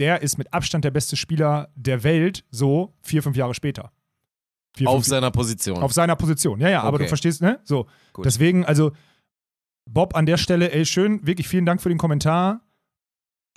der 0.00 0.22
ist 0.22 0.36
mit 0.36 0.52
Abstand 0.52 0.84
der 0.84 0.90
beste 0.90 1.16
Spieler 1.16 1.68
der 1.76 2.02
Welt, 2.02 2.44
so 2.50 2.94
vier, 3.00 3.22
fünf 3.22 3.36
Jahre 3.36 3.54
später. 3.54 3.92
Vier, 4.76 4.88
Auf 4.88 4.96
fünf, 4.96 5.06
seiner 5.06 5.30
Position. 5.30 5.78
auf 5.78 5.92
seiner 5.92 6.16
Position. 6.16 6.58
Ja, 6.60 6.70
ja, 6.70 6.80
aber 6.82 6.94
Okay. 6.96 7.04
du 7.04 7.08
verstehst, 7.08 7.40
ne? 7.40 7.60
So. 7.62 7.86
Gut. 8.14 8.24
Deswegen, 8.24 8.64
also 8.64 8.90
Bob 9.88 10.16
an 10.16 10.26
der 10.26 10.38
Stelle, 10.38 10.72
ey, 10.72 10.84
schön, 10.86 11.24
wirklich 11.24 11.46
vielen 11.46 11.66
Dank 11.66 11.80
für 11.82 11.88
den 11.88 11.98
Kommentar. 11.98 12.62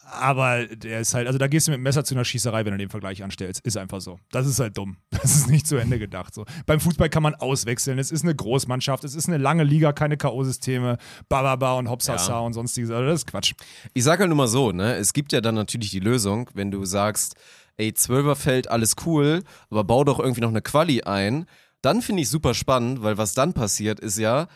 Aber 0.05 0.65
der 0.67 0.99
ist 0.99 1.13
halt, 1.13 1.27
also 1.27 1.39
da 1.39 1.47
gehst 1.47 1.67
du 1.67 1.71
mit 1.71 1.77
dem 1.77 1.83
Messer 1.83 2.03
zu 2.03 2.13
einer 2.13 2.25
Schießerei, 2.25 2.65
wenn 2.65 2.73
du 2.73 2.77
den 2.77 2.89
Vergleich 2.89 3.23
anstellst. 3.23 3.65
Ist 3.65 3.77
einfach 3.77 4.01
so. 4.01 4.19
Das 4.31 4.45
ist 4.45 4.59
halt 4.59 4.77
dumm. 4.77 4.97
Das 5.11 5.35
ist 5.35 5.49
nicht 5.49 5.65
zu 5.65 5.77
Ende 5.77 5.99
gedacht. 5.99 6.33
So. 6.33 6.45
Beim 6.65 6.79
Fußball 6.81 7.09
kann 7.09 7.23
man 7.23 7.33
auswechseln. 7.35 7.97
Es 7.97 8.11
ist 8.11 8.23
eine 8.23 8.35
Großmannschaft, 8.35 9.03
es 9.05 9.15
ist 9.15 9.27
eine 9.27 9.37
lange 9.37 9.63
Liga, 9.63 9.93
keine 9.93 10.17
K.O.-Systeme, 10.17 10.97
Bababa 11.29 11.73
und 11.75 11.89
Hopsasa 11.89 12.33
Ja. 12.33 12.39
und 12.39 12.53
sonstiges. 12.53 12.89
Also 12.91 13.05
das 13.07 13.21
ist 13.21 13.27
Quatsch. 13.27 13.53
Ich 13.93 14.03
sage 14.03 14.19
halt 14.21 14.29
nur 14.29 14.37
mal 14.37 14.47
so, 14.47 14.71
ne? 14.71 14.95
Es 14.95 15.13
gibt 15.13 15.31
ja 15.31 15.39
dann 15.41 15.55
natürlich 15.55 15.91
die 15.91 15.99
Lösung, 16.01 16.49
wenn 16.53 16.71
du 16.71 16.83
sagst, 16.85 17.35
ey, 17.77 17.93
Zwölferfeld, 17.93 18.69
alles 18.69 18.95
cool, 19.05 19.43
aber 19.69 19.83
bau 19.85 20.03
doch 20.03 20.19
irgendwie 20.19 20.41
noch 20.41 20.49
eine 20.49 20.61
Quali 20.61 21.01
ein. 21.03 21.45
Dann 21.81 22.01
finde 22.01 22.21
ich 22.21 22.29
super 22.29 22.53
spannend, 22.53 23.01
weil 23.01 23.17
was 23.17 23.33
dann 23.33 23.53
passiert 23.53 23.99
ist 23.99 24.17
ja, 24.17 24.47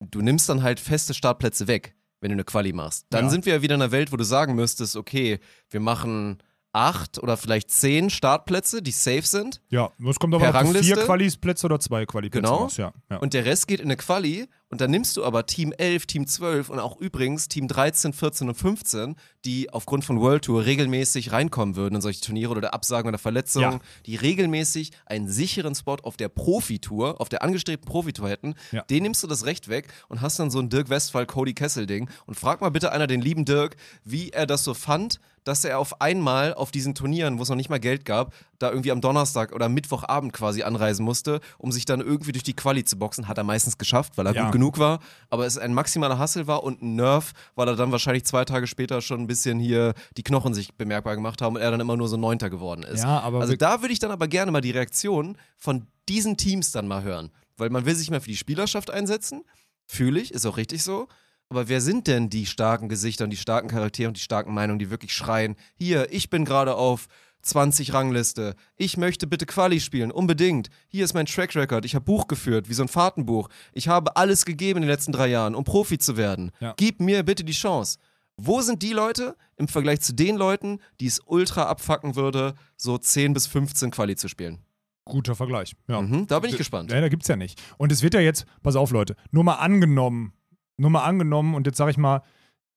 du 0.00 0.20
nimmst 0.22 0.48
dann 0.48 0.62
halt 0.62 0.80
feste 0.80 1.14
Startplätze 1.14 1.66
weg, 1.66 1.94
wenn 2.22 2.30
du 2.30 2.34
eine 2.36 2.44
Quali 2.44 2.72
machst. 2.72 3.04
Dann 3.10 3.26
Ja. 3.26 3.30
sind 3.30 3.44
wir 3.44 3.54
ja 3.56 3.62
wieder 3.62 3.74
in 3.74 3.82
einer 3.82 3.92
Welt, 3.92 4.10
wo 4.12 4.16
du 4.16 4.24
sagen 4.24 4.54
müsstest, 4.54 4.96
okay, 4.96 5.38
wir 5.68 5.80
machen 5.80 6.38
acht 6.72 7.18
oder 7.22 7.36
vielleicht 7.36 7.70
zehn 7.70 8.08
Startplätze, 8.08 8.80
die 8.80 8.92
safe 8.92 9.22
sind. 9.26 9.60
Ja, 9.68 9.90
es 10.08 10.18
kommt 10.18 10.34
aber 10.34 10.44
auf 10.44 10.50
vier 10.52 10.58
Rangliste? 10.60 10.96
Quali-Plätze 11.04 11.66
oder 11.66 11.78
zwei 11.80 12.06
Quali-Plätze 12.06 12.40
Genau. 12.42 12.56
raus. 12.62 12.78
Ja, 12.78 12.94
ja. 13.10 13.18
Und 13.18 13.34
der 13.34 13.44
Rest 13.44 13.68
geht 13.68 13.80
in 13.80 13.86
eine 13.88 13.96
Quali 13.98 14.48
und 14.72 14.80
dann 14.80 14.90
nimmst 14.90 15.16
du 15.16 15.24
aber 15.24 15.46
Team 15.46 15.70
11, 15.76 16.06
Team 16.06 16.26
12 16.26 16.68
und 16.70 16.80
auch 16.80 16.96
übrigens 16.98 17.46
Team 17.46 17.68
13, 17.68 18.12
14 18.12 18.48
und 18.48 18.54
15, 18.56 19.14
die 19.44 19.70
aufgrund 19.72 20.04
von 20.04 20.18
World 20.20 20.46
Tour 20.46 20.64
regelmäßig 20.64 21.30
reinkommen 21.30 21.76
würden 21.76 21.94
in 21.96 22.00
solche 22.00 22.20
Turniere 22.22 22.52
oder 22.52 22.72
Absagen 22.74 23.06
oder 23.08 23.18
Verletzungen, 23.18 23.72
Ja. 23.72 23.80
die 24.06 24.16
regelmäßig 24.16 24.90
einen 25.06 25.28
sicheren 25.28 25.74
Spot 25.74 25.96
auf 26.02 26.16
der 26.16 26.28
Profitour, 26.30 27.20
auf 27.20 27.28
der 27.28 27.42
angestrebten 27.42 27.86
Profitour 27.86 28.28
hätten, 28.30 28.54
Ja. 28.72 28.82
den 28.82 29.02
nimmst 29.02 29.22
du 29.22 29.26
das 29.26 29.44
Recht 29.46 29.68
weg 29.68 29.88
und 30.08 30.20
hast 30.20 30.38
dann 30.38 30.50
so 30.50 30.58
ein 30.58 30.68
Dirk 30.70 30.88
Westphal, 30.88 31.26
Cody 31.26 31.54
Kessel 31.54 31.86
Ding 31.86 32.08
und 32.26 32.34
frag 32.34 32.60
mal 32.60 32.70
bitte 32.70 32.92
einer 32.92 33.06
den 33.06 33.20
lieben 33.20 33.44
Dirk, 33.44 33.76
wie 34.04 34.30
er 34.30 34.46
das 34.46 34.64
so 34.64 34.74
fand, 34.74 35.20
dass 35.44 35.64
er 35.64 35.78
auf 35.80 36.00
einmal 36.00 36.54
auf 36.54 36.70
diesen 36.70 36.94
Turnieren, 36.94 37.38
wo 37.38 37.42
es 37.42 37.48
noch 37.48 37.56
nicht 37.56 37.68
mal 37.68 37.80
Geld 37.80 38.04
gab, 38.04 38.32
da 38.62 38.70
irgendwie 38.70 38.90
am 38.92 39.00
Donnerstag 39.00 39.52
oder 39.52 39.68
Mittwochabend 39.68 40.32
quasi 40.32 40.62
anreisen 40.62 41.04
musste, 41.04 41.40
um 41.58 41.72
sich 41.72 41.84
dann 41.84 42.00
irgendwie 42.00 42.32
durch 42.32 42.42
die 42.44 42.54
Quali 42.54 42.84
zu 42.84 42.96
boxen. 42.98 43.28
Hat 43.28 43.38
er 43.38 43.44
meistens 43.44 43.78
geschafft, 43.78 44.16
weil 44.16 44.26
er 44.26 44.34
Ja. 44.34 44.44
gut 44.44 44.52
genug 44.52 44.78
war. 44.78 45.00
Aber 45.30 45.46
es 45.46 45.58
ein 45.58 45.74
maximaler 45.74 46.18
Hassel 46.18 46.46
war 46.46 46.62
und 46.64 46.82
ein 46.82 46.96
Nerv, 46.96 47.32
weil 47.54 47.68
er 47.68 47.76
dann 47.76 47.92
wahrscheinlich 47.92 48.24
zwei 48.24 48.44
Tage 48.44 48.66
später 48.66 49.00
schon 49.00 49.20
ein 49.20 49.26
bisschen 49.26 49.58
hier 49.58 49.94
die 50.16 50.22
Knochen 50.22 50.54
sich 50.54 50.74
bemerkbar 50.74 51.14
gemacht 51.16 51.42
haben 51.42 51.56
und 51.56 51.62
er 51.62 51.70
dann 51.70 51.80
immer 51.80 51.96
nur 51.96 52.08
so 52.08 52.16
Neunter 52.16 52.50
geworden 52.50 52.82
ist. 52.82 53.02
Ja, 53.02 53.20
also 53.22 53.56
da 53.56 53.80
würde 53.82 53.92
ich 53.92 53.98
dann 53.98 54.10
aber 54.10 54.28
gerne 54.28 54.50
mal 54.52 54.60
die 54.60 54.70
Reaktion 54.70 55.36
von 55.58 55.86
diesen 56.08 56.36
Teams 56.36 56.72
dann 56.72 56.86
mal 56.88 57.02
hören. 57.02 57.30
Weil 57.56 57.70
man 57.70 57.84
will 57.84 57.94
sich 57.94 58.10
mal 58.10 58.20
für 58.20 58.28
die 58.30 58.36
Spielerschaft 58.36 58.90
einsetzen. 58.90 59.42
Fühle 59.84 60.20
ich, 60.20 60.32
ist 60.32 60.46
auch 60.46 60.56
richtig 60.56 60.82
so. 60.82 61.08
Aber 61.48 61.68
wer 61.68 61.82
sind 61.82 62.06
denn 62.06 62.30
die 62.30 62.46
starken 62.46 62.88
Gesichter 62.88 63.24
und 63.24 63.30
die 63.30 63.36
starken 63.36 63.68
Charaktere 63.68 64.08
und 64.08 64.16
die 64.16 64.22
starken 64.22 64.54
Meinungen, 64.54 64.78
die 64.78 64.88
wirklich 64.90 65.12
schreien, 65.12 65.54
hier, 65.74 66.10
ich 66.10 66.30
bin 66.30 66.46
gerade 66.46 66.74
auf 66.76 67.08
20 67.42 67.92
Rangliste, 67.92 68.54
ich 68.76 68.96
möchte 68.96 69.26
bitte 69.26 69.46
Quali 69.46 69.80
spielen, 69.80 70.10
unbedingt. 70.10 70.68
Hier 70.88 71.04
ist 71.04 71.14
mein 71.14 71.26
Track 71.26 71.54
Record, 71.56 71.84
ich 71.84 71.94
habe 71.94 72.04
Buch 72.04 72.28
geführt, 72.28 72.68
wie 72.68 72.74
so 72.74 72.82
ein 72.82 72.88
Fahrtenbuch. 72.88 73.48
Ich 73.72 73.88
habe 73.88 74.16
alles 74.16 74.44
gegeben 74.44 74.78
in 74.78 74.82
den 74.82 74.90
letzten 74.90 75.12
drei 75.12 75.28
Jahren, 75.28 75.54
um 75.54 75.64
Profi 75.64 75.98
zu 75.98 76.16
werden. 76.16 76.52
Ja. 76.60 76.74
Gib 76.76 77.00
mir 77.00 77.22
bitte 77.22 77.44
die 77.44 77.52
Chance. 77.52 77.98
Wo 78.36 78.60
sind 78.60 78.82
die 78.82 78.92
Leute 78.92 79.36
im 79.56 79.68
Vergleich 79.68 80.00
zu 80.00 80.14
den 80.14 80.36
Leuten, 80.36 80.78
die 81.00 81.06
es 81.06 81.20
ultra 81.26 81.64
abfacken 81.64 82.16
würde, 82.16 82.54
so 82.76 82.96
10 82.96 83.34
bis 83.34 83.46
15 83.46 83.90
Quali 83.90 84.16
zu 84.16 84.28
spielen? 84.28 84.58
Guter 85.04 85.34
Vergleich. 85.34 85.74
Ja. 85.88 86.00
Mhm, 86.00 86.26
da 86.28 86.38
bin 86.38 86.50
ich 86.50 86.56
gespannt. 86.56 86.92
Ja, 86.92 87.00
da 87.00 87.08
gibt's 87.08 87.28
ja 87.28 87.36
nicht. 87.36 87.60
Und 87.76 87.92
es 87.92 88.02
wird 88.02 88.14
ja 88.14 88.20
jetzt, 88.20 88.46
pass 88.62 88.76
auf, 88.76 88.90
Leute, 88.92 89.16
nur 89.32 89.44
mal 89.44 89.56
angenommen, 89.56 90.32
nur 90.76 90.90
mal 90.90 91.02
angenommen, 91.04 91.54
und 91.54 91.66
jetzt 91.66 91.76
sage 91.76 91.90
ich 91.90 91.96
mal, 91.96 92.22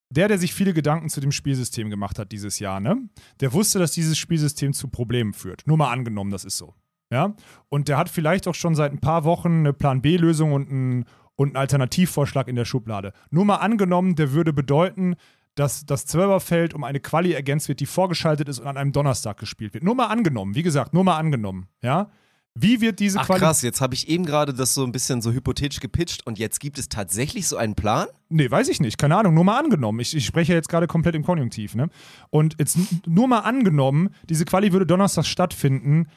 der, 0.09 0.27
der 0.27 0.37
sich 0.37 0.53
viele 0.53 0.73
Gedanken 0.73 1.09
zu 1.09 1.19
dem 1.21 1.31
Spielsystem 1.31 1.89
gemacht 1.89 2.19
hat 2.19 2.31
dieses 2.31 2.59
Jahr, 2.59 2.79
ne, 2.79 2.97
der 3.39 3.53
wusste, 3.53 3.79
dass 3.79 3.91
dieses 3.91 4.17
Spielsystem 4.17 4.73
zu 4.73 4.87
Problemen 4.87 5.33
führt. 5.33 5.63
Nur 5.65 5.77
mal 5.77 5.91
angenommen, 5.91 6.31
das 6.31 6.45
ist 6.45 6.57
so. 6.57 6.73
Ja? 7.11 7.35
Und 7.69 7.87
der 7.87 7.97
hat 7.97 8.09
vielleicht 8.09 8.47
auch 8.47 8.55
schon 8.55 8.75
seit 8.75 8.91
ein 8.91 8.99
paar 8.99 9.23
Wochen 9.23 9.59
eine 9.59 9.73
Plan 9.73 10.01
B-Lösung 10.01 10.53
und 10.53 10.69
einen, 10.69 11.05
und 11.35 11.49
einen 11.49 11.57
Alternativvorschlag 11.57 12.47
in 12.47 12.55
der 12.55 12.65
Schublade. 12.65 13.13
Nur 13.29 13.45
mal 13.45 13.57
angenommen, 13.57 14.15
der 14.15 14.31
würde 14.31 14.53
bedeuten, 14.53 15.15
dass 15.55 15.85
das 15.85 16.05
Zwölferfeld 16.05 16.73
um 16.73 16.83
eine 16.83 16.99
Quali 16.99 17.31
ergänzt 17.31 17.69
wird, 17.69 17.79
die 17.79 17.85
vorgeschaltet 17.85 18.49
ist 18.49 18.59
und 18.59 18.67
an 18.67 18.77
einem 18.77 18.91
Donnerstag 18.91 19.37
gespielt 19.37 19.73
wird. 19.73 19.83
Nur 19.83 19.95
mal 19.95 20.07
angenommen, 20.07 20.55
wie 20.55 20.63
gesagt, 20.63 20.93
nur 20.93 21.03
mal 21.03 21.17
angenommen. 21.17 21.67
Ja? 21.81 22.09
Wie 22.57 22.79
wird 22.79 23.01
diese 23.01 23.19
Ach 23.19 23.25
Quali 23.25 23.39
krass, 23.41 23.61
jetzt 23.63 23.81
habe 23.81 23.95
ich 23.95 24.07
eben 24.07 24.25
gerade 24.25 24.53
das 24.53 24.73
so 24.73 24.85
ein 24.85 24.93
bisschen 24.93 25.21
so 25.21 25.33
hypothetisch 25.33 25.81
gepitcht 25.81 26.25
und 26.25 26.39
jetzt 26.39 26.61
gibt 26.61 26.79
es 26.79 26.87
tatsächlich 26.87 27.49
so 27.49 27.57
einen 27.57 27.75
Plan? 27.75 28.07
Nee, 28.29 28.49
weiß 28.49 28.69
ich 28.69 28.79
nicht. 28.79 28.97
Keine 28.97 29.17
Ahnung. 29.17 29.33
Nur 29.33 29.43
mal 29.43 29.59
angenommen. 29.59 29.99
Ich, 29.99 30.15
ich 30.15 30.25
spreche 30.25 30.53
jetzt 30.53 30.69
gerade 30.69 30.87
komplett 30.87 31.15
im 31.15 31.23
Konjunktiv. 31.23 31.75
Ne? 31.75 31.89
Und 32.29 32.55
jetzt 32.57 32.77
nur 33.05 33.27
mal 33.27 33.39
angenommen, 33.39 34.09
diese 34.29 34.45
Quali 34.45 34.71
würde 34.71 34.85
Donnerstag 34.85 35.25
stattfinden. 35.25 36.07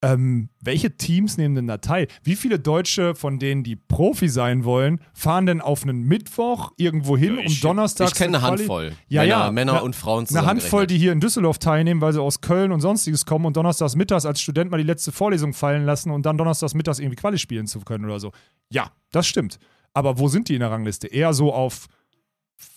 Ähm, 0.00 0.48
welche 0.60 0.96
Teams 0.96 1.38
nehmen 1.38 1.56
denn 1.56 1.66
da 1.66 1.78
teil? 1.78 2.06
Wie 2.22 2.36
viele 2.36 2.60
Deutsche 2.60 3.16
von 3.16 3.40
denen, 3.40 3.64
die 3.64 3.74
Profi 3.74 4.28
sein 4.28 4.62
wollen, 4.64 5.00
fahren 5.12 5.46
denn 5.46 5.60
auf 5.60 5.82
einen 5.82 6.04
Mittwoch 6.04 6.70
irgendwo 6.76 7.16
hin, 7.16 7.38
um 7.38 7.60
Donnerstag 7.60 8.08
Ich 8.08 8.14
kenne 8.14 8.38
eine 8.38 8.46
Handvoll. 8.46 8.92
Ja, 9.08 9.22
Männer, 9.22 9.30
ja. 9.30 9.50
Männer 9.50 9.72
Na- 9.74 9.80
und 9.80 9.96
Frauen 9.96 10.24
Eine. 10.28 10.46
Handvoll, 10.46 10.86
die 10.86 10.98
hier 10.98 11.10
in 11.10 11.18
Düsseldorf 11.18 11.58
teilnehmen, 11.58 12.00
weil 12.00 12.12
sie 12.12 12.22
aus 12.22 12.40
Köln 12.40 12.70
und 12.70 12.80
sonstiges 12.80 13.26
kommen 13.26 13.44
und 13.44 13.56
donnerstags 13.56 13.96
mittags 13.96 14.24
als 14.24 14.40
Student 14.40 14.70
mal 14.70 14.76
die 14.78 14.84
letzte 14.84 15.10
Vorlesung 15.10 15.52
fallen 15.52 15.84
lassen 15.84 16.12
und 16.12 16.24
dann 16.24 16.38
donnerstags 16.38 16.74
mittags 16.74 17.00
irgendwie 17.00 17.16
Quali 17.16 17.38
spielen 17.38 17.66
zu 17.66 17.80
können 17.80 18.04
oder 18.04 18.20
so. 18.20 18.30
Ja, 18.70 18.92
das 19.10 19.26
stimmt. 19.26 19.58
Aber 19.94 20.20
wo 20.20 20.28
sind 20.28 20.48
die 20.48 20.54
in 20.54 20.60
der 20.60 20.70
Rangliste? 20.70 21.08
Eher 21.08 21.32
so 21.32 21.52
auf 21.52 21.88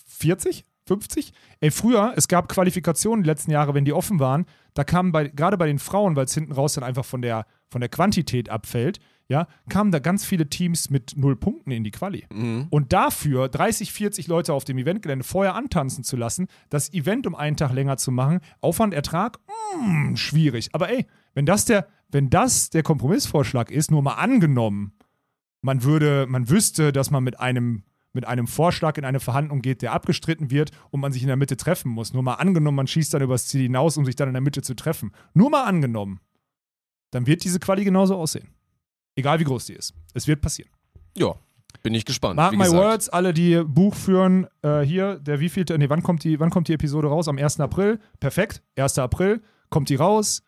40? 0.08 0.64
50? 0.86 1.32
Ey, 1.60 1.70
früher, 1.70 2.12
es 2.16 2.28
gab 2.28 2.48
Qualifikationen 2.48 3.22
die 3.22 3.28
letzten 3.28 3.50
Jahre, 3.50 3.74
wenn 3.74 3.84
die 3.84 3.92
offen 3.92 4.18
waren, 4.18 4.46
da 4.74 4.84
kamen 4.84 5.12
bei, 5.12 5.28
gerade 5.28 5.56
bei 5.56 5.66
den 5.66 5.78
Frauen, 5.78 6.16
weil 6.16 6.24
es 6.24 6.34
hinten 6.34 6.52
raus 6.52 6.74
dann 6.74 6.84
einfach 6.84 7.04
von 7.04 7.22
der, 7.22 7.46
von 7.68 7.80
der 7.80 7.88
Quantität 7.88 8.48
abfällt, 8.48 9.00
ja, 9.28 9.46
kamen 9.68 9.92
da 9.92 9.98
ganz 9.98 10.24
viele 10.24 10.48
Teams 10.48 10.90
mit 10.90 11.14
null 11.16 11.36
Punkten 11.36 11.70
in 11.70 11.84
die 11.84 11.90
Quali. 11.90 12.26
Mhm. 12.32 12.66
Und 12.70 12.92
dafür 12.92 13.48
30, 13.48 13.92
40 13.92 14.26
Leute 14.26 14.52
auf 14.52 14.64
dem 14.64 14.76
Eventgelände 14.78 15.24
vorher 15.24 15.54
antanzen 15.54 16.04
zu 16.04 16.16
lassen, 16.16 16.48
das 16.68 16.92
Event 16.92 17.26
um 17.26 17.34
einen 17.34 17.56
Tag 17.56 17.72
länger 17.72 17.96
zu 17.96 18.10
machen, 18.10 18.40
Aufwand, 18.60 18.92
Ertrag, 18.92 19.38
mm, 19.80 20.16
schwierig. 20.16 20.70
Aber 20.74 20.90
ey, 20.90 21.06
wenn 21.34 21.46
das 21.46 21.64
der, 21.64 21.88
wenn 22.10 22.28
das 22.28 22.70
der 22.70 22.82
Kompromissvorschlag 22.82 23.70
ist, 23.70 23.90
nur 23.90 24.02
mal 24.02 24.14
angenommen, 24.14 24.92
man 25.62 25.82
würde, 25.82 26.26
man 26.28 26.50
wüsste, 26.50 26.92
dass 26.92 27.10
man 27.10 27.24
mit 27.24 27.40
einem 27.40 27.84
mit 28.12 28.26
einem 28.26 28.46
Vorschlag 28.46 28.98
in 28.98 29.04
eine 29.04 29.20
Verhandlung 29.20 29.62
geht, 29.62 29.82
der 29.82 29.92
abgestritten 29.92 30.50
wird 30.50 30.70
und 30.90 31.00
man 31.00 31.12
sich 31.12 31.22
in 31.22 31.28
der 31.28 31.36
Mitte 31.36 31.56
treffen 31.56 31.90
muss. 31.90 32.12
Nur 32.12 32.22
mal 32.22 32.34
angenommen, 32.34 32.76
man 32.76 32.86
schießt 32.86 33.14
dann 33.14 33.22
übers 33.22 33.46
Ziel 33.46 33.62
hinaus, 33.62 33.96
um 33.96 34.04
sich 34.04 34.16
dann 34.16 34.28
in 34.28 34.34
der 34.34 34.42
Mitte 34.42 34.62
zu 34.62 34.74
treffen. 34.74 35.12
Nur 35.34 35.50
mal 35.50 35.64
angenommen, 35.64 36.20
dann 37.10 37.26
wird 37.26 37.44
diese 37.44 37.58
Quali 37.58 37.84
genauso 37.84 38.16
aussehen. 38.16 38.48
Egal 39.14 39.40
wie 39.40 39.44
groß 39.44 39.66
die 39.66 39.74
ist. 39.74 39.94
Es 40.14 40.26
wird 40.26 40.40
passieren. 40.40 40.70
Ja, 41.16 41.34
bin 41.82 41.94
ich 41.94 42.04
gespannt. 42.04 42.36
Mark 42.36 42.56
my 42.56 42.70
words, 42.70 43.08
alle, 43.08 43.34
die 43.34 43.62
Buch 43.64 43.94
führen, 43.94 44.46
äh, 44.62 44.80
hier, 44.80 45.18
der 45.18 45.40
wievielte, 45.40 45.76
nee, 45.78 45.88
wann 45.88 46.02
kommt, 46.02 46.24
die, 46.24 46.38
wann 46.38 46.50
kommt 46.50 46.68
die 46.68 46.74
Episode 46.74 47.08
raus? 47.08 47.28
Am 47.28 47.38
1. 47.38 47.60
April. 47.60 47.98
Perfekt. 48.20 48.62
1. 48.76 48.98
April 48.98 49.42
kommt 49.68 49.88
die 49.88 49.96
raus. 49.96 50.42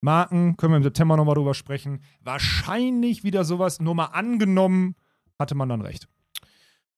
Marken, 0.00 0.56
können 0.56 0.72
wir 0.72 0.76
im 0.76 0.82
September 0.82 1.16
nochmal 1.16 1.34
drüber 1.34 1.54
sprechen. 1.54 2.02
Wahrscheinlich 2.20 3.24
wieder 3.24 3.44
sowas, 3.44 3.80
nur 3.80 3.94
mal 3.94 4.06
angenommen, 4.06 4.96
hatte 5.38 5.54
man 5.54 5.68
dann 5.68 5.80
recht. 5.80 6.08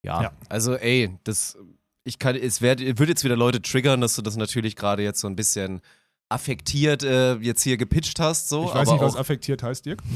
Ja. 0.07 0.23
Ja. 0.23 0.33
Also, 0.49 0.75
ey, 0.77 1.11
das, 1.25 1.59
ich 2.05 2.19
kann, 2.19 2.37
es 2.37 2.63
werd, 2.63 2.81
würde 2.81 3.13
jetzt 3.13 3.25
wieder 3.25 3.37
Leute 3.37 3.61
triggern, 3.61 4.01
dass 4.01 4.15
du 4.17 4.23
das 4.23 4.37
natürlich 4.37 4.77
gerade 4.77 5.03
jetzt 5.03 5.21
so 5.21 5.27
ein 5.27 5.37
bisschen 5.37 5.83
affektiert 6.29 7.03
äh, 7.03 7.35
jetzt 7.35 7.63
hier 7.63 7.77
gepitcht 7.77 8.19
hast, 8.21 8.49
so. 8.49 8.65
Ich 8.65 8.75
weiß 8.75 8.89
aber 8.89 8.93
nicht, 8.93 9.03
was 9.03 9.17
affektiert 9.17 9.63
heißt, 9.63 9.85
Dirk. 9.85 10.03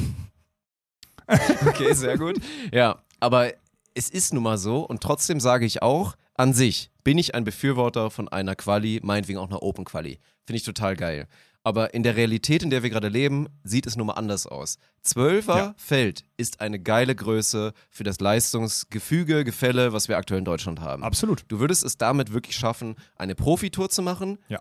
Okay, 1.64 1.93
sehr 1.93 2.18
gut. 2.18 2.41
Ja, 2.72 3.05
aber 3.20 3.53
es 3.95 4.11
ist 4.11 4.34
nun 4.34 4.43
mal 4.43 4.59
so 4.59 4.80
und 4.80 5.01
trotzdem 5.01 5.38
sage 5.38 5.64
ich 5.64 5.80
auch, 5.80 6.16
an 6.34 6.55
sich, 6.55 6.91
bin 7.05 7.18
ich 7.18 7.36
ein 7.36 7.45
Befürworter 7.45 8.11
von 8.11 8.28
einer 8.28 8.57
Quali, 8.57 8.99
meinetwegen 9.05 9.38
auch 9.38 9.49
einer 9.49 9.62
Open 9.62 9.84
Quali. 9.84 10.18
Finde 10.45 10.57
ich 10.57 10.64
total 10.64 10.97
geil. 10.97 11.28
Aber 11.70 11.94
in 11.94 12.02
der 12.02 12.16
Realität, 12.16 12.64
in 12.64 12.70
der 12.70 12.82
wir 12.82 12.90
gerade 12.90 13.06
leben, 13.06 13.46
sieht 13.62 13.86
es 13.86 13.94
nun 13.94 14.08
mal 14.08 14.14
anders 14.14 14.44
aus. 14.44 14.76
Zwölfer 15.02 15.56
Ja. 15.56 15.74
Feld 15.76 16.24
ist 16.36 16.60
eine 16.60 16.80
geile 16.80 17.14
Größe 17.14 17.74
für 17.90 18.02
das 18.02 18.18
Leistungsgefüge, 18.18 19.44
Gefälle, 19.44 19.92
was 19.92 20.08
wir 20.08 20.16
aktuell 20.16 20.40
in 20.40 20.44
Deutschland 20.44 20.80
haben. 20.80 21.04
Absolut. 21.04 21.44
Du 21.46 21.60
würdest 21.60 21.84
es 21.84 21.96
damit 21.96 22.32
wirklich 22.32 22.56
schaffen, 22.56 22.96
eine 23.14 23.36
Profitour 23.36 23.88
zu 23.88 24.02
machen. 24.02 24.38
Ja. 24.48 24.58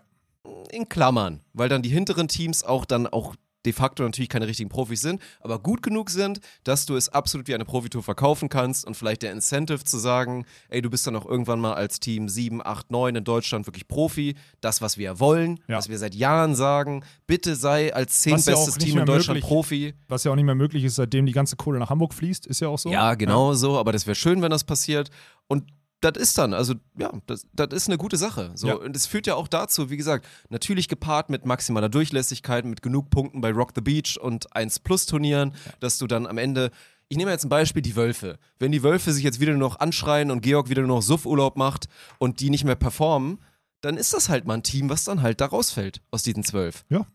In 0.70 0.88
Klammern, 0.88 1.40
weil 1.52 1.68
dann 1.68 1.82
die 1.82 1.88
hinteren 1.88 2.28
Teams 2.28 2.62
auch 2.62 2.84
dann 2.84 3.08
auch 3.08 3.34
de 3.66 3.72
facto 3.72 4.02
natürlich 4.02 4.28
keine 4.28 4.46
richtigen 4.46 4.68
Profis 4.70 5.00
sind, 5.02 5.20
aber 5.40 5.58
gut 5.58 5.82
genug 5.82 6.10
sind, 6.10 6.40
dass 6.64 6.86
du 6.86 6.96
es 6.96 7.08
absolut 7.10 7.46
wie 7.48 7.54
eine 7.54 7.64
Profitour 7.64 8.02
verkaufen 8.02 8.48
kannst 8.48 8.86
und 8.86 8.96
vielleicht 8.96 9.22
der 9.22 9.32
Incentive 9.32 9.84
zu 9.84 9.98
sagen, 9.98 10.46
ey, 10.68 10.80
du 10.82 10.88
bist 10.90 11.06
dann 11.06 11.14
auch 11.16 11.26
irgendwann 11.26 11.60
mal 11.60 11.74
als 11.74 12.00
Team 12.00 12.28
7, 12.28 12.64
8, 12.64 12.90
9 12.90 13.16
in 13.16 13.24
Deutschland 13.24 13.66
wirklich 13.66 13.86
Profi, 13.88 14.34
das, 14.60 14.80
was 14.80 14.96
wir 14.96 15.20
wollen, 15.20 15.60
Ja. 15.68 15.76
was 15.78 15.88
wir 15.88 15.98
seit 15.98 16.14
Jahren 16.14 16.54
sagen, 16.54 17.04
bitte 17.26 17.54
sei 17.56 17.94
als 17.94 18.26
Was 18.30 18.46
ja 18.46 18.54
Team 18.78 18.98
in 18.98 19.06
Deutschland 19.06 19.36
möglich- 19.36 19.44
Profi. 19.44 19.94
Was 20.08 20.24
ja 20.24 20.32
auch 20.32 20.36
nicht 20.36 20.44
mehr 20.46 20.54
möglich 20.54 20.84
ist, 20.84 20.94
seitdem 20.96 21.26
die 21.26 21.32
ganze 21.32 21.56
Kohle 21.56 21.78
nach 21.78 21.90
Hamburg 21.90 22.14
fließt, 22.14 22.46
ist 22.46 22.60
ja 22.60 22.68
auch 22.68 22.78
so. 22.78 22.90
Ja, 22.90 23.14
genau 23.14 23.52
so, 23.54 23.78
aber 23.78 23.92
das 23.92 24.06
wäre 24.06 24.14
schön, 24.14 24.40
wenn 24.42 24.50
das 24.50 24.64
passiert. 24.64 25.10
Und 25.48 25.64
das 26.00 26.12
ist 26.16 26.38
dann, 26.38 26.54
also 26.54 26.74
ja, 26.98 27.12
das, 27.26 27.46
das 27.52 27.68
ist 27.72 27.88
eine 27.88 27.98
gute 27.98 28.16
Sache. 28.16 28.52
So. 28.54 28.68
Ja. 28.68 28.74
Und 28.74 28.96
es 28.96 29.06
führt 29.06 29.26
ja 29.26 29.34
auch 29.34 29.48
dazu, 29.48 29.90
wie 29.90 29.96
gesagt, 29.96 30.26
natürlich 30.48 30.88
gepaart 30.88 31.28
mit 31.30 31.44
maximaler 31.44 31.88
Durchlässigkeit, 31.88 32.64
mit 32.64 32.82
genug 32.82 33.10
Punkten 33.10 33.40
bei 33.40 33.52
Rock 33.52 33.72
the 33.74 33.80
Beach 33.80 34.18
und 34.20 34.50
1-Plus-Turnieren, 34.52 35.54
dass 35.80 35.98
du 35.98 36.06
dann 36.06 36.26
am 36.26 36.38
Ende. 36.38 36.70
Ich 37.08 37.16
nehme 37.16 37.30
jetzt 37.32 37.44
ein 37.44 37.48
Beispiel, 37.48 37.82
die 37.82 37.96
Wölfe. 37.96 38.38
Wenn 38.58 38.72
die 38.72 38.82
Wölfe 38.82 39.12
sich 39.12 39.24
jetzt 39.24 39.40
wieder 39.40 39.52
nur 39.52 39.60
noch 39.68 39.80
anschreien 39.80 40.30
und 40.30 40.42
Georg 40.42 40.68
wieder 40.68 40.82
nur 40.82 40.96
noch 40.96 41.02
Suffurlaub 41.02 41.56
macht 41.56 41.86
und 42.18 42.40
die 42.40 42.50
nicht 42.50 42.64
mehr 42.64 42.76
performen, 42.76 43.38
dann 43.80 43.96
ist 43.96 44.12
das 44.14 44.28
halt 44.28 44.46
mal 44.46 44.54
ein 44.54 44.62
Team, 44.62 44.88
was 44.90 45.04
dann 45.04 45.20
halt 45.22 45.40
da 45.40 45.46
rausfällt 45.46 46.02
aus 46.10 46.22
diesen 46.22 46.44
zwölf. 46.44 46.84
Ja. 46.88 47.06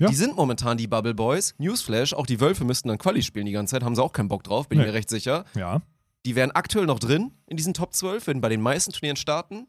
Ja. 0.00 0.08
Die 0.08 0.14
sind 0.14 0.36
momentan 0.36 0.76
die 0.76 0.86
Bubble 0.86 1.14
Boys. 1.14 1.54
Newsflash, 1.58 2.14
auch 2.14 2.26
die 2.26 2.40
Wölfe 2.40 2.64
müssten 2.64 2.88
dann 2.88 2.98
Quali 2.98 3.22
spielen 3.22 3.46
die 3.46 3.52
ganze 3.52 3.72
Zeit, 3.72 3.82
haben 3.82 3.94
sie 3.96 4.02
auch 4.02 4.12
keinen 4.12 4.28
Bock 4.28 4.44
drauf, 4.44 4.68
bin 4.68 4.78
Nee. 4.78 4.84
ich 4.84 4.90
mir 4.90 4.94
recht 4.94 5.10
sicher. 5.10 5.44
Ja. 5.54 5.82
Die 6.28 6.36
wären 6.36 6.50
aktuell 6.50 6.84
noch 6.84 6.98
drin 6.98 7.32
in 7.46 7.56
diesen 7.56 7.72
Top 7.72 7.94
12, 7.94 8.26
würden 8.26 8.42
bei 8.42 8.50
den 8.50 8.60
meisten 8.60 8.92
Turnieren 8.92 9.16
starten. 9.16 9.66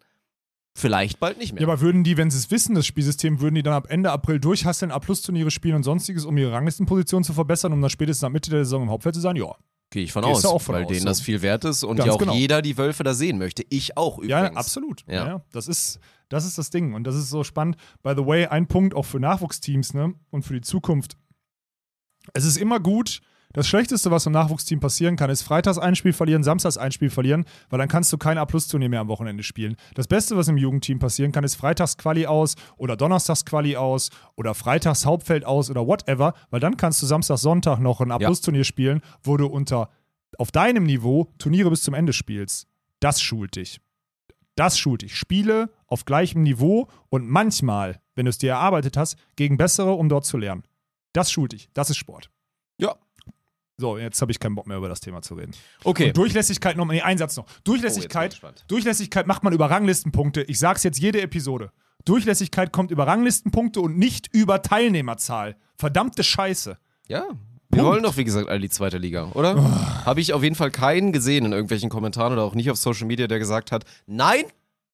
Vielleicht 0.75 1.17
bald 1.17 1.37
nicht 1.37 1.53
mehr. 1.53 1.61
Ja, 1.61 1.69
aber 1.69 1.79
würden 1.79 2.03
die, 2.03 2.17
wenn 2.17 2.29
sie 2.29 2.37
es 2.37 2.51
wissen, 2.51 2.75
das 2.75 2.85
Spielsystem, 2.85 3.39
würden 3.39 3.55
die 3.55 3.63
dann 3.63 3.73
ab 3.73 3.87
Ende 3.89 4.11
April 4.11 4.41
durchhasseln, 4.41 4.91
A-Plus-Turniere 4.91 5.51
spielen 5.51 5.75
und 5.75 5.83
sonstiges, 5.83 6.25
um 6.25 6.37
ihre 6.37 6.51
Ranglistenposition 6.51 7.23
zu 7.23 7.31
verbessern, 7.31 7.71
um 7.71 7.79
dann 7.79 7.89
spätestens 7.89 8.25
ab 8.25 8.33
Mitte 8.33 8.51
der 8.51 8.65
Saison 8.65 8.83
im 8.83 8.89
Hauptfeld 8.89 9.15
zu 9.15 9.21
sein? 9.21 9.37
Ja. 9.37 9.55
Gehe 9.89 10.03
ich 10.03 10.11
von 10.11 10.25
Gehst 10.25 10.45
aus, 10.45 10.53
auch 10.53 10.61
von 10.61 10.75
weil 10.75 10.83
aus, 10.83 10.89
denen 10.89 10.99
so. 10.99 11.05
das 11.07 11.21
viel 11.21 11.41
wert 11.41 11.63
ist 11.63 11.85
und 11.85 11.95
Ganz 11.95 12.07
ja 12.07 12.13
auch 12.13 12.17
genau. 12.17 12.33
jeder 12.33 12.61
die 12.61 12.77
Wölfe 12.77 13.05
da 13.05 13.13
sehen 13.13 13.37
möchte. 13.37 13.63
Ich 13.69 13.95
auch 13.95 14.17
übrigens. 14.17 14.31
Ja, 14.31 14.51
absolut. 14.51 15.05
Ja. 15.07 15.27
ja. 15.27 15.45
Das, 15.53 15.69
ist, 15.69 16.01
das 16.27 16.45
ist 16.45 16.57
das 16.57 16.71
Ding. 16.71 16.93
Und 16.93 17.05
das 17.05 17.15
ist 17.15 17.29
so 17.29 17.45
spannend. 17.45 17.77
By 18.03 18.15
the 18.17 18.25
way, 18.25 18.47
ein 18.47 18.67
Punkt 18.67 18.93
auch 18.93 19.05
für 19.05 19.21
Nachwuchsteams 19.21 19.93
ne? 19.93 20.13
und 20.29 20.43
für 20.43 20.55
die 20.55 20.61
Zukunft. 20.61 21.15
Es 22.33 22.43
ist 22.43 22.57
immer 22.57 22.81
gut. 22.81 23.21
Das 23.51 23.67
Schlechteste, 23.67 24.11
was 24.11 24.27
im 24.27 24.33
Nachwuchsteam 24.33 24.79
passieren 24.79 25.15
kann, 25.15 25.31
ist 25.31 25.41
freitags 25.41 25.79
ein 25.79 25.95
Spiel 25.95 26.13
verlieren, 26.13 26.43
samstags 26.43 26.77
ein 26.77 26.91
Spiel 26.91 27.09
verlieren, 27.09 27.45
weil 27.71 27.79
dann 27.79 27.87
kannst 27.87 28.13
du 28.13 28.17
kein 28.19 28.37
A-Plus-Turnier 28.37 28.89
mehr 28.89 28.99
am 28.99 29.07
Wochenende 29.07 29.41
spielen. 29.41 29.75
Das 29.95 30.05
Beste, 30.05 30.37
was 30.37 30.49
im 30.49 30.57
Jugendteam 30.57 30.99
passieren 30.99 31.31
kann, 31.31 31.43
ist 31.43 31.55
freitags 31.55 31.97
Quali 31.97 32.27
aus 32.27 32.53
oder 32.77 32.95
donnerstags 32.95 33.45
Quali 33.45 33.75
aus 33.75 34.11
oder 34.35 34.53
freitags 34.53 35.03
Hauptfeld 35.03 35.45
aus 35.45 35.71
oder 35.71 35.87
whatever, 35.87 36.35
weil 36.51 36.59
dann 36.59 36.77
kannst 36.77 37.01
du 37.01 37.07
Samstag, 37.07 37.39
Sonntag 37.39 37.79
noch 37.79 38.01
ein 38.01 38.11
A-Plus-Turnier 38.11 38.63
spielen, 38.65 39.01
wo 39.23 39.35
du 39.35 39.47
unter 39.47 39.89
auf 40.37 40.51
deinem 40.51 40.83
Niveau 40.83 41.33
Turniere 41.39 41.71
bis 41.71 41.81
zum 41.81 41.95
Ende 41.95 42.13
spielst. 42.13 42.67
Das 42.99 43.19
schult 43.19 43.55
dich. 43.55 43.81
Das 44.55 44.77
schult 44.77 45.01
dich. 45.01 45.15
Spiele 45.15 45.71
auf 45.87 46.05
gleichem 46.05 46.43
Niveau 46.43 46.87
und 47.09 47.27
manchmal, 47.27 47.99
wenn 48.13 48.25
du 48.25 48.29
es 48.29 48.37
dir 48.37 48.51
erarbeitet 48.51 48.95
hast, 48.95 49.17
gegen 49.35 49.57
bessere, 49.57 49.93
um 49.93 50.07
dort 50.07 50.25
zu 50.25 50.37
lernen. 50.37 50.63
Das 51.13 51.31
schult 51.31 51.53
dich. 51.53 51.69
Das 51.73 51.89
ist 51.89 51.97
Sport. 51.97 52.29
Ja. 52.77 52.95
So, 53.79 53.97
jetzt 53.97 54.21
habe 54.21 54.31
ich 54.31 54.39
keinen 54.39 54.55
Bock 54.55 54.67
mehr 54.67 54.77
über 54.77 54.89
das 54.89 54.99
Thema 54.99 55.21
zu 55.21 55.35
reden. 55.35 55.53
Okay. 55.85 56.07
Und 56.07 56.17
Durchlässigkeit 56.17 56.75
noch, 56.75 56.85
nee, 56.85 57.01
ein 57.01 57.17
Satz 57.17 57.37
noch. 57.37 57.45
Oh, 57.45 57.61
Durchlässigkeit, 57.63 58.31
gespannt. 58.31 58.65
Durchlässigkeit 58.67 59.25
macht 59.25 59.43
man 59.43 59.53
über 59.53 59.69
Ranglistenpunkte. 59.69 60.41
Ich 60.43 60.59
sag's 60.59 60.83
jetzt 60.83 60.99
jede 60.99 61.21
Episode. 61.21 61.71
Durchlässigkeit 62.03 62.73
kommt 62.73 62.91
über 62.91 63.07
Ranglistenpunkte 63.07 63.79
und 63.79 63.97
nicht 63.97 64.33
über 64.33 64.61
Teilnehmerzahl. 64.61 65.55
Verdammte 65.77 66.23
Scheiße. 66.23 66.77
Ja. 67.07 67.23
Wir 67.69 67.83
wollen 67.83 68.03
doch, 68.03 68.17
wie 68.17 68.23
gesagt, 68.23 68.49
alle 68.49 68.59
die 68.59 68.69
zweite 68.69 68.97
Liga, 68.97 69.31
oder? 69.33 69.55
Oh. 69.55 70.05
Habe 70.05 70.21
ich 70.21 70.33
auf 70.33 70.43
jeden 70.43 70.55
Fall 70.55 70.71
keinen 70.71 71.13
gesehen 71.13 71.45
in 71.45 71.51
irgendwelchen 71.51 71.89
Kommentaren 71.89 72.33
oder 72.33 72.43
auch 72.43 72.55
nicht 72.55 72.71
auf 72.71 72.77
Social 72.77 73.05
Media, 73.05 73.27
der 73.27 73.39
gesagt 73.39 73.71
hat, 73.71 73.85
nein, 74.07 74.43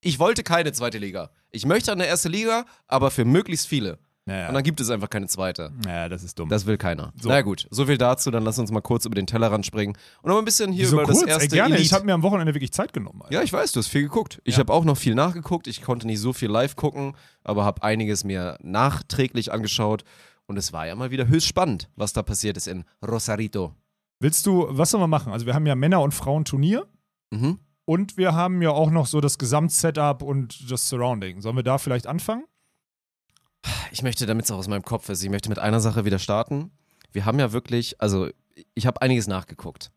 ich 0.01 0.19
wollte 0.19 0.43
keine 0.43 0.73
zweite 0.73 0.97
Liga. 0.97 1.31
Ich 1.51 1.65
möchte 1.65 1.91
eine 1.91 2.05
erste 2.05 2.27
Liga, 2.29 2.65
aber 2.87 3.11
für 3.11 3.23
möglichst 3.23 3.67
viele. 3.67 3.97
Naja, 4.27 4.47
Und 4.47 4.55
dann 4.55 4.63
gibt 4.63 4.79
es 4.81 4.89
einfach 4.89 5.09
keine 5.09 5.27
zweite. 5.27 5.71
naja 5.85 6.09
das 6.09 6.23
ist 6.23 6.39
dumm. 6.39 6.49
Das 6.49 6.65
will 6.65 6.77
keiner. 6.77 7.13
So. 7.21 7.29
Na 7.29 7.41
gut, 7.43 7.67
so 7.69 7.85
viel 7.85 7.97
dazu. 7.99 8.31
Dann 8.31 8.43
lass 8.43 8.57
uns 8.57 8.71
mal 8.71 8.81
kurz 8.81 9.05
über 9.05 9.13
den 9.13 9.27
Tellerrand 9.27 9.65
springen 9.67 9.95
und 10.23 10.31
noch 10.31 10.39
ein 10.39 10.45
bisschen 10.45 10.71
hier 10.71 10.85
Wieso 10.85 10.95
über 10.95 11.03
kurz? 11.05 11.19
das 11.19 11.27
erste 11.29 11.43
Ey, 11.43 11.49
gerne. 11.49 11.75
Elite. 11.75 11.85
Ich 11.85 11.93
habe 11.93 12.05
mir 12.05 12.13
am 12.15 12.23
Wochenende 12.23 12.53
wirklich 12.55 12.71
Zeit 12.71 12.91
genommen. 12.91 13.21
Alter. 13.21 13.33
Ja, 13.35 13.43
ich 13.43 13.53
weiß, 13.53 13.71
du 13.73 13.79
hast 13.79 13.87
viel 13.87 14.01
geguckt. 14.01 14.41
Ich 14.43 14.55
Ja. 14.55 14.59
habe 14.61 14.73
auch 14.73 14.83
noch 14.83 14.97
viel 14.97 15.13
nachgeguckt. 15.13 15.67
Ich 15.67 15.83
konnte 15.83 16.07
nicht 16.07 16.19
so 16.19 16.33
viel 16.33 16.49
live 16.49 16.75
gucken, 16.75 17.13
aber 17.43 17.65
habe 17.65 17.83
einiges 17.83 18.23
mir 18.23 18.57
nachträglich 18.63 19.51
angeschaut. 19.53 20.03
Und 20.47 20.57
es 20.57 20.73
war 20.73 20.87
ja 20.87 20.95
mal 20.95 21.11
wieder 21.11 21.27
höchst 21.27 21.47
spannend, 21.47 21.89
was 21.95 22.13
da 22.13 22.23
passiert 22.23 22.57
ist 22.57 22.67
in 22.67 22.83
Rosarito. 23.07 23.73
Willst 24.19 24.45
du, 24.47 24.65
was 24.69 24.89
sollen 24.91 25.03
wir 25.03 25.07
machen? 25.07 25.33
Also 25.33 25.45
wir 25.45 25.53
haben 25.53 25.65
ja 25.67 25.75
Männer- 25.75 26.01
und 26.01 26.13
Frauen-Turnier 26.13 26.87
Mhm. 27.31 27.59
und 27.85 28.17
wir 28.17 28.33
haben 28.33 28.61
ja 28.63 28.71
auch 28.71 28.89
noch 28.89 29.05
so 29.07 29.21
das 29.21 29.37
Gesamtsetup 29.37 30.21
und 30.23 30.71
das 30.71 30.87
Surrounding. 30.89 31.41
Sollen 31.41 31.55
wir 31.57 31.63
da 31.63 31.77
vielleicht 31.77 32.07
anfangen? 32.07 32.43
Ich 33.91 34.03
möchte, 34.03 34.25
damit 34.25 34.45
es 34.45 34.51
auch 34.51 34.57
aus 34.57 34.67
meinem 34.67 34.83
Kopf 34.83 35.09
ist, 35.09 35.23
ich 35.23 35.29
möchte 35.29 35.49
mit 35.49 35.59
einer 35.59 35.79
Sache 35.79 36.05
wieder 36.05 36.19
starten. 36.19 36.71
Wir 37.11 37.25
haben 37.25 37.39
ja 37.39 37.51
wirklich, 37.51 38.01
also 38.01 38.29
ich 38.73 38.85
habe 38.85 39.01
einiges 39.01 39.27
nachgeguckt 39.27 39.91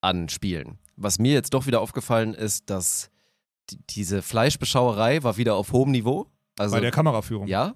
an 0.00 0.28
Spielen. 0.28 0.78
Was 0.96 1.18
mir 1.18 1.32
jetzt 1.32 1.54
doch 1.54 1.66
wieder 1.66 1.80
aufgefallen 1.80 2.34
ist, 2.34 2.70
dass 2.70 3.10
die, 3.70 3.78
diese 3.90 4.22
Fleischbeschauerei 4.22 5.22
war 5.22 5.36
wieder 5.36 5.54
auf 5.54 5.72
hohem 5.72 5.90
Niveau. 5.90 6.26
Also, 6.58 6.74
Bei 6.76 6.80
der 6.80 6.90
Kameraführung. 6.90 7.46
ja, 7.48 7.74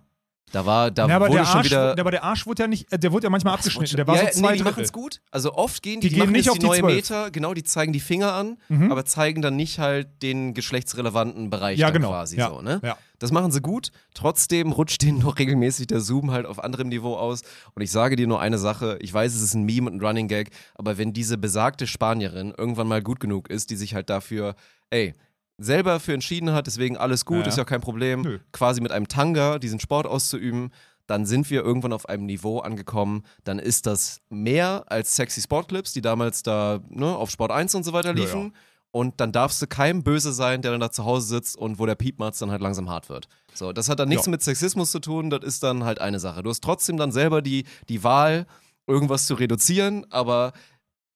da 0.53 0.65
war, 0.67 0.91
da 0.91 1.07
Ja, 1.07 1.17
aber 1.17 1.27
wurde 1.29 1.39
der 1.39 1.45
schon 1.47 1.57
Arsch, 1.57 1.67
wieder. 1.67 1.95
der, 1.95 2.03
aber 2.03 2.11
der 2.11 2.25
Arsch 2.25 2.47
wurde 2.47 2.63
ja 2.63 2.69
nicht, 2.69 2.93
äh, 2.93 2.99
der 2.99 3.13
wurde 3.13 3.25
ja 3.25 3.31
manchmal 3.31 3.57
Das 3.57 3.67
abgeschnitten. 3.67 3.97
Der 3.97 4.07
war 4.07 4.17
ja, 4.17 4.33
so 4.33 4.41
zwei 4.41 4.53
nee, 4.53 4.59
die 4.59 4.63
machen 4.65 4.83
es 4.83 4.93
gut. 4.93 5.21
Also 5.31 5.55
oft 5.55 5.83
gehen 5.83 6.01
Die 6.01 6.09
die, 6.09 6.15
gehen 6.17 6.33
nicht 6.33 6.51
auf 6.51 6.59
die 6.59 6.67
neue 6.67 6.81
12. 6.81 6.95
Meter, 6.95 7.31
genau, 7.31 7.55
die 7.55 7.65
zeigen 7.65 7.93
die 7.93 8.01
Finger 8.01 8.33
an, 8.33 8.57
Mhm. 8.69 8.91
aber 8.91 9.05
zeigen 9.05 9.43
dann 9.43 9.57
nicht 9.57 9.79
halt 9.79 10.09
den 10.23 10.55
geschlechtsrelevanten 10.55 11.51
Bereich 11.51 11.79
Ja, 11.79 11.91
genau. 11.91 12.09
quasi 12.11 12.37
Ja. 12.37 12.51
so, 12.51 12.63
ne? 12.63 12.81
Ja. 12.83 12.97
Das 13.19 13.33
machen 13.33 13.51
sie 13.51 13.61
gut. 13.61 13.91
Trotzdem 14.15 14.71
rutscht 14.73 15.03
denen 15.03 15.19
noch 15.21 15.39
regelmäßig 15.39 15.89
der 15.89 16.01
Zoom 16.01 16.31
halt 16.31 16.47
auf 16.47 16.63
anderem 16.63 16.89
Niveau 16.89 17.17
aus. 17.17 17.43
Und 17.75 17.83
ich 17.83 17.91
sage 17.91 18.17
dir 18.17 18.27
nur 18.27 18.41
eine 18.41 18.59
Sache. 18.59 18.97
Ich 19.01 19.13
weiß, 19.13 19.35
es 19.35 19.43
ist 19.43 19.55
ein 19.55 19.65
Meme 19.65 19.91
und 19.91 19.97
ein 19.97 20.01
Running 20.07 20.29
Gag, 20.29 20.51
aber 20.77 20.99
wenn 20.99 21.13
diese 21.13 21.37
besagte 21.37 21.87
Spanierin 21.87 22.55
irgendwann 22.57 22.87
mal 22.89 23.03
gut 23.03 23.21
genug 23.21 23.51
ist, 23.51 23.71
die 23.71 23.77
sich 23.77 23.95
halt 23.95 24.09
dafür, 24.09 24.55
ey, 24.91 25.15
selber 25.59 26.01
für 26.01 26.15
entschieden 26.15 26.53
hat, 26.53 26.67
deswegen 26.67 26.97
alles 26.97 27.25
gut, 27.25 27.39
Ja, 27.39 27.43
ja. 27.43 27.49
ist 27.49 27.59
ja 27.59 27.65
kein 27.65 27.81
Problem, 27.81 28.23
Nö. 28.23 28.39
quasi 28.53 28.81
mit 28.81 28.93
einem 28.93 29.09
Tanga 29.09 29.59
diesen 29.59 29.81
Sport 29.81 30.07
auszuüben, 30.07 30.71
dann 31.07 31.27
sind 31.27 31.51
wir 31.51 31.63
irgendwann 31.65 31.93
auf 31.93 32.09
einem 32.09 32.27
Niveau 32.27 32.59
angekommen, 32.61 33.25
dann 33.45 33.59
ist 33.59 33.87
das 33.87 34.21
mehr 34.29 34.85
als 34.89 35.17
sexy 35.17 35.41
Sportclips, 35.41 35.93
die 35.93 36.03
damals 36.03 36.43
da 36.43 36.81
ne, 36.91 37.07
auf 37.17 37.31
Sport 37.31 37.51
1 37.51 37.75
und 37.75 37.85
so 37.85 37.93
weiter 37.93 38.11
Ja, 38.11 38.15
liefen. 38.15 38.43
ja. 38.45 38.51
Und 38.91 39.21
dann 39.21 39.33
darfst 39.33 39.61
du 39.61 39.67
keinem 39.67 40.03
böse 40.03 40.33
sein, 40.33 40.63
der 40.63 40.71
dann 40.71 40.81
da 40.81 40.91
zu 40.91 41.05
Hause 41.05 41.27
sitzt 41.29 41.57
und 41.59 41.79
wo 41.79 41.85
der 41.87 41.95
Piepmatz 41.95 42.39
dann 42.39 42.51
halt 42.51 42.63
langsam 42.63 42.89
hart 42.89 43.09
wird. 43.11 43.29
So, 43.53 43.73
das 43.73 43.89
hat 43.91 43.99
dann 44.01 44.09
nichts 44.09 44.27
Ja. 44.27 44.31
mit 44.31 44.43
Sexismus 44.43 44.91
zu 44.91 44.99
tun, 44.99 45.29
das 45.29 45.45
ist 45.45 45.63
dann 45.63 45.85
halt 45.85 46.01
eine 46.01 46.19
Sache. 46.21 46.43
Du 46.43 46.49
hast 46.51 46.63
trotzdem 46.65 46.97
dann 46.97 47.13
selber 47.13 47.43
die, 47.43 47.65
die 47.91 48.03
Wahl, 48.03 48.47
irgendwas 48.87 49.27
zu 49.27 49.35
reduzieren, 49.35 50.07
aber 50.11 50.53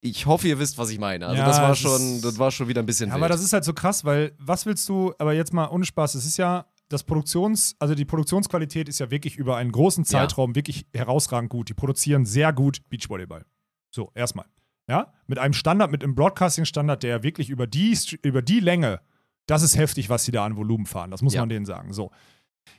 ich 0.03 0.27
hoffe, 0.27 0.49
ihr 0.49 0.59
wisst, 0.59 0.77
was 0.79 0.91
ich 0.91 0.99
meine. 0.99 1.27
Also 1.27 1.41
Ja, 1.41 1.47
das 1.47 1.59
war 1.63 1.75
schon, 1.77 2.21
das 2.21 2.39
war 2.39 2.51
schon 2.51 2.69
wieder 2.69 2.83
ein 2.83 2.87
bisschen 2.87 3.09
Ja, 3.11 3.15
aber 3.15 3.29
das 3.29 3.43
ist 3.43 3.53
halt 3.53 3.65
so 3.65 3.73
krass, 3.73 4.05
weil 4.05 4.33
was 4.39 4.67
willst 4.67 4.87
du, 4.89 5.15
aber 5.19 5.33
jetzt 5.33 5.53
mal 5.55 5.69
ohne 5.69 5.85
Spaß, 5.87 6.17
es 6.17 6.27
ist 6.27 6.37
ja 6.37 6.67
das 6.89 7.05
Produktions, 7.05 7.77
also 7.79 7.95
die 7.95 8.05
Produktionsqualität 8.05 8.89
ist 8.89 8.99
ja 8.99 9.11
wirklich 9.11 9.37
über 9.37 9.57
einen 9.57 9.73
großen 9.73 10.05
Zeitraum 10.05 10.55
wirklich 10.55 10.87
herausragend 10.93 11.49
gut. 11.51 11.69
Die 11.71 11.75
produzieren 11.75 12.27
sehr 12.27 12.53
gut 12.53 12.81
Beachvolleyball. 12.91 13.47
So, 13.91 14.11
erstmal. 14.15 14.45
Ja, 14.89 15.13
mit 15.29 15.39
einem 15.39 15.55
Standard, 15.55 15.91
mit 15.93 16.03
einem 16.03 16.15
Broadcasting-Standard, 16.17 17.03
der 17.03 17.23
wirklich 17.23 17.49
über 17.49 17.67
die, 17.69 17.97
über 18.23 18.43
die 18.43 18.59
Länge, 18.61 19.01
das 19.47 19.63
ist 19.63 19.77
heftig, 19.77 20.11
was 20.11 20.25
sie 20.25 20.33
da 20.33 20.45
an 20.45 20.57
Volumen 20.57 20.85
fahren. 20.87 21.11
Das 21.13 21.23
muss 21.23 21.33
Ja. 21.35 21.41
man 21.43 21.49
denen 21.49 21.65
sagen. 21.65 21.93
So. 21.93 22.11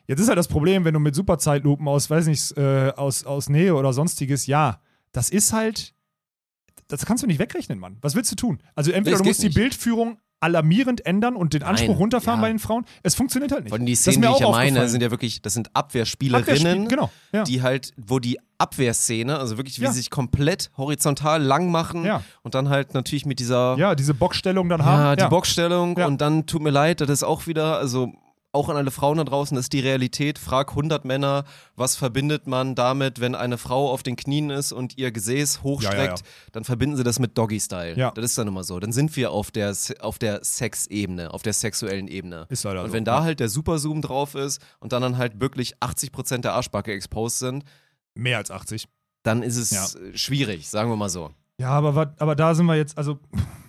Jetzt 0.07 0.19
ist 0.19 0.27
halt 0.27 0.37
das 0.37 0.47
Problem, 0.49 0.83
wenn 0.85 0.93
du 0.93 0.99
mit 0.99 1.15
Superzeitlupen 1.15 1.87
aus, 1.87 2.09
weiß 2.09 2.27
nicht, 2.27 2.55
äh, 2.57 2.91
aus, 2.95 3.23
aus 3.23 3.47
Nähe 3.49 3.73
oder 3.75 3.93
sonstiges, 3.93 4.45
ja, 4.45 4.81
das 5.13 5.29
ist 5.29 5.53
halt, 5.53 5.95
das 6.87 7.05
kannst 7.05 7.23
du 7.23 7.27
nicht 7.27 7.39
wegrechnen, 7.39 7.79
Mann. 7.79 7.97
Was 8.01 8.15
willst 8.15 8.31
du 8.31 8.35
tun? 8.35 8.59
Also 8.75 8.91
entweder 8.91 9.15
es 9.15 9.21
du 9.21 9.27
musst 9.27 9.41
die 9.41 9.47
nicht. 9.47 9.55
Bildführung 9.55 10.17
alarmierend 10.39 11.05
ändern 11.05 11.37
und 11.37 11.53
den 11.53 11.63
Anspruch 11.63 11.87
Nein, 11.87 11.97
runterfahren 11.97 12.39
ja. 12.39 12.41
bei 12.41 12.49
den 12.49 12.59
Frauen. 12.59 12.83
Es 13.01 13.15
funktioniert 13.15 13.53
halt 13.53 13.63
nicht. 13.63 13.71
Von 13.73 13.85
die 13.85 13.93
Das 13.93 14.01
Szenen, 14.01 14.23
die 14.23 14.27
ich 14.27 14.39
ja 14.41 14.49
meine, 14.49 14.89
sind 14.89 15.01
ja 15.01 15.09
wirklich, 15.09 15.41
das 15.41 15.53
sind 15.53 15.73
Abwehrspielerinnen, 15.73 16.85
Abwehrspiel- 16.85 16.89
genau, 16.89 17.09
ja. 17.31 17.43
die 17.45 17.61
halt, 17.61 17.91
wo 17.95 18.19
die 18.19 18.37
Abwehrszene, 18.57 19.37
also 19.39 19.55
wirklich, 19.57 19.79
wie 19.79 19.83
Ja. 19.85 19.91
sie 19.91 19.99
sich 19.99 20.09
komplett 20.09 20.69
horizontal 20.75 21.41
lang 21.41 21.71
machen 21.71 22.05
und 22.41 22.55
dann 22.55 22.67
halt 22.67 22.93
natürlich 22.93 23.25
mit 23.25 23.39
dieser 23.39 23.77
ja, 23.77 23.95
diese 23.95 24.13
Boxstellung 24.13 24.67
dann 24.67 24.83
haben. 24.83 25.01
Ja, 25.01 25.15
die 25.15 25.29
Boxstellung 25.29 25.97
Ja. 25.97 26.07
und 26.07 26.19
dann 26.19 26.45
tut 26.45 26.61
mir 26.61 26.71
leid, 26.71 26.99
das 26.99 27.09
ist 27.09 27.23
auch 27.23 27.47
wieder, 27.47 27.77
also 27.77 28.11
auch 28.53 28.69
an 28.69 28.77
alle 28.77 28.91
Frauen 28.91 29.17
da 29.17 29.23
draußen, 29.23 29.55
das 29.55 29.65
ist 29.65 29.73
die 29.73 29.79
Realität. 29.79 30.37
Frag 30.37 30.69
100 30.69 31.05
Männer, 31.05 31.43
was 31.75 31.95
verbindet 31.95 32.47
man 32.47 32.75
damit, 32.75 33.19
wenn 33.19 33.35
eine 33.35 33.57
Frau 33.57 33.91
auf 33.91 34.03
den 34.03 34.15
Knien 34.15 34.51
ist 34.51 34.71
und 34.71 34.97
ihr 34.97 35.11
Gesäß 35.11 35.63
hochstreckt, 35.63 35.97
Ja, 35.97 36.05
ja, 36.05 36.15
ja. 36.15 36.51
dann 36.51 36.63
verbinden 36.63 36.95
sie 36.95 37.03
das 37.03 37.19
mit 37.19 37.37
Doggy-Style. 37.37 37.97
Ja. 37.97 38.11
Das 38.11 38.23
ist 38.25 38.37
dann 38.37 38.47
immer 38.47 38.63
so. 38.63 38.79
Dann 38.79 38.91
sind 38.91 39.15
wir 39.15 39.31
auf 39.31 39.49
der, 39.49 39.75
auf 39.99 40.19
der 40.19 40.43
Sexebene, 40.43 41.33
auf 41.33 41.41
der 41.41 41.53
sexuellen 41.53 42.07
Ebene. 42.07 42.45
Ist 42.49 42.63
leider 42.63 42.81
und 42.83 42.87
so, 42.89 42.93
wenn 42.93 43.05
da 43.05 43.17
ja. 43.17 43.23
halt 43.23 43.39
der 43.39 43.49
Superzoom 43.49 44.01
drauf 44.01 44.35
ist 44.35 44.61
und 44.79 44.93
dann, 44.93 45.01
dann 45.01 45.17
halt 45.17 45.41
wirklich 45.41 45.75
80% 45.77 46.39
der 46.41 46.53
Arschbacke 46.53 46.93
exposed 46.93 47.39
sind, 47.39 47.63
Mehr 48.15 48.37
als 48.37 48.51
80. 48.51 48.87
dann 49.23 49.41
ist 49.41 49.57
es 49.57 49.97
schwierig, 50.13 50.69
sagen 50.69 50.91
wir 50.91 50.95
mal 50.95 51.09
so. 51.09 51.31
Ja, 51.59 51.69
aber, 51.69 52.13
aber 52.17 52.35
da 52.35 52.55
sind 52.55 52.65
wir 52.65 52.75
jetzt, 52.75 52.97
also, 52.97 53.19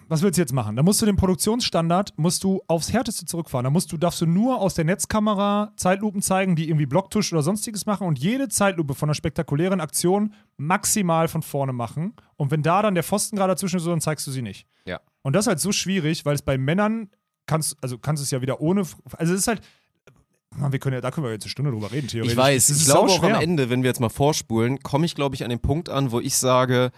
was 0.08 0.22
willst 0.22 0.38
du 0.38 0.42
jetzt 0.42 0.52
machen? 0.52 0.76
Da 0.76 0.82
musst 0.82 1.00
du 1.00 1.06
den 1.06 1.16
Produktionsstandard, 1.16 2.12
musst 2.16 2.44
du 2.44 2.62
aufs 2.66 2.92
Härteste 2.92 3.24
zurückfahren. 3.24 3.64
Da 3.64 3.70
musst 3.70 3.92
du, 3.92 3.96
darfst 3.96 4.20
du 4.20 4.26
nur 4.26 4.60
aus 4.60 4.74
der 4.74 4.84
Netzkamera 4.84 5.72
Zeitlupen 5.76 6.22
zeigen, 6.22 6.56
die 6.56 6.68
irgendwie 6.68 6.86
Blocktusch 6.86 7.32
oder 7.32 7.42
sonstiges 7.42 7.86
machen 7.86 8.06
und 8.06 8.18
jede 8.18 8.48
Zeitlupe 8.48 8.94
von 8.94 9.08
einer 9.08 9.14
spektakulären 9.14 9.80
Aktion 9.80 10.34
maximal 10.56 11.28
von 11.28 11.42
vorne 11.42 11.72
machen. 11.72 12.14
Und 12.36 12.50
wenn 12.50 12.62
da 12.62 12.82
dann 12.82 12.94
der 12.94 13.02
Pfosten 13.02 13.36
gerade 13.36 13.52
dazwischen 13.52 13.76
ist, 13.76 13.86
dann 13.86 14.00
zeigst 14.00 14.26
du 14.26 14.30
sie 14.30 14.42
nicht. 14.42 14.66
Ja. 14.84 15.00
Und 15.22 15.34
das 15.34 15.44
ist 15.44 15.48
halt 15.48 15.60
so 15.60 15.72
schwierig, 15.72 16.24
weil 16.24 16.34
es 16.34 16.42
bei 16.42 16.58
Männern 16.58 17.10
kannst, 17.46 17.76
also 17.82 17.98
kannst 17.98 18.22
du 18.22 18.24
es 18.24 18.30
ja 18.30 18.42
wieder 18.42 18.60
ohne, 18.60 18.82
also 19.16 19.32
es 19.32 19.40
ist 19.40 19.48
halt, 19.48 19.62
Mann, 20.56 20.70
wir 20.70 20.78
können 20.78 20.94
ja, 20.94 21.00
da 21.00 21.10
können 21.10 21.26
wir 21.26 21.32
jetzt 21.32 21.44
eine 21.44 21.50
Stunde 21.50 21.72
drüber 21.72 21.90
reden, 21.90 22.08
theoretisch. 22.08 22.32
Ich 22.32 22.38
weiß, 22.38 22.68
ich 22.70 22.76
ist 22.76 22.84
glaube 22.84 23.10
auch 23.10 23.22
am. 23.22 23.34
Ende, 23.34 23.70
wenn 23.70 23.82
wir 23.82 23.88
jetzt 23.88 24.00
mal 24.00 24.08
vorspulen, 24.08 24.80
komme 24.80 25.04
ich, 25.06 25.14
glaube 25.14 25.34
ich, 25.34 25.42
an 25.42 25.50
den 25.50 25.60
Punkt 25.60 25.88
an, 25.88 26.12
wo 26.12 26.20
ich 26.20 26.36
sage, 26.36 26.92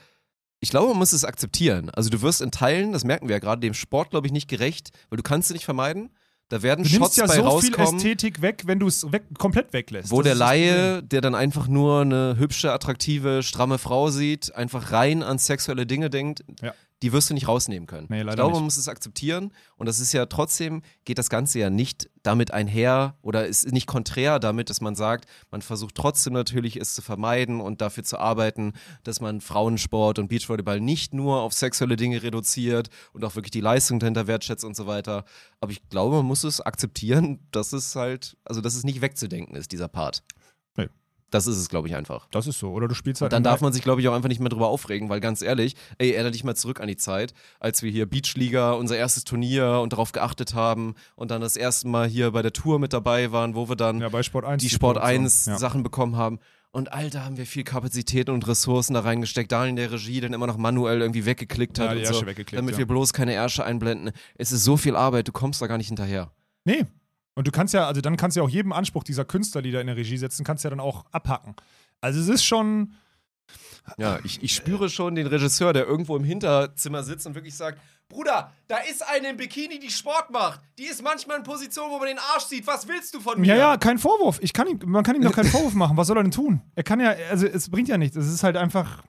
ich 0.60 0.70
glaube, 0.70 0.88
man 0.88 0.98
muss 0.98 1.12
es 1.12 1.24
akzeptieren. 1.24 1.90
Also 1.90 2.10
du 2.10 2.22
wirst 2.22 2.40
in 2.40 2.50
Teilen, 2.50 2.92
das 2.92 3.04
merken 3.04 3.28
wir 3.28 3.36
ja 3.36 3.40
gerade, 3.40 3.60
dem 3.60 3.74
Sport, 3.74 4.10
glaube 4.10 4.26
ich, 4.26 4.32
nicht 4.32 4.48
gerecht, 4.48 4.90
weil 5.10 5.16
du 5.16 5.22
kannst 5.22 5.50
es 5.50 5.54
nicht 5.54 5.64
vermeiden. 5.64 6.10
Da 6.48 6.62
werden 6.62 6.84
Du 6.84 6.90
Shots 6.90 7.16
ja 7.16 7.26
bei 7.26 7.34
so 7.34 7.42
viel 7.60 7.74
rauskommen, 7.74 7.96
Ästhetik 7.96 8.40
weg, 8.40 8.62
wenn 8.66 8.78
du 8.78 8.86
es 8.86 9.10
weg, 9.10 9.24
komplett 9.36 9.72
weglässt. 9.72 10.12
wo 10.12 10.18
Das 10.22 10.26
der. 10.26 10.34
Laie, 10.36 11.02
der 11.02 11.20
dann 11.20 11.34
einfach 11.34 11.66
nur 11.66 12.02
eine 12.02 12.36
hübsche, 12.38 12.72
attraktive, 12.72 13.42
stramme 13.42 13.78
Frau 13.78 14.10
sieht, 14.10 14.54
einfach 14.54 14.92
rein 14.92 15.24
an 15.24 15.38
sexuelle 15.38 15.86
Dinge 15.86 16.08
denkt, 16.08 16.44
Ja. 16.62 16.72
Die 17.02 17.12
wirst 17.12 17.28
du 17.28 17.34
nicht 17.34 17.46
rausnehmen 17.46 17.86
können. 17.86 18.06
Nee, 18.08 18.22
ich 18.22 18.26
glaube, 18.26 18.44
nicht. 18.44 18.54
man 18.54 18.64
muss 18.64 18.76
es 18.76 18.88
akzeptieren 18.88 19.52
und 19.76 19.86
das 19.86 20.00
ist 20.00 20.12
ja 20.12 20.26
trotzdem, 20.26 20.82
geht 21.04 21.18
das 21.18 21.28
Ganze 21.28 21.58
ja 21.58 21.68
nicht 21.68 22.08
damit 22.22 22.52
einher 22.52 23.16
oder 23.22 23.46
ist 23.46 23.70
nicht 23.70 23.86
konträr 23.86 24.38
damit, 24.38 24.70
dass 24.70 24.80
man 24.80 24.96
sagt, 24.96 25.26
man 25.50 25.60
versucht 25.60 25.94
trotzdem 25.94 26.32
natürlich 26.32 26.76
es 26.76 26.94
zu 26.94 27.02
vermeiden 27.02 27.60
und 27.60 27.80
dafür 27.82 28.02
zu 28.02 28.18
arbeiten, 28.18 28.72
dass 29.04 29.20
man 29.20 29.40
Frauensport 29.40 30.18
und 30.18 30.28
Beachvolleyball 30.28 30.80
nicht 30.80 31.12
nur 31.12 31.42
auf 31.42 31.52
sexuelle 31.52 31.96
Dinge 31.96 32.22
reduziert 32.22 32.88
und 33.12 33.24
auch 33.24 33.36
wirklich 33.36 33.50
die 33.50 33.60
Leistung 33.60 34.00
dahinter 34.00 34.26
wertschätzt 34.26 34.64
und 34.64 34.74
so 34.74 34.86
weiter. 34.86 35.24
Aber 35.60 35.72
ich 35.72 35.86
glaube, 35.90 36.16
man 36.16 36.26
muss 36.26 36.44
es 36.44 36.60
akzeptieren, 36.60 37.46
dass 37.50 37.72
es 37.72 37.94
halt, 37.94 38.36
also 38.44 38.60
dass 38.60 38.74
es 38.74 38.84
nicht 38.84 39.02
wegzudenken 39.02 39.54
ist, 39.54 39.70
dieser 39.72 39.88
Part. 39.88 40.22
Nee. 40.76 40.88
Das 41.30 41.46
ist 41.48 41.56
es, 41.56 41.68
glaube 41.68 41.88
ich, 41.88 41.96
einfach. 41.96 42.28
Das 42.30 42.46
ist 42.46 42.58
so. 42.60 42.70
Oder 42.70 42.86
du 42.86 42.94
spielst 42.94 43.20
halt. 43.20 43.32
Dann 43.32 43.40
im- 43.40 43.44
darf 43.44 43.60
man 43.60 43.72
sich, 43.72 43.82
glaube 43.82 44.00
ich, 44.00 44.06
auch 44.08 44.14
einfach 44.14 44.28
nicht 44.28 44.38
mehr 44.40 44.48
drüber 44.48 44.68
aufregen, 44.68 45.08
weil 45.08 45.18
ganz 45.20 45.42
ehrlich, 45.42 45.74
ey, 45.98 46.12
erinnere 46.12 46.30
dich 46.30 46.44
mal 46.44 46.54
zurück 46.54 46.80
an 46.80 46.86
die 46.86 46.96
Zeit, 46.96 47.34
als 47.58 47.82
wir 47.82 47.90
hier 47.90 48.06
Beachliga, 48.06 48.72
unser 48.72 48.96
erstes 48.96 49.24
Turnier 49.24 49.80
und 49.82 49.92
darauf 49.92 50.12
geachtet 50.12 50.54
haben 50.54 50.94
und 51.16 51.30
dann 51.32 51.40
das 51.40 51.56
erste 51.56 51.88
Mal 51.88 52.06
hier 52.08 52.30
bei 52.30 52.42
der 52.42 52.52
Tour 52.52 52.78
mit 52.78 52.92
dabei 52.92 53.32
waren, 53.32 53.54
wo 53.56 53.68
wir 53.68 53.76
dann 53.76 54.00
ja, 54.00 54.22
Sport 54.22 54.44
1. 54.44 54.62
die 54.62 54.70
Sport 54.70 54.98
Produktion. 54.98 55.24
1 55.24 55.46
Ja. 55.46 55.58
Sachen 55.58 55.82
bekommen 55.82 56.16
haben. 56.16 56.38
Und 56.70 56.92
Alter, 56.92 57.24
haben 57.24 57.38
wir 57.38 57.46
viel 57.46 57.64
Kapazität 57.64 58.28
und 58.28 58.46
Ressourcen 58.46 58.94
da 58.94 59.00
reingesteckt. 59.00 59.50
Daniel 59.50 59.70
in 59.70 59.76
der 59.76 59.92
Regie 59.92 60.20
dann 60.20 60.32
immer 60.34 60.46
noch 60.46 60.58
manuell 60.58 61.00
irgendwie 61.00 61.24
weggeklickt 61.24 61.78
hat 61.78 61.88
Ja, 61.88 61.94
die 61.94 62.06
und 62.06 62.14
so, 62.14 62.20
weggeklickt, 62.26 62.58
damit 62.58 62.76
wir 62.76 62.86
bloß 62.86 63.12
keine 63.14 63.32
Ärsche 63.32 63.64
einblenden. 63.64 64.12
Es 64.36 64.52
ist 64.52 64.62
so 64.62 64.76
viel 64.76 64.94
Arbeit, 64.94 65.26
du 65.26 65.32
kommst 65.32 65.62
da 65.62 65.66
gar 65.68 65.78
nicht 65.78 65.88
hinterher. 65.88 66.30
Nee. 66.64 66.84
Und 67.36 67.46
du 67.46 67.52
kannst 67.52 67.74
ja, 67.74 67.86
also 67.86 68.00
dann 68.00 68.16
kannst 68.16 68.36
du 68.36 68.40
ja 68.40 68.44
auch 68.44 68.50
jedem 68.50 68.72
Anspruch 68.72 69.04
dieser 69.04 69.24
Künstler, 69.24 69.62
die 69.62 69.70
da 69.70 69.80
in 69.80 69.86
der 69.86 69.96
Regie 69.96 70.16
sitzen, 70.16 70.42
kannst 70.42 70.64
du 70.64 70.66
ja 70.66 70.70
dann 70.70 70.80
auch 70.80 71.04
abhacken. 71.12 71.54
Also 72.00 72.18
es 72.18 72.28
ist 72.28 72.44
schon. 72.44 72.94
Ja, 73.98 74.18
ich, 74.24 74.42
ich 74.42 74.52
spüre 74.52 74.88
schon 74.88 75.14
den 75.14 75.28
Regisseur, 75.28 75.72
der 75.72 75.86
irgendwo 75.86 76.16
im 76.16 76.24
Hinterzimmer 76.24 77.04
sitzt 77.04 77.24
und 77.26 77.36
wirklich 77.36 77.54
sagt, 77.54 77.78
Bruder, 78.08 78.52
da 78.66 78.78
ist 78.78 79.06
eine 79.06 79.30
im 79.30 79.36
Bikini, 79.36 79.78
die 79.78 79.90
Sport 79.90 80.30
macht. 80.30 80.60
Die 80.78 80.84
ist 80.84 81.02
manchmal 81.04 81.38
in 81.38 81.44
Position, 81.44 81.90
wo 81.90 81.98
man 81.98 82.08
den 82.08 82.18
Arsch 82.18 82.44
sieht. 82.44 82.66
Was 82.66 82.88
willst 82.88 83.14
du 83.14 83.20
von 83.20 83.40
mir? 83.40 83.46
Ja, 83.46 83.56
ja, 83.56 83.76
kein 83.76 83.98
Vorwurf. 83.98 84.38
Ich 84.40 84.52
kann 84.52 84.66
ihm, 84.66 84.80
man 84.86 85.04
kann 85.04 85.14
ihm 85.14 85.22
doch 85.22 85.32
keinen 85.32 85.46
Vorwurf 85.50 85.74
machen. 85.74 85.96
Was 85.96 86.08
soll 86.08 86.16
er 86.16 86.22
denn 86.24 86.32
tun? 86.32 86.62
Er 86.74 86.82
kann 86.82 86.98
ja, 86.98 87.14
also 87.30 87.46
es 87.46 87.70
bringt 87.70 87.88
ja 87.88 87.98
nichts. 87.98 88.16
Es 88.16 88.26
ist 88.26 88.42
halt 88.42 88.56
einfach. 88.56 89.04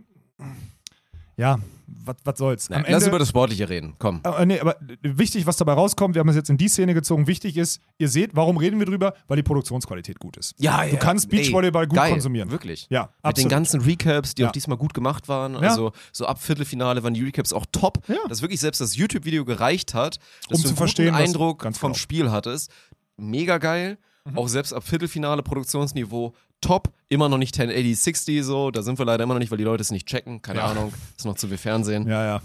Ja, 1.38 1.60
was 1.88 2.38
soll's. 2.38 2.70
Nein, 2.70 2.86
lass 2.88 3.08
über 3.08 3.18
das 3.20 3.30
Sportliche 3.30 3.70
reden, 3.70 3.96
komm. 3.98 4.22
Äh, 4.24 4.46
nee, 4.46 4.60
aber 4.60 4.76
wichtig, 5.02 5.46
was 5.46 5.58
dabei 5.58 5.74
rauskommt, 5.74 6.16
wir 6.16 6.20
haben 6.20 6.30
es 6.30 6.36
jetzt 6.36 6.50
in 6.50 6.58
die 6.58 6.68
Szene 6.68 6.94
gezogen, 6.94 7.28
wichtig 7.28 7.58
ist, 7.58 7.82
ihr 7.98 8.10
seht, 8.10 8.36
warum 8.36 8.58
reden 8.58 8.80
wir 8.80 8.86
drüber? 8.86 9.14
Weil 9.28 9.38
die 9.38 9.44
Produktionsqualität 9.44 10.20
gut 10.20 10.38
ist. 10.38 10.54
Ja, 10.60 10.86
Du 10.86 10.98
kannst 10.98 11.30
Beachvolleyball 11.30 11.84
ey, 11.84 11.88
gut 11.90 11.98
geil, 11.98 12.12
konsumieren. 12.12 12.52
Wirklich. 12.52 12.88
Ja, 12.90 13.04
Mit 13.04 13.10
den 13.10 13.16
absolut. 13.30 13.50
ganzen 13.52 13.82
Recaps, 13.82 14.36
die 14.36 14.42
Ja. 14.42 14.50
auch 14.50 14.52
diesmal 14.52 14.78
gut 14.78 14.94
gemacht 14.94 15.28
waren. 15.28 15.56
Also 15.56 15.92
so 16.12 16.26
ab 16.26 16.42
Viertelfinale 16.42 17.04
waren 17.04 17.14
die 17.14 17.24
Recaps 17.24 17.54
auch 17.54 17.66
top. 17.72 18.00
Ja. 18.08 18.16
Dass 18.28 18.42
wirklich 18.42 18.60
selbst 18.60 18.82
das 18.82 18.96
YouTube-Video 18.96 19.46
gereicht 19.46 19.94
hat, 19.94 20.18
dass 20.50 20.58
Um 20.58 20.62
du 20.62 20.62
zu 20.64 20.68
einen 20.70 20.78
verstehen, 20.78 21.06
guten 21.12 21.24
Eindruck 21.24 21.62
ganz 21.64 21.78
vom 21.78 21.92
genau. 21.94 22.00
Spiel 22.00 22.32
hattest. 22.32 22.72
Mega 23.18 23.58
geil. 23.58 23.98
Mhm. 24.32 24.38
Auch 24.38 24.48
selbst 24.48 24.74
ab 24.74 24.84
Viertelfinale 24.84 25.44
Produktionsniveau 25.44 26.34
top. 26.62 26.94
Immer 27.10 27.30
noch 27.30 27.38
nicht 27.38 27.54
1080, 27.58 27.98
60 28.00 28.44
so. 28.44 28.72
Da 28.72 28.82
sind 28.84 29.00
wir 29.00 29.06
leider 29.06 29.24
immer 29.24 29.34
noch 29.36 29.40
nicht, 29.40 29.52
weil 29.52 29.58
die 29.58 29.64
Leute 29.64 29.82
es 29.82 29.92
nicht 29.92 30.08
checken. 30.08 30.42
Keine 30.42 30.60
Ja. 30.60 30.66
Ahnung. 30.68 30.94
Ist 31.18 31.26
noch 31.26 31.36
zu 31.36 31.48
viel 31.48 31.58
Fernsehen. 31.58 32.08
Ja, 32.08 32.26
ja. 32.26 32.42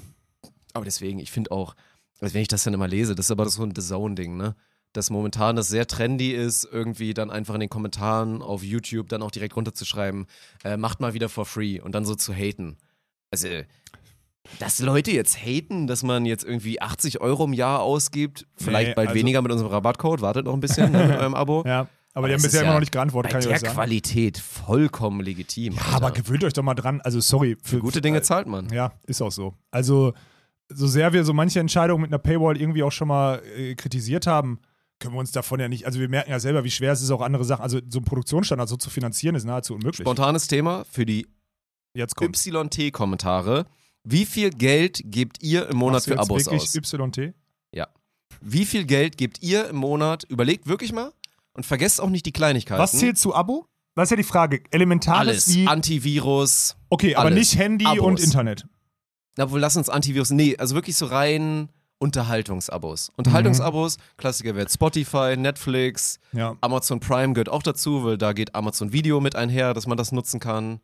Aber 0.75 0.85
deswegen, 0.85 1.19
ich 1.19 1.31
finde 1.31 1.51
auch, 1.51 1.75
also 2.21 2.35
wenn 2.35 2.43
ich 2.43 2.49
das 2.49 2.65
dann 2.65 2.75
immer 2.75 2.89
lese, 2.89 3.15
das 3.15 3.27
ist 3.27 3.31
aber 3.31 3.49
so 3.49 3.63
ein 3.63 3.75
The 3.75 3.83
Zone-Ding, 3.83 4.37
ne? 4.37 4.55
Dass 4.95 5.09
momentan 5.11 5.57
das 5.57 5.69
sehr 5.69 5.87
trendy 5.87 6.33
ist, 6.33 6.69
irgendwie 6.71 7.15
dann 7.15 7.31
einfach 7.31 7.55
in 7.55 7.61
den 7.61 7.71
Kommentaren 7.71 8.43
auf 8.43 8.63
YouTube 8.63 9.09
dann 9.09 9.23
auch 9.23 9.31
direkt 9.31 9.57
runterzuschreiben, 9.57 10.27
äh, 10.65 10.77
macht 10.77 11.01
mal 11.01 11.15
wieder 11.15 11.29
for 11.31 11.47
free 11.47 11.81
und 11.81 11.95
dann 11.95 12.05
so 12.05 12.15
zu 12.15 12.35
haten. 12.35 12.77
Also, 13.31 13.49
dass 14.59 14.81
Leute 14.81 15.11
jetzt 15.13 15.37
haten, 15.45 15.87
dass 15.87 16.03
man 16.03 16.27
jetzt 16.27 16.45
irgendwie 16.45 16.81
80 16.81 17.21
Euro 17.21 17.45
im 17.45 17.53
Jahr 17.53 17.81
ausgibt, 17.81 18.47
vielleicht 18.57 18.89
Nee, 18.91 18.95
bald 18.95 19.09
also- 19.09 19.19
weniger 19.19 19.43
mit 19.43 19.53
unserem 19.53 19.71
Rabattcode, 19.71 20.21
wartet 20.21 20.47
noch 20.47 20.55
ein 20.55 20.61
bisschen 20.61 20.91
ne, 20.93 21.07
mit 21.07 21.19
eurem 21.19 21.35
Abo. 21.35 21.63
Ja, 21.67 21.87
aber 22.15 22.29
die 22.29 22.35
das 22.35 22.43
haben 22.43 22.47
bisher 22.47 22.61
ist 22.61 22.63
immer 22.65 22.69
ja 22.71 22.75
noch 22.75 22.81
nicht 22.81 22.93
geantwortet, 22.93 23.31
Bei 23.31 23.33
kann 23.33 23.41
ich 23.41 23.47
der 23.47 23.55
euch 23.55 23.61
sagen. 23.61 23.75
Qualität 23.75 24.39
vollkommen 24.39 25.21
legitim. 25.21 25.75
Ja, 25.75 25.81
Alter. 25.83 25.97
aber 25.97 26.11
gewöhnt 26.11 26.45
euch 26.45 26.53
doch 26.53 26.63
mal 26.63 26.75
dran. 26.75 27.01
Also, 27.01 27.21
sorry. 27.21 27.57
Für, 27.63 27.79
gute 27.79 28.01
Dinge 28.03 28.21
zahlt 28.21 28.47
man. 28.47 28.69
Ja, 28.71 28.93
ist 29.07 29.23
auch 29.23 29.33
so. 29.33 29.55
Also, 29.71 30.13
so 30.69 30.87
sehr 30.87 31.13
wir 31.15 31.25
so 31.25 31.33
manche 31.33 31.61
Entscheidungen 31.61 32.03
mit 32.03 32.11
einer 32.11 32.19
Paywall 32.19 32.61
irgendwie 32.61 32.83
auch 32.83 32.93
schon 32.93 33.09
mal 33.09 33.43
äh, 33.57 33.75
kritisiert 33.77 34.27
haben, 34.27 34.59
können 34.99 35.15
wir 35.15 35.21
uns 35.21 35.33
davon 35.33 35.59
ja 35.59 35.69
nicht, 35.69 35.85
also 35.87 35.99
wir 36.01 36.09
merken 36.09 36.31
ja 36.31 36.39
selber, 36.39 36.65
wie 36.65 36.71
schwer 36.71 36.93
es 36.93 37.03
ist, 37.03 37.11
auch 37.11 37.21
andere 37.23 37.45
Sachen, 37.45 37.63
also 37.63 37.81
so 37.89 37.99
einen 37.99 38.05
Produktionsstandard 38.05 38.69
so 38.69 38.77
zu 38.77 38.89
finanzieren, 38.89 39.35
ist 39.35 39.45
nahezu 39.45 39.75
unmöglich. 39.75 39.97
Spontanes 40.05 40.47
Thema 40.47 40.85
für 40.91 41.05
die. 41.07 41.27
YT-Kommentare. 41.95 43.67
Wie 44.05 44.25
viel 44.27 44.51
Geld 44.51 45.01
gebt 45.05 45.43
ihr 45.43 45.69
im 45.69 45.77
Monat 45.77 46.05
für 46.05 46.19
Abos 46.19 46.47
wirklich 46.47 46.63
aus? 46.63 46.75
YT? 46.75 47.35
Wie 48.41 48.65
viel 48.65 48.85
Geld 48.87 49.19
gebt 49.19 49.43
ihr 49.43 49.69
im 49.69 49.77
Monat? 49.77 50.25
Überlegt 50.25 50.67
wirklich 50.67 50.93
mal 50.93 51.13
und 51.53 51.65
vergesst 51.67 52.01
auch 52.01 52.09
nicht 52.09 52.27
die 52.27 52.33
Kleinigkeiten. 52.33 52.81
Was 52.83 52.93
zählt 52.93 53.19
zu 53.19 53.35
Abo? 53.35 53.67
Das 53.95 54.07
ist 54.07 54.11
ja 54.11 54.17
die 54.17 54.23
Frage. 54.25 54.63
Elementares 54.71 55.19
Alles. 55.21 55.55
wie. 55.55 55.67
Antivirus. 55.67 56.77
Okay, 56.89 57.15
aber 57.15 57.27
alles. 57.27 57.39
nicht 57.39 57.59
Handy 57.59 57.85
Abos. 57.85 58.01
und 58.05 58.21
Internet. 58.21 58.67
Na 59.37 59.51
wohl, 59.51 59.61
lass 59.61 59.77
uns 59.77 59.89
Antivirus. 59.89 60.31
Nee, 60.31 60.57
also 60.57 60.75
wirklich 60.75 60.97
so 60.97 61.07
rein 61.07 61.69
Unterhaltungsabos. 61.99 63.11
Unterhaltungsabos, 63.17 63.99
Klassiker 64.17 64.55
wird 64.57 64.73
Spotify, 64.73 65.37
Netflix, 65.37 66.19
Ja. 66.33 66.57
Amazon 66.63 67.01
Prime 67.01 67.35
gehört 67.35 67.49
auch 67.51 67.63
dazu, 67.63 68.03
weil 68.05 68.19
da 68.19 68.33
geht 68.33 68.55
Amazon 68.55 68.93
Video 68.93 69.21
mit 69.21 69.37
einher, 69.37 69.73
dass 69.75 69.87
man 69.87 69.97
das 69.99 70.11
nutzen 70.11 70.41
kann. 70.41 70.81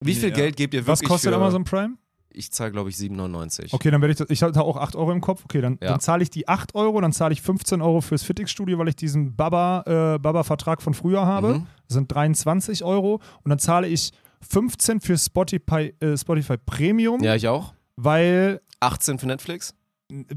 Wie 0.00 0.14
viel 0.14 0.28
Ja. 0.28 0.34
Geld 0.36 0.56
gebt 0.56 0.74
ihr 0.74 0.86
Was 0.86 1.00
wirklich 1.00 1.08
kostet 1.08 1.32
für, 1.32 1.36
Amazon 1.36 1.64
Prime? 1.64 1.94
Ich 2.36 2.52
zahle, 2.52 2.70
glaube 2.70 2.90
ich, 2.90 2.96
7,99. 2.96 3.72
Okay, 3.72 3.90
dann 3.90 4.00
werde 4.02 4.12
ich 4.12 4.18
das. 4.18 4.28
Ich 4.30 4.42
hatte 4.42 4.62
auch 4.62 4.76
8 4.76 4.94
Euro 4.94 5.10
im 5.12 5.20
Kopf. 5.22 5.44
Okay, 5.44 5.60
dann, 5.62 5.78
Ja. 5.80 5.88
dann 5.88 6.00
zahle 6.00 6.22
ich 6.22 6.30
die 6.30 6.48
8 6.48 6.74
Euro, 6.74 7.00
dann 7.00 7.12
zahle 7.12 7.32
ich 7.32 7.40
15 7.40 7.80
Euro 7.80 8.00
fürs 8.02 8.22
Fitix-Studio, 8.24 8.78
weil 8.78 8.88
ich 8.88 8.96
diesen 8.96 9.34
Baba, 9.36 9.82
äh, 9.86 10.18
Baba-Vertrag 10.18 10.82
von 10.82 10.92
früher 10.94 11.24
habe. 11.24 11.54
Mhm. 11.60 11.66
Das 11.88 11.94
sind 11.94 12.12
23 12.14 12.84
Euro. 12.84 13.20
Und 13.42 13.48
dann 13.48 13.58
zahle 13.58 13.86
ich 13.88 14.12
15 14.42 15.00
für 15.00 15.16
Spotify, 15.16 15.94
äh, 16.00 16.16
Spotify 16.16 16.56
Premium, 16.58 17.22
Ja, 17.22 17.34
ich 17.34 17.48
auch. 17.48 17.72
weil 17.96 18.60
18 18.80 19.18
für 19.18 19.26
Netflix. 19.26 19.74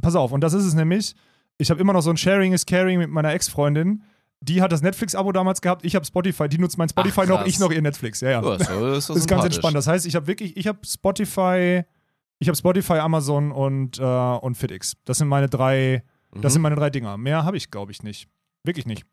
pass 0.01 0.15
auf, 0.15 0.31
und 0.31 0.41
das 0.41 0.53
ist 0.53 0.63
es 0.65 0.73
nämlich. 0.73 1.13
Ich 1.57 1.69
habe 1.69 1.79
immer 1.81 1.91
noch 1.93 2.01
so 2.01 2.09
ein 2.09 2.17
Sharing 2.17 2.53
is 2.53 2.65
Caring 2.65 2.97
mit 2.97 3.09
meiner 3.09 3.33
Ex-Freundin. 3.33 4.01
Die 4.41 4.61
hat 4.61 4.71
das 4.71 4.81
Netflix-Abo 4.81 5.31
damals 5.33 5.61
gehabt, 5.61 5.83
ich 5.83 5.95
habe 5.95 6.05
Spotify, 6.05 6.47
die 6.47 6.57
nutzt 6.59 6.77
mein 6.77 6.87
Spotify 6.89 7.21
Ach, 7.23 7.27
noch, 7.27 7.45
ich 7.45 7.59
noch 7.59 7.71
ihr 7.71 7.81
Netflix. 7.81 8.21
Ja, 8.21 8.29
ja. 8.29 8.39
Ist, 8.55 8.69
doch- 8.69 8.93
ist, 8.95 9.09
das 9.09 9.17
ist 9.17 9.27
ganz 9.27 9.43
entspannt. 9.45 9.75
Das 9.75 9.87
heißt, 9.87 10.05
ich 10.05 10.15
habe 10.15 10.27
wirklich, 10.27 10.55
ich 10.55 10.65
habe 10.67 10.79
Spotify, 10.85 11.83
ich 12.39 12.47
habe 12.47 12.55
Spotify, 12.55 12.99
Amazon 12.99 13.51
und, 13.51 13.99
äh, 13.99 14.03
und 14.03 14.55
FitX. 14.55 14.95
Das 15.03 15.17
sind 15.17 15.27
meine 15.27 15.49
drei 15.49 16.03
Das 16.41 16.53
sind 16.53 16.61
meine 16.61 16.75
drei 16.75 16.89
Dinger. 16.89 17.17
Mehr 17.17 17.43
habe 17.43 17.57
ich, 17.57 17.69
glaube 17.71 17.91
ich, 17.91 18.03
nicht. 18.03 18.27
Wirklich 18.63 18.85
nicht. 18.85 19.03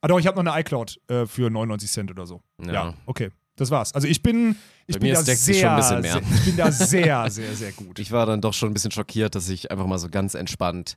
Ah 0.00 0.08
doch, 0.08 0.18
ich 0.18 0.26
habe 0.26 0.42
noch 0.42 0.52
eine 0.52 0.60
iCloud 0.62 1.00
äh, 1.08 1.26
für 1.26 1.50
99 1.50 1.90
Cent 1.90 2.10
oder 2.10 2.26
so. 2.26 2.40
Ja. 2.64 2.72
Ja. 2.72 2.94
okay. 3.06 3.30
Das 3.56 3.72
war's. 3.72 3.92
Also 3.92 4.06
ich 4.06 4.22
bin, 4.22 4.54
ich 4.86 4.94
Bei 4.94 5.00
bin 5.00 5.14
da 5.14 5.22
sehr. 5.22 5.36
Sehr, 5.36 6.22
ich 6.36 6.44
bin 6.44 6.56
da 6.56 6.70
sehr, 6.70 7.28
sehr, 7.28 7.54
sehr 7.56 7.72
gut. 7.72 7.98
Ich 7.98 8.12
war 8.12 8.24
dann 8.24 8.40
doch 8.40 8.54
schon 8.54 8.70
ein 8.70 8.74
bisschen 8.74 8.92
schockiert, 8.92 9.34
dass 9.34 9.48
ich 9.48 9.72
einfach 9.72 9.86
mal 9.86 9.98
so 9.98 10.08
ganz 10.08 10.34
entspannt 10.34 10.96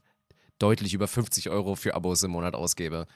deutlich 0.60 0.94
über 0.94 1.08
50 1.08 1.50
Euro 1.50 1.74
für 1.74 1.94
Abos 1.94 2.22
im 2.22 2.30
Monat 2.30 2.54
ausgebe. 2.54 3.06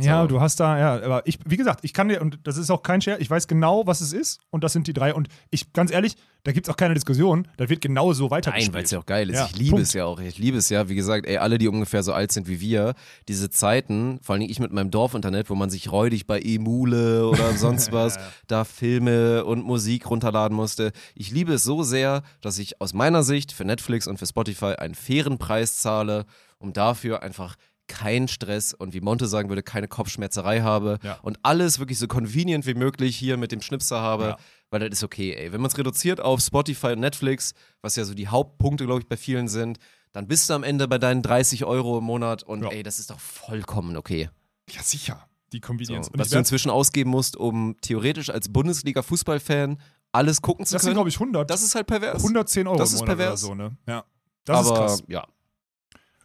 Ja, 0.00 0.22
So. 0.22 0.28
du 0.28 0.40
hast 0.40 0.60
da, 0.60 0.78
ja, 0.78 0.94
aber 1.04 1.26
ich, 1.26 1.38
wie 1.46 1.56
gesagt, 1.56 1.80
ich 1.82 1.92
kann 1.92 2.08
dir, 2.08 2.20
und 2.20 2.38
das 2.44 2.56
ist 2.56 2.70
auch 2.70 2.82
kein 2.82 3.00
Scherz, 3.00 3.20
ich 3.20 3.30
weiß 3.30 3.48
genau, 3.48 3.86
was 3.86 4.00
es 4.00 4.12
ist 4.12 4.40
und 4.50 4.62
das 4.64 4.72
sind 4.72 4.86
die 4.86 4.92
drei 4.92 5.14
und 5.14 5.28
ich, 5.50 5.72
ganz 5.72 5.90
ehrlich, 5.90 6.16
da 6.44 6.52
gibt 6.52 6.66
es 6.68 6.72
auch 6.72 6.76
keine 6.76 6.94
Diskussion, 6.94 7.48
das 7.58 7.68
wird 7.68 7.82
genau 7.82 8.12
so 8.14 8.24
Nein, 8.24 8.30
weitergespielt. 8.30 8.72
weil 8.74 8.84
es 8.84 8.90
ja 8.92 8.98
auch 8.98 9.04
geil 9.06 9.28
ist. 9.28 9.36
Ja, 9.36 9.46
ich 9.50 9.56
liebe 9.56 9.70
Punkt. 9.72 9.82
es 9.86 9.92
ja 9.92 10.06
auch. 10.06 10.20
Ich 10.20 10.38
liebe 10.38 10.56
es 10.56 10.70
ja. 10.70 10.88
Wie 10.88 10.94
gesagt, 10.94 11.26
ey, 11.26 11.36
alle, 11.36 11.58
die 11.58 11.68
ungefähr 11.68 12.02
so 12.02 12.14
alt 12.14 12.32
sind 12.32 12.48
wie 12.48 12.60
wir, 12.60 12.94
diese 13.28 13.50
Zeiten, 13.50 14.18
vor 14.22 14.34
allem 14.36 14.42
ich 14.48 14.58
mit 14.58 14.72
meinem 14.72 14.90
Dorfinternet, 14.90 15.50
wo 15.50 15.54
man 15.54 15.68
sich 15.68 15.92
räudig 15.92 16.26
bei 16.26 16.40
Emule 16.40 17.26
oder 17.28 17.52
sonst 17.58 17.92
was 17.92 18.18
da 18.46 18.64
Filme 18.64 19.44
und 19.44 19.64
Musik 19.66 20.08
runterladen 20.08 20.56
musste. 20.56 20.92
Ich 21.14 21.30
liebe 21.30 21.52
es 21.54 21.62
so 21.62 21.82
sehr, 21.82 22.22
dass 22.40 22.58
ich 22.58 22.80
aus 22.80 22.94
meiner 22.94 23.22
Sicht 23.22 23.52
für 23.52 23.66
Netflix 23.66 24.06
und 24.06 24.16
für 24.18 24.26
Spotify 24.26 24.76
einen 24.78 24.94
fairen 24.94 25.36
Preis 25.36 25.76
zahle, 25.76 26.24
um 26.58 26.72
dafür 26.72 27.22
einfach 27.22 27.56
keinen 27.90 28.28
Stress 28.28 28.72
und 28.72 28.94
wie 28.94 29.00
Monte 29.00 29.26
sagen 29.26 29.48
würde, 29.48 29.62
keine 29.62 29.88
Kopfschmerzerei 29.88 30.60
habe 30.62 30.98
Ja. 31.02 31.18
und 31.22 31.38
alles 31.42 31.78
wirklich 31.78 31.98
so 31.98 32.06
convenient 32.06 32.64
wie 32.66 32.74
möglich 32.74 33.16
hier 33.16 33.36
mit 33.36 33.52
dem 33.52 33.60
Schnipser 33.60 34.00
habe, 34.00 34.24
Ja. 34.24 34.36
weil 34.70 34.80
das 34.80 34.90
ist 34.98 35.04
okay, 35.04 35.34
ey. 35.34 35.52
Wenn 35.52 35.60
man 35.60 35.70
es 35.70 35.76
reduziert 35.76 36.20
auf 36.20 36.40
Spotify 36.40 36.88
und 36.92 37.00
Netflix, 37.00 37.52
was 37.82 37.96
ja 37.96 38.04
so 38.04 38.14
die 38.14 38.28
Hauptpunkte, 38.28 38.86
glaube 38.86 39.00
ich, 39.00 39.08
bei 39.08 39.16
vielen 39.16 39.48
sind, 39.48 39.78
dann 40.12 40.26
bist 40.26 40.48
du 40.50 40.54
am 40.54 40.62
Ende 40.64 40.88
bei 40.88 40.98
deinen 40.98 41.22
30 41.22 41.64
Euro 41.64 41.98
im 41.98 42.04
Monat 42.04 42.42
und 42.42 42.62
Ja. 42.62 42.70
ey, 42.70 42.82
das 42.82 42.98
ist 42.98 43.10
doch 43.10 43.20
vollkommen 43.20 43.96
okay. 43.96 44.30
Ja, 44.70 44.82
sicher. 44.82 45.26
Die 45.52 45.56
So, 45.58 45.66
Convenience. 45.66 46.08
Und 46.08 46.18
was 46.20 46.28
du 46.30 46.38
inzwischen 46.38 46.70
ausgeben 46.70 47.10
musst, 47.10 47.36
um 47.36 47.76
theoretisch 47.80 48.30
als 48.30 48.48
Bundesliga-Fußballfan 48.52 49.78
alles 50.12 50.42
gucken 50.42 50.66
zu 50.66 50.74
das 50.74 50.82
sind, 50.82 50.90
können, 50.90 50.96
glaube 50.96 51.08
ich, 51.08 51.18
100, 51.20 51.48
das 51.50 51.62
ist 51.62 51.74
halt 51.74 51.86
pervers. 51.86 52.22
110 52.22 52.66
Euro 52.66 52.78
das 52.78 52.92
ist 52.92 53.04
pervers. 53.04 53.44
oder 53.44 53.48
so, 53.48 53.54
ne? 53.54 53.76
Ja. 53.86 54.04
Das 54.44 54.62
ist 54.64 54.70
Aber 54.70 54.78
krass. 54.80 55.02
ja, 55.08 55.24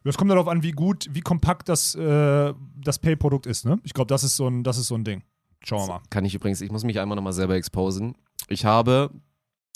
Das 0.05 0.17
kommt 0.17 0.31
darauf 0.31 0.47
an, 0.47 0.63
wie 0.63 0.71
gut, 0.71 1.07
wie 1.11 1.21
kompakt 1.21 1.67
das, 1.67 1.95
äh, 1.95 2.53
das 2.77 2.99
Pay-Produkt 2.99 3.45
ist, 3.47 3.65
ne? 3.65 3.79
Ich 3.83 3.93
glaube, 3.93 4.07
das 4.07 4.23
ist 4.23 4.35
so 4.35 4.47
ein, 4.47 4.63
das 4.63 4.77
ist 4.77 4.87
so 4.87 4.95
ein 4.95 5.03
Ding. 5.03 5.23
Schauen 5.63 5.81
wir 5.87 5.93
mal. 5.95 6.01
kann 6.11 6.23
ich 6.25 6.35
übrigens, 6.35 6.61
ich 6.61 6.71
muss 6.71 6.83
mich 6.83 6.99
einmal 6.99 7.15
nochmal 7.15 7.33
selber 7.33 7.55
exposen. 7.55 8.15
Ich 8.47 8.65
habe, 8.65 9.09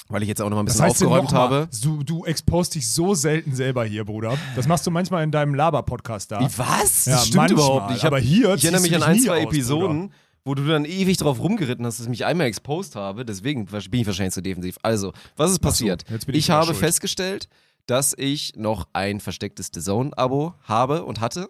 weil 0.07 0.21
ich 0.21 0.29
jetzt 0.29 0.39
auch 0.41 0.49
nochmal 0.49 0.63
ein 0.63 0.67
Das 0.67 0.75
bisschen 0.75 0.85
heißt, 0.85 1.01
denn 1.01 1.07
aufgeräumt 1.07 1.33
habe. 1.33 1.67
du, 1.81 2.03
du 2.03 2.25
expost 2.25 2.75
dich 2.75 2.87
so 2.91 3.15
selten 3.15 3.55
selber 3.55 3.83
hier, 3.85 4.05
Bruder. 4.05 4.37
Das 4.55 4.67
machst 4.67 4.85
du 4.85 4.91
manchmal 4.91 5.23
in 5.23 5.31
deinem 5.31 5.55
Laber-Podcast 5.55 6.31
da. 6.31 6.41
Was? 6.57 7.05
Ja, 7.05 7.13
Das 7.13 7.21
stimmt 7.27 7.35
manchmal, 7.37 7.51
überhaupt 7.65 7.91
nicht. 7.91 8.03
Hab, 8.03 8.11
aber 8.11 8.19
hier 8.19 8.53
ich 8.53 8.63
erinnere 8.63 8.81
mich 8.83 8.95
an 8.95 9.01
ein, 9.03 9.19
zwei 9.19 9.37
aus, 9.39 9.43
Episoden, 9.45 10.13
wo 10.45 10.53
du 10.53 10.63
dann 10.67 10.85
ewig 10.85 11.17
drauf 11.17 11.39
rumgeritten 11.39 11.85
hast, 11.87 11.97
dass 11.97 12.05
ich 12.05 12.09
mich 12.09 12.25
einmal 12.25 12.45
exposed 12.45 12.95
habe. 12.95 13.25
Deswegen 13.25 13.65
bin 13.65 13.99
ich 14.01 14.05
wahrscheinlich 14.05 14.33
zu 14.35 14.41
defensiv. 14.43 14.77
Also, 14.83 15.11
was 15.35 15.49
ist 15.51 15.59
passiert? 15.59 16.05
bin 16.05 16.19
ich 16.29 16.35
ich 16.45 16.49
habe 16.51 16.67
schuld. 16.67 16.77
festgestellt, 16.77 17.49
dass 17.89 18.13
ich 18.17 18.53
noch 18.55 18.87
ein 18.93 19.19
verstecktes 19.19 19.71
The 19.73 19.81
Zone-Abo 19.81 20.53
habe 20.63 21.05
und 21.05 21.19
hatte 21.21 21.49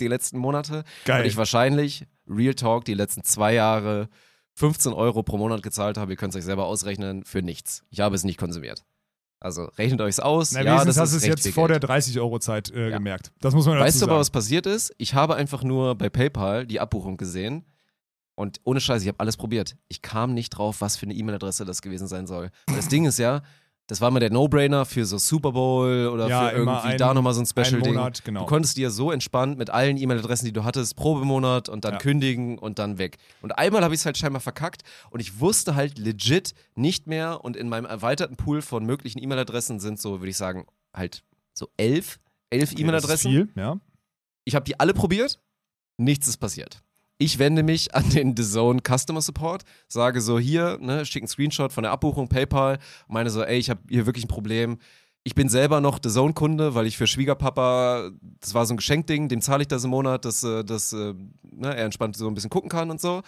die 0.00 0.08
letzten 0.08 0.38
Monate. 0.38 0.84
Geil. 1.04 1.22
Und 1.22 1.26
ich 1.28 1.36
wahrscheinlich, 1.36 2.06
Real 2.28 2.54
Talk, 2.54 2.84
die 2.84 2.94
letzten 2.94 3.24
zwei 3.24 3.54
Jahre 3.54 4.08
15 4.54 4.92
Euro 4.92 5.22
pro 5.22 5.36
Monat 5.38 5.62
gezahlt 5.62 5.96
habe. 5.96 6.12
Ihr 6.12 6.16
könnt 6.16 6.34
es 6.34 6.38
euch 6.38 6.44
selber 6.44 6.66
ausrechnen, 6.66 7.24
für 7.24 7.42
nichts. 7.42 7.82
Ich 7.90 8.00
habe 8.00 8.14
es 8.14 8.24
nicht 8.24 8.38
konsumiert. 8.38 8.84
Also 9.42 9.64
rechnet 9.78 10.00
euch 10.02 10.22
aus. 10.22 10.52
Na, 10.52 10.60
ja, 10.62 10.84
das 10.84 10.98
hast 10.98 11.12
du 11.12 11.16
es 11.16 11.24
jetzt 11.24 11.48
vor 11.54 11.68
Geld. 11.68 11.82
der 11.82 11.88
30-Euro-Zeit 11.90 12.70
äh, 12.72 12.90
Ja. 12.90 12.96
gemerkt. 12.98 13.32
Das 13.40 13.54
muss 13.54 13.64
man 13.64 13.76
dazu 13.76 13.86
Weißt 13.86 13.96
du 13.96 14.00
sagen. 14.00 14.10
aber, 14.12 14.20
was 14.20 14.30
passiert 14.30 14.66
ist? 14.66 14.92
Ich 14.98 15.14
habe 15.14 15.34
einfach 15.34 15.62
nur 15.62 15.94
bei 15.94 16.10
PayPal 16.10 16.66
die 16.66 16.78
Abbuchung 16.78 17.16
gesehen 17.16 17.64
und 18.34 18.60
ohne 18.64 18.80
Scheiß, 18.80 19.00
ich 19.02 19.08
habe 19.08 19.20
alles 19.20 19.36
probiert. 19.38 19.76
Ich 19.88 20.02
kam 20.02 20.34
nicht 20.34 20.50
drauf, 20.50 20.80
was 20.82 20.96
für 20.96 21.06
eine 21.06 21.14
E-Mail-Adresse 21.14 21.64
das 21.64 21.80
gewesen 21.80 22.06
sein 22.06 22.26
soll. 22.26 22.50
Das 22.66 22.88
Ding 22.88 23.06
ist 23.06 23.18
ja, 23.18 23.42
das 23.90 24.00
war 24.00 24.10
mal 24.12 24.20
der 24.20 24.30
No-Brainer 24.30 24.84
für 24.84 25.04
so 25.04 25.18
Super 25.18 25.50
Bowl 25.50 26.06
oder 26.06 26.28
Ja, 26.28 26.48
für 26.50 26.54
immer 26.56 26.72
irgendwie 26.74 26.92
ein- 26.92 26.98
da 26.98 27.12
nochmal 27.12 27.34
so 27.34 27.40
ein 27.40 27.46
Special-Ding. 27.46 27.98
Genau. 28.24 28.40
Du 28.40 28.46
konntest 28.46 28.76
dir 28.76 28.90
so 28.92 29.10
entspannt 29.10 29.58
mit 29.58 29.68
allen 29.70 29.96
E-Mail-Adressen, 29.96 30.44
die 30.46 30.52
du 30.52 30.62
hattest, 30.62 30.94
Probemonat 30.94 31.68
und 31.68 31.84
dann 31.84 31.94
Ja. 31.94 31.98
kündigen 31.98 32.56
und 32.56 32.78
dann 32.78 32.98
weg. 32.98 33.18
Und 33.42 33.58
einmal 33.58 33.82
habe 33.82 33.92
ich 33.92 34.00
es 34.00 34.06
halt 34.06 34.16
scheinbar 34.16 34.40
verkackt 34.40 34.82
und 35.10 35.18
ich 35.18 35.40
wusste 35.40 35.74
halt 35.74 35.98
legit 35.98 36.54
nicht 36.76 37.08
mehr 37.08 37.42
und 37.44 37.56
in 37.56 37.68
meinem 37.68 37.84
erweiterten 37.84 38.36
Pool 38.36 38.62
von 38.62 38.86
möglichen 38.86 39.20
E-Mail-Adressen 39.20 39.80
sind 39.80 40.00
so, 40.00 40.20
würde 40.20 40.30
ich 40.30 40.36
sagen, 40.36 40.66
halt 40.94 41.24
so 41.52 41.68
elf, 41.76 42.20
elf 42.50 42.70
Okay, 42.72 42.82
E-Mail-Adressen. 42.82 43.50
Ja. 43.56 43.80
Ich 44.44 44.54
habe 44.54 44.64
die 44.64 44.78
alle 44.78 44.94
probiert, 44.94 45.40
nichts 45.98 46.28
ist 46.28 46.36
passiert. 46.36 46.80
Ich 47.22 47.38
wende 47.38 47.62
mich 47.62 47.94
an 47.94 48.08
den 48.08 48.34
The 48.34 48.42
Zone 48.42 48.80
Customer 48.80 49.20
Support, 49.20 49.64
sage 49.88 50.22
so 50.22 50.38
hier, 50.38 50.78
ne, 50.80 51.04
schicke 51.04 51.24
einen 51.24 51.28
Screenshot 51.28 51.70
von 51.70 51.82
der 51.82 51.92
Abbuchung, 51.92 52.28
PayPal, 52.28 52.78
meine 53.08 53.28
so, 53.28 53.42
ey, 53.42 53.58
ich 53.58 53.68
habe 53.68 53.80
hier 53.90 54.06
wirklich 54.06 54.24
ein 54.24 54.28
Problem. 54.28 54.78
Ich 55.22 55.34
bin 55.34 55.50
selber 55.50 55.82
noch 55.82 55.98
The 56.02 56.08
Zone-Kunde, 56.08 56.74
weil 56.74 56.86
ich 56.86 56.96
für 56.96 57.06
Schwiegerpapa, 57.06 58.10
das 58.40 58.54
war 58.54 58.64
so 58.64 58.72
ein 58.72 58.78
Geschenkding, 58.78 59.28
dem 59.28 59.42
zahle 59.42 59.60
ich 59.60 59.68
das 59.68 59.84
im 59.84 59.90
Monat, 59.90 60.24
dass, 60.24 60.42
äh, 60.44 60.64
dass 60.64 60.94
äh, 60.94 61.12
ne, 61.42 61.76
er 61.76 61.84
entspannt 61.84 62.16
so 62.16 62.26
ein 62.26 62.32
bisschen 62.32 62.48
gucken 62.48 62.70
kann 62.70 62.90
und 62.90 63.02
so. 63.02 63.20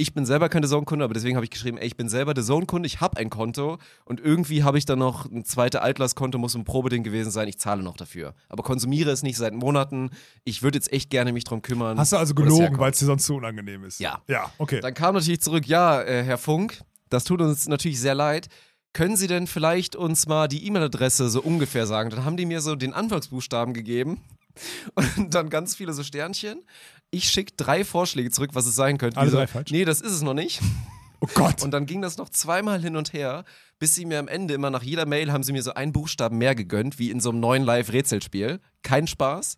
Ich 0.00 0.14
bin 0.14 0.24
selber 0.24 0.48
kein 0.48 0.62
The 0.62 0.68
Zone-Kunde, 0.68 1.04
aber 1.04 1.12
deswegen 1.12 1.34
habe 1.34 1.44
ich 1.44 1.50
geschrieben, 1.50 1.76
ey, 1.76 1.88
ich 1.88 1.96
bin 1.96 2.08
selber 2.08 2.32
The 2.36 2.42
Zone-Kunde, 2.42 2.86
ich 2.86 3.00
habe 3.00 3.16
ein 3.16 3.30
Konto 3.30 3.78
und 4.04 4.20
irgendwie 4.20 4.62
habe 4.62 4.78
ich 4.78 4.84
dann 4.84 5.00
noch 5.00 5.28
ein 5.28 5.44
zweites 5.44 5.80
Altlast-Konto, 5.80 6.38
muss 6.38 6.54
ein 6.54 6.62
Probeding 6.62 7.02
gewesen 7.02 7.32
sein, 7.32 7.48
ich 7.48 7.58
zahle 7.58 7.82
noch 7.82 7.96
dafür. 7.96 8.34
Aber 8.48 8.62
konsumiere 8.62 9.10
es 9.10 9.24
nicht 9.24 9.36
seit 9.36 9.54
Monaten. 9.54 10.10
Ich 10.44 10.62
würde 10.62 10.78
jetzt 10.78 10.92
echt 10.92 11.10
gerne 11.10 11.32
mich 11.32 11.42
drum 11.42 11.62
kümmern. 11.62 11.98
Hast 11.98 12.12
du 12.12 12.16
also 12.16 12.32
gelogen, 12.32 12.78
weil 12.78 12.92
es 12.92 13.00
dir 13.00 13.06
sonst 13.06 13.26
zu 13.26 13.34
unangenehm 13.34 13.82
ist? 13.82 13.98
Ja. 13.98 14.22
Ja, 14.28 14.52
okay. 14.58 14.78
Dann 14.78 14.94
kam 14.94 15.16
natürlich 15.16 15.40
zurück, 15.40 15.66
ja, 15.66 16.00
äh, 16.00 16.22
Herr 16.22 16.38
Funk, 16.38 16.80
das 17.10 17.24
tut 17.24 17.40
uns 17.40 17.66
natürlich 17.66 17.98
sehr 17.98 18.14
leid. 18.14 18.48
Können 18.92 19.16
Sie 19.16 19.26
denn 19.26 19.48
vielleicht 19.48 19.96
uns 19.96 20.28
mal 20.28 20.46
die 20.46 20.64
E-Mail-Adresse 20.64 21.28
so 21.28 21.42
ungefähr 21.42 21.88
sagen? 21.88 22.10
Dann 22.10 22.24
haben 22.24 22.36
die 22.36 22.46
mir 22.46 22.60
so 22.60 22.76
den 22.76 22.92
Anfangsbuchstaben 22.92 23.74
gegeben 23.74 24.20
und 24.94 25.34
dann 25.34 25.50
ganz 25.50 25.74
viele 25.74 25.92
so 25.92 26.04
Sternchen. 26.04 26.62
Ich 27.10 27.30
schicke 27.30 27.52
drei 27.56 27.84
Vorschläge 27.84 28.30
zurück, 28.30 28.50
was 28.52 28.66
es 28.66 28.74
sein 28.74 28.98
könnte. 28.98 29.18
Alle 29.18 29.30
so, 29.30 29.36
drei 29.38 29.46
falsch? 29.46 29.70
Nee, 29.70 29.84
das 29.84 30.00
ist 30.00 30.12
es 30.12 30.22
noch 30.22 30.34
nicht. 30.34 30.60
oh 31.20 31.28
Gott. 31.34 31.62
Und 31.62 31.70
dann 31.70 31.86
ging 31.86 32.02
das 32.02 32.18
noch 32.18 32.28
zweimal 32.28 32.80
hin 32.80 32.96
und 32.96 33.12
her, 33.12 33.44
bis 33.78 33.94
sie 33.94 34.04
mir 34.04 34.18
am 34.18 34.28
Ende 34.28 34.54
immer 34.54 34.70
nach 34.70 34.82
jeder 34.82 35.06
Mail 35.06 35.32
haben 35.32 35.42
sie 35.42 35.52
mir 35.52 35.62
so 35.62 35.72
einen 35.72 35.92
Buchstaben 35.92 36.38
mehr 36.38 36.54
gegönnt, 36.54 36.98
wie 36.98 37.10
in 37.10 37.20
so 37.20 37.30
einem 37.30 37.40
neuen 37.40 37.62
Live-Rätselspiel. 37.62 38.60
Kein 38.82 39.06
Spaß. 39.06 39.56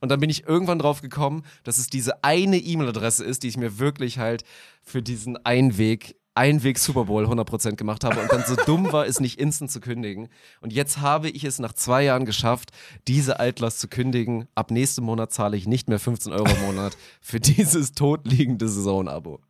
Und 0.00 0.10
dann 0.10 0.20
bin 0.20 0.30
ich 0.30 0.46
irgendwann 0.46 0.78
drauf 0.78 1.00
gekommen, 1.02 1.42
dass 1.64 1.78
es 1.78 1.88
diese 1.88 2.22
eine 2.22 2.58
E-Mail-Adresse 2.58 3.24
ist, 3.24 3.42
die 3.42 3.48
ich 3.48 3.56
mir 3.56 3.78
wirklich 3.78 4.18
halt 4.18 4.44
für 4.82 5.02
diesen 5.02 5.36
Einweg, 5.44 6.16
Einweg 6.34 6.78
Super 6.78 7.04
Bowl 7.04 7.26
100% 7.26 7.76
gemacht 7.76 8.04
habe 8.04 8.20
und 8.20 8.32
dann 8.32 8.44
so 8.46 8.54
dumm 8.54 8.92
war, 8.92 9.06
es 9.06 9.20
nicht 9.20 9.38
instant 9.40 9.70
zu 9.70 9.80
kündigen. 9.80 10.28
Und 10.60 10.72
jetzt 10.72 11.00
habe 11.00 11.28
ich 11.28 11.44
es 11.44 11.58
nach 11.58 11.72
zwei 11.72 12.04
Jahren 12.04 12.24
geschafft, 12.24 12.70
diese 13.08 13.40
Altlast 13.40 13.80
zu 13.80 13.88
kündigen. 13.88 14.46
Ab 14.54 14.70
nächstem 14.70 15.04
Monat 15.04 15.32
zahle 15.32 15.56
ich 15.56 15.66
nicht 15.66 15.88
mehr 15.88 15.98
15 15.98 16.32
Euro 16.32 16.48
im 16.48 16.60
Monat 16.62 16.96
für 17.20 17.40
dieses 17.40 17.92
totliegende 17.92 18.68
Saison-Abo. 18.68 19.40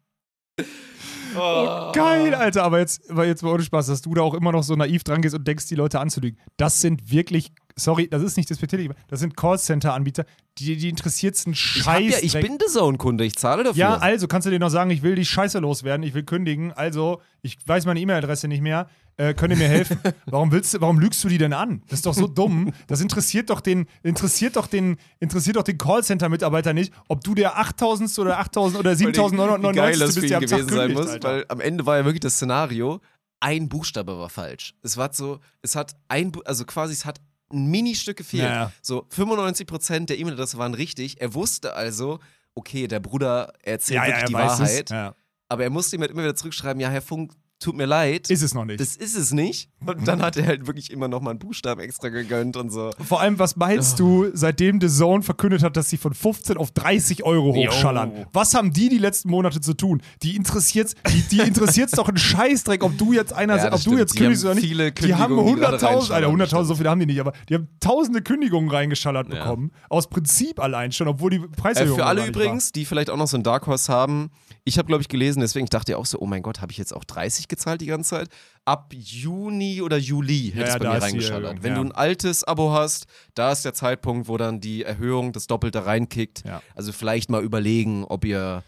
Oh, 1.37 1.93
geil, 1.93 2.35
Alter. 2.35 2.65
Aber 2.65 2.79
jetzt, 2.79 3.11
aber 3.11 3.27
jetzt 3.27 3.43
mal 3.43 3.53
ohne 3.53 3.63
Spaß, 3.63 3.87
dass 3.87 4.03
du 4.03 4.15
da 4.15 4.23
auch 4.23 4.35
immer 4.35 4.53
noch 4.53 4.63
so 4.63 4.75
naiv 4.75 5.05
dran 5.05 5.23
gehst 5.23 5.35
und 5.35 5.47
denkst, 5.47 5.67
die 5.67 5.75
Leute 5.75 6.01
anzulügen. 6.01 6.39
Das 6.57 6.81
sind 6.81 7.11
wirklich, 7.11 7.53
sorry, 7.77 8.09
das 8.09 8.23
ist 8.23 8.37
nicht 8.37 8.51
despektierlich, 8.51 8.91
das 9.09 9.21
sind 9.21 9.37
Callcenter-Anbieter, 9.37 10.25
die, 10.59 10.77
die 10.77 10.89
interessiert's 10.89 11.47
einen 11.47 11.55
Ich, 11.55 11.61
Scheiß. 11.61 12.11
ja, 12.11 12.19
ich 12.23 12.33
bin 12.33 12.59
The 12.61 12.73
Zone-Kunde, 12.73 13.25
ich 13.25 13.37
zahle 13.37 13.65
dafür. 13.65 13.79
Ja, 13.79 13.97
also 13.97 14.27
kannst 14.29 14.47
du 14.47 14.51
dir 14.51 14.59
noch 14.59 14.69
sagen, 14.71 14.91
ich 14.91 15.03
will 15.03 15.15
die 15.15 15.25
Scheiße 15.25 15.59
loswerden, 15.59 16.05
ich 16.05 16.15
will 16.15 16.25
kündigen, 16.25 16.73
also 16.73 17.21
ich 17.43 17.57
weiß 17.67 17.87
meine 17.87 18.01
E-Mail-Adresse 18.01 18.49
nicht 18.49 18.61
mehr, 18.63 18.89
äh, 19.21 19.35
könnt 19.35 19.53
ihr 19.53 19.59
mir 19.59 19.69
helfen? 19.69 19.99
warum 20.27 20.51
willst 20.51 20.73
du, 20.73 20.81
warum 20.81 20.99
lügst 20.99 21.23
du 21.23 21.29
die 21.29 21.37
denn 21.37 21.53
an? 21.53 21.83
Das 21.89 21.99
ist 21.99 22.07
doch 22.07 22.15
so 22.15 22.27
dumm. 22.27 22.73
Das 22.87 23.01
interessiert 23.01 23.51
doch 23.51 23.61
den, 23.61 23.87
interessiert 24.03 24.57
doch 24.57 24.67
den, 24.67 24.97
interessiert 25.19 25.57
doch 25.57 25.63
den 25.63 25.77
Callcenter-Mitarbeiter 25.77 26.73
nicht, 26.73 26.93
ob 27.09 27.23
du 27.23 27.35
der 27.35 27.59
8000. 27.59 28.19
oder 28.19 28.39
8000 28.39 28.81
oder 28.81 28.99
Wie 28.99 29.05
geil 29.05 29.15
7999 29.15 30.01
das 30.01 30.15
für 30.15 30.21
bist, 30.21 30.31
der 30.31 30.39
am 30.39 30.47
Tag 30.47 30.51
gewesen 30.51 30.69
sein 30.69 30.89
kündigt, 30.89 30.99
muss, 30.99 31.11
Alter. 31.11 31.29
weil 31.29 31.45
am 31.49 31.61
Ende 31.61 31.87
war 31.87 31.99
ja 31.99 32.05
wirklich 32.05 32.21
das 32.21 32.35
Szenario, 32.37 33.01
ein 33.41 33.69
Buchstabe 33.69 34.19
war 34.19 34.31
falsch. 34.31 34.75
Es 34.83 34.97
war 34.97 35.13
so, 35.13 35.41
es 35.61 35.77
hat 35.77 35.97
ein, 36.09 36.33
also 36.47 36.65
quasi 36.65 36.95
es 36.95 37.05
hat 37.05 37.21
ein 37.53 37.67
Ministück 37.67 38.17
gefehlt. 38.17 38.45
Ja, 38.45 38.55
ja. 38.55 38.73
So 38.81 39.07
95% 39.15 40.07
der 40.07 40.19
E-Mail-Adresse 40.19 40.57
waren 40.57 40.75
richtig. 40.75 41.21
Er 41.21 41.35
wusste 41.35 41.75
also, 41.75 42.21
okay, 42.55 42.87
der 42.87 43.01
Bruder 43.01 43.53
erzählt 43.63 43.97
ja, 43.97 44.03
ja, 44.05 44.09
wirklich 44.09 44.23
er 44.23 44.29
die 44.29 44.35
Wahrheit. 44.35 44.91
Ja. 44.91 45.15
Aber 45.49 45.65
er 45.65 45.71
musste 45.71 45.97
ihm 45.97 46.03
halt 46.03 46.13
immer 46.13 46.23
wieder 46.23 46.37
zurückschreiben, 46.37 46.81
ja, 46.81 46.89
Herr 46.89 47.03
Funk, 47.03 47.33
tut 47.61 47.77
mir 47.77 47.87
leid. 47.87 48.29
Ist 48.31 48.43
es 48.43 48.55
noch 48.55 48.65
nicht. 48.65 48.81
das 48.81 48.97
ist 48.97 49.17
es 49.17 49.33
nicht. 49.33 49.69
Und 49.87 50.09
dann 50.09 50.21
hat 50.23 50.37
er 50.37 50.47
halt 50.47 50.67
wirklich 50.67 50.91
immer 50.91 51.09
noch 51.09 51.21
mal 51.21 51.31
einen 51.31 51.39
Buchstaben 51.39 51.81
extra 51.81 52.09
gegönnt 52.09 52.57
und 52.57 52.71
so. 52.71 52.91
Vor 53.07 53.21
allem, 53.21 53.39
was 53.39 53.57
meinst 53.57 53.99
du, 54.01 54.29
seitdem 54.35 54.81
The 54.81 54.89
Zone 54.89 55.23
verkündet 55.23 55.63
hat, 55.63 55.77
dass 55.77 55.89
sie 55.91 55.97
von 55.97 56.13
15 56.15 56.57
auf 56.57 56.71
30 56.73 57.23
Euro 57.25 57.55
hochschallern? 57.55 58.17
Jo. 58.17 58.25
Was 58.33 58.55
haben 58.55 58.73
die 58.73 58.89
die 58.89 58.99
letzten 58.99 59.31
Monate 59.31 59.61
zu 59.61 59.75
tun? 59.75 60.03
Die 60.23 60.37
interessiert's, 60.37 60.95
die, 61.13 61.23
die 61.23 61.41
interessiert's 61.41 61.93
doch 61.93 62.09
einen 62.09 62.17
Scheißdreck, 62.17 62.83
ob 62.83 62.97
du 62.99 63.13
jetzt 63.13 63.33
einer, 63.33 63.57
Ja, 63.57 63.65
ob 63.67 63.71
das 63.73 63.85
du 63.85 63.91
stimmt. 63.91 63.99
jetzt 64.01 64.15
Die 64.15 64.19
kündigst 64.19 64.45
haben 64.45 64.51
oder 64.53 64.55
nicht. 64.61 64.69
viele 64.69 64.93
die 64.93 65.15
haben 65.15 65.35
Kündigungen, 65.37 65.55
die 65.57 65.61
gerade 65.61 65.77
100.000, 65.77 65.83
Alter, 65.85 65.97
reinschallern, 65.97 66.37
100.000, 66.41 66.47
stimmt. 66.47 66.67
so 66.67 66.75
viele 66.75 66.91
haben 66.91 67.01
die 67.01 67.07
nicht, 67.07 67.21
aber 67.21 67.33
die 67.49 67.55
haben 67.55 67.69
tausende 67.81 68.23
Kündigungen 68.23 68.71
reingeschallert 68.71 69.29
Ja. 69.33 69.35
bekommen. 69.45 69.71
Aus 69.89 70.09
Prinzip 70.09 70.61
allein 70.61 70.93
schon, 70.93 71.09
obwohl 71.09 71.31
die 71.31 71.37
Äh, 71.37 71.49
Preiserhöhung 71.49 71.99
für 71.99 72.07
alle 72.07 72.27
übrigens, 72.27 72.73
die 72.73 72.85
vielleicht 72.85 73.11
auch 73.11 73.17
noch 73.17 73.27
so 73.29 73.37
ein 73.37 73.43
Dark 73.43 73.67
Horse 73.67 73.93
haben. 73.93 74.31
Ich 74.65 74.79
habe, 74.79 74.87
glaube 74.87 75.03
ich, 75.03 75.09
gelesen, 75.09 75.41
deswegen 75.41 75.65
ich 75.65 75.71
dachte 75.71 75.93
ich 75.93 75.97
auch 75.97 76.07
so, 76.07 76.19
oh 76.21 76.27
mein 76.27 76.43
Gott, 76.43 76.61
habe 76.61 76.73
ich 76.73 76.79
jetzt 76.79 76.95
auch 76.95 77.05
30 77.05 77.49
gezahlt 77.49 77.81
die 77.81 77.87
ganze 77.87 78.11
Zeit? 78.11 78.29
Ab 78.65 78.93
Juni 78.95 79.81
oder 79.83 79.97
Juli 79.97 80.53
hätte 80.55 80.61
Ja, 80.61 80.67
es 80.67 80.79
bei 80.79 80.89
mir 80.89 80.95
die 80.97 81.05
reingeschallert. 81.05 81.63
Wenn 81.63 81.73
ja. 81.73 81.79
du 81.79 81.85
ein 81.89 81.93
altes 81.93 82.45
Abo 82.45 82.73
hast, 82.73 83.07
da 83.35 83.53
ist 83.53 83.65
der 83.65 83.75
Zeitpunkt, 83.75 84.29
wo 84.29 84.37
dann 84.37 84.61
die 84.61 84.85
Erhöhung 84.85 85.33
das 85.33 85.47
Doppelte 85.47 85.87
reinkickt. 85.87 86.45
Ja. 86.47 86.63
Also 86.75 86.93
vielleicht 86.93 87.31
mal 87.31 87.43
überlegen, 87.43 88.05
ob 88.05 88.25
ihr 88.25 88.63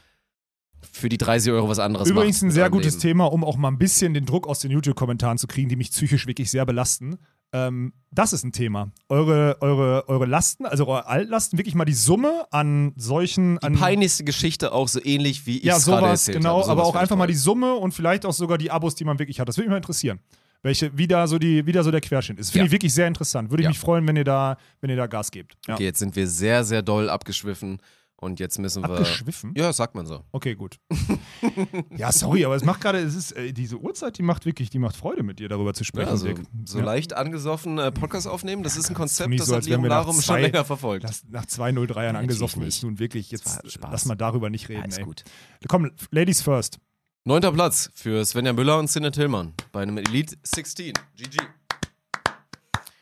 für 0.90 1.08
die 1.08 1.18
30 1.18 1.52
Euro 1.52 1.68
was 1.68 1.78
anderes. 1.78 2.08
Übrigens 2.08 2.42
ein 2.42 2.50
sehr 2.50 2.70
gutes. 2.70 2.98
Thema, 2.98 3.26
um 3.26 3.44
auch 3.44 3.56
mal 3.56 3.68
ein 3.68 3.78
bisschen 3.78 4.14
den 4.14 4.26
Druck 4.26 4.46
aus 4.46 4.60
den 4.60 4.70
YouTube-Kommentaren 4.70 5.38
zu 5.38 5.46
kriegen, 5.46 5.68
die 5.68 5.76
mich 5.76 5.90
psychisch 5.90 6.26
wirklich 6.26 6.50
sehr 6.50 6.66
belasten. 6.66 7.18
Ähm, 7.52 7.92
das 8.10 8.32
ist 8.32 8.44
ein 8.44 8.52
Thema. 8.52 8.90
Eure, 9.08 9.56
eure, 9.60 10.08
eure 10.08 10.26
Lasten, 10.26 10.66
also 10.66 10.86
eure 10.86 11.06
Altlasten, 11.06 11.58
wirklich 11.58 11.74
mal 11.74 11.84
die 11.84 11.92
Summe 11.94 12.46
an 12.50 12.92
solchen. 12.96 13.58
Die 13.58 13.66
an, 13.66 13.74
peinlichste 13.74 14.24
Geschichte 14.24 14.72
auch 14.72 14.88
so 14.88 15.00
ähnlich 15.02 15.46
wie 15.46 15.58
ich 15.58 15.64
ja, 15.64 15.76
es 15.76 15.84
gerade 15.84 16.00
sowas, 16.06 16.28
erzählt 16.28 16.38
genau, 16.38 16.60
habe. 16.60 16.70
aber 16.70 16.82
Sowas 16.82 16.94
auch 16.94 17.00
einfach 17.00 17.16
mal 17.16 17.26
die 17.26 17.34
Summe 17.34 17.74
und 17.74 17.92
vielleicht 17.92 18.26
auch 18.26 18.32
sogar 18.32 18.58
die 18.58 18.70
Abos, 18.70 18.94
die 18.94 19.04
man 19.04 19.18
wirklich 19.18 19.40
hat. 19.40 19.48
Das 19.48 19.56
würde 19.56 19.68
mich 19.68 19.72
mal 19.72 19.76
interessieren. 19.78 20.20
Welche, 20.64 20.96
wie 20.96 21.08
da 21.08 21.26
so, 21.26 21.38
die, 21.38 21.66
wie 21.66 21.72
da 21.72 21.82
so 21.82 21.90
der 21.90 22.00
Querschnitt 22.00 22.38
ist. 22.38 22.50
Finde 22.50 22.60
Ja. 22.60 22.66
ich 22.66 22.72
wirklich 22.72 22.94
sehr 22.94 23.08
interessant. 23.08 23.50
Würde 23.50 23.62
ich 23.62 23.64
Ja. 23.64 23.70
mich 23.70 23.80
freuen, 23.80 24.06
wenn 24.06 24.14
ihr 24.16 24.24
da, 24.24 24.56
wenn 24.80 24.90
ihr 24.90 24.96
da 24.96 25.06
Gas 25.08 25.30
gebt. 25.30 25.56
Ja. 25.66 25.74
Okay, 25.74 25.84
jetzt 25.84 25.98
sind 25.98 26.14
wir 26.14 26.28
sehr, 26.28 26.62
sehr 26.64 26.82
doll 26.82 27.10
abgeschwiffen 27.10 27.80
und 28.22 28.40
jetzt 28.40 28.58
müssen 28.58 28.82
wir. 28.82 28.90
Abgeschwiffen? 28.90 29.52
Ja, 29.56 29.72
sagt 29.72 29.94
man 29.94 30.06
so. 30.06 30.24
Okay, 30.32 30.54
gut. 30.54 30.78
ja, 31.96 32.12
sorry, 32.12 32.44
aber 32.44 32.54
es 32.54 32.64
macht 32.64 32.80
gerade, 32.80 32.98
es 32.98 33.14
ist, 33.14 33.32
äh, 33.32 33.52
diese 33.52 33.76
Uhrzeit, 33.78 34.16
die 34.18 34.22
macht 34.22 34.46
wirklich, 34.46 34.70
die 34.70 34.78
macht 34.78 34.96
Freude 34.96 35.22
mit 35.22 35.38
dir 35.40 35.48
darüber 35.48 35.74
zu 35.74 35.84
sprechen. 35.84 36.06
Ja, 36.06 36.12
also, 36.12 36.28
so 36.64 36.78
Ja. 36.78 36.84
leicht 36.84 37.12
angesoffen 37.14 37.78
äh, 37.78 37.90
Podcast 37.92 38.26
aufnehmen, 38.28 38.62
das 38.62 38.76
ist 38.76 38.88
ein 38.88 38.94
Konzept, 38.94 39.38
das 39.38 39.46
so, 39.46 39.56
hat 39.56 39.66
nach 39.66 39.82
Larum 39.82 40.14
schon 40.14 40.22
zwei- 40.22 40.40
länger 40.42 40.64
verfolgt. 40.64 41.04
Das 41.04 41.24
nach 41.28 41.46
203 41.46 42.04
Jahren 42.04 42.14
Ja, 42.14 42.20
angesoffen 42.20 42.60
natürlich 42.60 42.76
ist 42.76 42.82
nun 42.84 42.98
wirklich, 42.98 43.30
jetzt 43.30 43.60
lass 43.80 44.04
mal 44.06 44.14
darüber 44.14 44.48
nicht 44.50 44.68
Ja, 44.68 44.80
reden, 44.80 44.92
ey. 44.92 45.02
gut. 45.04 45.24
Komm, 45.68 45.90
Ladies 46.10 46.40
first. 46.42 46.78
Neunter 47.24 47.52
Platz 47.52 47.90
für 47.94 48.24
Svenja 48.24 48.52
Müller 48.52 48.78
und 48.78 48.88
Sinne 48.90 49.10
Tillmann 49.10 49.52
bei 49.72 49.82
einem 49.82 49.96
Elite 49.98 50.36
16. 50.42 50.92
GG. 51.16 51.38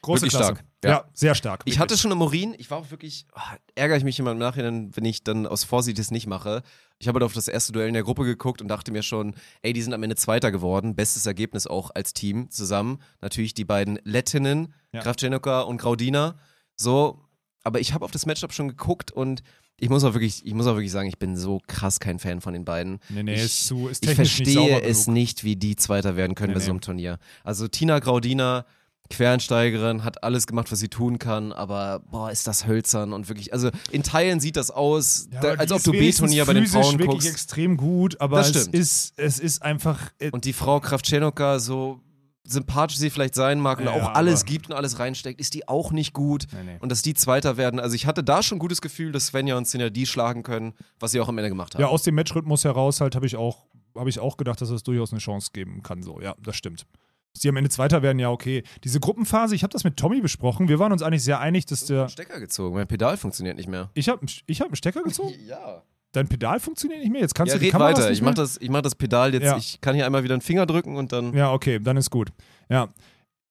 Große 0.03 0.23
Wirklich 0.23 0.31
Klasse. 0.33 0.55
stark. 0.55 0.65
Ja. 0.83 0.91
Ja. 0.91 1.05
sehr 1.13 1.35
stark. 1.35 1.61
Ich 1.65 1.73
wirklich. 1.75 1.79
hatte 1.79 1.97
schon 1.99 2.11
eine 2.11 2.19
Morin, 2.19 2.55
ich 2.57 2.71
war 2.71 2.79
auch 2.79 2.91
wirklich, 2.91 3.27
ah, 3.35 3.57
ärgere 3.75 3.97
ich 3.99 4.05
mich 4.05 4.19
immer 4.19 4.33
im 4.33 4.39
Nachhinein, 4.39 4.91
wenn 4.95 5.05
ich 5.05 5.23
dann 5.23 5.47
aus 5.47 5.65
Vorsicht 5.65 5.99
das 5.99 6.11
nicht 6.11 6.27
mache. 6.27 6.63
Ich 6.99 7.07
habe 7.09 7.17
halt 7.17 7.25
auf 7.25 7.35
das 7.35 7.49
erste 7.49 7.73
Duell 7.73 7.89
in 7.89 7.95
der 7.95 8.03
Gruppe 8.03 8.25
geguckt 8.25 8.63
und 8.63 8.69
dachte 8.69 8.91
mir 8.93 9.03
schon, 9.03 9.35
ey, 9.63 9.73
die 9.73 9.83
sind 9.83 9.93
am 9.93 10.03
Ende 10.03 10.17
Zweiter 10.17 10.51
geworden. 10.51 10.95
Bestes 10.97 11.27
Ergebnis 11.27 11.67
auch 11.67 11.91
als 11.95 12.15
Team 12.15 12.51
zusammen. 12.51 12.99
Natürlich 13.21 13.53
die 13.55 13.65
beiden 13.65 13.99
Lettinnen, 14.05 14.73
Ja. 14.93 15.01
Kravchenko 15.01 15.65
und 15.65 15.79
Graudina. 15.79 16.39
So, 16.77 17.21
aber 17.63 17.81
ich 17.81 17.93
habe 17.93 18.05
auf 18.05 18.11
das 18.11 18.25
Matchup 18.27 18.53
schon 18.55 18.69
geguckt 18.69 19.13
und 19.13 19.43
ich 19.83 19.89
muss 19.89 20.05
auch 20.05 20.13
wirklich, 20.15 20.45
ich 20.45 20.53
muss 20.55 20.67
auch 20.67 20.75
wirklich 20.75 20.93
sagen, 20.93 21.09
ich 21.09 21.19
bin 21.19 21.37
so 21.37 21.61
krass 21.67 22.01
kein 22.01 22.19
Fan 22.19 22.41
von 22.43 22.53
den 22.53 22.65
beiden. 22.67 23.01
Nee, 23.09 23.23
nee, 23.23 23.35
ich, 23.35 23.43
ist 23.45 23.67
zu, 23.67 23.89
ist 23.89 24.03
ich 24.05 24.11
technisch 24.11 24.39
nicht 24.41 24.49
verstehe 24.53 24.75
sauber 24.75 24.87
es 24.87 25.07
nicht, 25.07 25.43
wie 25.45 25.57
die 25.57 25.77
Zweiter 25.77 26.17
werden 26.17 26.35
können 26.35 26.51
Nee, 26.51 26.55
bei 26.55 26.61
so 26.61 26.67
nee. 26.67 26.71
einem 26.73 26.81
Turnier. 26.83 27.19
Also 27.45 27.67
Tina 27.69 27.99
Graudina, 27.99 28.67
Quereinsteigerin, 29.11 30.05
hat 30.05 30.25
alles 30.25 30.47
gemacht, 30.47 30.71
was 30.73 30.79
sie 30.79 30.89
tun 30.89 31.19
kann, 31.19 31.53
aber 31.53 32.01
boah, 32.11 32.31
ist 32.31 32.47
das 32.47 32.67
hölzern 32.67 33.13
und 33.13 33.29
wirklich, 33.29 33.53
also 33.53 33.71
in 33.91 34.03
Teilen 34.03 34.41
sieht 34.41 34.57
das 34.57 34.71
aus, 34.71 35.29
Ja, 35.33 35.41
da, 35.41 35.49
als 35.55 35.73
ob 35.73 35.83
du 35.83 35.93
B-Turnier 35.93 36.45
bei 36.47 36.55
den 36.55 36.67
Frauen 36.67 36.99
wirklich 36.99 37.11
guckst. 37.25 37.29
extrem 37.29 37.77
gut, 37.77 38.21
aber 38.21 38.41
es 38.41 38.67
ist, 38.69 39.15
es 39.19 39.39
ist 39.39 39.63
einfach. 39.63 40.01
äh, 40.19 40.31
Und 40.31 40.45
die 40.45 40.53
Frau 40.53 40.81
Kravchenko, 40.81 41.59
so 41.59 42.01
sympathisch 42.45 42.97
sie 42.99 43.11
vielleicht 43.11 43.35
sein 43.35 43.61
mag 43.61 43.79
und 43.79 43.85
Ja, 43.85 43.93
auch 43.93 44.15
alles 44.15 44.45
gibt 44.45 44.69
und 44.71 44.75
alles 44.75 44.99
reinsteckt, 44.99 45.39
ist 45.41 45.55
die 45.55 45.69
auch 45.69 45.93
nicht 45.93 46.13
gut. 46.13 46.47
Nee, 46.53 46.73
nee. 46.73 46.77
Und 46.81 46.91
dass 46.91 47.03
die 47.03 47.15
Zweiter 47.15 47.57
werden, 47.57 47.79
also 47.79 47.95
ich 47.95 48.07
hatte 48.07 48.25
da 48.25 48.43
schon 48.43 48.57
ein 48.57 48.59
gutes 48.61 48.81
Gefühl, 48.81 49.13
dass 49.13 49.27
Svenja 49.29 49.57
und 49.57 49.69
Sinja 49.69 49.91
die 49.91 50.07
schlagen 50.07 50.43
können, 50.43 50.73
was 50.99 51.13
sie 51.13 51.21
auch 51.21 51.29
am 51.29 51.39
Ende 51.39 51.51
gemacht 51.51 51.75
haben. 51.75 51.83
Ja, 51.83 51.89
aus 51.89 52.03
dem 52.03 52.15
Matchrhythmus 52.17 52.65
heraus 52.65 53.01
halt 53.01 53.15
habe 53.15 53.27
ich 53.27 53.37
auch, 53.37 53.67
habe 53.97 54.11
ich 54.11 54.19
auch 54.19 54.37
gedacht, 54.37 54.61
dass 54.61 54.71
es 54.71 54.83
durchaus 54.83 55.13
eine 55.13 55.21
Chance 55.21 55.51
geben 55.53 55.83
kann. 55.83 56.03
So, 56.03 56.21
ja, 56.21 56.35
das 56.43 56.57
stimmt. 56.57 56.87
Dass 57.33 57.43
die 57.43 57.49
am 57.49 57.57
Ende 57.57 57.71
Zweiter 57.71 58.03
werden, 58.03 58.19
ja, 58.19 58.31
okay. 58.31 58.65
Diese 58.83 58.99
Gruppenphase, 58.99 59.55
ich 59.55 59.63
habe 59.63 59.73
das 59.73 59.85
mit 59.85 59.97
Tommy 59.97 60.21
besprochen. 60.21 60.69
Wir 60.69 60.79
waren 60.79 60.93
uns 60.93 61.03
eigentlich 61.03 61.23
sehr 61.23 61.41
einig, 61.41 61.67
dass 61.67 61.87
der. 61.87 62.09
Stecker 62.09 62.41
gezogen, 62.41 62.75
mein 62.75 62.89
Pedal 62.89 63.17
funktioniert 63.17 63.57
nicht 63.57 63.69
mehr. 63.69 63.91
Ich 63.95 64.09
habe 64.09 64.27
ich 64.47 64.61
hab 64.61 64.69
einen 64.69 64.77
Stecker 64.77 65.03
gezogen? 65.03 65.35
Ja. 65.47 65.83
Dein 66.13 66.27
Pedal 66.27 66.59
funktioniert 66.59 67.01
nicht 67.01 67.13
mehr? 67.13 67.21
Jetzt 67.21 67.37
kannst 67.37 67.53
ja, 67.53 67.55
du 67.55 67.61
die 67.61 67.67
red 67.67 67.73
Kameras 67.73 67.99
weiter. 67.99 68.11
Ich 68.11 68.21
mach, 68.21 68.35
das, 68.35 68.57
ich 68.61 68.69
mach 68.69 68.83
das 68.83 68.97
Pedal 68.97 69.33
jetzt. 69.33 69.45
Ja. 69.45 69.57
Ich 69.57 69.81
kann 69.81 69.95
hier 69.95 70.07
einmal 70.07 70.25
wieder 70.25 70.35
einen 70.35 70.41
Finger 70.41 70.67
drücken 70.67 70.97
und 70.97 71.13
dann. 71.13 71.33
Ja, 71.35 71.53
okay, 71.53 71.79
dann 71.81 71.97
ist 71.97 72.11
gut. 72.11 72.31
Ja. 72.69 72.89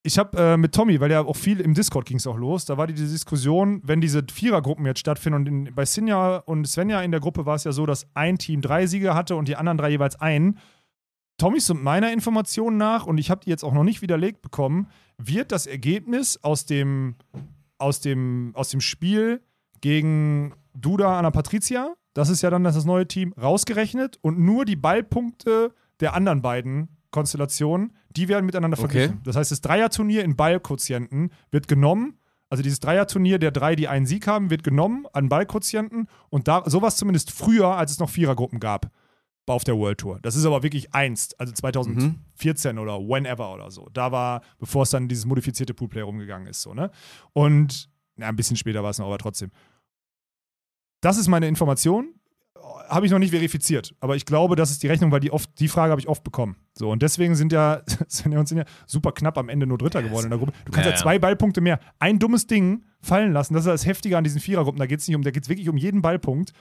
Ich 0.03 0.18
habe 0.18 0.38
äh, 0.38 0.57
mit 0.57 0.73
Tommy, 0.73 0.99
weil 0.99 1.11
ja 1.11 1.22
auch 1.22 1.35
viel 1.35 1.60
im 1.60 1.73
Discord 1.73 2.06
ging 2.06 2.18
es 2.18 2.27
auch 2.27 2.38
los, 2.38 2.64
da 2.64 2.77
war 2.77 2.88
die 2.88 2.93
Diskussion, 2.93 3.81
wenn 3.84 3.99
diese 3.99 4.23
Vierergruppen 4.31 4.85
jetzt 4.85 4.99
stattfinden 4.99 5.35
und 5.35 5.47
in, 5.47 5.76
bei 5.76 5.84
Sinja 5.84 6.38
und 6.38 6.65
Svenja 6.68 7.01
in 7.01 7.11
der 7.11 7.19
Gruppe 7.19 7.45
war 7.45 7.56
es 7.56 7.65
ja 7.65 7.73
so, 7.73 7.85
dass 7.85 8.07
ein 8.14 8.38
Team 8.38 8.61
drei 8.61 8.88
Siege 8.88 9.14
hatte 9.14 9.35
und 9.35 9.49
die 9.49 9.57
anderen 9.57 9.77
drei 9.77 9.89
jeweils 9.89 10.19
einen. 10.19 10.57
Tommys 11.40 11.70
und 11.72 11.82
meiner 11.84 12.14
Information 12.14 12.78
nach, 12.78 13.07
und 13.07 13.18
ich 13.18 13.32
habe 13.32 13.41
die 13.44 13.49
jetzt 13.49 13.64
auch 13.64 13.74
noch 13.74 13.84
nicht 13.84 14.03
widerlegt 14.03 14.44
bekommen, 14.44 14.88
wird 15.18 15.52
das 15.52 15.66
Ergebnis 15.66 16.38
aus 16.44 16.66
dem, 16.66 17.16
aus 17.80 17.99
dem, 18.02 18.52
aus 18.53 18.70
dem 18.70 18.82
Spiel 18.82 19.41
gegen 19.82 20.53
Duda 20.76 21.18
Anna 21.18 21.32
Patricia, 21.32 21.95
das 22.14 22.30
ist 22.30 22.41
ja 22.44 22.49
dann 22.49 22.64
das 22.64 22.86
neue 22.86 23.07
Team, 23.07 23.34
rausgerechnet 23.41 24.20
und 24.22 24.40
nur 24.40 24.66
die 24.66 24.76
Ballpunkte 24.76 25.74
der 25.99 26.14
anderen 26.14 26.41
beiden 26.41 26.90
Konstellationen, 27.11 27.94
die 28.11 28.28
werden 28.28 28.45
miteinander 28.45 28.78
Okay. 28.78 28.88
verglichen. 28.88 29.22
Das 29.24 29.36
heißt, 29.36 29.52
das 29.52 29.61
Dreierturnier 29.61 30.24
in 30.24 30.36
Ballquotienten 30.36 31.32
wird 31.52 31.68
genommen, 31.68 32.20
also 32.49 32.64
dieses 32.64 32.80
Dreierturnier 32.80 33.40
der 33.40 33.52
drei, 33.52 33.76
die 33.76 33.88
einen 33.88 34.06
Sieg 34.06 34.28
haben, 34.28 34.49
wird 34.49 34.64
genommen 34.64 35.06
an 35.14 35.30
Ballquotienten 35.30 36.07
und 36.30 36.48
da 36.48 36.64
sowas 36.66 36.98
zumindest 36.98 37.32
früher, 37.32 37.78
als 37.78 37.91
es 37.91 37.99
noch 37.99 38.10
Vierergruppen 38.10 38.60
gab 38.60 38.91
auf 39.54 39.64
der 39.64 39.78
World 39.78 40.00
Tour. 40.00 40.20
Das 40.22 40.36
ist 40.36 40.46
aber 40.46 40.64
wirklich 40.64 40.94
einst, 40.94 41.40
also 41.40 41.52
2014 41.54 42.78
oder 42.78 43.00
whenever 43.00 43.54
oder 43.54 43.72
so. 43.72 43.88
Da 43.94 44.12
war, 44.12 44.42
bevor 44.58 44.84
es 44.84 44.90
dann 44.90 45.08
dieses 45.08 45.26
modifizierte 45.26 45.74
Poolplay 45.74 46.02
rumgegangen 46.02 46.48
ist, 46.48 46.62
so, 46.62 46.74
ne? 46.74 46.92
Und, 47.34 47.90
ja, 48.18 48.28
ein 48.28 48.36
bisschen 48.36 48.58
später 48.58 48.84
war 48.84 48.90
es 48.92 49.00
noch, 49.00 49.08
aber 49.08 49.18
trotzdem. 49.18 49.52
Das 51.02 51.18
ist 51.18 51.28
meine 51.28 51.48
Information. 51.48 52.14
Habe 52.90 53.06
ich 53.06 53.12
noch 53.12 53.20
nicht 53.20 53.32
verifiziert, 53.32 53.96
aber 54.00 54.16
ich 54.16 54.26
glaube, 54.26 54.56
das 54.56 54.72
ist 54.72 54.84
die 54.84 54.88
Rechnung, 54.88 55.12
weil 55.12 55.20
die 55.20 55.32
oft, 55.32 55.50
die 55.60 55.68
Frage 55.68 55.92
habe 55.92 56.02
ich 56.02 56.08
oft 56.08 56.24
bekommen. 56.24 56.56
So, 56.74 56.90
und 56.92 57.02
deswegen 57.02 57.36
sind 57.36 57.52
ja, 57.52 57.82
sind 58.08 58.32
ja, 58.32 58.40
uns 58.40 58.50
sind 58.50 58.58
ja 58.58 58.66
super 58.86 59.12
knapp 59.12 59.38
am 59.38 59.48
Ende 59.48 59.66
nur 59.66 59.78
Dritter 59.78 60.04
geworden 60.04 60.26
in 60.26 60.30
der 60.32 60.40
Gruppe. 60.40 60.54
Du 60.66 60.72
kannst 60.72 60.86
ja, 60.86 60.92
Ja, 60.92 60.98
ja. 60.98 61.02
zwei 61.02 61.20
Ballpunkte 61.20 61.62
mehr, 61.62 61.80
ein 62.00 62.20
dummes 62.20 62.48
Ding 62.48 62.84
fallen 63.02 63.32
lassen. 63.32 63.54
Das 63.54 63.64
ist 63.66 63.70
das 63.72 63.86
Heftige 63.86 64.18
an 64.18 64.24
diesen 64.24 64.42
Vierergruppen. 64.42 64.80
Da 64.80 64.88
geht 64.88 65.00
es 65.00 65.08
nicht 65.08 65.16
um, 65.16 65.22
da 65.24 65.32
geht 65.32 65.44
es 65.44 65.50
wirklich 65.50 65.70
um 65.70 65.78
jeden 65.78 66.02
Ballpunkt. 66.02 66.52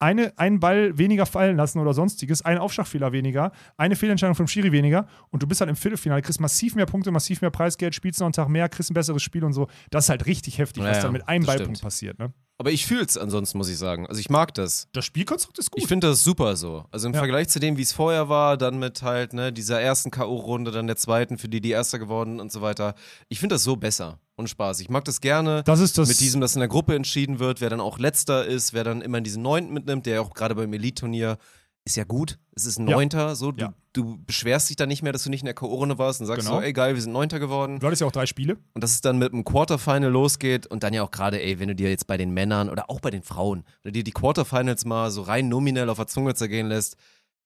Eine, 0.00 0.36
einen 0.38 0.60
Ball 0.60 0.98
weniger 0.98 1.24
fallen 1.24 1.56
lassen 1.56 1.78
oder 1.78 1.94
sonstiges, 1.94 2.42
einen 2.42 2.58
Aufschlagfehler 2.58 3.12
weniger, 3.12 3.52
eine 3.76 3.96
Fehlentscheidung 3.96 4.34
vom 4.34 4.48
Schiri 4.48 4.72
weniger 4.72 5.06
und 5.30 5.42
du 5.42 5.46
bist 5.46 5.60
halt 5.60 5.70
im 5.70 5.76
Viertelfinale, 5.76 6.20
kriegst 6.20 6.40
massiv 6.40 6.74
mehr 6.74 6.86
Punkte, 6.86 7.10
massiv 7.10 7.40
mehr 7.40 7.50
Preisgeld, 7.50 7.94
spielst 7.94 8.20
noch 8.20 8.26
einen 8.26 8.32
Tag 8.32 8.48
mehr, 8.48 8.68
kriegst 8.68 8.90
ein 8.90 8.94
besseres 8.94 9.22
Spiel 9.22 9.44
und 9.44 9.52
so. 9.52 9.68
Das 9.90 10.06
ist 10.06 10.08
halt 10.10 10.26
richtig 10.26 10.58
heftig, 10.58 10.82
Ja, 10.82 10.90
was 10.90 10.96
ja, 10.98 11.02
dann 11.04 11.12
mit 11.12 11.26
einem 11.28 11.46
Ballpunkt 11.46 11.78
stimmt. 11.78 11.82
passiert. 11.86 12.18
Ne? 12.18 12.32
Aber 12.56 12.70
ich 12.70 12.86
fühl's 12.86 13.18
ansonsten, 13.18 13.58
muss 13.58 13.68
ich 13.68 13.78
sagen. 13.78 14.06
Also 14.06 14.20
ich 14.20 14.30
mag 14.30 14.54
das. 14.54 14.86
Das 14.92 15.04
Spielkonstrukt 15.04 15.58
ist 15.58 15.72
gut. 15.72 15.82
Ich 15.82 15.88
finde 15.88 16.06
das 16.06 16.22
super 16.22 16.54
so. 16.56 16.84
Also 16.92 17.08
im 17.08 17.14
Ja. 17.14 17.18
Vergleich 17.18 17.48
zu 17.48 17.58
dem, 17.58 17.76
wie 17.76 17.82
es 17.82 17.92
vorher 17.92 18.28
war, 18.28 18.56
dann 18.56 18.78
mit 18.78 19.02
halt 19.02 19.32
ne, 19.32 19.52
dieser 19.52 19.80
ersten 19.80 20.12
K.O.-Runde, 20.12 20.70
dann 20.70 20.86
der 20.86 20.96
zweiten, 20.96 21.36
für 21.36 21.48
die 21.48 21.60
die 21.60 21.70
Erster 21.70 21.98
geworden 21.98 22.38
und 22.40 22.52
so 22.52 22.62
weiter. 22.62 22.94
Ich 23.28 23.40
finde 23.40 23.56
das 23.56 23.64
so 23.64 23.74
besser 23.74 24.20
und 24.36 24.48
Spaß. 24.48 24.80
Ich 24.80 24.88
mag 24.88 25.04
das 25.04 25.20
gerne. 25.20 25.62
das 25.64 25.80
ist 25.80 25.98
das. 25.98 26.08
mit 26.08 26.20
diesem, 26.20 26.40
dass 26.40 26.54
in 26.54 26.60
der 26.60 26.68
Gruppe 26.68 26.94
entschieden 26.94 27.40
wird, 27.40 27.60
wer 27.60 27.70
dann 27.70 27.80
auch 27.80 27.98
letzter 27.98 28.46
ist, 28.46 28.72
wer 28.72 28.84
dann 28.84 29.02
immer 29.02 29.20
diesen 29.20 29.42
Neunten 29.42 29.72
mitnimmt, 29.74 30.06
der 30.06 30.22
auch 30.22 30.30
gerade 30.32 30.54
beim 30.54 30.72
Elite-Turnier 30.72 31.38
ist 31.86 31.96
ja 31.96 32.04
gut. 32.04 32.38
Es 32.56 32.64
ist 32.66 32.78
ein 32.78 32.88
Ja. 32.88 32.96
Neunter, 32.96 33.36
so. 33.36 33.52
Du, 33.52 33.64
Ja. 33.64 33.74
du 33.92 34.18
beschwerst 34.24 34.70
dich 34.70 34.76
dann 34.76 34.88
nicht 34.88 35.02
mehr, 35.02 35.12
dass 35.12 35.24
du 35.24 35.30
nicht 35.30 35.40
in 35.42 35.46
der 35.46 35.54
K.O.-Runde 35.54 35.98
warst 35.98 36.20
und 36.20 36.26
sagst 36.26 36.46
Genau. 36.46 36.58
so, 36.60 36.62
ey 36.62 36.72
geil, 36.72 36.94
wir 36.94 37.02
sind 37.02 37.12
Neunter 37.12 37.38
geworden. 37.38 37.78
du 37.78 37.86
hattest 37.86 38.00
ja 38.00 38.06
auch 38.06 38.12
drei 38.12 38.26
Spiele. 38.26 38.56
Und 38.72 38.82
dass 38.82 38.92
es 38.92 39.00
dann 39.02 39.18
mit 39.18 39.32
einem 39.32 39.44
Quarterfinal 39.44 40.10
losgeht 40.10 40.66
und 40.66 40.82
dann 40.82 40.94
ja 40.94 41.02
auch 41.02 41.10
gerade, 41.10 41.42
ey, 41.42 41.58
wenn 41.60 41.68
du 41.68 41.74
dir 41.74 41.90
jetzt 41.90 42.06
bei 42.06 42.16
den 42.16 42.30
Männern 42.32 42.70
oder 42.70 42.88
auch 42.90 43.00
bei 43.00 43.10
den 43.10 43.22
Frauen, 43.22 43.64
wenn 43.82 43.92
du 43.92 43.98
dir 43.98 44.04
die 44.04 44.12
Quarterfinals 44.12 44.84
mal 44.86 45.10
so 45.10 45.22
rein 45.22 45.48
nominell 45.48 45.90
auf 45.90 45.98
der 45.98 46.06
Zunge 46.06 46.34
zergehen 46.34 46.68
lässt, 46.68 46.96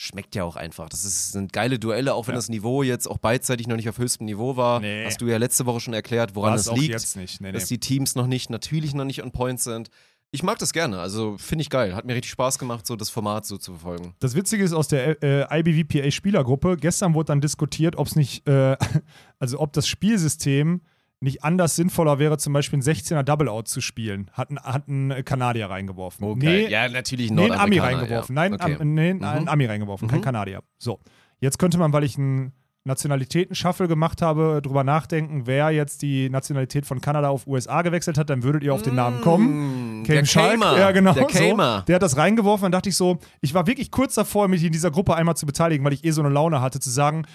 schmeckt 0.01 0.37
ja 0.37 0.45
auch 0.45 0.55
einfach. 0.55 0.89
Das 0.89 1.05
ist, 1.05 1.33
sind 1.33 1.53
geile 1.53 1.81
Duelle, 1.81 2.15
auch 2.15 2.29
wenn 2.29 2.35
Ja. 2.35 2.39
das 2.39 2.49
Niveau 2.49 2.85
jetzt 2.85 3.11
auch 3.11 3.19
beidseitig 3.19 3.67
noch 3.67 3.75
nicht 3.75 3.89
auf 3.89 3.99
höchstem 3.99 4.27
Niveau 4.27 4.57
war. 4.57 4.79
Nee. 4.79 5.05
Hast 5.05 5.21
du 5.21 5.27
ja 5.27 5.39
letzte 5.39 5.67
Woche 5.67 5.81
schon 5.81 5.93
erklärt, 5.95 6.37
woran 6.37 6.55
es 6.55 6.69
auch 6.69 6.77
liegt. 6.77 6.91
jetzt 6.91 7.17
nicht. 7.17 7.41
Nee, 7.41 7.49
nee. 7.49 7.53
Dass 7.59 7.67
die 7.67 7.81
Teams 7.81 8.15
noch 8.15 8.29
nicht, 8.29 8.49
natürlich 8.51 8.95
noch 8.95 9.05
nicht 9.05 9.25
on 9.25 9.33
point 9.33 9.59
sind. 9.61 9.89
Ich 10.31 10.43
mag 10.43 10.59
das 10.59 10.73
gerne, 10.75 10.99
also 11.01 11.39
finde 11.39 11.63
ich 11.63 11.71
geil. 11.71 11.95
Hat 11.95 12.05
mir 12.05 12.15
richtig 12.15 12.31
Spaß 12.33 12.59
gemacht, 12.59 12.87
so 12.87 12.97
das 12.97 13.09
Format 13.09 13.47
so 13.47 13.57
zu 13.57 13.73
verfolgen. 13.73 14.15
Das 14.21 14.35
Witzige 14.35 14.63
ist 14.63 14.75
aus 14.75 14.87
der 14.89 15.23
äh, 15.23 15.61
IBVPA 15.61 16.11
Spielergruppe, 16.11 16.77
gestern 16.77 17.15
wurde 17.15 17.29
dann 17.29 17.41
diskutiert, 17.41 17.97
ob 17.97 18.09
es 18.09 18.15
nicht, 18.17 18.47
äh, 18.47 18.77
also 19.39 19.59
ob 19.61 19.73
das 19.73 19.89
Spielsystem 19.89 20.83
nicht 21.21 21.43
anders 21.45 21.75
sinnvoller 21.77 22.19
wäre, 22.19 22.37
zum 22.39 22.53
Beispiel 22.53 22.79
ein 22.79 22.83
16er 22.83 23.23
Double-Out 23.23 23.67
zu 23.69 23.81
spielen. 23.81 24.31
Hat 24.35 24.51
ein, 24.51 24.59
hat 24.61 24.87
ein 24.87 25.25
Kanadier 25.25 25.69
reingeworfen. 25.71 26.25
Oh, 26.25 26.35
nee, 26.37 26.69
ja, 26.69 26.89
natürlich 26.89 27.31
ein 27.31 27.35
nee, 27.35 27.51
ein 27.51 27.59
Ami 27.59 27.79
reingeworfen. 27.79 28.37
ja. 28.37 28.43
Nein, 28.43 28.55
okay. 28.55 28.77
am, 28.79 28.95
nee, 28.95 29.15
Mhm. 29.15 29.25
ein 29.25 29.49
Ami 29.49 29.65
reingeworfen, 29.67 30.09
kein 30.09 30.21
Mhm. 30.21 30.25
Kanadier. 30.25 30.63
So, 30.79 31.01
jetzt 31.41 31.59
könnte 31.59 31.79
man, 31.79 31.93
weil 31.93 32.05
ich 32.05 32.19
einen 32.19 32.53
Nationalitäten-Shuffle 32.85 33.89
gemacht 33.89 34.23
habe, 34.23 34.61
drüber 34.63 34.85
nachdenken, 34.85 35.43
wer 35.47 35.71
jetzt 35.71 36.03
die 36.03 36.31
Nationalität 36.31 36.87
von 36.87 37.01
Kanada 37.01 37.29
auf 37.29 37.47
USA 37.47 37.83
gewechselt 37.83 38.19
hat, 38.19 38.31
dann 38.31 38.43
würdet 38.43 38.63
ihr 38.63 38.73
auf 38.75 38.83
den 38.83 38.95
Namen 38.95 39.21
kommen. 39.21 40.01
Mm, 40.01 40.05
Kane 40.05 40.21
der 40.21 40.27
Schalk, 40.27 40.61
Kamer. 40.61 40.79
ja 40.79 40.91
genau, 40.93 41.13
Der 41.13 41.29
so. 41.29 41.57
Der 41.87 41.95
hat 41.97 42.03
das 42.03 42.17
reingeworfen, 42.17 42.65
dann 42.65 42.73
dachte 42.73 42.89
ich 42.89 42.97
so, 42.97 43.19
ich 43.41 43.55
war 43.55 43.67
wirklich 43.67 43.91
kurz 43.91 44.15
davor, 44.15 44.49
mich 44.49 44.65
in 44.65 44.73
dieser 44.73 44.91
Gruppe 44.91 45.15
einmal 45.15 45.37
zu 45.37 45.47
beteiligen, 45.47 45.85
weil 45.85 45.93
ich 45.93 46.05
eh 46.05 46.11
so 46.11 46.23
eine 46.23 46.31
Laune 46.31 46.61
hatte, 46.61 46.81
zu 46.81 46.91
sagen, 46.91 47.27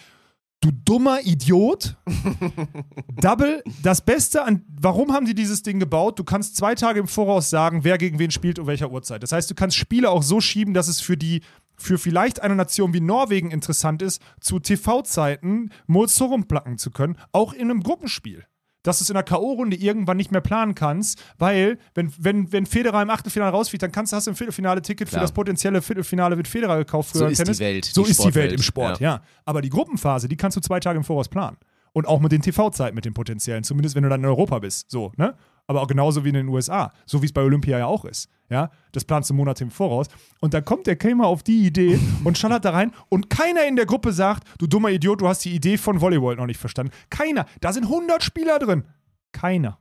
du 0.61 0.71
dummer 0.71 1.19
Idiot, 1.23 1.97
Double, 3.21 3.61
das 3.81 4.01
Beste 4.01 4.43
an, 4.43 4.63
warum 4.79 5.11
haben 5.13 5.25
die 5.25 5.35
dieses 5.35 5.61
Ding 5.61 5.79
gebaut? 5.79 6.17
Du 6.17 6.23
kannst 6.23 6.55
zwei 6.55 6.73
Tage 6.73 6.99
im 7.01 7.07
Voraus 7.07 7.49
sagen, 7.49 7.83
wer 7.83 7.97
gegen 7.97 8.17
wen 8.17 8.31
spielt 8.31 8.59
und 8.59 8.67
welcher 8.67 8.89
Uhrzeit. 8.91 9.23
Das 9.23 9.31
heißt, 9.33 9.49
du 9.51 9.55
kannst 9.55 9.75
Spiele 9.75 10.09
auch 10.09 10.23
so 10.23 10.39
schieben, 10.39 10.73
dass 10.73 10.87
es 10.87 11.01
für 11.01 11.17
die 11.17 11.41
für 11.83 11.97
vielleicht 11.97 12.41
eine 12.41 12.55
Nation 12.55 12.93
wie 12.93 13.01
Norwegen 13.01 13.51
interessant 13.51 14.01
ist, 14.01 14.21
zu 14.39 14.59
TV-Zeiten 14.59 15.69
Molsorum 15.87 16.47
placken 16.47 16.77
zu 16.77 16.91
können, 16.91 17.17
auch 17.31 17.53
in 17.53 17.69
einem 17.69 17.83
Gruppenspiel 17.83 18.45
dass 18.83 18.99
du 18.99 19.03
es 19.03 19.09
in 19.09 19.13
der 19.13 19.23
K.O.-Runde 19.23 19.77
irgendwann 19.77 20.17
nicht 20.17 20.31
mehr 20.31 20.41
planen 20.41 20.75
kannst, 20.75 21.23
weil, 21.37 21.79
wenn, 21.95 22.13
wenn, 22.17 22.51
wenn 22.51 22.65
Federer 22.65 23.01
im 23.01 23.09
Achtelfinale 23.09 23.51
rausfliegt, 23.51 23.81
dann 23.81 23.91
kannst 23.91 24.11
du, 24.11 24.17
hast 24.17 24.27
du 24.27 24.31
ein 24.31 24.35
Viertelfinale-Ticket 24.35 25.07
für 25.07 25.13
Klar. 25.13 25.21
das 25.21 25.31
potenzielle 25.31 25.81
Viertelfinale 25.81 26.35
mit 26.35 26.47
Federer 26.47 26.77
gekauft 26.77 27.11
früher 27.11 27.19
So 27.19 27.25
im 27.25 27.31
ist 27.31 27.39
die 27.39 27.43
Tennis. 27.45 27.59
Welt, 27.59 27.85
So 27.85 28.03
die 28.03 28.11
ist 28.11 28.23
die 28.23 28.35
Welt 28.35 28.51
im 28.51 28.61
Sport, 28.61 28.99
ja. 28.99 29.15
ja. 29.15 29.21
Aber 29.45 29.61
die 29.61 29.69
Gruppenphase, 29.69 30.27
die 30.27 30.35
kannst 30.37 30.57
du 30.57 30.61
zwei 30.61 30.79
Tage 30.79 30.97
im 30.97 31.05
Voraus 31.05 31.29
planen. 31.29 31.57
Und 31.93 32.07
auch 32.07 32.19
mit 32.19 32.31
den 32.31 32.41
TV-Zeiten, 32.41 32.95
mit 32.95 33.05
den 33.05 33.13
potenziellen, 33.13 33.63
zumindest 33.63 33.95
wenn 33.95 34.03
du 34.03 34.09
dann 34.09 34.21
in 34.21 34.25
Europa 34.25 34.59
bist. 34.59 34.89
So, 34.89 35.11
ne? 35.15 35.35
Aber 35.67 35.81
auch 35.81 35.87
genauso 35.87 36.23
wie 36.23 36.29
in 36.29 36.35
den 36.35 36.47
USA. 36.49 36.91
So 37.05 37.21
wie 37.21 37.25
es 37.25 37.33
bei 37.33 37.41
Olympia 37.41 37.77
ja 37.77 37.85
auch 37.85 38.05
ist. 38.05 38.29
Ja? 38.49 38.69
Das 38.91 39.05
planst 39.05 39.29
du 39.29 39.33
Monate 39.33 39.63
im 39.63 39.71
Voraus. 39.71 40.07
Und 40.39 40.53
da 40.53 40.61
kommt 40.61 40.87
der 40.87 40.95
Kamer 40.95 41.27
auf 41.27 41.43
die 41.43 41.65
Idee 41.65 41.99
und 42.23 42.37
schallert 42.37 42.65
da 42.65 42.71
rein. 42.71 42.91
Und 43.09 43.29
keiner 43.29 43.65
in 43.65 43.75
der 43.75 43.85
Gruppe 43.85 44.11
sagt, 44.11 44.47
du 44.59 44.67
dummer 44.67 44.89
Idiot, 44.89 45.21
du 45.21 45.27
hast 45.27 45.45
die 45.45 45.55
Idee 45.55 45.77
von 45.77 46.01
Volleyball 46.01 46.35
noch 46.35 46.45
nicht 46.45 46.59
verstanden. 46.59 46.93
Keiner. 47.09 47.45
Da 47.61 47.73
sind 47.73 47.85
100 47.85 48.23
Spieler 48.23 48.59
drin. 48.59 48.83
Keiner. 49.31 49.79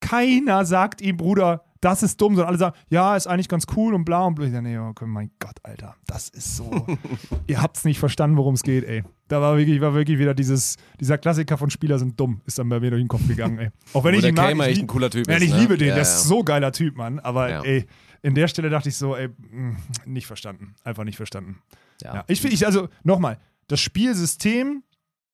Keiner 0.00 0.64
sagt 0.64 1.00
ihm, 1.00 1.16
Bruder, 1.16 1.64
das 1.80 2.02
ist 2.02 2.20
dumm, 2.20 2.34
sondern 2.34 2.48
alle 2.48 2.58
sagen, 2.58 2.76
ja, 2.88 3.16
ist 3.16 3.26
eigentlich 3.26 3.48
ganz 3.48 3.66
cool 3.76 3.94
und 3.94 4.04
bla 4.04 4.24
und 4.24 4.34
bla. 4.34 4.46
Ich 4.46 4.52
sag, 4.52 4.62
nee, 4.62 4.78
okay, 4.78 5.06
mein 5.06 5.30
Gott, 5.38 5.56
Alter, 5.62 5.96
das 6.06 6.28
ist 6.28 6.56
so. 6.56 6.86
Ihr 7.46 7.60
habt's 7.60 7.84
nicht 7.84 7.98
verstanden, 7.98 8.36
worum 8.36 8.54
es 8.54 8.62
geht, 8.62 8.84
ey. 8.84 9.02
Da 9.28 9.40
war 9.40 9.56
wirklich, 9.56 9.80
war 9.80 9.94
wirklich 9.94 10.18
wieder 10.18 10.34
dieses, 10.34 10.76
dieser 11.00 11.18
Klassiker 11.18 11.58
von 11.58 11.70
Spieler 11.70 11.98
sind 11.98 12.18
dumm, 12.18 12.40
ist 12.46 12.58
dann 12.58 12.68
bei 12.68 12.80
mir 12.80 12.90
durch 12.90 13.02
den 13.02 13.08
Kopf 13.08 13.26
gegangen, 13.26 13.58
ey. 13.58 13.70
Auch 13.92 14.04
wenn 14.04 14.14
ich 14.14 14.24
ihn 14.24 14.34
mag, 14.34 14.54
ich 14.54 14.60
echt 14.60 14.80
ein 14.80 14.86
cooler 14.86 15.10
Typ 15.10 15.28
ja, 15.28 15.36
ich 15.36 15.52
ne? 15.52 15.60
liebe 15.60 15.76
den, 15.76 15.88
Ja, 15.88 15.94
der 15.94 16.04
ja. 16.04 16.08
ist 16.08 16.24
so 16.24 16.44
geiler 16.44 16.72
Typ, 16.72 16.96
Mann. 16.96 17.18
Aber 17.18 17.64
ey, 17.64 17.86
in 18.22 18.34
der 18.34 18.48
Stelle 18.48 18.70
dachte 18.70 18.88
ich 18.88 18.96
so, 18.96 19.16
ey, 19.16 19.28
mh, 19.28 19.76
nicht 20.04 20.26
verstanden. 20.26 20.74
Einfach 20.84 21.04
nicht 21.04 21.16
verstanden. 21.16 21.58
Ja. 22.02 22.24
Ich 22.28 22.40
finde, 22.40 22.54
ich, 22.54 22.66
also 22.66 22.88
nochmal, 23.02 23.38
das 23.68 23.80
Spielsystem 23.80 24.82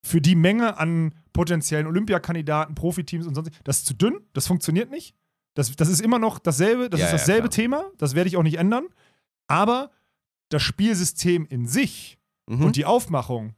für 0.02 0.20
die 0.20 0.34
Menge 0.34 0.78
an 0.78 1.14
potenziellen 1.32 1.86
Olympiakandidaten, 1.86 2.74
Profiteams 2.74 3.26
und 3.26 3.34
sonst, 3.34 3.50
das 3.64 3.78
ist 3.78 3.86
zu 3.86 3.94
dünn, 3.94 4.20
das 4.32 4.46
funktioniert 4.46 4.90
nicht. 4.90 5.14
Das, 5.54 5.74
das 5.76 5.88
ist 5.88 6.00
immer 6.00 6.18
noch 6.18 6.38
dasselbe, 6.38 6.88
das 6.88 7.00
Ja, 7.00 7.06
ist 7.06 7.12
ja, 7.12 7.18
dasselbe 7.18 7.48
klar. 7.48 7.50
Thema, 7.50 7.84
das 7.98 8.14
werde 8.14 8.28
ich 8.28 8.36
auch 8.36 8.42
nicht 8.42 8.58
ändern. 8.58 8.86
Aber 9.46 9.90
das 10.48 10.62
Spielsystem 10.62 11.46
in 11.48 11.66
sich 11.66 12.18
Mhm. 12.48 12.64
und 12.66 12.76
die 12.76 12.84
Aufmachung 12.84 13.54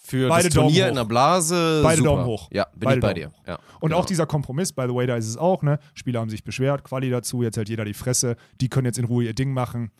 Für 0.00 0.28
beide 0.28 0.48
das 0.48 0.54
Turnier 0.54 0.88
in 0.88 0.94
der 0.94 1.04
Blase. 1.04 1.80
Beide 1.82 1.98
super. 1.98 2.10
Daumen 2.10 2.24
hoch. 2.26 2.48
Ja, 2.52 2.64
bin 2.74 2.80
Beide 2.80 2.96
ich 2.98 3.02
bei 3.02 3.14
dir. 3.14 3.32
Ja, 3.46 3.58
Und 3.80 3.90
genau. 3.90 3.96
auch 4.00 4.04
dieser 4.06 4.26
Kompromiss, 4.26 4.72
by 4.72 4.82
the 4.86 4.94
way, 4.94 5.06
da 5.06 5.16
ist 5.16 5.26
es 5.26 5.36
auch, 5.36 5.62
ne? 5.62 5.78
Spieler 5.94 6.20
haben 6.20 6.28
sich 6.30 6.44
beschwert, 6.44 6.84
Quali 6.84 7.08
dazu, 7.10 7.42
jetzt 7.42 7.56
hält 7.56 7.68
jeder 7.68 7.84
die 7.84 7.94
Fresse, 7.94 8.36
die 8.60 8.68
können 8.68 8.84
jetzt 8.86 8.98
in 8.98 9.04
Ruhe 9.06 9.24
ihr 9.24 9.34
Ding 9.34 9.52
machen. 9.52 9.90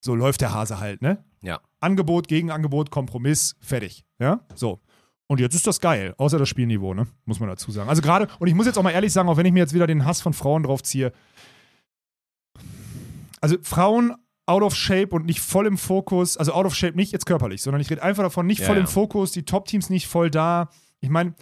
So 0.00 0.14
läuft 0.14 0.40
der 0.40 0.52
Hase 0.54 0.80
halt, 0.80 1.02
ne? 1.02 1.24
Ja. 1.42 1.60
Angebot, 1.80 2.28
Gegenangebot, 2.28 2.90
Kompromiss, 2.90 3.54
fertig. 3.60 4.04
Ja? 4.18 4.40
So. 4.54 4.80
Und 5.26 5.40
jetzt 5.40 5.54
ist 5.54 5.66
das 5.66 5.80
geil, 5.80 6.14
außer 6.18 6.38
das 6.38 6.48
Spielniveau, 6.48 6.92
ne? 6.92 7.06
Muss 7.24 7.40
man 7.40 7.48
dazu 7.48 7.70
sagen. 7.70 7.88
Also 7.88 8.02
gerade, 8.02 8.28
und 8.38 8.48
ich 8.48 8.54
muss 8.54 8.66
jetzt 8.66 8.76
auch 8.78 8.82
mal 8.82 8.90
ehrlich 8.90 9.12
sagen, 9.12 9.28
auch 9.28 9.36
wenn 9.36 9.46
ich 9.46 9.52
mir 9.52 9.60
jetzt 9.60 9.72
wieder 9.72 9.86
den 9.86 10.04
Hass 10.04 10.20
von 10.20 10.34
Frauen 10.34 10.64
drauf 10.64 10.82
ziehe. 10.82 11.12
Also 13.40 13.56
Frauen 13.62 14.14
out 14.46 14.62
of 14.62 14.74
shape 14.74 15.08
und 15.14 15.24
nicht 15.24 15.40
voll 15.40 15.66
im 15.66 15.78
Fokus, 15.78 16.36
also 16.36 16.52
out 16.52 16.66
of 16.66 16.74
shape 16.74 16.96
nicht 16.96 17.12
jetzt 17.12 17.24
körperlich, 17.24 17.62
sondern 17.62 17.80
ich 17.80 17.90
rede 17.90 18.02
einfach 18.02 18.22
davon, 18.22 18.46
nicht 18.46 18.60
Ja, 18.60 18.66
voll 18.66 18.76
ja. 18.76 18.82
im 18.82 18.86
Fokus, 18.86 19.32
die 19.32 19.44
Top-Teams 19.44 19.88
nicht 19.88 20.06
voll 20.06 20.30
da. 20.30 20.68
Ich 21.00 21.08
meine, 21.08 21.34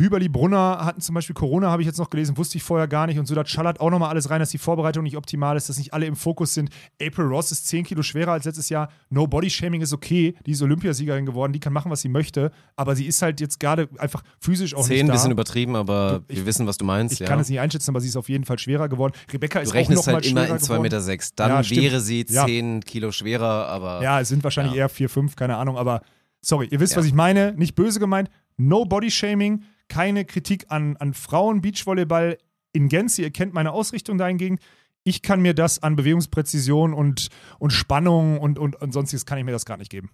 Hüberli 0.00 0.28
Brunner 0.28 0.84
hatten 0.84 1.00
zum 1.00 1.14
Beispiel 1.14 1.34
Corona, 1.34 1.70
habe 1.70 1.82
ich 1.82 1.86
jetzt 1.86 1.98
noch 1.98 2.10
gelesen, 2.10 2.36
wusste 2.36 2.56
ich 2.58 2.62
vorher 2.64 2.88
gar 2.88 3.06
nicht. 3.06 3.18
Und 3.18 3.26
so, 3.26 3.34
da 3.34 3.44
schallert 3.44 3.80
auch 3.80 3.90
nochmal 3.90 4.10
alles 4.10 4.30
rein, 4.30 4.40
dass 4.40 4.50
die 4.50 4.58
Vorbereitung 4.58 5.02
nicht 5.04 5.16
optimal 5.16 5.56
ist, 5.56 5.68
dass 5.68 5.78
nicht 5.78 5.92
alle 5.94 6.06
im 6.06 6.16
Fokus 6.16 6.54
sind. 6.54 6.70
April 7.02 7.26
Ross 7.26 7.52
ist 7.52 7.66
10 7.68 7.84
Kilo 7.84 8.02
schwerer 8.02 8.32
als 8.32 8.44
letztes 8.44 8.68
Jahr. 8.68 8.88
No 9.10 9.26
Body 9.26 9.50
Shaming 9.50 9.80
ist 9.82 9.92
okay. 9.92 10.34
Die 10.46 10.52
ist 10.52 10.62
Olympiasiegerin 10.62 11.26
geworden, 11.26 11.52
die 11.52 11.60
kann 11.60 11.72
machen, 11.72 11.90
was 11.90 12.00
sie 12.00 12.08
möchte. 12.08 12.50
Aber 12.76 12.96
sie 12.96 13.06
ist 13.06 13.20
halt 13.22 13.40
jetzt 13.40 13.60
gerade 13.60 13.88
einfach 13.98 14.22
physisch 14.40 14.74
auch 14.74 14.82
Zehn 14.84 14.94
nicht 14.94 15.02
ein 15.02 15.06
da. 15.08 15.12
bisschen 15.14 15.30
übertrieben, 15.32 15.76
aber 15.76 16.22
Ich- 16.28 16.36
wir 16.38 16.46
wissen, 16.46 16.66
was 16.66 16.78
du 16.78 16.84
meinst. 16.84 17.14
ich 17.14 17.20
ja. 17.20 17.26
kann 17.26 17.38
es 17.40 17.48
nicht 17.48 17.60
einschätzen, 17.60 17.90
aber 17.90 18.00
sie 18.00 18.08
ist 18.08 18.16
auf 18.16 18.28
jeden 18.28 18.44
Fall 18.44 18.58
schwerer 18.58 18.88
geworden. 18.88 19.12
Rebecca 19.32 19.60
ist 19.60 19.68
Du 19.68 19.72
auch 19.72 19.76
rechnest 19.76 20.06
noch 20.06 20.14
halt 20.14 20.26
immer 20.26 20.42
in 20.46 20.46
2,6 20.52 20.62
geworden. 20.68 20.82
Meter. 20.82 21.00
Sechs. 21.00 21.34
Dann 21.34 21.50
Ja, 21.64 21.70
wäre 21.76 22.00
sie 22.00 22.26
Ja. 22.28 22.46
10 22.46 22.80
Kilo 22.84 23.12
schwerer, 23.12 23.66
aber 23.68 24.02
Ja, 24.02 24.20
es 24.20 24.28
sind 24.28 24.42
wahrscheinlich 24.44 24.74
Ja. 24.74 24.80
eher 24.82 24.88
4, 24.88 25.08
5, 25.08 25.36
keine 25.36 25.56
Ahnung, 25.56 25.76
aber 25.76 26.00
sorry, 26.40 26.68
ihr 26.70 26.80
wisst, 26.80 26.92
Ja. 26.94 26.98
was 26.98 27.06
ich 27.06 27.12
meine. 27.14 27.52
Nicht 27.52 27.74
böse 27.74 28.00
gemeint. 28.00 28.30
No 28.56 28.84
Body 28.84 29.10
Shaming, 29.10 29.62
keine 29.90 30.24
Kritik 30.24 30.66
an, 30.68 30.96
an 30.96 31.12
Frauen, 31.12 31.60
Beachvolleyball 31.60 32.38
in 32.72 32.88
Gänze. 32.88 33.20
Ihr 33.20 33.30
kennt 33.30 33.52
meine 33.52 33.72
Ausrichtung 33.72 34.16
dahingegen. 34.16 34.58
Ich 35.04 35.20
kann 35.20 35.42
mir 35.42 35.52
das 35.52 35.82
an 35.82 35.96
Bewegungspräzision 35.96 36.94
und, 36.94 37.28
und 37.58 37.72
Spannung 37.72 38.38
und, 38.38 38.58
und, 38.58 38.76
und 38.76 38.92
sonstiges 38.92 39.26
kann 39.26 39.38
ich 39.38 39.44
mir 39.44 39.52
das 39.52 39.66
gar 39.66 39.76
nicht 39.76 39.90
geben. 39.90 40.10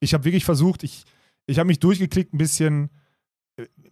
Ich 0.00 0.14
habe 0.14 0.24
wirklich 0.24 0.44
versucht, 0.44 0.82
ich, 0.82 1.04
ich 1.46 1.58
habe 1.58 1.66
mich 1.66 1.80
durchgeklickt, 1.80 2.32
ein 2.32 2.38
bisschen. 2.38 2.90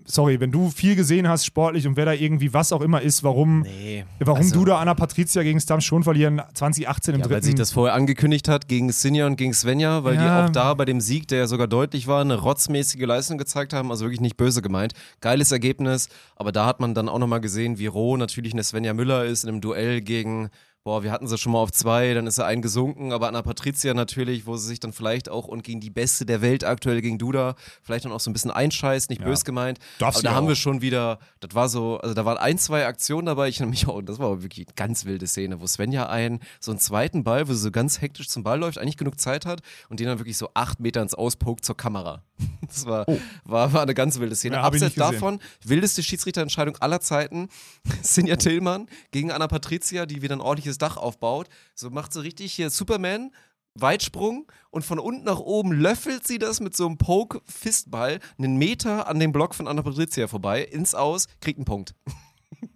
Sorry, 0.06 0.38
wenn 0.38 0.52
du 0.52 0.68
viel 0.70 0.96
gesehen 0.96 1.26
hast 1.28 1.46
sportlich 1.46 1.86
und 1.86 1.96
wer 1.96 2.04
da 2.04 2.12
irgendwie 2.12 2.52
was 2.52 2.72
auch 2.72 2.82
immer 2.82 3.00
ist, 3.00 3.22
warum, 3.24 3.62
nee. 3.62 4.04
warum 4.20 4.36
Also- 4.42 4.54
du 4.54 4.66
da 4.66 4.78
Anna 4.78 4.92
Patricia 4.92 5.42
gegen 5.42 5.58
Stam 5.60 5.80
schon 5.80 6.04
verlieren 6.04 6.42
2018 6.52 7.14
im 7.14 7.20
Ja, 7.20 7.26
dritten. 7.26 7.34
weil 7.36 7.42
sich 7.42 7.54
das 7.54 7.72
vorher 7.72 7.94
angekündigt 7.94 8.46
hat 8.48 8.68
gegen 8.68 8.92
Sinja 8.92 9.26
und 9.26 9.36
gegen 9.36 9.54
Svenja, 9.54 10.04
weil 10.04 10.16
Ja. 10.16 10.42
die 10.42 10.48
auch 10.48 10.52
da 10.52 10.74
bei 10.74 10.84
dem 10.84 11.00
Sieg, 11.00 11.26
der 11.28 11.38
ja 11.38 11.46
sogar 11.46 11.68
deutlich 11.68 12.06
war, 12.06 12.20
eine 12.20 12.34
rotzmäßige 12.34 13.00
Leistung 13.06 13.38
gezeigt 13.38 13.72
haben, 13.72 13.90
also 13.90 14.04
wirklich 14.04 14.20
nicht 14.20 14.36
böse 14.36 14.60
gemeint. 14.60 14.92
Geiles 15.22 15.50
Ergebnis, 15.52 16.08
aber 16.36 16.52
da 16.52 16.66
hat 16.66 16.80
man 16.80 16.92
dann 16.94 17.08
auch 17.08 17.18
nochmal 17.18 17.40
gesehen, 17.40 17.78
wie 17.78 17.86
roh 17.86 18.18
natürlich 18.18 18.52
eine 18.52 18.62
Svenja 18.62 18.92
Müller 18.92 19.24
ist 19.24 19.44
in 19.44 19.48
einem 19.48 19.60
Duell 19.62 20.02
gegen, 20.02 20.50
boah, 20.84 21.02
wir 21.02 21.10
hatten 21.10 21.26
sie 21.26 21.38
schon 21.38 21.52
mal 21.52 21.60
auf 21.60 21.72
zwei, 21.72 22.12
dann 22.12 22.26
ist 22.26 22.36
er 22.36 22.44
eingesunken, 22.44 23.12
aber 23.12 23.28
Anna 23.28 23.40
Patricia 23.40 23.94
natürlich, 23.94 24.46
wo 24.46 24.56
sie 24.58 24.68
sich 24.68 24.80
dann 24.80 24.92
vielleicht 24.92 25.30
auch 25.30 25.48
und 25.48 25.64
gegen 25.64 25.80
die 25.80 25.88
Beste 25.88 26.26
der 26.26 26.42
Welt 26.42 26.62
aktuell 26.62 27.00
gegen 27.00 27.16
Duda 27.16 27.54
vielleicht 27.82 28.04
dann 28.04 28.12
auch 28.12 28.20
so 28.20 28.28
ein 28.28 28.34
bisschen 28.34 28.50
einscheißt, 28.50 29.08
nicht 29.08 29.22
Ja. 29.22 29.26
böse 29.26 29.44
gemeint. 29.44 29.78
Darf 29.98 30.16
aber 30.16 30.22
da 30.22 30.34
haben 30.34 30.44
auch. 30.44 30.48
wir 30.48 30.56
schon 30.56 30.82
wieder, 30.82 31.18
das 31.40 31.54
war 31.54 31.70
so, 31.70 31.96
also 32.00 32.14
da 32.14 32.26
waren 32.26 32.36
ein, 32.36 32.58
zwei 32.58 32.86
Aktionen 32.86 33.24
dabei, 33.24 33.48
ich 33.48 33.60
mich 33.60 33.86
auch, 33.88 34.02
das 34.02 34.18
war 34.18 34.26
aber 34.26 34.42
wirklich 34.42 34.66
eine 34.66 34.74
ganz 34.74 35.06
wilde 35.06 35.26
Szene, 35.26 35.58
wo 35.62 35.66
Svenja 35.66 36.06
einen, 36.10 36.40
so 36.60 36.70
einen 36.70 36.80
zweiten 36.80 37.24
Ball, 37.24 37.48
wo 37.48 37.54
sie 37.54 37.60
so 37.60 37.70
ganz 37.70 38.02
hektisch 38.02 38.28
zum 38.28 38.42
Ball 38.42 38.60
läuft, 38.60 38.76
eigentlich 38.76 38.98
genug 38.98 39.18
Zeit 39.18 39.46
hat 39.46 39.62
und 39.88 40.00
den 40.00 40.06
dann 40.06 40.18
wirklich 40.18 40.36
so 40.36 40.50
acht 40.52 40.80
Meter 40.80 41.00
ins 41.00 41.14
Auspokt 41.14 41.64
zur 41.64 41.76
Kamera. 41.76 42.22
Das 42.66 42.86
war, 42.86 43.06
war, 43.44 43.72
war 43.74 43.82
eine 43.82 43.94
ganz 43.94 44.18
wilde 44.18 44.34
Szene. 44.34 44.56
Oh. 44.56 44.60
Ja, 44.60 44.64
Abseits 44.64 44.94
davon, 44.94 45.38
wildeste 45.64 46.02
Schiedsrichterentscheidung 46.02 46.76
aller 46.78 46.98
Zeiten, 47.00 47.48
Sinja 48.02 48.36
Tillmann 48.36 48.88
gegen 49.12 49.30
Anna 49.30 49.46
Patricia, 49.48 50.06
die 50.06 50.22
wieder 50.22 50.34
ein 50.34 50.40
ordentliches 50.40 50.73
Dach 50.78 50.96
aufbaut, 50.96 51.48
so 51.74 51.90
macht 51.90 52.12
sie 52.12 52.22
richtig 52.22 52.52
hier 52.52 52.70
Superman, 52.70 53.30
Weitsprung 53.74 54.50
und 54.70 54.84
von 54.84 54.98
unten 54.98 55.24
nach 55.24 55.40
oben 55.40 55.72
löffelt 55.72 56.26
sie 56.26 56.38
das 56.38 56.60
mit 56.60 56.76
so 56.76 56.86
einem 56.86 56.98
Poke-Fistball 56.98 58.20
einen 58.38 58.56
Meter 58.56 59.08
an 59.08 59.18
dem 59.18 59.32
Block 59.32 59.54
von 59.54 59.66
Anna 59.66 59.82
Patricia 59.82 60.28
vorbei, 60.28 60.62
ins 60.62 60.94
Aus, 60.94 61.26
kriegt 61.40 61.58
einen 61.58 61.64
Punkt. 61.64 61.94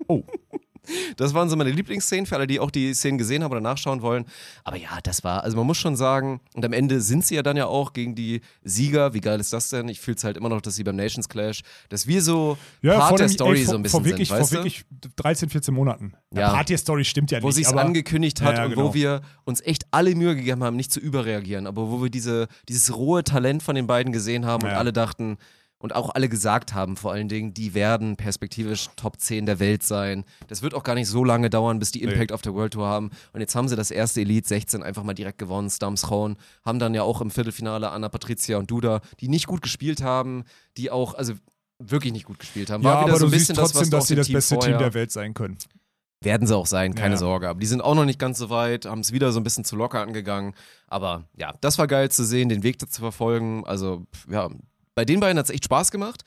Oh. 0.06 0.22
Das 1.16 1.34
waren 1.34 1.48
so 1.48 1.56
meine 1.56 1.70
Lieblingsszenen 1.70 2.26
für 2.26 2.36
alle, 2.36 2.46
die 2.46 2.60
auch 2.60 2.70
die 2.70 2.94
Szenen 2.94 3.18
gesehen 3.18 3.42
haben 3.44 3.50
oder 3.52 3.60
nachschauen 3.60 4.02
wollen. 4.02 4.24
Aber 4.64 4.76
ja, 4.76 4.98
das 5.02 5.24
war, 5.24 5.42
also 5.44 5.56
man 5.56 5.66
muss 5.66 5.78
schon 5.78 5.96
sagen, 5.96 6.40
und 6.54 6.64
am 6.64 6.72
Ende 6.72 7.00
sind 7.00 7.24
sie 7.26 7.34
ja 7.34 7.42
dann 7.42 7.56
ja 7.56 7.66
auch 7.66 7.92
gegen 7.92 8.14
die 8.14 8.40
Sieger. 8.62 9.14
Wie 9.14 9.20
geil 9.20 9.40
ist 9.40 9.52
das 9.52 9.68
denn? 9.70 9.88
Ich 9.88 10.00
fühle 10.00 10.16
es 10.16 10.24
halt 10.24 10.36
immer 10.36 10.48
noch, 10.48 10.60
dass 10.60 10.76
sie 10.76 10.84
beim 10.84 10.96
Nations 10.96 11.28
Clash, 11.28 11.62
dass 11.88 12.06
wir 12.06 12.22
so 12.22 12.56
Part 12.82 13.18
der 13.20 13.28
Story 13.28 13.58
ey, 13.60 13.64
vor, 13.64 13.72
so 13.72 13.78
ein 13.78 13.82
bisschen 13.82 14.00
vor 14.00 14.04
wirklich, 14.04 14.28
sind, 14.28 14.38
weißt 14.38 14.50
vor 14.50 14.58
wirklich 14.58 14.84
13, 15.16 15.48
14 15.48 15.74
Monaten. 15.74 16.12
Ja. 16.34 16.40
Ja. 16.40 16.50
Part 16.50 16.68
der 16.68 16.78
Story 16.78 17.04
stimmt 17.04 17.30
ja 17.30 17.42
wo 17.42 17.46
nicht. 17.48 17.56
sie 17.56 17.62
es 17.62 17.72
angekündigt 17.72 18.40
hat 18.42 18.52
Ja, 18.54 18.58
ja, 18.60 18.64
und 18.66 18.70
genau. 18.74 18.88
wo 18.88 18.94
wir 18.94 19.22
uns 19.44 19.60
echt 19.60 19.86
alle 19.90 20.14
Mühe 20.14 20.36
gegeben 20.36 20.62
haben, 20.62 20.76
nicht 20.76 20.92
zu 20.92 21.00
überreagieren, 21.00 21.66
aber 21.66 21.90
wo 21.90 22.02
wir 22.02 22.10
diese, 22.10 22.48
dieses 22.68 22.94
rohe 22.94 23.24
Talent 23.24 23.62
von 23.62 23.74
den 23.74 23.86
beiden 23.86 24.12
gesehen 24.12 24.46
haben 24.46 24.62
und 24.64 24.70
Ja. 24.70 24.78
alle 24.78 24.92
dachten, 24.92 25.38
und 25.78 25.94
auch 25.94 26.10
alle 26.10 26.28
gesagt 26.28 26.74
haben, 26.74 26.96
vor 26.96 27.12
allen 27.12 27.28
Dingen, 27.28 27.54
die 27.54 27.72
werden 27.74 28.16
perspektivisch 28.16 28.88
Top 28.96 29.20
10 29.20 29.46
der 29.46 29.60
Welt 29.60 29.82
sein. 29.82 30.24
Das 30.48 30.62
wird 30.62 30.74
auch 30.74 30.82
gar 30.82 30.94
nicht 30.94 31.06
so 31.08 31.22
lange 31.24 31.50
dauern, 31.50 31.78
bis 31.78 31.92
die 31.92 32.02
Impact 32.02 32.32
auf 32.32 32.42
der 32.42 32.52
World 32.54 32.72
Tour 32.72 32.86
haben. 32.86 33.10
Und 33.32 33.40
jetzt 33.40 33.54
haben 33.54 33.68
sie 33.68 33.76
das 33.76 33.90
erste 33.90 34.20
Elite 34.20 34.48
16 34.48 34.82
einfach 34.82 35.04
mal 35.04 35.14
direkt 35.14 35.38
gewonnen, 35.38 35.70
Stams 35.70 36.10
Rohn, 36.10 36.36
haben 36.64 36.78
dann 36.80 36.94
ja 36.94 37.02
auch 37.02 37.20
im 37.20 37.30
Viertelfinale 37.30 37.90
Anna 37.90 38.08
Patricia 38.08 38.58
und 38.58 38.70
Duda, 38.70 39.00
die 39.20 39.28
nicht 39.28 39.46
gut 39.46 39.62
gespielt 39.62 40.02
haben, 40.02 40.44
die 40.76 40.90
auch, 40.90 41.14
also 41.14 41.34
wirklich 41.78 42.12
nicht 42.12 42.24
gut 42.26 42.40
gespielt 42.40 42.70
haben. 42.70 42.82
Ja, 42.82 42.90
War 42.90 43.00
wieder 43.04 43.10
aber 43.12 43.18
so 43.20 43.26
du 43.26 43.30
ein 43.30 43.38
bisschen 43.38 43.54
das, 43.54 43.70
trotzdem, 43.72 43.80
was 43.82 43.88
du 43.90 43.96
dass 43.96 44.06
sie 44.08 44.14
das 44.16 44.26
Team 44.26 44.34
beste 44.34 44.54
Team 44.54 44.62
vorher- 44.62 44.78
der 44.78 44.94
Welt 44.94 45.12
sein 45.12 45.32
können. 45.34 45.58
werden 46.24 46.48
sie 46.48 46.56
auch 46.56 46.66
sein, 46.66 46.96
keine 46.96 47.14
Ja. 47.14 47.18
Sorge. 47.18 47.48
Aber 47.48 47.60
die 47.60 47.66
sind 47.66 47.80
auch 47.80 47.94
noch 47.94 48.04
nicht 48.04 48.18
ganz 48.18 48.38
so 48.38 48.50
weit, 48.50 48.86
haben 48.86 49.02
es 49.02 49.12
wieder 49.12 49.30
so 49.30 49.38
ein 49.38 49.44
bisschen 49.44 49.64
zu 49.64 49.76
locker 49.76 50.00
angegangen. 50.00 50.54
Aber 50.88 51.28
ja, 51.36 51.54
das 51.60 51.78
war 51.78 51.86
geil 51.86 52.10
zu 52.10 52.24
sehen, 52.24 52.48
den 52.48 52.64
Weg 52.64 52.80
zu 52.80 53.00
verfolgen. 53.00 53.62
Also, 53.64 54.04
ja, 54.28 54.48
bei 54.98 55.04
den 55.04 55.20
beiden 55.20 55.38
hat 55.38 55.44
es 55.44 55.50
echt 55.50 55.66
Spaß 55.66 55.92
gemacht. 55.92 56.24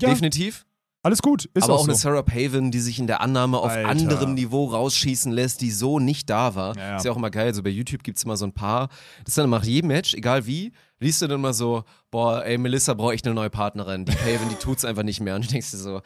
Ja, 0.00 0.08
Definitiv. 0.08 0.66
alles 1.04 1.22
gut. 1.22 1.44
Ist 1.54 1.62
aber 1.62 1.74
auch 1.74 1.78
auch 1.78 1.84
eine 1.84 1.94
so. 1.94 2.00
Sarah 2.00 2.22
Paven, 2.22 2.72
die 2.72 2.80
sich 2.80 2.98
in 2.98 3.06
der 3.06 3.20
Annahme 3.20 3.58
auf 3.58 3.70
Alter. 3.70 3.88
anderem 3.88 4.34
Niveau 4.34 4.64
rausschießen 4.64 5.30
lässt, 5.30 5.60
die 5.60 5.70
so 5.70 6.00
nicht 6.00 6.28
da 6.28 6.56
war. 6.56 6.76
Ja, 6.76 6.82
ja. 6.82 6.96
Ist 6.96 7.04
ja 7.04 7.12
auch 7.12 7.16
immer 7.16 7.30
geil. 7.30 7.54
So 7.54 7.62
bei 7.62 7.70
YouTube 7.70 8.02
gibt 8.02 8.18
es 8.18 8.24
immer 8.24 8.36
so 8.36 8.44
ein 8.44 8.52
paar. 8.52 8.88
Das 9.20 9.28
ist 9.28 9.38
dann 9.38 9.50
nach 9.50 9.62
jedem 9.62 9.86
Match, 9.86 10.14
egal 10.14 10.46
wie, 10.46 10.72
liest 10.98 11.22
du 11.22 11.28
dann 11.28 11.40
mal 11.40 11.54
so, 11.54 11.84
boah, 12.10 12.44
ey, 12.44 12.58
Melissa 12.58 12.94
braucht 12.94 13.14
echt 13.14 13.24
eine 13.24 13.36
neue 13.36 13.50
Partnerin. 13.50 14.04
Die 14.04 14.16
Paven, 14.16 14.48
die 14.48 14.56
tut's 14.56 14.84
einfach 14.84 15.04
nicht 15.04 15.20
mehr. 15.20 15.36
Und 15.36 15.44
du 15.44 15.48
denkst 15.48 15.70
dir 15.70 15.76
so, 15.76 16.02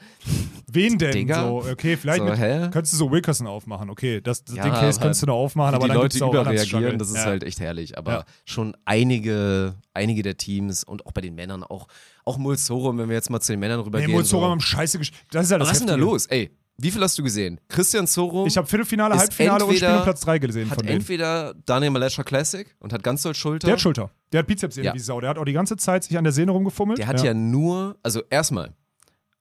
Wen 0.74 0.98
denn? 0.98 1.12
Digga. 1.12 1.42
So, 1.42 1.64
okay, 1.70 1.96
vielleicht 1.96 2.18
so 2.18 2.24
mit, 2.24 2.38
könntest 2.38 2.92
du 2.92 2.96
so 2.96 3.10
Wilkerson 3.10 3.46
aufmachen. 3.46 3.90
Okay, 3.90 4.20
das, 4.20 4.44
das 4.44 4.56
Ja, 4.56 4.64
den 4.64 4.72
Case 4.72 5.00
kannst 5.00 5.22
du 5.22 5.26
noch 5.26 5.36
aufmachen, 5.36 5.74
aber 5.74 5.84
die 5.84 5.92
dann 5.92 5.96
Leute 6.02 6.18
überreagieren, 6.18 6.98
das 6.98 7.08
ist 7.10 7.16
ja. 7.16 7.24
halt 7.24 7.44
echt 7.44 7.60
herrlich. 7.60 7.96
Aber 7.96 8.12
Ja. 8.12 8.24
schon 8.44 8.76
einige, 8.84 9.74
einige 9.94 10.22
der 10.22 10.36
Teams 10.36 10.84
und 10.84 11.06
auch 11.06 11.12
bei 11.12 11.20
den 11.20 11.34
Männern, 11.34 11.62
auch, 11.62 11.86
auch 12.24 12.38
Mulsorum, 12.38 12.98
wenn 12.98 13.08
wir 13.08 13.16
jetzt 13.16 13.30
mal 13.30 13.40
zu 13.40 13.52
den 13.52 13.60
Männern 13.60 13.78
Nee, 13.80 13.86
rübergehen. 13.86 14.10
Mulzora 14.12 14.46
so. 14.46 14.50
haben 14.50 14.60
scheiße 14.60 14.98
gespielt. 14.98 15.22
Das 15.30 15.44
ist 15.44 15.50
ja 15.50 15.58
das 15.58 15.68
Was 15.68 15.74
ist 15.74 15.80
denn 15.80 15.88
da 15.88 15.94
los? 15.94 16.26
Ey, 16.26 16.50
wie 16.76 16.90
viel 16.90 17.00
hast 17.02 17.16
du 17.16 17.22
gesehen? 17.22 17.60
Christian 17.68 18.06
Sorum 18.08 18.48
Ich 18.48 18.56
habe 18.56 18.66
Viertelfinale, 18.66 19.16
Halbfinale 19.16 19.64
und 19.64 19.76
Spiel 19.76 19.88
um 19.88 20.02
Platz 20.02 20.22
3 20.22 20.38
gesehen 20.40 20.68
hat 20.70 20.76
von 20.78 20.86
denen. 20.86 20.98
entweder 20.98 21.54
Daniel 21.66 21.92
Malesha 21.92 22.24
Classic 22.24 22.66
und 22.80 22.92
hat 22.92 23.02
ganz 23.04 23.22
doll 23.22 23.34
Schulter. 23.34 23.66
Der 23.66 23.74
hat 23.74 23.80
Schulter. 23.80 24.10
Der 24.32 24.40
hat 24.40 24.46
Bizepssehne 24.48 24.86
Ja. 24.86 24.94
wie 24.94 24.98
Sau. 24.98 25.20
Der 25.20 25.30
hat 25.30 25.38
auch 25.38 25.44
die 25.44 25.52
ganze 25.52 25.76
Zeit 25.76 26.02
sich 26.02 26.18
an 26.18 26.24
der 26.24 26.32
Sehne 26.32 26.50
rumgefummelt. 26.50 26.98
Der 26.98 27.06
hat 27.06 27.22
ja. 27.22 27.32
nur, 27.32 27.96
also 28.02 28.22
erstmal, 28.28 28.72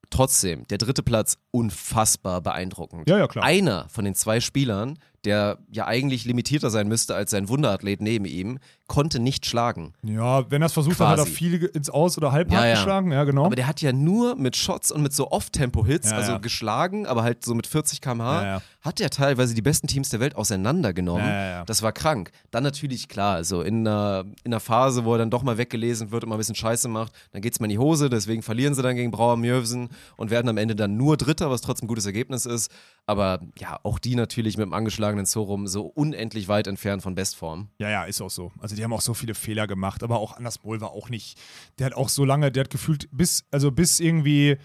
trotzdem, 0.09 0.67
der 0.67 0.77
dritte 0.77 1.03
Platz 1.03 1.37
unfassbar 1.51 2.41
beeindruckend. 2.41 3.09
Ja, 3.09 3.17
ja, 3.17 3.27
klar. 3.27 3.45
Einer 3.45 3.87
von 3.89 4.05
den 4.05 4.15
zwei 4.15 4.39
Spielern, 4.39 4.99
der 5.25 5.59
ja 5.71 5.87
eigentlich 5.87 6.25
limitierter 6.25 6.69
sein 6.69 6.87
müsste 6.87 7.15
als 7.15 7.31
sein 7.31 7.49
Wunderathlet 7.49 8.01
neben 8.01 8.25
ihm, 8.25 8.59
konnte 8.87 9.19
nicht 9.19 9.45
schlagen. 9.45 9.93
Ja, 10.03 10.49
wenn 10.51 10.61
er 10.61 10.65
es 10.65 10.73
versucht 10.73 10.99
hat, 10.99 11.07
hat 11.07 11.17
er 11.19 11.23
Quasi. 11.23 11.35
viel 11.35 11.53
ins 11.63 11.89
Aus- 11.89 12.17
oder 12.17 12.31
Halbhart 12.31 12.61
Ja, 12.61 12.67
ja. 12.67 12.75
geschlagen. 12.75 13.11
Ja, 13.11 13.23
genau. 13.23 13.45
Aber 13.45 13.55
der 13.55 13.65
hat 13.65 13.81
ja 13.81 13.93
nur 13.93 14.35
mit 14.35 14.55
Shots 14.57 14.91
und 14.91 15.01
mit 15.01 15.13
so 15.13 15.31
Off-Tempo-Hits, 15.31 16.11
Ja, 16.11 16.17
also 16.17 16.39
geschlagen, 16.39 17.07
aber 17.07 17.23
halt 17.23 17.45
so 17.45 17.55
mit 17.55 17.65
40 17.65 18.01
km/h, 18.01 18.61
hat 18.81 18.99
er 18.99 19.09
teilweise 19.09 19.55
die 19.55 19.61
besten 19.61 19.87
Teams 19.87 20.09
der 20.09 20.19
Welt 20.19 20.35
auseinandergenommen. 20.35 21.63
Das 21.65 21.81
war 21.81 21.91
krank. 21.93 22.31
Dann 22.51 22.63
natürlich 22.63 23.07
klar, 23.07 23.35
also 23.35 23.61
in 23.61 23.87
einer, 23.87 24.25
in 24.43 24.51
einer 24.53 24.59
Phase, 24.59 25.05
wo 25.05 25.13
er 25.13 25.17
dann 25.19 25.29
doch 25.29 25.43
mal 25.43 25.57
weggelesen 25.57 26.11
wird 26.11 26.23
und 26.23 26.29
mal 26.29 26.35
ein 26.35 26.39
bisschen 26.39 26.55
Scheiße 26.55 26.87
macht, 26.89 27.13
dann 27.31 27.41
geht's 27.41 27.59
mal 27.59 27.65
in 27.67 27.71
die 27.71 27.79
Hose, 27.79 28.09
deswegen 28.09 28.41
verlieren 28.41 28.75
sie 28.75 28.81
dann 28.81 28.95
gegen 28.95 29.11
Brauer 29.11 29.37
Mjövsen 29.37 29.89
und 30.17 30.29
werden 30.29 30.49
am 30.49 30.57
Ende 30.57 30.75
dann 30.75 30.97
nur 30.97 31.15
Dritter, 31.17 31.49
was 31.49 31.61
trotzdem 31.61 31.85
ein 31.85 31.87
gutes 31.87 32.05
Ergebnis 32.05 32.45
ist. 32.45 32.69
Aber 33.05 33.39
ja, 33.59 33.79
auch 33.83 33.99
die 33.99 34.15
natürlich 34.15 34.57
mit 34.57 34.65
dem 34.65 34.73
angeschlagenen 34.73 35.25
Zorum 35.25 35.67
so 35.67 35.83
unendlich 35.85 36.47
weit 36.47 36.67
entfernt 36.67 37.01
von 37.03 37.15
Bestform. 37.15 37.67
Ja, 37.77 37.89
ja, 37.89 38.03
ist 38.05 38.21
auch 38.21 38.29
so. 38.29 38.51
Also 38.59 38.72
die 38.75 38.83
haben 38.83 38.93
auch 38.93 39.01
so 39.01 39.13
viele 39.13 39.33
Fehler 39.35 39.67
gemacht, 39.67 40.03
aber 40.03 40.19
auch 40.19 40.35
Anders 40.37 40.63
Mohl 40.63 40.81
war 40.81 40.91
auch 40.91 41.09
nicht. 41.09 41.37
Der 41.79 41.87
hat 41.87 41.93
auch 41.93 42.09
so 42.09 42.25
lange, 42.25 42.51
der 42.51 42.61
hat 42.65 42.69
gefühlt 42.69 43.07
bis, 43.11 43.43
also 43.51 43.71
bis 43.71 43.99
irgendwie, 43.99 44.57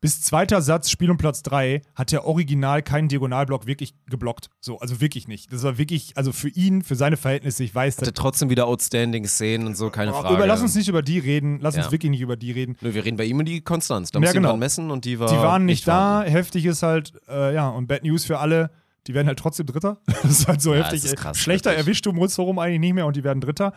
bis 0.00 0.20
zweiter 0.20 0.60
Satz, 0.60 0.90
Spiel 0.90 1.10
um 1.10 1.16
Platz 1.16 1.42
3, 1.42 1.80
hat 1.94 2.12
der 2.12 2.26
original 2.26 2.82
keinen 2.82 3.08
Diagonalblock 3.08 3.66
wirklich 3.66 3.94
geblockt. 4.08 4.50
So, 4.60 4.78
also 4.78 5.00
wirklich 5.00 5.26
nicht. 5.26 5.50
Das 5.52 5.62
war 5.62 5.78
wirklich, 5.78 6.12
also 6.16 6.32
für 6.32 6.48
ihn, 6.50 6.82
für 6.82 6.94
seine 6.96 7.16
Verhältnisse, 7.16 7.64
ich 7.64 7.74
weiß, 7.74 7.96
Hatte 7.98 8.12
trotzdem 8.12 8.50
wieder 8.50 8.66
outstanding 8.66 9.26
Szenen 9.26 9.66
und 9.66 9.76
so, 9.76 9.88
keine 9.90 10.12
Frage. 10.12 10.28
aber 10.28 10.46
lass 10.46 10.60
uns 10.60 10.74
nicht 10.74 10.88
über 10.88 11.00
die 11.02 11.18
reden, 11.18 11.58
lass 11.60 11.76
uns 11.76 11.86
Ja. 11.86 11.92
wirklich 11.92 12.10
nicht 12.10 12.20
über 12.20 12.36
die 12.36 12.52
reden. 12.52 12.76
Nö, 12.82 12.92
wir 12.92 13.04
reden 13.06 13.16
bei 13.16 13.24
ihm 13.24 13.38
um 13.38 13.44
die 13.46 13.62
Konstanz. 13.62 14.10
Da 14.10 14.18
Ja, 14.20 14.26
muss 14.26 14.32
genau. 14.34 14.56
messen 14.56 14.90
und 14.90 15.06
die 15.06 15.18
war. 15.18 15.28
Die 15.28 15.36
waren 15.36 15.64
nicht 15.64 15.88
da, 15.88 15.92
vorhanden. 16.18 16.30
heftig 16.30 16.66
ist 16.66 16.82
halt, 16.82 17.14
äh, 17.28 17.54
ja, 17.54 17.68
und 17.70 17.86
Bad 17.88 18.04
News 18.04 18.26
für 18.26 18.38
alle, 18.38 18.70
die 19.06 19.14
werden 19.14 19.26
halt 19.26 19.38
trotzdem 19.38 19.66
Dritter. 19.66 20.00
Das 20.06 20.24
ist 20.30 20.48
halt 20.48 20.60
so 20.60 20.74
Ja, 20.74 20.82
heftig. 20.84 21.02
das 21.02 21.12
ist 21.12 21.16
krass, 21.18 21.38
Schlechter 21.38 21.70
wirklich. 21.70 21.86
erwischt 21.86 22.06
du 22.06 22.12
Mulzorum 22.12 22.58
eigentlich 22.58 22.80
nicht 22.80 22.94
mehr 22.94 23.06
und 23.06 23.16
die 23.16 23.24
werden 23.24 23.40
Dritter. 23.40 23.72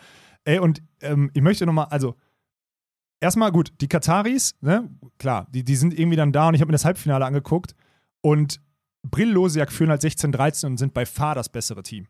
Ey, 0.46 0.60
und 0.60 0.82
ähm, 1.02 1.30
ich 1.34 1.42
möchte 1.42 1.66
nochmal, 1.66 1.88
also, 1.90 2.16
erstmal 3.20 3.52
gut, 3.52 3.74
die 3.82 3.88
Kataris, 3.88 4.56
ne, 4.62 4.90
klar, 5.18 5.48
die, 5.52 5.64
die 5.64 5.76
sind 5.76 5.98
irgendwie 5.98 6.18
dann 6.18 6.32
da 6.32 6.48
und 6.48 6.54
ich 6.56 6.62
habe 6.62 6.70
mir 6.70 6.74
das 6.74 6.86
Halbfinale 6.86 7.26
angeguckt 7.26 7.76
und 8.22 8.62
Brill 9.04 9.30
Losiak 9.30 9.72
führen 9.72 9.90
halt 9.90 10.02
16-13 10.02 10.66
und 10.66 10.78
sind 10.78 10.94
bei 10.94 11.06
far 11.06 11.36
das 11.36 11.50
bessere 11.50 11.84
Team. 11.84 12.08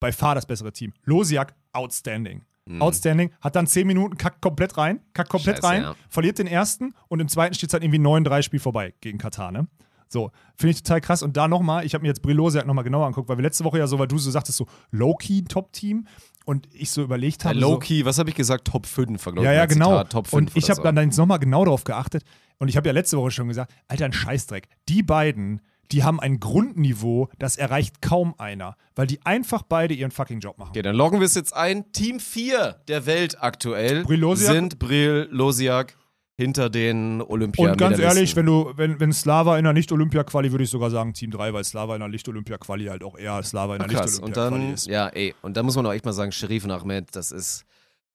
Bei 0.00 0.10
far 0.12 0.34
das 0.34 0.46
bessere 0.46 0.72
Team. 0.72 0.92
Losiak, 1.04 1.54
outstanding. 1.72 2.44
Mhm. 2.66 2.80
Outstanding, 2.82 3.32
hat 3.40 3.56
dann 3.56 3.66
10 3.66 3.86
Minuten, 3.86 4.16
kackt 4.16 4.40
komplett 4.40 4.76
rein, 4.76 5.00
kackt 5.14 5.30
komplett 5.30 5.56
Scheiße, 5.56 5.66
rein, 5.66 5.82
ja. 5.82 5.94
verliert 6.08 6.38
den 6.38 6.46
ersten 6.46 6.94
und 7.08 7.18
im 7.20 7.28
zweiten 7.28 7.54
steht 7.54 7.70
es 7.70 7.74
halt 7.74 7.82
irgendwie 7.82 7.98
9-3 8.00 8.42
Spiel 8.42 8.60
vorbei 8.60 8.94
gegen 9.00 9.18
Katar, 9.18 9.50
ne? 9.50 9.66
So, 10.12 10.30
finde 10.56 10.72
ich 10.72 10.82
total 10.82 11.00
krass. 11.00 11.22
Und 11.22 11.36
da 11.36 11.48
nochmal, 11.48 11.86
ich 11.86 11.94
habe 11.94 12.02
mir 12.02 12.08
jetzt 12.08 12.22
Brilosiak 12.22 12.66
nochmal 12.66 12.84
genauer 12.84 13.06
angeguckt, 13.06 13.28
weil 13.28 13.38
wir 13.38 13.42
letzte 13.42 13.64
Woche 13.64 13.78
ja 13.78 13.86
so, 13.86 13.98
weil 13.98 14.08
du 14.08 14.18
so 14.18 14.30
sagtest, 14.30 14.58
so 14.58 14.66
Low-Key 14.90 15.42
Top-Team 15.44 16.06
und 16.44 16.68
ich 16.74 16.90
so 16.90 17.02
überlegt 17.02 17.42
Ja, 17.44 17.50
habe. 17.50 17.60
so, 17.60 17.70
Low-Key, 17.70 18.04
was 18.04 18.18
habe 18.18 18.28
ich 18.30 18.36
gesagt? 18.36 18.66
Top 18.68 18.86
5, 18.86 19.22
glaube 19.22 19.38
ich. 19.40 19.44
ja, 19.44 19.52
ja, 19.52 19.66
genau. 19.66 19.90
Zitat, 19.90 20.12
Top 20.12 20.26
5 20.28 20.38
und 20.50 20.56
ich 20.56 20.68
habe 20.70 20.82
dann 20.82 20.96
jetzt 20.98 21.16
nochmal 21.16 21.38
genau 21.38 21.64
darauf 21.64 21.84
geachtet. 21.84 22.24
Und 22.58 22.68
ich 22.68 22.76
habe 22.76 22.86
ja 22.88 22.92
letzte 22.92 23.16
Woche 23.16 23.30
schon 23.30 23.48
gesagt, 23.48 23.72
Alter, 23.88 24.04
ein 24.04 24.12
Scheißdreck. 24.12 24.68
Die 24.88 25.02
beiden, 25.02 25.62
die 25.90 26.04
haben 26.04 26.20
ein 26.20 26.38
Grundniveau, 26.40 27.28
das 27.38 27.56
erreicht 27.56 28.02
kaum 28.02 28.34
einer, 28.38 28.76
weil 28.94 29.06
die 29.06 29.18
einfach 29.24 29.62
beide 29.62 29.94
ihren 29.94 30.10
fucking 30.10 30.40
Job 30.40 30.58
machen. 30.58 30.70
Okay, 30.70 30.82
dann 30.82 30.94
loggen 30.94 31.20
wir 31.20 31.26
es 31.26 31.34
jetzt 31.34 31.54
ein. 31.54 31.90
Team 31.92 32.20
4 32.20 32.82
der 32.88 33.06
Welt 33.06 33.42
aktuell 33.42 34.04
Brill 34.04 34.20
Losiak? 34.20 34.52
sind 34.52 34.78
Brill 34.78 35.28
Losiak 35.30 35.96
hinter 36.34 36.70
den 36.70 37.20
olympia 37.20 37.70
Und 37.72 37.78
ganz 37.78 37.98
ehrlich, 37.98 38.34
wenn 38.36 38.46
du, 38.46 38.72
wenn, 38.76 38.98
wenn 38.98 39.12
Slava 39.12 39.58
in 39.58 39.64
der 39.64 39.72
Nicht-Olympia-Quali, 39.74 40.50
würde 40.50 40.64
ich 40.64 40.70
sogar 40.70 40.90
sagen 40.90 41.12
Team 41.12 41.30
3, 41.30 41.52
weil 41.52 41.62
Slava 41.64 41.94
in 41.94 42.00
der 42.00 42.08
Nicht-Olympia-Quali 42.08 42.86
halt 42.86 43.04
auch 43.04 43.18
eher 43.18 43.42
Slava 43.42 43.76
in 43.76 43.80
der. 43.80 43.88
Und 43.88 44.04
Nicht-Olympia-Quali 44.04 44.32
dann, 44.64 44.74
ist. 44.74 44.86
ja, 44.86 45.08
ey, 45.08 45.34
und 45.42 45.56
da 45.56 45.62
muss 45.62 45.76
man 45.76 45.86
auch 45.86 45.92
echt 45.92 46.04
mal 46.06 46.12
sagen, 46.12 46.32
Sherif 46.32 46.64
und 46.64 46.70
Ahmed, 46.70 47.14
das 47.14 47.30
ist, 47.32 47.64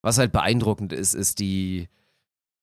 was 0.02 0.18
halt 0.18 0.32
beeindruckend 0.32 0.92
ist, 0.92 1.14
ist 1.14 1.38
die, 1.38 1.88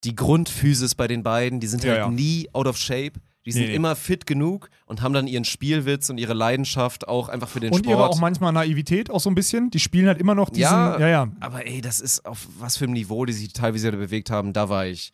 die 0.03 0.15
Grundphysis 0.15 0.94
bei 0.95 1.07
den 1.07 1.23
beiden. 1.23 1.60
Die 1.60 1.68
sind 1.68 1.84
Ja, 1.84 1.91
halt 1.91 1.99
ja. 1.99 2.10
nie 2.11 2.49
out 2.53 2.68
of 2.68 2.77
shape. 2.77 3.14
Die 3.45 3.52
sind 3.52 3.68
Nee, 3.68 3.76
immer 3.76 3.95
fit 3.95 4.26
genug 4.26 4.69
und 4.88 5.03
haben 5.03 5.14
dann 5.14 5.27
ihren 5.27 5.45
Spielwitz 5.45 6.10
und 6.10 6.18
ihre 6.18 6.34
Leidenschaft 6.34 7.07
auch 7.07 7.30
einfach 7.30 7.48
für 7.48 7.60
den 7.60 7.72
Und 7.72 7.80
Sport. 7.86 7.90
ihre 7.95 8.10
auch 8.10 8.19
manchmal 8.19 8.52
Naivität, 8.52 9.11
auch 9.11 9.19
so 9.19 9.30
ein 9.30 9.36
bisschen. 9.36 9.69
Die 9.69 9.80
spielen 9.80 10.07
halt 10.07 10.19
immer 10.19 10.34
noch 10.34 10.49
diesen, 10.49 10.64
Ja, 10.64 10.99
ja, 10.99 11.07
ja. 11.07 11.27
Aber 11.41 11.65
ey, 11.68 11.80
das 11.80 11.99
ist 11.99 12.26
auf 12.26 12.48
was 12.60 12.76
für 12.77 12.86
einem 12.86 12.94
Niveau, 12.94 13.23
die 13.26 13.34
sich 13.34 13.53
teilweise 13.53 13.91
bewegt 13.91 14.32
haben, 14.32 14.52
da 14.52 14.68
war 14.69 14.88
ich. 14.88 15.11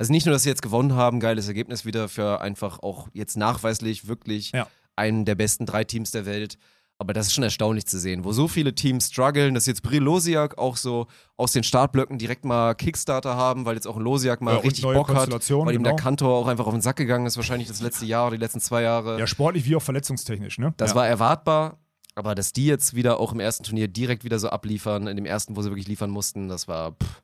Also 0.00 0.12
nicht 0.12 0.24
nur, 0.24 0.32
dass 0.32 0.44
sie 0.44 0.48
jetzt 0.48 0.62
gewonnen 0.62 0.94
haben, 0.94 1.20
geiles 1.20 1.46
Ergebnis 1.46 1.84
wieder 1.84 2.08
für 2.08 2.40
einfach 2.40 2.78
auch 2.78 3.08
jetzt 3.12 3.36
nachweislich 3.36 4.08
wirklich 4.08 4.50
Ja. 4.52 4.66
einen 4.96 5.26
der 5.26 5.34
besten 5.34 5.66
drei 5.66 5.84
Teams 5.84 6.10
der 6.10 6.24
Welt. 6.24 6.56
Aber 6.96 7.12
das 7.12 7.26
ist 7.26 7.34
schon 7.34 7.44
erstaunlich 7.44 7.86
zu 7.86 7.98
sehen, 7.98 8.24
wo 8.24 8.32
so 8.32 8.48
viele 8.48 8.74
Teams 8.74 9.08
strugglen, 9.08 9.52
dass 9.52 9.66
jetzt 9.66 9.82
Bril 9.82 10.02
Losiak 10.02 10.56
auch 10.56 10.76
so 10.78 11.06
aus 11.36 11.52
den 11.52 11.64
Startblöcken 11.64 12.16
direkt 12.16 12.46
mal 12.46 12.74
Kickstarter 12.74 13.36
haben, 13.36 13.66
weil 13.66 13.74
jetzt 13.74 13.86
auch 13.86 13.96
ein 13.96 14.02
Losiak 14.02 14.40
mal 14.40 14.54
Ja, 14.54 14.60
richtig 14.60 14.84
Bock 14.84 15.08
hat, 15.14 15.30
weil 15.30 15.74
ihm 15.74 15.82
genau. 15.82 15.90
der 15.90 15.96
Kantor 15.96 16.34
auch 16.38 16.46
einfach 16.46 16.66
auf 16.66 16.72
den 16.72 16.80
Sack 16.80 16.96
gegangen 16.96 17.26
ist, 17.26 17.36
wahrscheinlich 17.36 17.68
das 17.68 17.82
letzte 17.82 18.06
Jahr 18.06 18.26
oder 18.28 18.36
die 18.36 18.42
letzten 18.42 18.60
zwei 18.60 18.80
Jahre. 18.80 19.18
Ja, 19.18 19.26
sportlich 19.26 19.66
wie 19.66 19.76
auch 19.76 19.82
verletzungstechnisch, 19.82 20.58
ne? 20.58 20.72
Das 20.78 20.90
ja. 20.90 20.96
war 20.96 21.06
erwartbar, 21.06 21.78
aber 22.14 22.34
dass 22.34 22.54
die 22.54 22.64
jetzt 22.64 22.94
wieder 22.94 23.20
auch 23.20 23.32
im 23.32 23.40
ersten 23.40 23.64
Turnier 23.64 23.88
direkt 23.88 24.24
wieder 24.24 24.38
so 24.38 24.48
abliefern, 24.48 25.06
in 25.08 25.16
dem 25.16 25.26
ersten, 25.26 25.56
wo 25.56 25.62
sie 25.62 25.70
wirklich 25.70 25.88
liefern 25.88 26.10
mussten, 26.10 26.48
das 26.48 26.68
war 26.68 26.92
pff, 26.92 27.22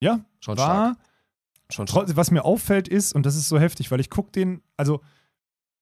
Ja, 0.00 0.20
schon 0.38 0.56
stark. 0.56 0.96
Schon. 1.72 1.86
Trotz- 1.86 2.16
Was 2.16 2.30
mir 2.30 2.44
auffällt 2.44 2.88
ist, 2.88 3.14
und 3.14 3.26
das 3.26 3.36
ist 3.36 3.48
so 3.48 3.58
heftig, 3.58 3.90
weil 3.90 4.00
ich 4.00 4.10
gucke 4.10 4.30
den, 4.32 4.62
also 4.76 5.00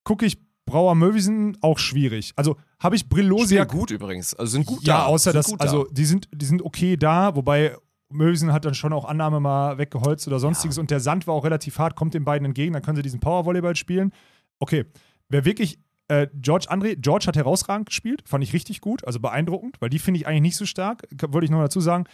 gucke 0.05 0.27
ich 0.27 0.39
Brauer 0.67 0.95
Möwisen 0.95 1.59
auch 1.62 1.79
schwierig. 1.79 2.33
Also 2.37 2.57
habe 2.79 2.95
ich 2.95 3.03
Spielen 3.03 3.29
Brillosiak 3.29 3.69
gut 3.69 3.91
übrigens, 3.91 4.35
also 4.35 4.53
sind 4.53 4.67
gut 4.67 4.83
ja, 4.85 4.99
da. 4.99 5.05
außer 5.07 5.33
sind 5.33 5.39
dass, 5.39 5.47
da. 5.59 5.65
also 5.65 5.87
die 5.91 6.05
sind, 6.05 6.29
die 6.33 6.47
sind 6.47 6.62
okay 6.62 6.97
da, 6.97 7.35
wobei 7.35 7.77
Möwisen 8.12 8.53
hat 8.53 8.65
dann 8.65 8.75
schon 8.75 8.93
auch 8.93 9.05
Annahme 9.05 9.41
mal 9.41 9.79
weggeholzt 9.79 10.27
oder 10.29 10.39
sonstiges 10.39 10.79
und 10.79 10.91
der 10.91 11.01
Sand 11.01 11.27
war 11.27 11.35
auch 11.35 11.45
relativ 11.45 11.79
hart, 11.79 11.97
kommt 11.97 12.15
den 12.15 12.25
beiden 12.25 12.45
entgegen, 12.47 12.73
dann 12.73 12.83
können 12.83 12.97
sie 12.97 13.03
diesen 13.03 13.21
Powervolleyball 13.21 13.75
spielen. 13.75 14.12
Okay, 14.61 14.85
wer 15.29 15.45
wirklich, 15.45 15.79
äh, 16.09 16.29
George 16.35 16.67
André, 16.71 16.97
George 16.97 17.27
hat 17.27 17.37
herausragend 17.37 17.87
gespielt, 17.87 18.23
fand 18.27 18.45
ich 18.45 18.53
richtig 18.53 18.81
gut, 18.81 19.05
also 19.05 19.19
beeindruckend, 19.19 19.81
weil 19.81 19.91
die 19.91 19.99
finde 19.99 20.19
ich 20.21 20.27
eigentlich 20.27 20.43
nicht 20.43 20.57
so 20.57 20.67
stark, 20.67 21.07
wollte 21.29 21.47
ich 21.47 21.51
noch 21.51 21.61
dazu 21.62 21.81
sagen. 21.81 22.05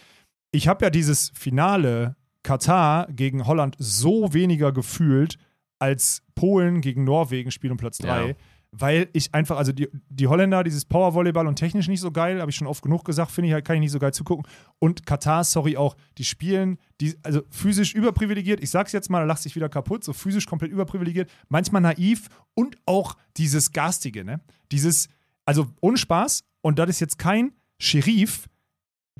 Ich 0.51 0.67
habe 0.67 0.85
ja 0.85 0.89
dieses 0.89 1.31
Finale 1.35 2.15
Katar 2.47 3.07
gegen 3.11 3.45
Holland 3.45 3.75
so 3.77 4.33
weniger 4.33 4.71
gefühlt 4.71 5.37
als 5.79 6.23
Polen 6.33 6.79
gegen 6.79 7.03
Norwegen 7.03 7.51
Spiel 7.51 7.71
um 7.71 7.77
Platz 7.77 7.97
3. 7.97 8.29
Ja. 8.29 8.35
weil 8.71 9.09
ich 9.11 9.33
einfach, 9.33 9.57
also 9.57 9.73
die, 9.73 9.89
die 10.09 10.27
Holländer, 10.27 10.63
dieses 10.63 10.85
Powervolleyball 10.85 11.45
und 11.47 11.55
technisch 11.55 11.87
nicht 11.89 11.99
so 11.99 12.11
geil, 12.11 12.39
habe 12.39 12.49
ich 12.49 12.55
schon 12.55 12.67
oft 12.67 12.81
genug 12.81 13.03
gesagt, 13.03 13.31
finde 13.31 13.49
ich 13.49 13.53
halt, 13.53 13.65
kann 13.65 13.75
ich 13.75 13.81
nicht 13.81 13.91
so 13.91 13.99
geil 13.99 14.13
zugucken. 14.13 14.45
Und 14.79 15.05
Katar, 15.05 15.43
sorry 15.43 15.75
auch, 15.75 15.97
die 16.17 16.23
spielen, 16.23 16.77
die, 17.01 17.15
also 17.23 17.41
physisch 17.49 17.93
überprivilegiert, 17.93 18.61
ich 18.61 18.69
sag's 18.69 18.93
jetzt 18.93 19.09
mal, 19.09 19.19
da 19.19 19.25
lacht 19.25 19.41
sich 19.41 19.55
wieder 19.55 19.67
kaputt, 19.67 20.03
so 20.05 20.13
physisch 20.13 20.45
komplett 20.45 20.71
überprivilegiert, 20.71 21.29
manchmal 21.49 21.81
naiv 21.81 22.27
und 22.55 22.77
auch 22.85 23.17
dieses 23.35 23.73
Garstige, 23.73 24.23
ne? 24.23 24.39
Dieses, 24.71 25.09
also 25.45 25.67
ohne 25.81 25.97
Spaß, 25.97 26.43
und 26.61 26.79
das 26.79 26.89
ist 26.89 27.01
jetzt 27.01 27.17
kein 27.17 27.51
Sheriff, 27.79 28.47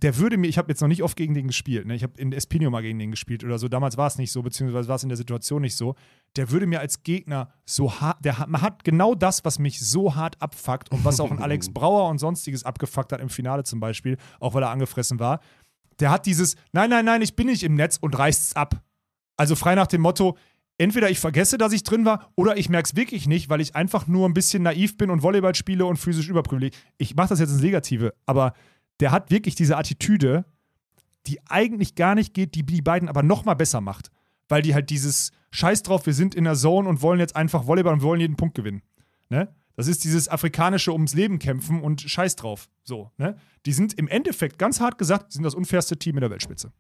der 0.02 0.18
würde 0.18 0.38
mir, 0.38 0.48
ich 0.48 0.58
habe 0.58 0.70
jetzt 0.70 0.82
noch 0.82 0.88
nicht 0.88 1.02
oft 1.02 1.16
gegen 1.16 1.34
den 1.34 1.48
gespielt, 1.48 1.88
ne? 1.88 1.96
ich 1.96 2.04
habe 2.04 2.14
in 2.20 2.32
Espino 2.32 2.70
mal 2.70 2.82
gegen 2.82 3.00
den 3.00 3.12
gespielt 3.12 3.44
oder 3.44 3.58
so, 3.58 3.68
damals 3.68 3.98
war 3.98 4.08
es 4.08 4.18
nicht 4.18 4.32
so, 4.32 4.44
beziehungsweise 4.44 4.88
war 4.88 4.96
es 4.96 5.04
in 5.04 5.10
der 5.10 5.18
Situation 5.18 5.62
nicht 5.62 5.76
so, 5.76 5.96
der 6.36 6.52
würde 6.52 6.68
mir 6.68 6.80
als 6.80 7.04
Gegner 7.04 7.50
so 7.66 8.00
hart, 8.00 8.24
der 8.24 8.38
hat, 8.38 8.48
man 8.48 8.62
hat 8.62 8.84
genau 8.84 9.16
das, 9.16 9.44
was 9.44 9.58
mich 9.58 9.80
so 9.80 10.16
hart 10.16 10.40
abfuckt 10.42 10.92
und 10.92 11.04
was 11.04 11.20
auch 11.20 11.32
ein 11.32 11.40
Alex 11.40 11.70
Brauer 11.74 12.10
und 12.10 12.20
sonstiges 12.20 12.64
abgefuckt 12.64 13.12
hat 13.12 13.22
im 13.22 13.30
Finale 13.30 13.64
zum 13.64 13.80
Beispiel, 13.80 14.18
auch 14.40 14.54
weil 14.54 14.64
er 14.64 14.70
angefressen 14.70 15.20
war, 15.20 15.40
der 16.00 16.12
hat 16.12 16.28
dieses, 16.28 16.56
nein, 16.74 16.92
nein, 16.92 17.06
nein, 17.06 17.24
ich 17.24 17.36
bin 17.36 17.48
nicht 17.48 17.64
im 17.64 17.74
Netz 17.74 17.98
und 18.00 18.18
reißt 18.18 18.44
es 18.44 18.56
ab. 18.56 18.84
Also 19.36 19.56
frei 19.56 19.74
nach 19.74 19.88
dem 19.88 20.02
Motto, 20.02 20.38
entweder 20.78 21.10
ich 21.10 21.20
vergesse, 21.20 21.58
dass 21.58 21.74
ich 21.74 21.82
drin 21.82 22.06
war, 22.06 22.32
oder 22.36 22.58
ich 22.58 22.70
merke 22.70 22.88
es 22.88 22.96
wirklich 22.96 23.28
nicht, 23.28 23.50
weil 23.50 23.62
ich 23.62 23.76
einfach 23.76 24.06
nur 24.06 24.28
ein 24.30 24.36
bisschen 24.36 24.62
naiv 24.62 24.98
bin 24.98 25.10
und 25.10 25.24
Volleyball 25.24 25.56
spiele 25.56 25.86
und 25.86 25.98
physisch 25.98 26.30
überprivilegiert. 26.30 26.80
Ich 27.00 27.16
mache 27.16 27.30
das 27.30 27.40
jetzt 27.40 27.52
ins 27.52 27.62
Negative, 27.62 28.14
aber 28.28 28.54
der 29.00 29.12
hat 29.12 29.32
wirklich 29.32 29.56
diese 29.56 29.78
Attitüde, 29.78 30.46
die 31.28 31.40
eigentlich 31.48 31.96
gar 31.96 32.16
nicht 32.16 32.34
geht, 32.34 32.56
die 32.56 32.64
die 32.66 32.82
beiden 32.82 33.10
aber 33.10 33.24
noch 33.24 33.46
mal 33.46 33.54
besser 33.54 33.82
macht. 33.82 34.10
Weil 34.50 34.62
die 34.62 34.74
halt 34.74 34.90
dieses 34.90 35.32
Scheiß 35.52 35.84
drauf, 35.84 36.06
wir 36.06 36.14
sind 36.14 36.34
in 36.34 36.46
der 36.46 36.56
Zone 36.56 36.88
und 36.88 37.02
wollen 37.02 37.20
jetzt 37.20 37.36
einfach 37.36 37.68
Volleyball 37.68 37.94
und 37.94 38.02
wollen 38.02 38.22
jeden 38.22 38.38
Punkt 38.38 38.56
gewinnen. 38.56 38.82
Ne? 39.30 39.54
Das 39.76 39.88
ist 39.88 40.04
dieses 40.06 40.30
afrikanische 40.30 40.92
ums 40.94 41.14
Leben 41.14 41.38
kämpfen 41.38 41.82
und 41.82 42.02
Scheiß 42.02 42.36
drauf. 42.38 42.70
So, 42.84 43.12
ne? 43.18 43.38
Die 43.66 43.74
sind 43.74 43.94
im 43.94 44.08
Endeffekt, 44.08 44.58
ganz 44.58 44.80
hart 44.80 44.98
gesagt, 44.98 45.34
sind 45.34 45.44
das 45.44 45.54
unfairste 45.54 45.98
Team 45.98 46.16
in 46.16 46.22
der 46.22 46.32
Weltspitze. 46.32 46.72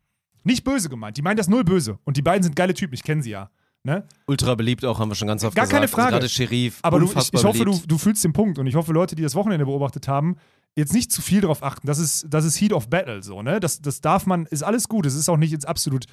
Nicht 0.43 0.63
böse 0.63 0.89
gemeint, 0.89 1.17
die 1.17 1.21
meinen 1.21 1.37
das 1.37 1.49
null 1.49 1.63
böse. 1.65 1.99
Und 2.05 2.15
die 2.15 2.21
beiden 2.21 2.41
sind 2.43 2.55
geile 2.55 2.73
Typen, 2.73 2.93
ich 2.93 3.03
kenne 3.03 3.21
sie 3.21 3.31
ja. 3.31 3.51
Ne? 3.83 4.07
Ultra 4.25 4.55
beliebt 4.55 4.83
auch, 4.83 4.99
haben 4.99 5.09
wir 5.09 5.15
schon 5.15 5.27
ganz 5.27 5.43
oft 5.43 5.55
Gar 5.55 5.65
gesagt. 5.65 5.77
keine 5.77 5.87
Frage. 5.87 6.15
Also 6.15 6.19
gerade 6.19 6.29
Sheriff, 6.29 6.79
Aber 6.81 6.99
du, 6.99 7.05
ich, 7.05 7.33
ich 7.33 7.43
hoffe, 7.43 7.65
du, 7.65 7.79
du 7.87 7.97
fühlst 7.97 8.23
den 8.23 8.33
Punkt 8.33 8.57
und 8.57 8.67
ich 8.67 8.75
hoffe, 8.75 8.91
Leute, 8.93 9.15
die 9.15 9.23
das 9.23 9.35
Wochenende 9.35 9.65
beobachtet 9.65 10.07
haben, 10.07 10.37
jetzt 10.77 10.93
nicht 10.93 11.11
zu 11.11 11.21
viel 11.21 11.41
darauf 11.41 11.63
achten. 11.63 11.87
Das 11.87 11.97
ist, 11.97 12.27
das 12.29 12.45
ist 12.45 12.61
Heat 12.61 12.71
of 12.71 12.89
Battle, 12.89 13.23
so, 13.23 13.41
ne? 13.41 13.59
Das, 13.59 13.81
das 13.81 13.99
darf 13.99 14.27
man, 14.27 14.45
ist 14.45 14.63
alles 14.63 14.87
gut. 14.87 15.05
Es 15.07 15.15
ist 15.15 15.27
auch 15.27 15.37
nicht 15.37 15.51
ins 15.51 15.65
absolut, 15.65 16.05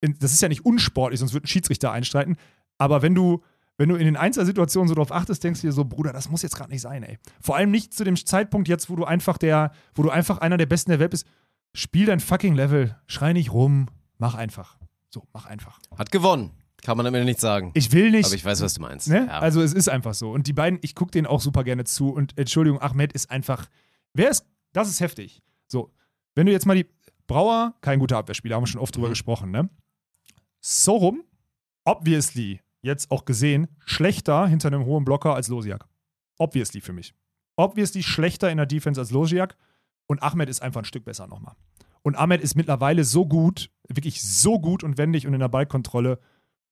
in, 0.00 0.16
das 0.20 0.32
ist 0.32 0.40
ja 0.40 0.48
nicht 0.48 0.64
unsportlich, 0.64 1.18
sonst 1.18 1.34
wird 1.34 1.44
ein 1.44 1.48
Schiedsrichter 1.48 1.90
einstreiten. 1.90 2.36
Aber 2.78 3.02
wenn 3.02 3.16
du, 3.16 3.42
wenn 3.78 3.88
du 3.88 3.96
in 3.96 4.04
den 4.04 4.16
Einzelsituationen 4.16 4.88
so 4.88 4.94
darauf 4.94 5.10
achtest, 5.10 5.42
denkst 5.42 5.60
du 5.60 5.66
dir 5.66 5.72
so, 5.72 5.84
Bruder, 5.84 6.12
das 6.12 6.30
muss 6.30 6.42
jetzt 6.42 6.54
gerade 6.54 6.70
nicht 6.70 6.82
sein, 6.82 7.02
ey. 7.02 7.18
Vor 7.40 7.56
allem 7.56 7.72
nicht 7.72 7.94
zu 7.94 8.04
dem 8.04 8.16
Zeitpunkt 8.16 8.68
jetzt, 8.68 8.88
wo 8.88 8.94
du 8.94 9.04
einfach 9.04 9.38
der, 9.38 9.72
wo 9.94 10.04
du 10.04 10.10
einfach 10.10 10.38
einer 10.38 10.56
der 10.56 10.66
Besten 10.66 10.92
der 10.92 11.00
Welt 11.00 11.10
bist. 11.10 11.26
Spiel 11.74 12.06
dein 12.06 12.20
fucking 12.20 12.54
Level, 12.54 12.96
schrei 13.06 13.32
nicht 13.32 13.52
rum, 13.52 13.88
mach 14.18 14.34
einfach. 14.34 14.78
So, 15.10 15.26
mach 15.32 15.46
einfach. 15.46 15.80
Hat 15.98 16.12
gewonnen. 16.12 16.52
Kann 16.84 16.96
man 16.96 17.06
am 17.06 17.14
Ende 17.14 17.24
nicht 17.24 17.40
sagen. 17.40 17.72
Ich 17.74 17.92
will 17.92 18.10
nicht. 18.10 18.26
Aber 18.26 18.34
ich 18.34 18.44
weiß, 18.44 18.60
was 18.60 18.74
du 18.74 18.82
meinst. 18.82 19.08
Ne? 19.08 19.26
Ja. 19.26 19.38
Also 19.38 19.62
es 19.62 19.72
ist 19.72 19.88
einfach 19.88 20.14
so. 20.14 20.30
Und 20.30 20.46
die 20.46 20.52
beiden, 20.52 20.78
ich 20.82 20.94
gucke 20.94 21.10
denen 21.10 21.26
auch 21.26 21.40
super 21.40 21.64
gerne 21.64 21.84
zu. 21.84 22.10
Und 22.10 22.38
Entschuldigung, 22.38 22.80
Ahmed 22.80 23.12
ist 23.12 23.30
einfach. 23.30 23.66
Wer 24.14 24.30
ist. 24.30 24.46
Das 24.72 24.88
ist 24.88 25.00
heftig. 25.00 25.42
So, 25.68 25.92
wenn 26.34 26.46
du 26.46 26.52
jetzt 26.52 26.66
mal 26.66 26.76
die. 26.76 26.86
Brauer, 27.28 27.74
kein 27.80 27.98
guter 28.00 28.18
Abwehrspieler, 28.18 28.56
haben 28.56 28.64
wir 28.64 28.66
schon 28.66 28.80
oft 28.80 28.94
drüber 28.94 29.06
Mhm. 29.06 29.12
gesprochen, 29.12 29.50
ne? 29.52 29.70
Sorum, 30.60 31.22
obviously, 31.84 32.60
jetzt 32.82 33.10
auch 33.10 33.24
gesehen, 33.24 33.68
schlechter 33.86 34.46
hinter 34.48 34.68
einem 34.68 34.84
hohen 34.84 35.04
Blocker 35.04 35.34
als 35.34 35.48
Losiak. 35.48 35.86
Obviously 36.38 36.80
für 36.80 36.92
mich. 36.92 37.14
Obviously 37.56 38.02
schlechter 38.02 38.50
in 38.50 38.56
der 38.56 38.66
Defense 38.66 39.00
als 39.00 39.10
Losiak. 39.12 39.56
Und 40.08 40.22
Ahmed 40.22 40.48
ist 40.48 40.62
einfach 40.62 40.82
ein 40.82 40.84
Stück 40.84 41.04
besser 41.04 41.26
nochmal. 41.26 41.54
Und 42.02 42.16
Ahmed 42.16 42.40
ist 42.42 42.56
mittlerweile 42.56 43.04
so 43.04 43.24
gut, 43.24 43.70
wirklich 43.88 44.20
so 44.22 44.58
gut 44.60 44.82
und 44.82 44.98
wendig 44.98 45.26
und 45.26 45.32
in 45.34 45.40
der 45.40 45.48
Ballkontrolle, 45.48 46.18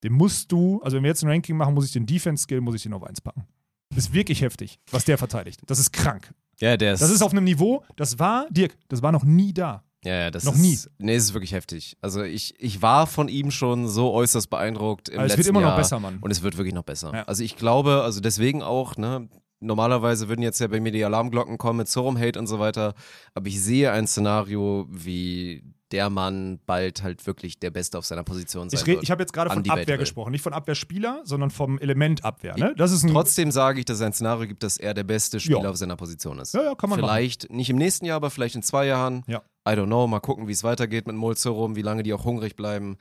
den 0.02 0.12
musst 0.12 0.50
du, 0.50 0.82
also 0.82 0.96
wenn 0.96 1.04
wir 1.04 1.10
jetzt 1.10 1.22
ein 1.22 1.30
Ranking 1.30 1.56
machen, 1.56 1.74
muss 1.74 1.86
ich 1.86 1.92
den 1.92 2.06
Defense-Skill, 2.06 2.60
muss 2.60 2.74
ich 2.74 2.82
den 2.82 2.92
auf 2.92 3.04
1 3.04 3.20
packen. 3.20 3.46
Das 3.90 3.98
ist 4.06 4.12
wirklich 4.12 4.42
heftig, 4.42 4.80
was 4.90 5.04
der 5.04 5.16
verteidigt. 5.16 5.60
Das 5.66 5.78
ist 5.78 5.92
krank. 5.92 6.34
Ja, 6.60 6.76
der 6.76 6.94
ist. 6.94 7.00
Das 7.02 7.10
ist 7.10 7.22
auf 7.22 7.32
einem 7.32 7.44
Niveau, 7.44 7.84
das 7.96 8.18
war, 8.18 8.46
Dirk, 8.50 8.76
das 8.88 9.02
war 9.02 9.12
noch 9.12 9.24
nie 9.24 9.52
da. 9.52 9.82
ja, 10.04 10.14
ja, 10.14 10.30
das 10.30 10.44
noch 10.44 10.54
ist, 10.54 10.60
nie. 10.60 10.78
Nee, 10.98 11.14
es 11.14 11.24
ist 11.24 11.34
wirklich 11.34 11.52
heftig. 11.52 11.96
Also 12.00 12.22
ich, 12.22 12.54
ich 12.58 12.80
war 12.82 13.06
von 13.06 13.28
ihm 13.28 13.50
schon 13.50 13.88
so 13.88 14.12
äußerst 14.12 14.48
beeindruckt 14.50 15.08
im 15.08 15.18
Aber 15.18 15.26
es 15.26 15.32
letzten 15.32 15.38
wird 15.38 15.48
immer 15.48 15.60
Jahr. 15.60 15.70
noch 15.70 15.76
besser, 15.78 16.00
Mann. 16.00 16.18
Und 16.20 16.30
es 16.30 16.42
wird 16.42 16.56
wirklich 16.56 16.74
noch 16.74 16.84
besser. 16.84 17.12
Ja. 17.14 17.22
Also 17.24 17.42
ich 17.44 17.56
glaube, 17.56 18.02
also 18.02 18.20
deswegen 18.20 18.62
auch, 18.62 18.96
ne, 18.96 19.28
normalerweise 19.60 20.28
würden 20.28 20.42
jetzt 20.42 20.58
ja 20.60 20.68
bei 20.68 20.80
mir 20.80 20.90
die 20.92 21.04
Alarmglocken 21.04 21.58
kommen 21.58 21.78
mit 21.78 21.88
Sorum 21.88 22.18
Hate 22.18 22.38
und 22.38 22.46
so 22.46 22.58
weiter, 22.58 22.94
aber 23.34 23.46
ich 23.48 23.60
sehe 23.60 23.92
ein 23.92 24.06
Szenario, 24.06 24.86
wie 24.90 25.62
der 25.92 26.10
Mann 26.10 26.60
bald 26.66 27.02
halt 27.02 27.26
wirklich 27.26 27.58
der 27.58 27.70
Beste 27.70 27.98
auf 27.98 28.06
seiner 28.06 28.22
Position 28.24 28.70
sein 28.70 28.78
Ich, 28.80 28.86
red- 28.86 28.94
wird. 28.96 29.04
ich 29.04 29.10
habe 29.10 29.22
jetzt 29.22 29.32
gerade 29.32 29.50
von. 29.50 29.68
Abwehr 29.68 29.98
gesprochen. 29.98 30.30
Nicht 30.30 30.42
von 30.42 30.52
Abwehrspieler, 30.52 31.22
sondern 31.24 31.50
vom 31.50 31.78
Element 31.78 32.24
Abwehr. 32.24 32.56
Ne? 32.56 32.74
Das 32.76 32.92
ist 32.92 33.02
ein. 33.04 33.10
Trotzdem 33.12 33.50
sage 33.50 33.80
ich, 33.80 33.84
dass 33.84 33.96
es 33.96 34.02
ein 34.02 34.12
Szenario 34.12 34.46
gibt, 34.48 34.62
dass 34.62 34.76
er 34.76 34.94
der 34.94 35.04
beste 35.04 35.40
Spieler 35.40 35.62
Ja. 35.64 35.70
auf 35.70 35.76
seiner 35.76 35.96
Position 35.96 36.38
ist. 36.38 36.54
Ja, 36.54 36.62
ja, 36.62 36.74
kann 36.74 36.90
man 36.90 36.98
Vielleicht 36.98 37.50
nicht 37.50 37.70
im 37.70 37.76
nächsten 37.76 38.04
Jahr, 38.06 38.16
aber 38.16 38.30
vielleicht 38.30 38.54
in 38.54 38.62
zwei 38.62 38.86
Jahren. 38.86 39.22
Ja. 39.26 39.42
I 39.68 39.72
don't 39.72 39.86
know. 39.86 40.06
Mal 40.06 40.20
gucken, 40.20 40.48
wie 40.48 40.52
es 40.52 40.64
weitergeht 40.64 41.06
mit 41.06 41.16
Mulzerum, 41.16 41.76
wie 41.76 41.82
lange 41.82 42.02
die 42.02 42.14
auch 42.14 42.24
hungrig 42.24 42.56
bleiben. 42.56 42.96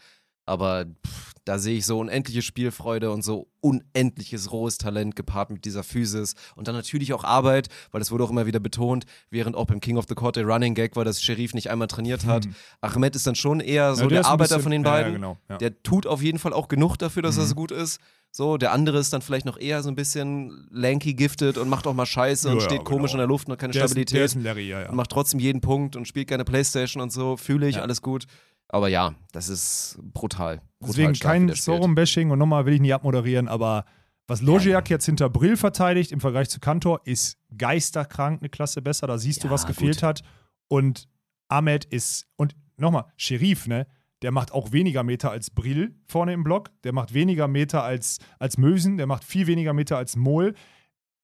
Aber 0.49 0.85
pff, 0.85 1.33
da 1.45 1.57
sehe 1.59 1.77
ich 1.77 1.85
so 1.85 1.99
unendliche 1.99 2.41
Spielfreude 2.41 3.11
und 3.11 3.23
so 3.23 3.47
unendliches 3.61 4.51
rohes 4.51 4.77
Talent 4.77 5.15
gepaart 5.15 5.49
mit 5.51 5.63
dieser 5.65 5.83
Physis 5.83 6.33
und 6.55 6.67
dann 6.67 6.75
natürlich 6.75 7.13
auch 7.13 7.23
Arbeit, 7.23 7.67
weil 7.91 7.99
das 7.99 8.11
wurde 8.11 8.23
auch 8.23 8.29
immer 8.29 8.45
wieder 8.45 8.59
betont, 8.59 9.05
während 9.29 9.55
auch 9.55 9.65
beim 9.65 9.79
King 9.79 9.97
of 9.97 10.05
the 10.09 10.15
Court 10.15 10.35
der 10.35 10.45
Running 10.45 10.75
Gag 10.75 10.95
war, 10.95 11.05
dass 11.05 11.21
Sherif 11.21 11.53
nicht 11.53 11.69
einmal 11.69 11.87
trainiert 11.87 12.25
hat. 12.25 12.47
Ahmed 12.81 13.15
ist 13.15 13.25
dann 13.27 13.35
schon 13.35 13.59
eher 13.59 13.95
so 13.95 14.05
Mhm. 14.05 14.09
Ja, 14.09 14.09
der 14.09 14.15
der, 14.15 14.21
ist 14.21 14.27
Arbeiter 14.27 14.55
bisschen- 14.55 14.63
von 14.63 14.71
den 14.71 14.83
ja, 14.83 14.89
ja, 14.89 15.01
beiden. 15.03 15.13
genau, 15.13 15.37
ja. 15.49 15.55
Mhm. 15.55 15.59
Der 15.59 15.83
tut 15.83 16.07
auf 16.07 16.21
jeden 16.21 16.39
Fall 16.39 16.53
auch 16.53 16.67
genug 16.67 16.97
dafür, 16.97 17.21
dass 17.21 17.37
er 17.37 17.45
so 17.45 17.55
gut 17.55 17.71
ist. 17.71 17.99
So, 18.31 18.57
der 18.57 18.71
andere 18.73 18.99
ist 18.99 19.11
dann 19.11 19.23
vielleicht 19.23 19.47
noch 19.47 19.59
eher 19.59 19.81
so 19.81 19.89
ein 19.89 19.95
bisschen 19.95 20.67
lanky 20.69 21.15
gifted 21.15 21.57
und 21.57 21.67
macht 21.67 21.87
auch 21.87 21.95
mal 21.95 22.05
Scheiße 22.05 22.47
und 22.51 22.61
steht 22.61 22.85
komisch 22.85 23.11
genau. 23.11 23.23
in 23.23 23.27
der 23.27 23.27
Luft 23.27 23.47
und 23.47 23.53
hat 23.53 23.59
keine 23.59 23.73
der, 23.73 23.85
ist, 23.85 23.89
Stabilität 23.91 24.17
der 24.17 24.25
ist 24.25 24.35
ein 24.35 24.43
Larry, 24.43 24.67
ja, 24.69 24.81
ja. 24.81 24.89
und 24.89 24.95
macht 24.95 25.09
trotzdem 25.09 25.39
jeden 25.39 25.61
Punkt 25.61 25.95
und 25.95 26.07
spielt 26.07 26.27
gerne 26.27 26.43
Playstation 26.45 27.01
und 27.01 27.11
so. 27.11 27.37
Fühle 27.37 27.67
ich, 27.67 27.81
alles 27.81 28.03
gut. 28.03 28.25
Aber 28.69 28.87
ja, 28.87 29.15
das 29.31 29.49
ist 29.49 29.97
brutal. 30.01 30.61
brutal 30.79 30.87
Deswegen 30.87 31.15
stark, 31.15 31.31
kein. 31.33 31.49
Sorum-Bashing 31.49 32.29
und 32.31 32.39
nochmal 32.39 32.65
will 32.65 32.75
ich 32.75 32.81
nicht 32.81 32.93
abmoderieren, 32.93 33.47
aber 33.47 33.85
was 34.27 34.41
Logiak 34.41 34.89
jetzt 34.91 35.05
hinter 35.05 35.27
Brill 35.29 35.57
verteidigt 35.57 36.11
im 36.11 36.19
Vergleich 36.19 36.49
zu 36.49 36.59
Kantor 36.59 37.01
ist 37.03 37.39
geisterkrank 37.57 38.41
eine 38.41 38.49
Klasse 38.49 38.81
besser. 38.83 39.07
Da 39.07 39.17
siehst 39.17 39.43
du, 39.43 39.47
Ja, 39.47 39.53
was 39.53 39.65
gefehlt 39.65 39.95
gut. 39.95 40.03
hat. 40.03 40.21
Und 40.67 41.09
Ahmed 41.47 41.85
ist, 41.85 42.27
und 42.35 42.55
nochmal, 42.77 43.05
Sherif, 43.17 43.65
ne? 43.65 43.87
Der 44.21 44.31
macht 44.31 44.51
auch 44.51 44.71
weniger 44.71 45.01
Meter 45.01 45.31
als 45.31 45.49
Brill 45.49 45.95
vorne 46.05 46.33
im 46.33 46.43
Block. 46.43 46.69
Der 46.83 46.93
macht 46.93 47.13
weniger 47.13 47.47
Meter 47.47 47.83
als, 47.83 48.19
als 48.37 48.57
Mösen. 48.57 48.97
Der 48.97 49.07
macht 49.07 49.23
viel 49.23 49.47
weniger 49.47 49.73
Meter 49.73 49.97
als 49.97 50.15
Mohl. 50.15 50.53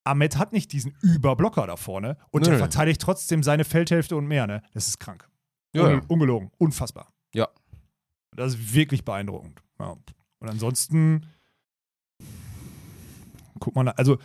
Ahmed 0.02 0.36
hat 0.38 0.52
nicht 0.52 0.72
diesen 0.72 0.96
Überblocker 1.02 1.66
da 1.66 1.76
vorne 1.76 2.16
und 2.30 2.42
Nö, 2.44 2.50
der 2.50 2.58
verteidigt 2.58 3.00
trotzdem 3.00 3.42
seine 3.42 3.64
Feldhälfte 3.64 4.16
und 4.16 4.26
mehr, 4.26 4.46
ne? 4.46 4.62
Das 4.72 4.88
ist 4.88 4.98
krank. 4.98 5.28
Ja, 5.74 5.84
Un 5.84 5.90
ja. 5.92 6.00
Ungelogen. 6.08 6.50
Unfassbar. 6.58 7.12
Ja. 7.36 7.48
Das 8.34 8.54
ist 8.54 8.74
wirklich 8.74 9.04
beeindruckend. 9.04 9.60
Ja. 9.78 9.90
Und 10.40 10.48
ansonsten, 10.50 11.26
guck 13.60 13.74
mal, 13.74 13.88
also 13.90 14.18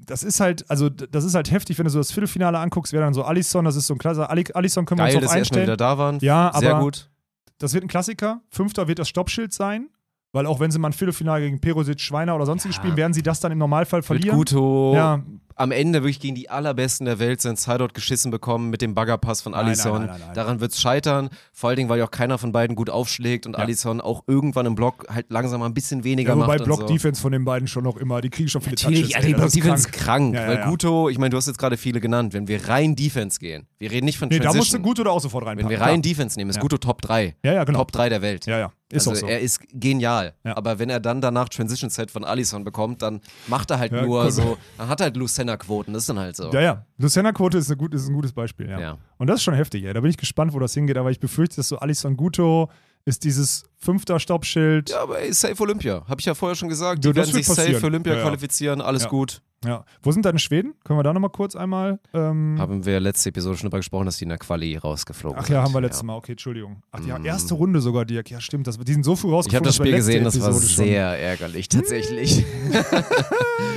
das 0.00 0.22
ist 0.22 0.40
halt, 0.40 0.68
also 0.70 0.88
das 0.88 1.24
ist 1.24 1.34
halt 1.34 1.50
heftig, 1.50 1.78
wenn 1.78 1.84
du 1.84 1.90
so 1.90 1.98
das 1.98 2.12
Viertelfinale 2.12 2.58
anguckst, 2.58 2.92
wäre 2.92 3.04
dann 3.04 3.14
so 3.14 3.24
Alisson, 3.24 3.64
das 3.64 3.76
ist 3.76 3.86
so 3.86 3.94
ein 3.94 3.98
klasse, 3.98 4.28
Ali- 4.28 4.52
Alisson 4.54 4.84
können 4.86 4.98
wir 5.00 5.04
Geil, 5.06 5.16
uns 5.16 5.22
dass 5.22 5.30
auf 5.30 5.32
sie 5.34 5.38
erstmal 5.38 5.62
wieder 5.62 5.72
einstellen. 5.72 5.78
da 5.96 5.98
waren. 5.98 6.18
Ja, 6.20 6.52
Sehr 6.54 6.74
aber 6.74 6.84
gut. 6.84 7.10
das 7.58 7.74
wird 7.74 7.84
ein 7.84 7.88
Klassiker. 7.88 8.40
Fünfter 8.50 8.88
wird 8.88 8.98
das 8.98 9.08
Stoppschild 9.08 9.52
sein, 9.52 9.88
weil 10.32 10.46
auch 10.46 10.60
wenn 10.60 10.70
sie 10.70 10.78
mal 10.78 10.88
ein 10.88 10.92
Viertelfinale 10.94 11.42
gegen 11.44 11.60
Perosic, 11.60 12.00
Schweiner 12.00 12.34
oder 12.36 12.46
sonstiges 12.46 12.76
Ja. 12.76 12.82
spielen, 12.82 12.96
werden 12.96 13.12
sie 13.12 13.22
das 13.22 13.40
dann 13.40 13.52
im 13.52 13.58
Normalfall 13.58 14.00
Mit 14.00 14.06
verlieren. 14.06 14.36
Guto 14.36 14.94
Ja, 14.94 15.22
am 15.58 15.70
Ende 15.72 16.00
wirklich 16.02 16.20
gegen 16.20 16.34
die 16.34 16.48
allerbesten 16.50 17.04
der 17.06 17.18
Welt 17.18 17.40
sind 17.40 17.58
Sideout 17.58 17.88
geschissen 17.94 18.30
bekommen 18.30 18.70
mit 18.70 18.80
dem 18.80 18.94
Baggerpass 18.94 19.42
von 19.42 19.54
Alisson. 19.54 19.98
nein, 20.00 20.06
nein, 20.08 20.20
nein. 20.26 20.34
Daran 20.34 20.60
wird 20.60 20.72
es 20.72 20.80
scheitern. 20.80 21.28
Vor 21.52 21.68
allen 21.70 21.76
Dingen, 21.76 21.88
weil 21.88 21.98
ja 21.98 22.04
auch 22.06 22.10
keiner 22.10 22.38
von 22.38 22.52
beiden 22.52 22.76
gut 22.76 22.90
aufschlägt 22.90 23.46
und 23.46 23.54
Ja. 23.54 23.58
Alisson 23.58 24.00
auch 24.00 24.22
irgendwann 24.26 24.66
im 24.66 24.74
Block 24.74 25.06
halt 25.12 25.26
langsam 25.30 25.60
mal 25.60 25.66
ein 25.66 25.74
bisschen 25.74 26.04
weniger 26.04 26.30
ja 26.30 26.36
wobei 26.36 26.46
macht. 26.46 26.58
so. 26.60 26.64
Block-Defense 26.64 27.20
von 27.20 27.32
den 27.32 27.44
beiden 27.44 27.66
schon 27.68 27.84
noch 27.84 27.96
immer, 27.96 28.20
die 28.20 28.30
kriegen 28.30 28.48
schon 28.48 28.60
viele 28.62 28.76
Natürlich, 28.76 29.10
Touches. 29.10 29.14
ja, 29.14 29.20
die 29.20 29.34
Block-Defense 29.34 29.88
krank. 29.90 29.94
ist 29.96 30.04
krank. 30.04 30.34
Ja, 30.34 30.46
weil. 30.64 30.70
Guto, 30.70 31.08
ich 31.08 31.18
meine, 31.18 31.30
du 31.30 31.36
hast 31.36 31.46
jetzt 31.46 31.58
gerade 31.58 31.76
viele 31.76 32.00
genannt, 32.00 32.32
wenn 32.32 32.46
wir 32.48 32.68
rein 32.68 32.94
Defense 32.96 33.38
gehen, 33.40 33.66
wir 33.78 33.90
reden 33.90 34.06
nicht 34.06 34.18
von 34.18 34.28
Nee, 34.28 34.38
da 34.38 34.44
musst 34.46 34.54
du 34.56 34.58
Transition. 34.58 34.82
gut 34.82 35.00
oder 35.00 35.10
auch 35.12 35.20
sofort 35.20 35.44
reinpacken. 35.46 35.70
wenn 35.70 35.78
wir 35.78 35.84
rein 35.84 36.02
Defense 36.02 36.38
nehmen, 36.38 36.50
ist. 36.50 36.60
Guto 36.60 36.78
Top 36.78 37.02
3. 37.02 37.36
Ja, 37.44 37.52
ja, 37.54 37.64
genau. 37.64 37.78
Top 37.80 37.92
3 37.92 38.08
der 38.08 38.22
Welt. 38.22 38.46
Ja, 38.46 38.58
ja. 38.58 38.72
Ist 38.90 39.06
also 39.06 39.20
so. 39.20 39.26
er 39.26 39.40
ist 39.40 39.60
genial. 39.74 40.32
Ja. 40.44 40.56
Aber 40.56 40.78
wenn 40.78 40.88
er 40.88 40.98
dann 40.98 41.20
danach 41.20 41.50
Transition 41.50 41.90
Set 41.90 42.10
von 42.10 42.24
Alisson 42.24 42.64
bekommt, 42.64 43.02
dann 43.02 43.20
macht 43.46 43.70
er 43.70 43.78
halt 43.78 43.92
Ja, 43.92 44.00
nur 44.00 44.24
cool. 44.24 44.30
so, 44.30 44.56
dann 44.78 44.88
hat 44.88 45.00
er 45.00 45.04
halt 45.04 45.16
Lucenna-Quoten, 45.48 45.92
das 45.92 46.02
ist 46.02 46.08
dann 46.08 46.18
halt 46.18 46.36
so. 46.36 46.50
Ja, 46.52 46.60
ja. 46.60 46.86
Luciana-Quote 46.98 47.58
ist, 47.58 47.76
gut, 47.78 47.94
ist 47.94 48.08
ein 48.08 48.14
gutes 48.14 48.32
Beispiel, 48.32 48.68
ja. 48.68 48.78
Ja. 48.80 48.98
Und 49.16 49.26
das 49.28 49.36
ist 49.36 49.42
schon 49.44 49.54
heftig, 49.54 49.84
ey. 49.84 49.92
Da 49.92 50.00
bin 50.00 50.10
ich 50.10 50.16
gespannt, 50.16 50.52
wo 50.52 50.58
das 50.58 50.74
hingeht, 50.74 50.96
aber 50.96 51.10
ich 51.10 51.20
befürchte, 51.20 51.56
dass 51.56 51.68
so 51.68 51.78
Alisson 51.78 52.16
Guto 52.16 52.70
ist 53.04 53.24
dieses 53.24 53.64
fünfter 53.76 54.20
Stoppschild. 54.20 54.90
Ja, 54.90 55.02
aber 55.02 55.20
ey, 55.20 55.32
safe 55.32 55.60
Olympia. 55.62 56.04
Habe 56.06 56.20
ich 56.20 56.26
ja 56.26 56.34
vorher 56.34 56.54
schon 56.56 56.68
gesagt. 56.68 57.02
Die 57.04 57.08
Ja, 57.08 57.14
werden 57.14 57.32
sich 57.32 57.46
safe 57.46 57.60
passieren. 57.62 57.80
für 57.80 57.86
Olympia 57.86 58.14
Ja, 58.16 58.22
qualifizieren. 58.22 58.80
Alles 58.80 59.08
gut. 59.08 59.40
Ja. 59.64 59.84
Wo 60.02 60.12
sind 60.12 60.24
deine 60.24 60.38
Schweden? 60.38 60.74
Können 60.84 61.00
wir 61.00 61.02
da 61.02 61.12
nochmal 61.12 61.30
kurz 61.30 61.56
einmal. 61.56 61.98
Ähm, 62.14 62.56
Haben 62.60 62.86
wir 62.86 63.00
letzte 63.00 63.30
Episode 63.30 63.56
schon 63.56 63.66
drüber 63.68 63.78
gesprochen, 63.78 64.06
dass 64.06 64.16
die 64.18 64.22
in 64.22 64.28
der 64.28 64.38
Quali 64.38 64.76
rausgeflogen 64.76 65.36
ach 65.40 65.46
sind. 65.46 65.54
ja, 65.56 65.62
haben 65.62 65.74
wir 65.74 65.80
letztes 65.80 66.04
Mal. 66.04 66.14
Okay, 66.16 66.32
Entschuldigung. 66.32 66.80
Ach 66.92 67.00
ja, 67.04 67.18
Mhm. 67.18 67.24
erste 67.24 67.54
Runde 67.54 67.80
sogar, 67.80 68.04
Dirk. 68.04 68.30
Ja, 68.30 68.40
stimmt. 68.40 68.68
Das, 68.68 68.78
die 68.78 68.92
sind 68.92 69.04
so 69.04 69.16
früh 69.16 69.28
Ich 69.28 69.32
habe 69.32 69.36
rausgeflogen. 69.36 69.64
das 69.66 69.74
Spiel 69.76 69.96
gesehen, 69.96 70.22
das 70.24 70.40
war 70.40 70.48
Episode 70.50 70.68
schon- 70.72 70.84
sehr 70.84 71.06
ärgerlich, 71.20 71.68
tatsächlich. 71.68 72.44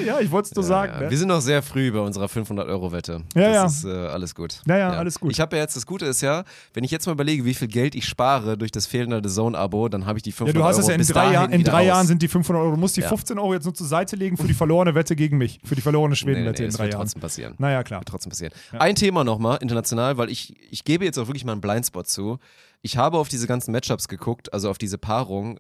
Ja, 0.06 0.20
ich 0.20 0.32
wollte 0.32 0.50
es 0.50 0.56
nur 0.56 0.64
sagen. 0.64 0.94
Ja, 0.96 1.02
Ne? 1.02 1.10
Wir 1.12 1.18
sind 1.18 1.28
noch 1.28 1.42
sehr 1.42 1.62
früh 1.62 1.92
bei 1.92 2.00
unserer 2.00 2.26
500-Euro-Wette. 2.26 3.22
Ja, 3.36 3.42
das 3.64 3.84
ja. 3.84 3.92
ist 3.92 3.96
äh, 3.96 4.08
alles 4.08 4.34
gut. 4.34 4.62
Ja, 4.68 4.78
ja, 4.78 4.90
alles 4.92 5.20
gut. 5.20 5.32
Ich 5.32 5.40
habe 5.40 5.56
ja 5.56 5.62
jetzt, 5.62 5.76
das 5.76 5.86
Gute 5.86 6.06
ist 6.06 6.22
ja, 6.22 6.44
wenn 6.74 6.84
ich 6.84 6.90
jetzt 6.92 7.06
mal 7.06 7.12
überlege, 7.14 7.46
wie 7.46 7.54
viel 7.54 7.68
Geld 7.68 7.94
ich 7.96 8.06
spare 8.06 8.58
durch 8.58 8.72
das 8.72 8.88
fehlende 8.88 9.22
Zone-Abo, 9.30 9.90
dann 9.90 10.06
habe 10.08 10.18
ich 10.18 10.24
die 10.24 10.32
500 10.32 10.56
Ja, 10.56 10.60
du 10.62 10.68
hast 10.68 10.76
Euro 10.78 10.82
es 10.82 10.88
ja 10.90 10.96
in 10.96 11.08
drei, 11.28 11.34
Jahren, 11.34 11.52
in 11.52 11.64
drei. 11.64 11.86
Jahren 11.86 12.08
sind 12.08 12.22
die 12.22 12.28
500 12.28 12.62
Euro. 12.64 12.72
Du 12.76 12.80
musst 12.80 12.98
die 12.98 13.02
Ja. 13.02 13.10
15 13.10 13.38
Euro 13.38 13.54
jetzt 13.54 13.66
nur 13.66 13.74
zur 13.76 13.86
Seite 13.88 14.16
legen 14.16 14.38
für 14.38 14.48
die 14.48 14.54
verlorene 14.56 14.96
Wette 14.96 15.16
gegen 15.16 15.38
mich. 15.38 15.60
Für 15.72 15.76
die 15.76 15.82
verlorene 15.82 16.10
Nee, 16.10 16.16
nee, 16.16 16.18
Schweden-Wette 16.34 16.62
nee, 16.64 16.66
in 16.66 16.72
das 16.72 16.76
drei 16.76 16.84
wird 16.84 16.94
Jahren. 16.96 17.02
trotzdem 17.04 17.22
passieren. 17.22 17.56
Naja, 17.60 17.82
klar. 17.84 18.02
Wird 18.02 18.10
trotzdem 18.10 18.30
passieren. 18.30 18.52
Ja. 18.74 18.82
Ein 18.82 18.96
Thema 18.96 19.24
nochmal, 19.24 19.58
international, 19.62 20.18
weil 20.18 20.30
ich, 20.30 20.54
ich 20.70 20.84
gebe 20.84 21.06
jetzt 21.06 21.18
auch 21.18 21.28
wirklich 21.28 21.46
mal 21.46 21.54
einen 21.54 21.62
Blindspot 21.62 22.10
zu. 22.10 22.40
Ich 22.82 22.98
habe 22.98 23.18
auf 23.18 23.30
diese 23.30 23.48
ganzen 23.48 23.72
Matchups 23.72 24.10
geguckt, 24.10 24.54
also 24.54 24.70
auf 24.70 24.78
diese 24.78 24.98
Paarung 24.98 25.60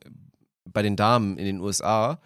bei 0.65 0.81
den 0.81 0.97
Damen 0.97 1.37
in 1.37 1.45
den 1.45 1.61
USA 1.61 2.19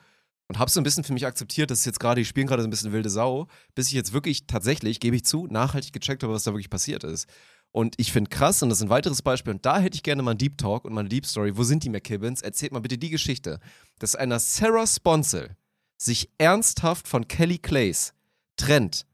und 0.47 0.57
habe 0.57 0.71
so 0.71 0.79
ein 0.79 0.83
bisschen 0.83 1.03
für 1.03 1.13
mich 1.13 1.27
akzeptiert, 1.27 1.69
dass 1.69 1.85
jetzt 1.85 1.99
gerade, 1.99 2.21
die 2.21 2.25
spielen 2.25 2.47
gerade 2.47 2.63
so 2.63 2.67
ein 2.67 2.71
bisschen 2.71 2.91
wilde 2.91 3.11
Sau, 3.11 3.45
bis 3.75 3.89
ich 3.89 3.93
jetzt 3.93 4.13
wirklich 4.13 4.47
tatsächlich, 4.47 4.99
gebe 4.99 5.15
ich 5.15 5.23
zu, 5.23 5.45
nachhaltig 5.45 5.93
gecheckt 5.93 6.23
habe, 6.23 6.33
was 6.33 6.41
da 6.41 6.53
wirklich 6.53 6.71
passiert 6.71 7.03
ist. 7.03 7.27
Und 7.71 7.93
ich 7.97 8.11
finde 8.11 8.31
krass, 8.31 8.63
und 8.63 8.69
das 8.69 8.79
ist 8.79 8.85
ein 8.85 8.89
weiteres 8.89 9.21
Beispiel, 9.21 9.53
und 9.53 9.63
da 9.63 9.77
hätte 9.77 9.93
ich 9.95 10.01
gerne 10.01 10.23
mal 10.23 10.31
einen 10.31 10.39
Deep 10.39 10.57
Talk 10.57 10.85
und 10.85 10.93
mal 10.93 11.01
eine 11.01 11.09
Deep 11.09 11.27
Story. 11.27 11.55
Wo 11.55 11.61
sind 11.61 11.83
die 11.83 11.89
McKibbins? 11.89 12.41
Erzählt 12.41 12.71
mal 12.71 12.79
bitte 12.79 12.97
die 12.97 13.11
Geschichte, 13.11 13.59
dass 13.99 14.15
einer 14.15 14.39
Sarah 14.39 14.87
Sponsel 14.87 15.55
sich 15.97 16.29
ernsthaft 16.37 17.07
von 17.07 17.27
Kelly 17.27 17.57
Clays 17.57 18.13
trennt 18.57 19.05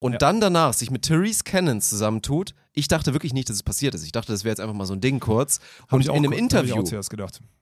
und 0.00 0.12
Ja. 0.12 0.18
dann 0.18 0.40
danach 0.40 0.72
sich 0.74 0.90
mit 0.90 1.02
Therese 1.02 1.42
Cannon 1.44 1.80
zusammentut. 1.80 2.54
Ich 2.72 2.86
dachte 2.88 3.12
wirklich 3.12 3.32
nicht, 3.32 3.48
dass 3.48 3.56
es 3.56 3.62
passiert 3.64 3.94
ist. 3.94 4.04
Ich 4.04 4.12
dachte, 4.12 4.30
das 4.32 4.44
wäre 4.44 4.52
jetzt 4.52 4.60
einfach 4.60 4.74
mal 4.74 4.86
so 4.86 4.94
ein 4.94 5.00
Ding 5.00 5.18
kurz. 5.18 5.58
Hab 5.82 5.94
Und 5.94 6.04
in 6.06 6.10
einem 6.12 6.32
ich 6.32 6.38
Interview. 6.38 6.84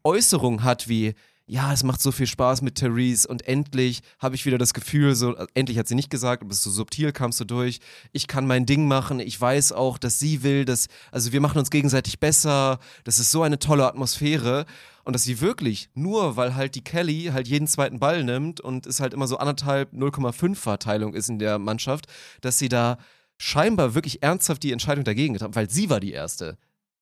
Äußerungen 0.04 0.62
hat 0.62 0.88
wie, 0.88 1.14
ja, 1.46 1.72
es 1.72 1.82
macht 1.84 2.02
so 2.02 2.12
viel 2.12 2.26
Spaß 2.26 2.60
mit 2.60 2.74
Therese 2.74 3.26
und 3.26 3.46
endlich 3.48 4.02
habe 4.18 4.34
ich 4.34 4.44
wieder 4.44 4.58
das 4.58 4.74
Gefühl, 4.74 5.14
so, 5.14 5.34
äh, 5.36 5.46
endlich 5.54 5.78
hat 5.78 5.88
sie 5.88 5.94
nicht 5.94 6.10
gesagt, 6.10 6.42
aber 6.42 6.52
so 6.52 6.70
subtil 6.70 7.12
kamst 7.12 7.40
du 7.40 7.44
durch, 7.44 7.78
ich 8.12 8.26
kann 8.26 8.46
mein 8.46 8.66
Ding 8.66 8.86
machen, 8.88 9.20
ich 9.20 9.40
weiß 9.40 9.72
auch, 9.72 9.96
dass 9.96 10.18
sie 10.18 10.42
will, 10.42 10.64
dass, 10.66 10.88
also 11.12 11.32
wir 11.32 11.40
machen 11.40 11.58
uns 11.58 11.70
gegenseitig 11.70 12.18
besser, 12.20 12.78
das 13.04 13.18
ist 13.18 13.30
so 13.30 13.42
eine 13.42 13.58
tolle 13.58 13.86
Atmosphäre 13.86 14.66
und 15.06 15.12
dass 15.12 15.22
sie 15.22 15.40
wirklich, 15.40 15.88
nur 15.94 16.36
weil 16.36 16.56
halt 16.56 16.74
die 16.74 16.82
Kelly 16.82 17.30
halt 17.32 17.46
jeden 17.46 17.68
zweiten 17.68 18.00
Ball 18.00 18.24
nimmt 18.24 18.60
und 18.60 18.86
es 18.86 18.98
halt 18.98 19.14
immer 19.14 19.28
so 19.28 19.38
anderthalb 19.38 19.92
0,5 19.92 20.56
Verteilung 20.56 21.14
ist 21.14 21.28
in 21.28 21.38
der 21.38 21.60
Mannschaft, 21.60 22.06
dass 22.40 22.58
sie 22.58 22.68
da 22.68 22.98
scheinbar 23.38 23.94
wirklich 23.94 24.24
ernsthaft 24.24 24.64
die 24.64 24.72
Entscheidung 24.72 25.04
dagegen 25.04 25.34
getan, 25.34 25.54
weil 25.54 25.70
sie 25.70 25.90
war 25.90 26.00
die 26.00 26.10
Erste. 26.10 26.58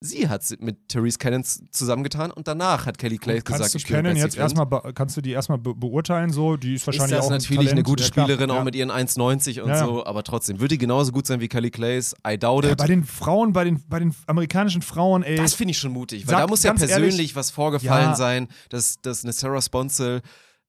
Sie 0.07 0.29
hat 0.29 0.43
mit 0.61 0.89
Therese 0.89 1.17
Cannon 1.19 1.43
zusammengetan 1.71 2.31
und 2.31 2.47
danach 2.47 2.85
hat 2.85 2.99
Kelly 2.99 3.17
Clay 3.17 3.41
gesagt, 3.41 3.59
kannst 3.59 3.75
du 3.75 3.79
ich 3.79 3.87
Betsy 3.87 4.19
jetzt 4.21 4.37
erstmal, 4.37 4.67
kannst 4.93 5.17
du 5.17 5.23
die 5.23 5.31
erstmal 5.31 5.57
be 5.59 5.75
beurteilen 5.75 6.31
so? 6.31 6.57
Die 6.59 6.75
ist 6.75 6.83
ist 6.83 6.87
wahrscheinlich 6.89 7.17
das 7.17 7.27
auch 7.27 7.31
ein 7.31 7.39
natürlich 7.39 7.57
Talent. 7.57 7.73
eine 7.73 7.83
gute 7.85 8.03
Ja. 8.03 8.09
Spielerin, 8.09 8.51
auch 8.51 8.57
Ja. 8.57 8.65
mit 8.65 8.75
ihren 8.75 8.91
1,90 8.91 9.63
und 9.63 9.69
Ja, 9.71 9.77
ja. 9.77 9.85
so, 9.87 10.05
aber 10.05 10.23
trotzdem, 10.23 10.61
würde 10.61 10.75
die 10.75 10.79
genauso 10.79 11.11
gut 11.11 11.27
sein 11.27 11.41
wie 11.41 11.49
Kelly 11.49 11.71
Clays? 11.71 12.15
I 12.29 12.37
doubt 12.39 12.67
it. 12.67 12.77
bei 12.77 12.87
den 12.87 13.03
Frauen, 13.05 13.53
bei 13.55 13.65
den, 13.65 13.83
bei 13.89 13.99
den 13.99 14.15
amerikanischen 14.27 14.83
Frauen, 14.83 15.23
ey. 15.23 15.37
das 15.37 15.55
finde 15.55 15.71
ich 15.73 15.79
schon 15.79 15.93
mutig, 15.93 16.27
weil 16.27 16.33
Sag 16.33 16.41
da 16.43 16.47
muss 16.49 16.63
ja 16.63 16.75
persönlich 16.75 17.15
ehrlich, 17.15 17.37
was 17.37 17.51
vorgefallen 17.51 18.15
sein, 18.15 18.49
dass, 18.69 19.01
dass 19.01 19.25
eine 19.25 19.33
Sarah 19.33 19.63
Sponsel 19.63 20.21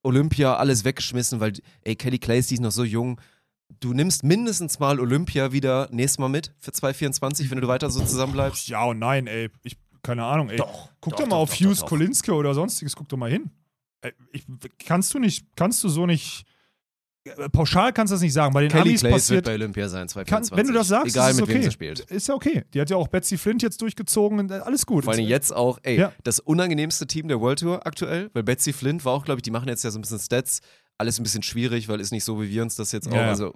Olympia 0.03 0.55
alles 0.55 0.85
weggeschmissen, 0.85 1.39
weil, 1.39 1.53
ey, 1.83 1.95
Kelly 1.95 2.19
Clays, 2.19 2.47
die 2.47 2.53
ist 2.55 2.59
noch 2.61 2.71
so 2.71 2.83
jung. 2.83 3.19
Du 3.79 3.93
nimmst 3.93 4.23
mindestens 4.23 4.79
mal 4.79 4.99
Olympia 4.99 5.51
wieder 5.51 5.89
nächstes 5.91 6.19
Mal 6.19 6.29
mit 6.29 6.53
für 6.59 6.71
2024, 6.71 7.51
wenn 7.51 7.61
du 7.61 7.67
weiter 7.67 7.89
so 7.89 7.99
zusammenbleibst. 8.03 8.67
ja 8.69 8.83
und 8.85 8.99
nein, 8.99 9.27
ey. 9.27 9.49
Ich, 9.63 9.75
keine 10.03 10.23
Ahnung, 10.23 10.49
ey. 10.49 10.57
Doch, 10.57 10.89
Guck 11.01 11.13
doch, 11.13 11.19
doch 11.23 11.25
mal 11.27 11.35
doch, 11.37 11.41
auf 11.41 11.49
doch, 11.51 11.59
Hughes. 11.59 11.81
Kolinske 11.81 12.33
oder 12.33 12.53
sonstiges, 12.53 12.95
guck 12.95 13.09
doch 13.09 13.17
mal 13.17 13.29
hin. 13.29 13.49
Ey, 14.01 14.13
ich, 14.31 14.45
kannst 14.85 15.13
du 15.13 15.19
nicht, 15.19 15.47
kannst 15.55 15.83
du 15.83 15.89
so 15.89 16.05
nicht. 16.05 16.45
äh, 17.25 17.49
Pauschal 17.49 17.91
kannst 17.91 18.11
du 18.11 18.15
das 18.15 18.21
nicht 18.21 18.33
sagen. 18.33 18.53
Bei 18.53 18.61
den 18.61 18.69
Kelly 18.69 18.89
Amis 18.89 18.99
Clays 19.01 19.11
wird 19.11 19.13
passiert. 19.13 19.45
bei 19.45 19.53
Olympia 19.55 19.89
sein, 19.89 20.01
Kann, 20.07 20.09
2024. 20.43 20.57
wenn 20.57 20.67
du 20.67 20.73
das 20.73 20.87
sagst, 20.87 21.15
Egal 21.15 21.29
ist 21.31 21.35
es 21.35 21.41
mit 21.41 21.49
okay. 21.49 21.55
wem 21.55 21.63
sie 21.63 21.71
spielt. 21.71 21.99
Ist 22.11 22.27
ja 22.27 22.35
okay. 22.35 22.63
Die 22.73 22.79
hat 22.81 22.89
ja 22.91 22.97
auch 22.97 23.07
Betsy 23.07 23.37
Flint 23.37 23.63
jetzt 23.63 23.81
durchgezogen 23.81 24.39
und 24.39 24.51
äh, 24.51 24.55
alles 24.55 24.85
gut. 24.85 25.05
Vor 25.05 25.13
allem 25.13 25.25
jetzt 25.25 25.51
auch, 25.53 25.79
ey, 25.81 25.97
Ja. 25.99 26.13
das 26.23 26.39
unangenehmste 26.39 27.07
Team 27.07 27.27
der 27.27 27.41
World 27.41 27.59
Tour 27.59 27.85
aktuell, 27.85 28.29
weil 28.33 28.43
Betsy 28.43 28.73
Flint 28.73 29.03
war 29.05 29.13
auch, 29.13 29.25
glaube 29.25 29.39
ich, 29.39 29.43
die 29.43 29.51
machen 29.51 29.67
jetzt 29.67 29.83
ja 29.83 29.89
so 29.91 29.97
ein 29.97 30.01
bisschen 30.01 30.19
Stats. 30.19 30.61
Alles 30.97 31.19
ein 31.19 31.23
bisschen 31.23 31.43
schwierig, 31.43 31.89
weil 31.89 31.99
ist 31.99 32.11
nicht 32.11 32.23
so, 32.23 32.41
wie 32.41 32.49
wir 32.49 32.61
uns 32.61 32.75
das 32.77 32.91
jetzt 32.93 33.09
auch. 33.09 33.13
Ja. 33.15 33.27
Also, 33.27 33.53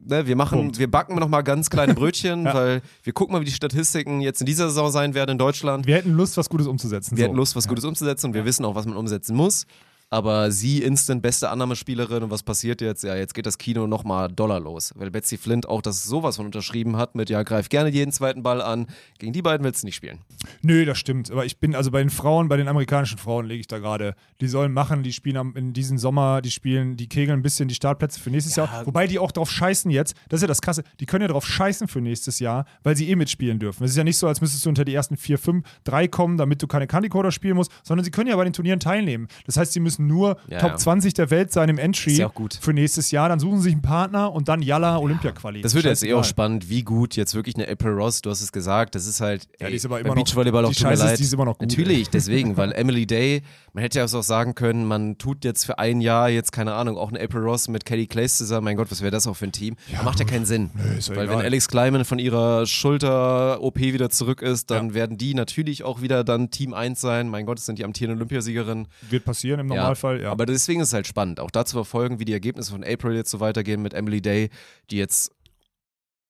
ne, 0.00 0.26
wir 0.26 0.36
machen, 0.36 0.58
Punkt. 0.58 0.78
wir 0.78 0.90
backen 0.90 1.14
noch 1.16 1.28
mal 1.28 1.40
ganz 1.42 1.70
kleine 1.70 1.94
Brötchen, 1.94 2.44
Ja. 2.44 2.52
weil 2.54 2.82
wir 3.02 3.12
gucken 3.14 3.32
mal, 3.32 3.40
wie 3.40 3.46
die 3.46 3.52
Statistiken 3.52 4.20
jetzt 4.20 4.40
in 4.40 4.46
dieser 4.46 4.68
Saison 4.68 4.90
sein 4.90 5.14
werden 5.14 5.30
in 5.32 5.38
Deutschland. 5.38 5.86
Wir 5.86 5.96
hätten 5.96 6.12
Lust, 6.12 6.36
was 6.36 6.50
Gutes 6.50 6.66
umzusetzen. 6.66 7.16
Wir 7.16 7.24
so. 7.24 7.28
hätten 7.28 7.36
Lust, 7.36 7.56
was 7.56 7.68
Gutes 7.68 7.84
umzusetzen 7.86 8.26
und 8.26 8.34
wir 8.34 8.44
wissen 8.44 8.64
auch, 8.66 8.74
was 8.74 8.84
man 8.84 8.96
umsetzen 8.98 9.34
muss. 9.34 9.66
Aber 10.14 10.52
sie 10.52 10.80
instant 10.80 11.22
beste 11.22 11.50
Annahmespielerin 11.50 12.22
und 12.22 12.30
was 12.30 12.44
passiert 12.44 12.80
jetzt? 12.80 13.02
Ja, 13.02 13.16
jetzt 13.16 13.34
geht 13.34 13.46
das 13.46 13.58
Kino 13.58 13.88
nochmal 13.88 14.28
Dollar 14.28 14.60
los, 14.60 14.92
weil 14.94 15.10
Betsy 15.10 15.36
Flint 15.36 15.68
auch 15.68 15.82
das 15.82 16.04
sowas 16.04 16.36
von 16.36 16.46
unterschrieben 16.46 16.96
hat 16.96 17.16
mit, 17.16 17.30
ja, 17.30 17.42
greif 17.42 17.68
gerne 17.68 17.90
jeden 17.90 18.12
zweiten 18.12 18.44
Ball 18.44 18.62
an. 18.62 18.86
Gegen 19.18 19.32
die 19.32 19.42
beiden 19.42 19.64
willst 19.64 19.82
du 19.82 19.86
nicht 19.86 19.96
spielen. 19.96 20.20
Nö, 20.62 20.84
das 20.84 20.98
stimmt. 20.98 21.32
Aber 21.32 21.44
ich 21.44 21.58
bin 21.58 21.74
also 21.74 21.90
bei 21.90 21.98
den 21.98 22.10
Frauen, 22.10 22.46
bei 22.46 22.56
den 22.56 22.68
amerikanischen 22.68 23.18
Frauen 23.18 23.46
lege 23.46 23.58
ich 23.58 23.66
da 23.66 23.80
gerade. 23.80 24.14
Die 24.40 24.46
sollen 24.46 24.72
machen, 24.72 25.02
die 25.02 25.12
spielen 25.12 25.36
am, 25.36 25.56
in 25.56 25.72
diesem 25.72 25.98
Sommer, 25.98 26.42
die 26.42 26.52
spielen, 26.52 26.96
die 26.96 27.08
kegeln 27.08 27.40
ein 27.40 27.42
bisschen 27.42 27.66
die 27.66 27.74
Startplätze 27.74 28.20
für 28.20 28.30
nächstes 28.30 28.54
Jahr. 28.54 28.86
Wobei 28.86 29.08
die 29.08 29.18
auch 29.18 29.32
drauf 29.32 29.50
scheißen 29.50 29.90
jetzt. 29.90 30.14
Das 30.28 30.38
ist 30.38 30.42
ja 30.42 30.46
das 30.46 30.62
Krasse. 30.62 30.84
Die 31.00 31.06
können 31.06 31.22
ja 31.22 31.28
drauf 31.28 31.44
scheißen 31.44 31.88
für 31.88 32.00
nächstes 32.00 32.38
Jahr, 32.38 32.66
weil 32.84 32.96
sie 32.96 33.10
eh 33.10 33.16
mitspielen 33.16 33.58
dürfen. 33.58 33.82
Es 33.82 33.90
ist 33.90 33.96
ja 33.96 34.04
nicht 34.04 34.18
so, 34.18 34.28
als 34.28 34.40
müsstest 34.40 34.64
du 34.64 34.68
unter 34.68 34.84
die 34.84 34.94
ersten 34.94 35.16
vier, 35.16 35.38
fünf, 35.38 35.66
drei 35.82 36.06
kommen, 36.06 36.36
damit 36.36 36.62
du 36.62 36.68
keine 36.68 36.86
Candy 36.86 37.08
Coder 37.08 37.32
spielen 37.32 37.56
musst, 37.56 37.72
sondern 37.82 38.04
sie 38.04 38.12
können 38.12 38.30
ja 38.30 38.36
bei 38.36 38.44
den 38.44 38.52
Turnieren 38.52 38.78
teilnehmen. 38.78 39.26
Das 39.44 39.56
heißt, 39.56 39.72
sie 39.72 39.80
müssen 39.80 40.03
nur 40.04 40.36
Ja, 40.48 40.58
Top 40.60 40.70
ja. 40.70 40.76
20 40.76 41.14
der 41.14 41.30
Welt 41.30 41.52
sein 41.52 41.68
im 41.68 41.78
Entry 41.78 42.12
ja 42.16 42.30
für 42.60 42.72
nächstes 42.72 43.10
Jahr. 43.10 43.28
Dann 43.28 43.38
suchen 43.40 43.58
sie 43.58 43.64
sich 43.64 43.72
einen 43.72 43.82
Partner 43.82 44.32
und 44.32 44.48
dann 44.48 44.62
Yalla 44.62 44.98
Olympia-Quali. 44.98 45.62
Das 45.62 45.74
wird 45.74 45.84
jetzt 45.84 46.04
eh 46.04 46.14
auch 46.14 46.24
spannend, 46.24 46.68
wie 46.68 46.82
gut 46.82 47.16
jetzt 47.16 47.34
wirklich 47.34 47.54
eine 47.56 47.68
April 47.68 47.92
Ross, 47.92 48.22
du 48.22 48.30
hast 48.30 48.40
es 48.40 48.52
gesagt, 48.52 48.94
das 48.94 49.06
ist 49.06 49.20
halt, 49.20 49.48
Ja, 49.60 49.68
ey, 49.68 49.74
ist 49.74 49.84
aber 49.86 50.00
immer 50.00 50.10
noch- 50.10 50.14
Beachvolleyball 50.16 50.64
auch 50.64 50.68
die 50.70 50.74
Scheiße 50.76 51.04
leid. 51.04 51.18
die 51.18 51.22
ist 51.22 51.32
immer 51.34 51.44
noch 51.44 51.58
gut, 51.58 51.68
Natürlich, 51.68 52.10
deswegen, 52.10 52.56
weil 52.56 52.72
Emily 52.76 53.06
Day, 53.06 53.42
man 53.72 53.82
hätte 53.82 53.98
ja 53.98 54.04
auch 54.04 54.08
sagen 54.22 54.54
können, 54.54 54.84
man 54.86 55.18
tut 55.18 55.44
jetzt 55.44 55.64
für 55.64 55.78
ein 55.78 56.00
Jahr 56.00 56.28
jetzt, 56.28 56.52
keine 56.52 56.74
Ahnung, 56.74 56.96
auch 56.96 57.08
eine 57.10 57.20
April 57.20 57.42
Ross 57.42 57.68
mit 57.68 57.84
Kelly 57.84 58.06
Clays 58.06 58.36
zusammen, 58.38 58.64
mein 58.64 58.76
Gott, 58.76 58.90
was 58.90 59.00
wäre 59.00 59.10
das 59.10 59.26
auch 59.26 59.34
für 59.36 59.46
ein 59.46 59.52
Team? 59.52 59.76
Ja, 59.92 60.02
macht 60.02 60.18
ja 60.18 60.24
keinen 60.24 60.44
Sinn. 60.46 60.70
Ja 60.74 61.14
weil 61.16 61.24
egal. 61.26 61.38
wenn 61.38 61.44
Alex 61.44 61.68
Kleiman 61.68 62.04
von 62.04 62.18
ihrer 62.18 62.66
Schulter-OP 62.66 63.78
wieder 63.78 64.10
zurück 64.10 64.42
ist, 64.42 64.70
dann 64.70 64.94
werden 64.94 65.18
die 65.18 65.34
natürlich 65.34 65.82
auch 65.84 66.00
wieder 66.02 66.24
dann 66.24 66.50
Team 66.50 66.74
1 66.74 67.00
sein. 67.00 67.28
Mein 67.28 67.46
Gott, 67.46 67.58
das 67.58 67.66
sind 67.66 67.78
die 67.78 67.84
amtierenden 67.84 68.18
Olympiasiegerin. 68.18 68.86
Wird 69.10 69.24
passieren 69.24 69.60
im 69.60 69.66
Normalfall, 69.84 70.22
ja. 70.22 70.30
Aber 70.30 70.46
deswegen 70.46 70.80
ist 70.80 70.88
es 70.88 70.94
halt 70.94 71.06
spannend, 71.06 71.40
auch 71.40 71.50
da 71.50 71.64
zu 71.64 71.74
verfolgen, 71.74 72.18
wie 72.18 72.24
die 72.24 72.32
Ergebnisse 72.32 72.72
von 72.72 72.84
April 72.84 73.14
jetzt 73.14 73.30
so 73.30 73.40
weitergehen 73.40 73.82
mit 73.82 73.94
Emily 73.94 74.20
Day, 74.20 74.50
die 74.90 74.96
jetzt 74.96 75.32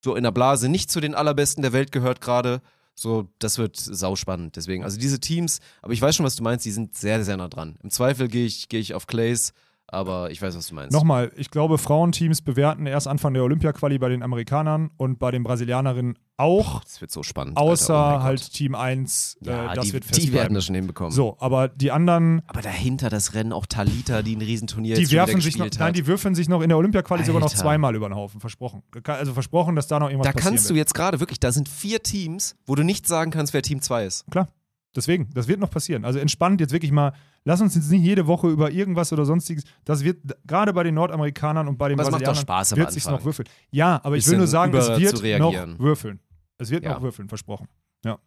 so 0.05 0.15
in 0.15 0.23
der 0.23 0.33
Blase 0.33 0.69
nicht 0.69 0.91
zu 0.91 1.01
den 1.01 1.15
allerbesten 1.15 1.63
der 1.63 1.73
Welt 1.73 1.91
gehört 1.91 2.21
gerade. 2.21 2.61
So, 2.95 3.29
das 3.39 3.59
wird 3.59 3.77
sauspannend. 3.77 4.55
Deswegen, 4.57 4.85
also 4.85 4.99
diese 4.99 5.19
Teams, 5.19 5.61
aber 5.83 5.93
ich 5.95 6.01
weiß 6.01 6.15
schon, 6.15 6.27
was 6.27 6.37
du 6.37 6.45
meinst, 6.45 6.65
die 6.65 6.71
sind 6.71 6.95
sehr, 6.97 7.25
sehr 7.25 7.37
nah 7.37 7.49
dran. 7.49 7.77
Im 7.83 7.91
Zweifel 7.91 8.29
gehe 8.29 8.47
ich, 8.47 8.69
gehe 8.69 8.81
ich 8.81 8.95
auf 8.95 9.07
Clays, 9.07 9.53
aber 9.87 10.31
ich 10.31 10.41
weiß, 10.41 10.57
was 10.57 10.67
du 10.69 10.75
meinst. 10.75 10.93
Nochmal, 10.93 11.31
ich 11.37 11.51
glaube, 11.51 11.79
Frauenteams 11.79 12.43
bewerten 12.43 12.87
erst 12.87 13.07
Anfang 13.07 13.35
der 13.35 13.43
Olympia-Quali 13.45 13.99
bei 13.99 14.09
den 14.09 14.23
Amerikanern 14.23 14.91
und 14.97 15.19
bei 15.19 15.31
den 15.31 15.43
Brasilianerinnen 15.43 16.19
auch, 16.37 16.83
Das 16.83 17.01
wird 17.01 17.13
so 17.13 17.23
spannend. 17.23 17.57
außer 17.57 17.95
Alter, 17.95 18.19
oh 18.19 18.23
halt. 18.25 18.53
Team 18.53 18.75
1. 18.75 19.39
ja, 19.43 19.73
äh, 19.73 19.75
das 19.77 19.87
die, 19.87 19.93
wird 19.93 20.05
die 20.05 20.09
fest 20.09 20.33
werden 20.33 20.55
das 20.55 20.65
schon 20.65 20.75
hinbekommen. 20.75 21.13
So, 21.13 21.37
aber 21.39 21.69
die 21.69 21.93
anderen, 21.93 22.43
Aber 22.49 22.61
dahinter 22.61 23.09
das 23.09 23.35
Rennen 23.35 23.53
auch 23.53 23.67
Talita, 23.67 24.23
die 24.23 24.35
ein 24.35 24.41
Riesenturnier 24.41 24.97
die 24.97 25.11
werfen 25.13 25.41
sich 25.41 25.57
noch, 25.59 25.67
gespielt 25.67 25.81
nein, 25.81 25.89
hat. 25.91 25.97
die 25.97 26.07
würfeln 26.09 26.35
sich 26.35 26.49
noch 26.49 26.61
in 26.61 26.71
der 26.71 26.79
Olympia-Quali 26.79 27.25
sogar 27.25 27.41
noch 27.41 27.53
zweimal 27.55 27.95
über 27.95 28.09
den 28.09 28.17
Haufen, 28.17 28.41
versprochen. 28.41 28.83
Also 29.07 29.33
versprochen, 29.33 29.77
dass 29.77 29.87
da 29.87 30.01
noch 30.01 30.09
irgendwas 30.09 30.27
Da 30.27 30.33
passieren 30.33 30.55
kannst 30.55 30.71
du 30.71 30.75
jetzt 30.75 30.95
gerade 30.95 31.21
wirklich, 31.21 31.39
da 31.39 31.53
sind 31.53 31.69
vier 31.69 32.03
Teams, 32.03 32.57
wo 32.67 32.75
du 32.75 32.83
nicht 32.83 33.07
sagen 33.07 33.31
kannst, 33.31 33.53
wer 33.55 33.63
Team 33.63 33.81
2 33.81 34.05
ist. 34.07 34.25
Klar. 34.31 34.49
Deswegen, 34.97 35.29
das 35.35 35.49
wird 35.49 35.61
noch 35.61 35.71
passieren. 35.71 36.05
Also 36.05 36.19
entspannt 36.19 36.61
jetzt 36.61 36.73
wirklich 36.73 36.93
mal, 36.93 37.13
lass 37.45 37.61
uns 37.61 37.75
jetzt 37.75 37.91
nicht 37.91 38.03
jede 38.03 38.27
Woche 38.27 38.49
über 38.49 38.71
irgendwas 38.71 39.13
oder 39.13 39.25
sonstiges. 39.25 39.65
Das 39.85 40.03
wird 40.05 40.19
gerade 40.47 40.73
bei 40.73 40.83
den 40.83 40.95
Nordamerikanern 40.95 41.69
und 41.69 41.77
bei 41.79 41.89
den 41.89 41.99
Aber 41.99 42.09
es 42.09 42.13
macht 42.13 42.23
doch 42.23 42.27
Brasilianern 42.27 42.43
Spaß 42.43 42.77
wird 42.77 42.93
sich 42.93 43.07
noch 43.07 43.25
würfeln. 43.25 43.49
Ja, 43.71 44.01
aber 44.05 44.17
ich 44.17 44.27
will 44.29 44.39
nur 44.39 44.47
sagen, 44.47 44.75
es 44.75 44.89
wird 44.89 45.39
noch 45.39 45.79
würfeln. 45.79 46.21
Es 46.59 46.71
wird 46.71 46.85
Ja. 46.85 46.95
noch 46.95 47.03
würfeln, 47.03 47.29
versprochen. 47.29 47.69
Ja. 48.05 48.19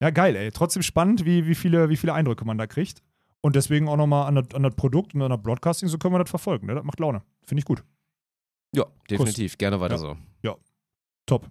Ja, 0.00 0.10
geil, 0.10 0.36
ey. 0.36 0.50
Trotzdem 0.50 0.82
spannend, 0.82 1.24
wie, 1.24 1.46
wie, 1.46 1.54
viele, 1.54 1.88
wie 1.88 1.96
viele 1.96 2.12
Eindrücke 2.14 2.44
man 2.44 2.58
da 2.58 2.66
kriegt. 2.66 3.02
Und 3.40 3.56
deswegen 3.56 3.88
auch 3.88 3.96
nochmal 3.96 4.26
an, 4.26 4.36
das- 4.36 4.54
an 4.54 4.62
das 4.62 4.74
Produkt 4.74 5.14
und 5.14 5.22
an 5.22 5.30
das 5.30 5.42
Broadcasting, 5.42 5.88
so 5.88 5.98
können 5.98 6.14
wir 6.14 6.18
das 6.18 6.30
verfolgen. 6.30 6.66
Ne? 6.66 6.74
Das 6.74 6.84
macht 6.84 6.98
Laune. 7.00 7.22
Finde 7.44 7.60
ich 7.60 7.64
gut. 7.64 7.84
Ja, 8.74 8.86
definitiv. 9.10 9.58
Gerne 9.58 9.80
weiter 9.80 9.94
Ja. 9.94 9.98
so. 9.98 10.16
Top. 11.26 11.44
Und 11.44 11.50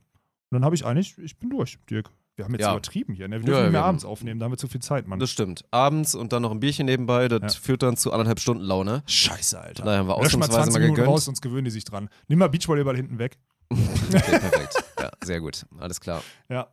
dann 0.52 0.66
habe 0.66 0.76
ich 0.76 0.86
eigentlich, 0.86 1.18
ich 1.18 1.38
bin 1.40 1.50
durch, 1.50 1.80
Dirk. 1.90 2.12
Wir 2.36 2.46
haben 2.46 2.54
jetzt 2.54 2.62
Ja. 2.62 2.72
übertrieben 2.72 3.14
hier. 3.14 3.28
Ne? 3.28 3.40
Wir 3.40 3.46
dürfen 3.46 3.58
ja, 3.58 3.64
nicht 3.66 3.72
mehr 3.74 3.86
abends 3.86 4.06
aufnehmen, 4.06 4.40
da 4.40 4.46
haben 4.46 4.54
wir 4.54 4.58
zu 4.58 4.68
viel 4.68 4.82
Zeit, 4.82 5.08
Mann. 5.08 5.20
Das 5.20 5.30
stimmt. 5.30 5.66
Abends 5.72 6.16
und 6.16 6.34
dann 6.34 6.42
noch 6.42 6.52
ein 6.52 6.60
Bierchen 6.60 6.86
nebenbei, 6.88 7.28
das 7.28 7.54
Ja. 7.56 7.60
führt 7.62 7.84
dann 7.84 7.96
zu 7.96 8.12
anderthalb 8.12 8.40
Stunden 8.40 8.64
Laune. 8.64 9.04
Scheiße, 9.06 9.60
Alter. 9.60 9.84
Daher 9.84 10.00
haben 10.00 10.08
wir 10.08 10.16
Lösch 10.18 10.34
mal 10.36 10.46
ausnahmsweise 10.46 10.52
20 10.64 10.74
mal 10.74 10.80
Minuten 10.80 10.96
gegönnt. 10.96 11.14
raus, 11.14 11.26
sonst 11.26 11.42
gewöhnen 11.42 11.66
die 11.66 11.72
sich 11.72 11.84
dran. 11.86 12.10
Nimm 12.28 12.40
mal 12.40 12.50
Beachvolleyball 12.50 12.96
hinten 12.96 13.20
weg. 13.20 13.38
Okay, 14.14 14.40
perfekt. 14.40 14.76
Ja, 15.00 15.12
sehr 15.24 15.40
gut. 15.42 15.66
Alles 15.80 16.00
klar. 16.00 16.22
Ja. 16.50 16.68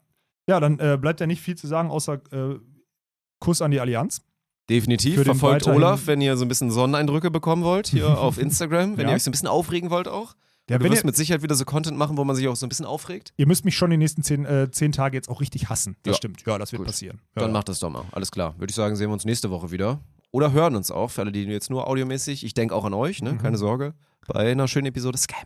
Ja, 0.48 0.60
dann 0.60 0.78
äh, 0.78 0.98
bleibt 1.00 1.20
ja 1.20 1.26
nicht 1.26 1.40
viel 1.40 1.56
zu 1.56 1.66
sagen, 1.66 1.90
außer 1.90 2.14
äh, 2.32 2.58
Kuss 3.38 3.62
an 3.62 3.70
die 3.70 3.80
Allianz. 3.80 4.22
Definitiv. 4.68 5.22
Verfolgt 5.22 5.66
Olaf, 5.66 6.06
wenn 6.06 6.20
ihr 6.20 6.36
so 6.36 6.44
ein 6.44 6.48
bisschen 6.48 6.70
Sonneneindrücke 6.70 7.30
bekommen 7.30 7.64
wollt, 7.64 7.88
hier 7.88 8.06
auf 8.18 8.38
Instagram, 8.38 8.96
wenn 8.96 9.08
ihr 9.08 9.14
euch 9.14 9.22
so 9.22 9.30
ein 9.30 9.32
bisschen 9.32 9.48
aufregen 9.48 9.90
wollt 9.90 10.08
auch. 10.08 10.34
Ja, 10.70 10.78
du 10.78 10.84
wenn 10.84 10.92
wirst 10.92 11.02
ihr, 11.02 11.06
mit 11.06 11.16
Sicherheit 11.16 11.42
wieder 11.42 11.54
so 11.54 11.64
Content 11.64 11.98
machen, 11.98 12.16
wo 12.16 12.24
man 12.24 12.34
sich 12.36 12.46
auch 12.48 12.56
so 12.56 12.64
ein 12.64 12.68
bisschen 12.68 12.86
aufregt. 12.86 13.32
ihr 13.36 13.46
müsst 13.46 13.64
mich 13.64 13.76
schon 13.76 13.90
die 13.90 13.96
nächsten 13.96 14.22
zehn, 14.22 14.44
äh, 14.46 14.70
zehn 14.70 14.92
Tage 14.92 15.16
jetzt 15.16 15.28
auch 15.28 15.40
richtig 15.40 15.68
hassen. 15.68 15.96
Das 16.04 16.12
Ja. 16.12 16.16
stimmt. 16.18 16.42
Ja, 16.46 16.56
das 16.58 16.72
wird 16.72 16.80
Gut. 16.80 16.86
passieren. 16.86 17.20
Ja. 17.36 17.42
Dann 17.42 17.52
macht 17.52 17.68
das 17.68 17.78
doch 17.80 17.90
mal. 17.90 18.04
Alles 18.12 18.30
klar. 18.30 18.54
Würde 18.58 18.70
ich 18.70 18.76
sagen, 18.76 18.96
sehen 18.96 19.08
wir 19.08 19.12
uns 19.14 19.24
nächste 19.24 19.50
Woche 19.50 19.70
wieder. 19.70 20.00
Oder 20.32 20.52
hören 20.52 20.76
uns 20.76 20.90
auch, 20.90 21.10
für 21.10 21.22
alle, 21.22 21.32
die 21.32 21.42
jetzt 21.42 21.70
nur 21.70 21.88
audiomäßig. 21.88 22.44
Ich 22.44 22.54
denke 22.54 22.74
auch 22.74 22.84
an 22.84 22.94
euch, 22.94 23.20
ne? 23.20 23.32
Mhm. 23.32 23.38
Keine 23.38 23.58
Sorge. 23.58 23.94
Bei 24.28 24.48
einer 24.52 24.68
schönen 24.68 24.86
Episode 24.86 25.18
Scam. 25.18 25.44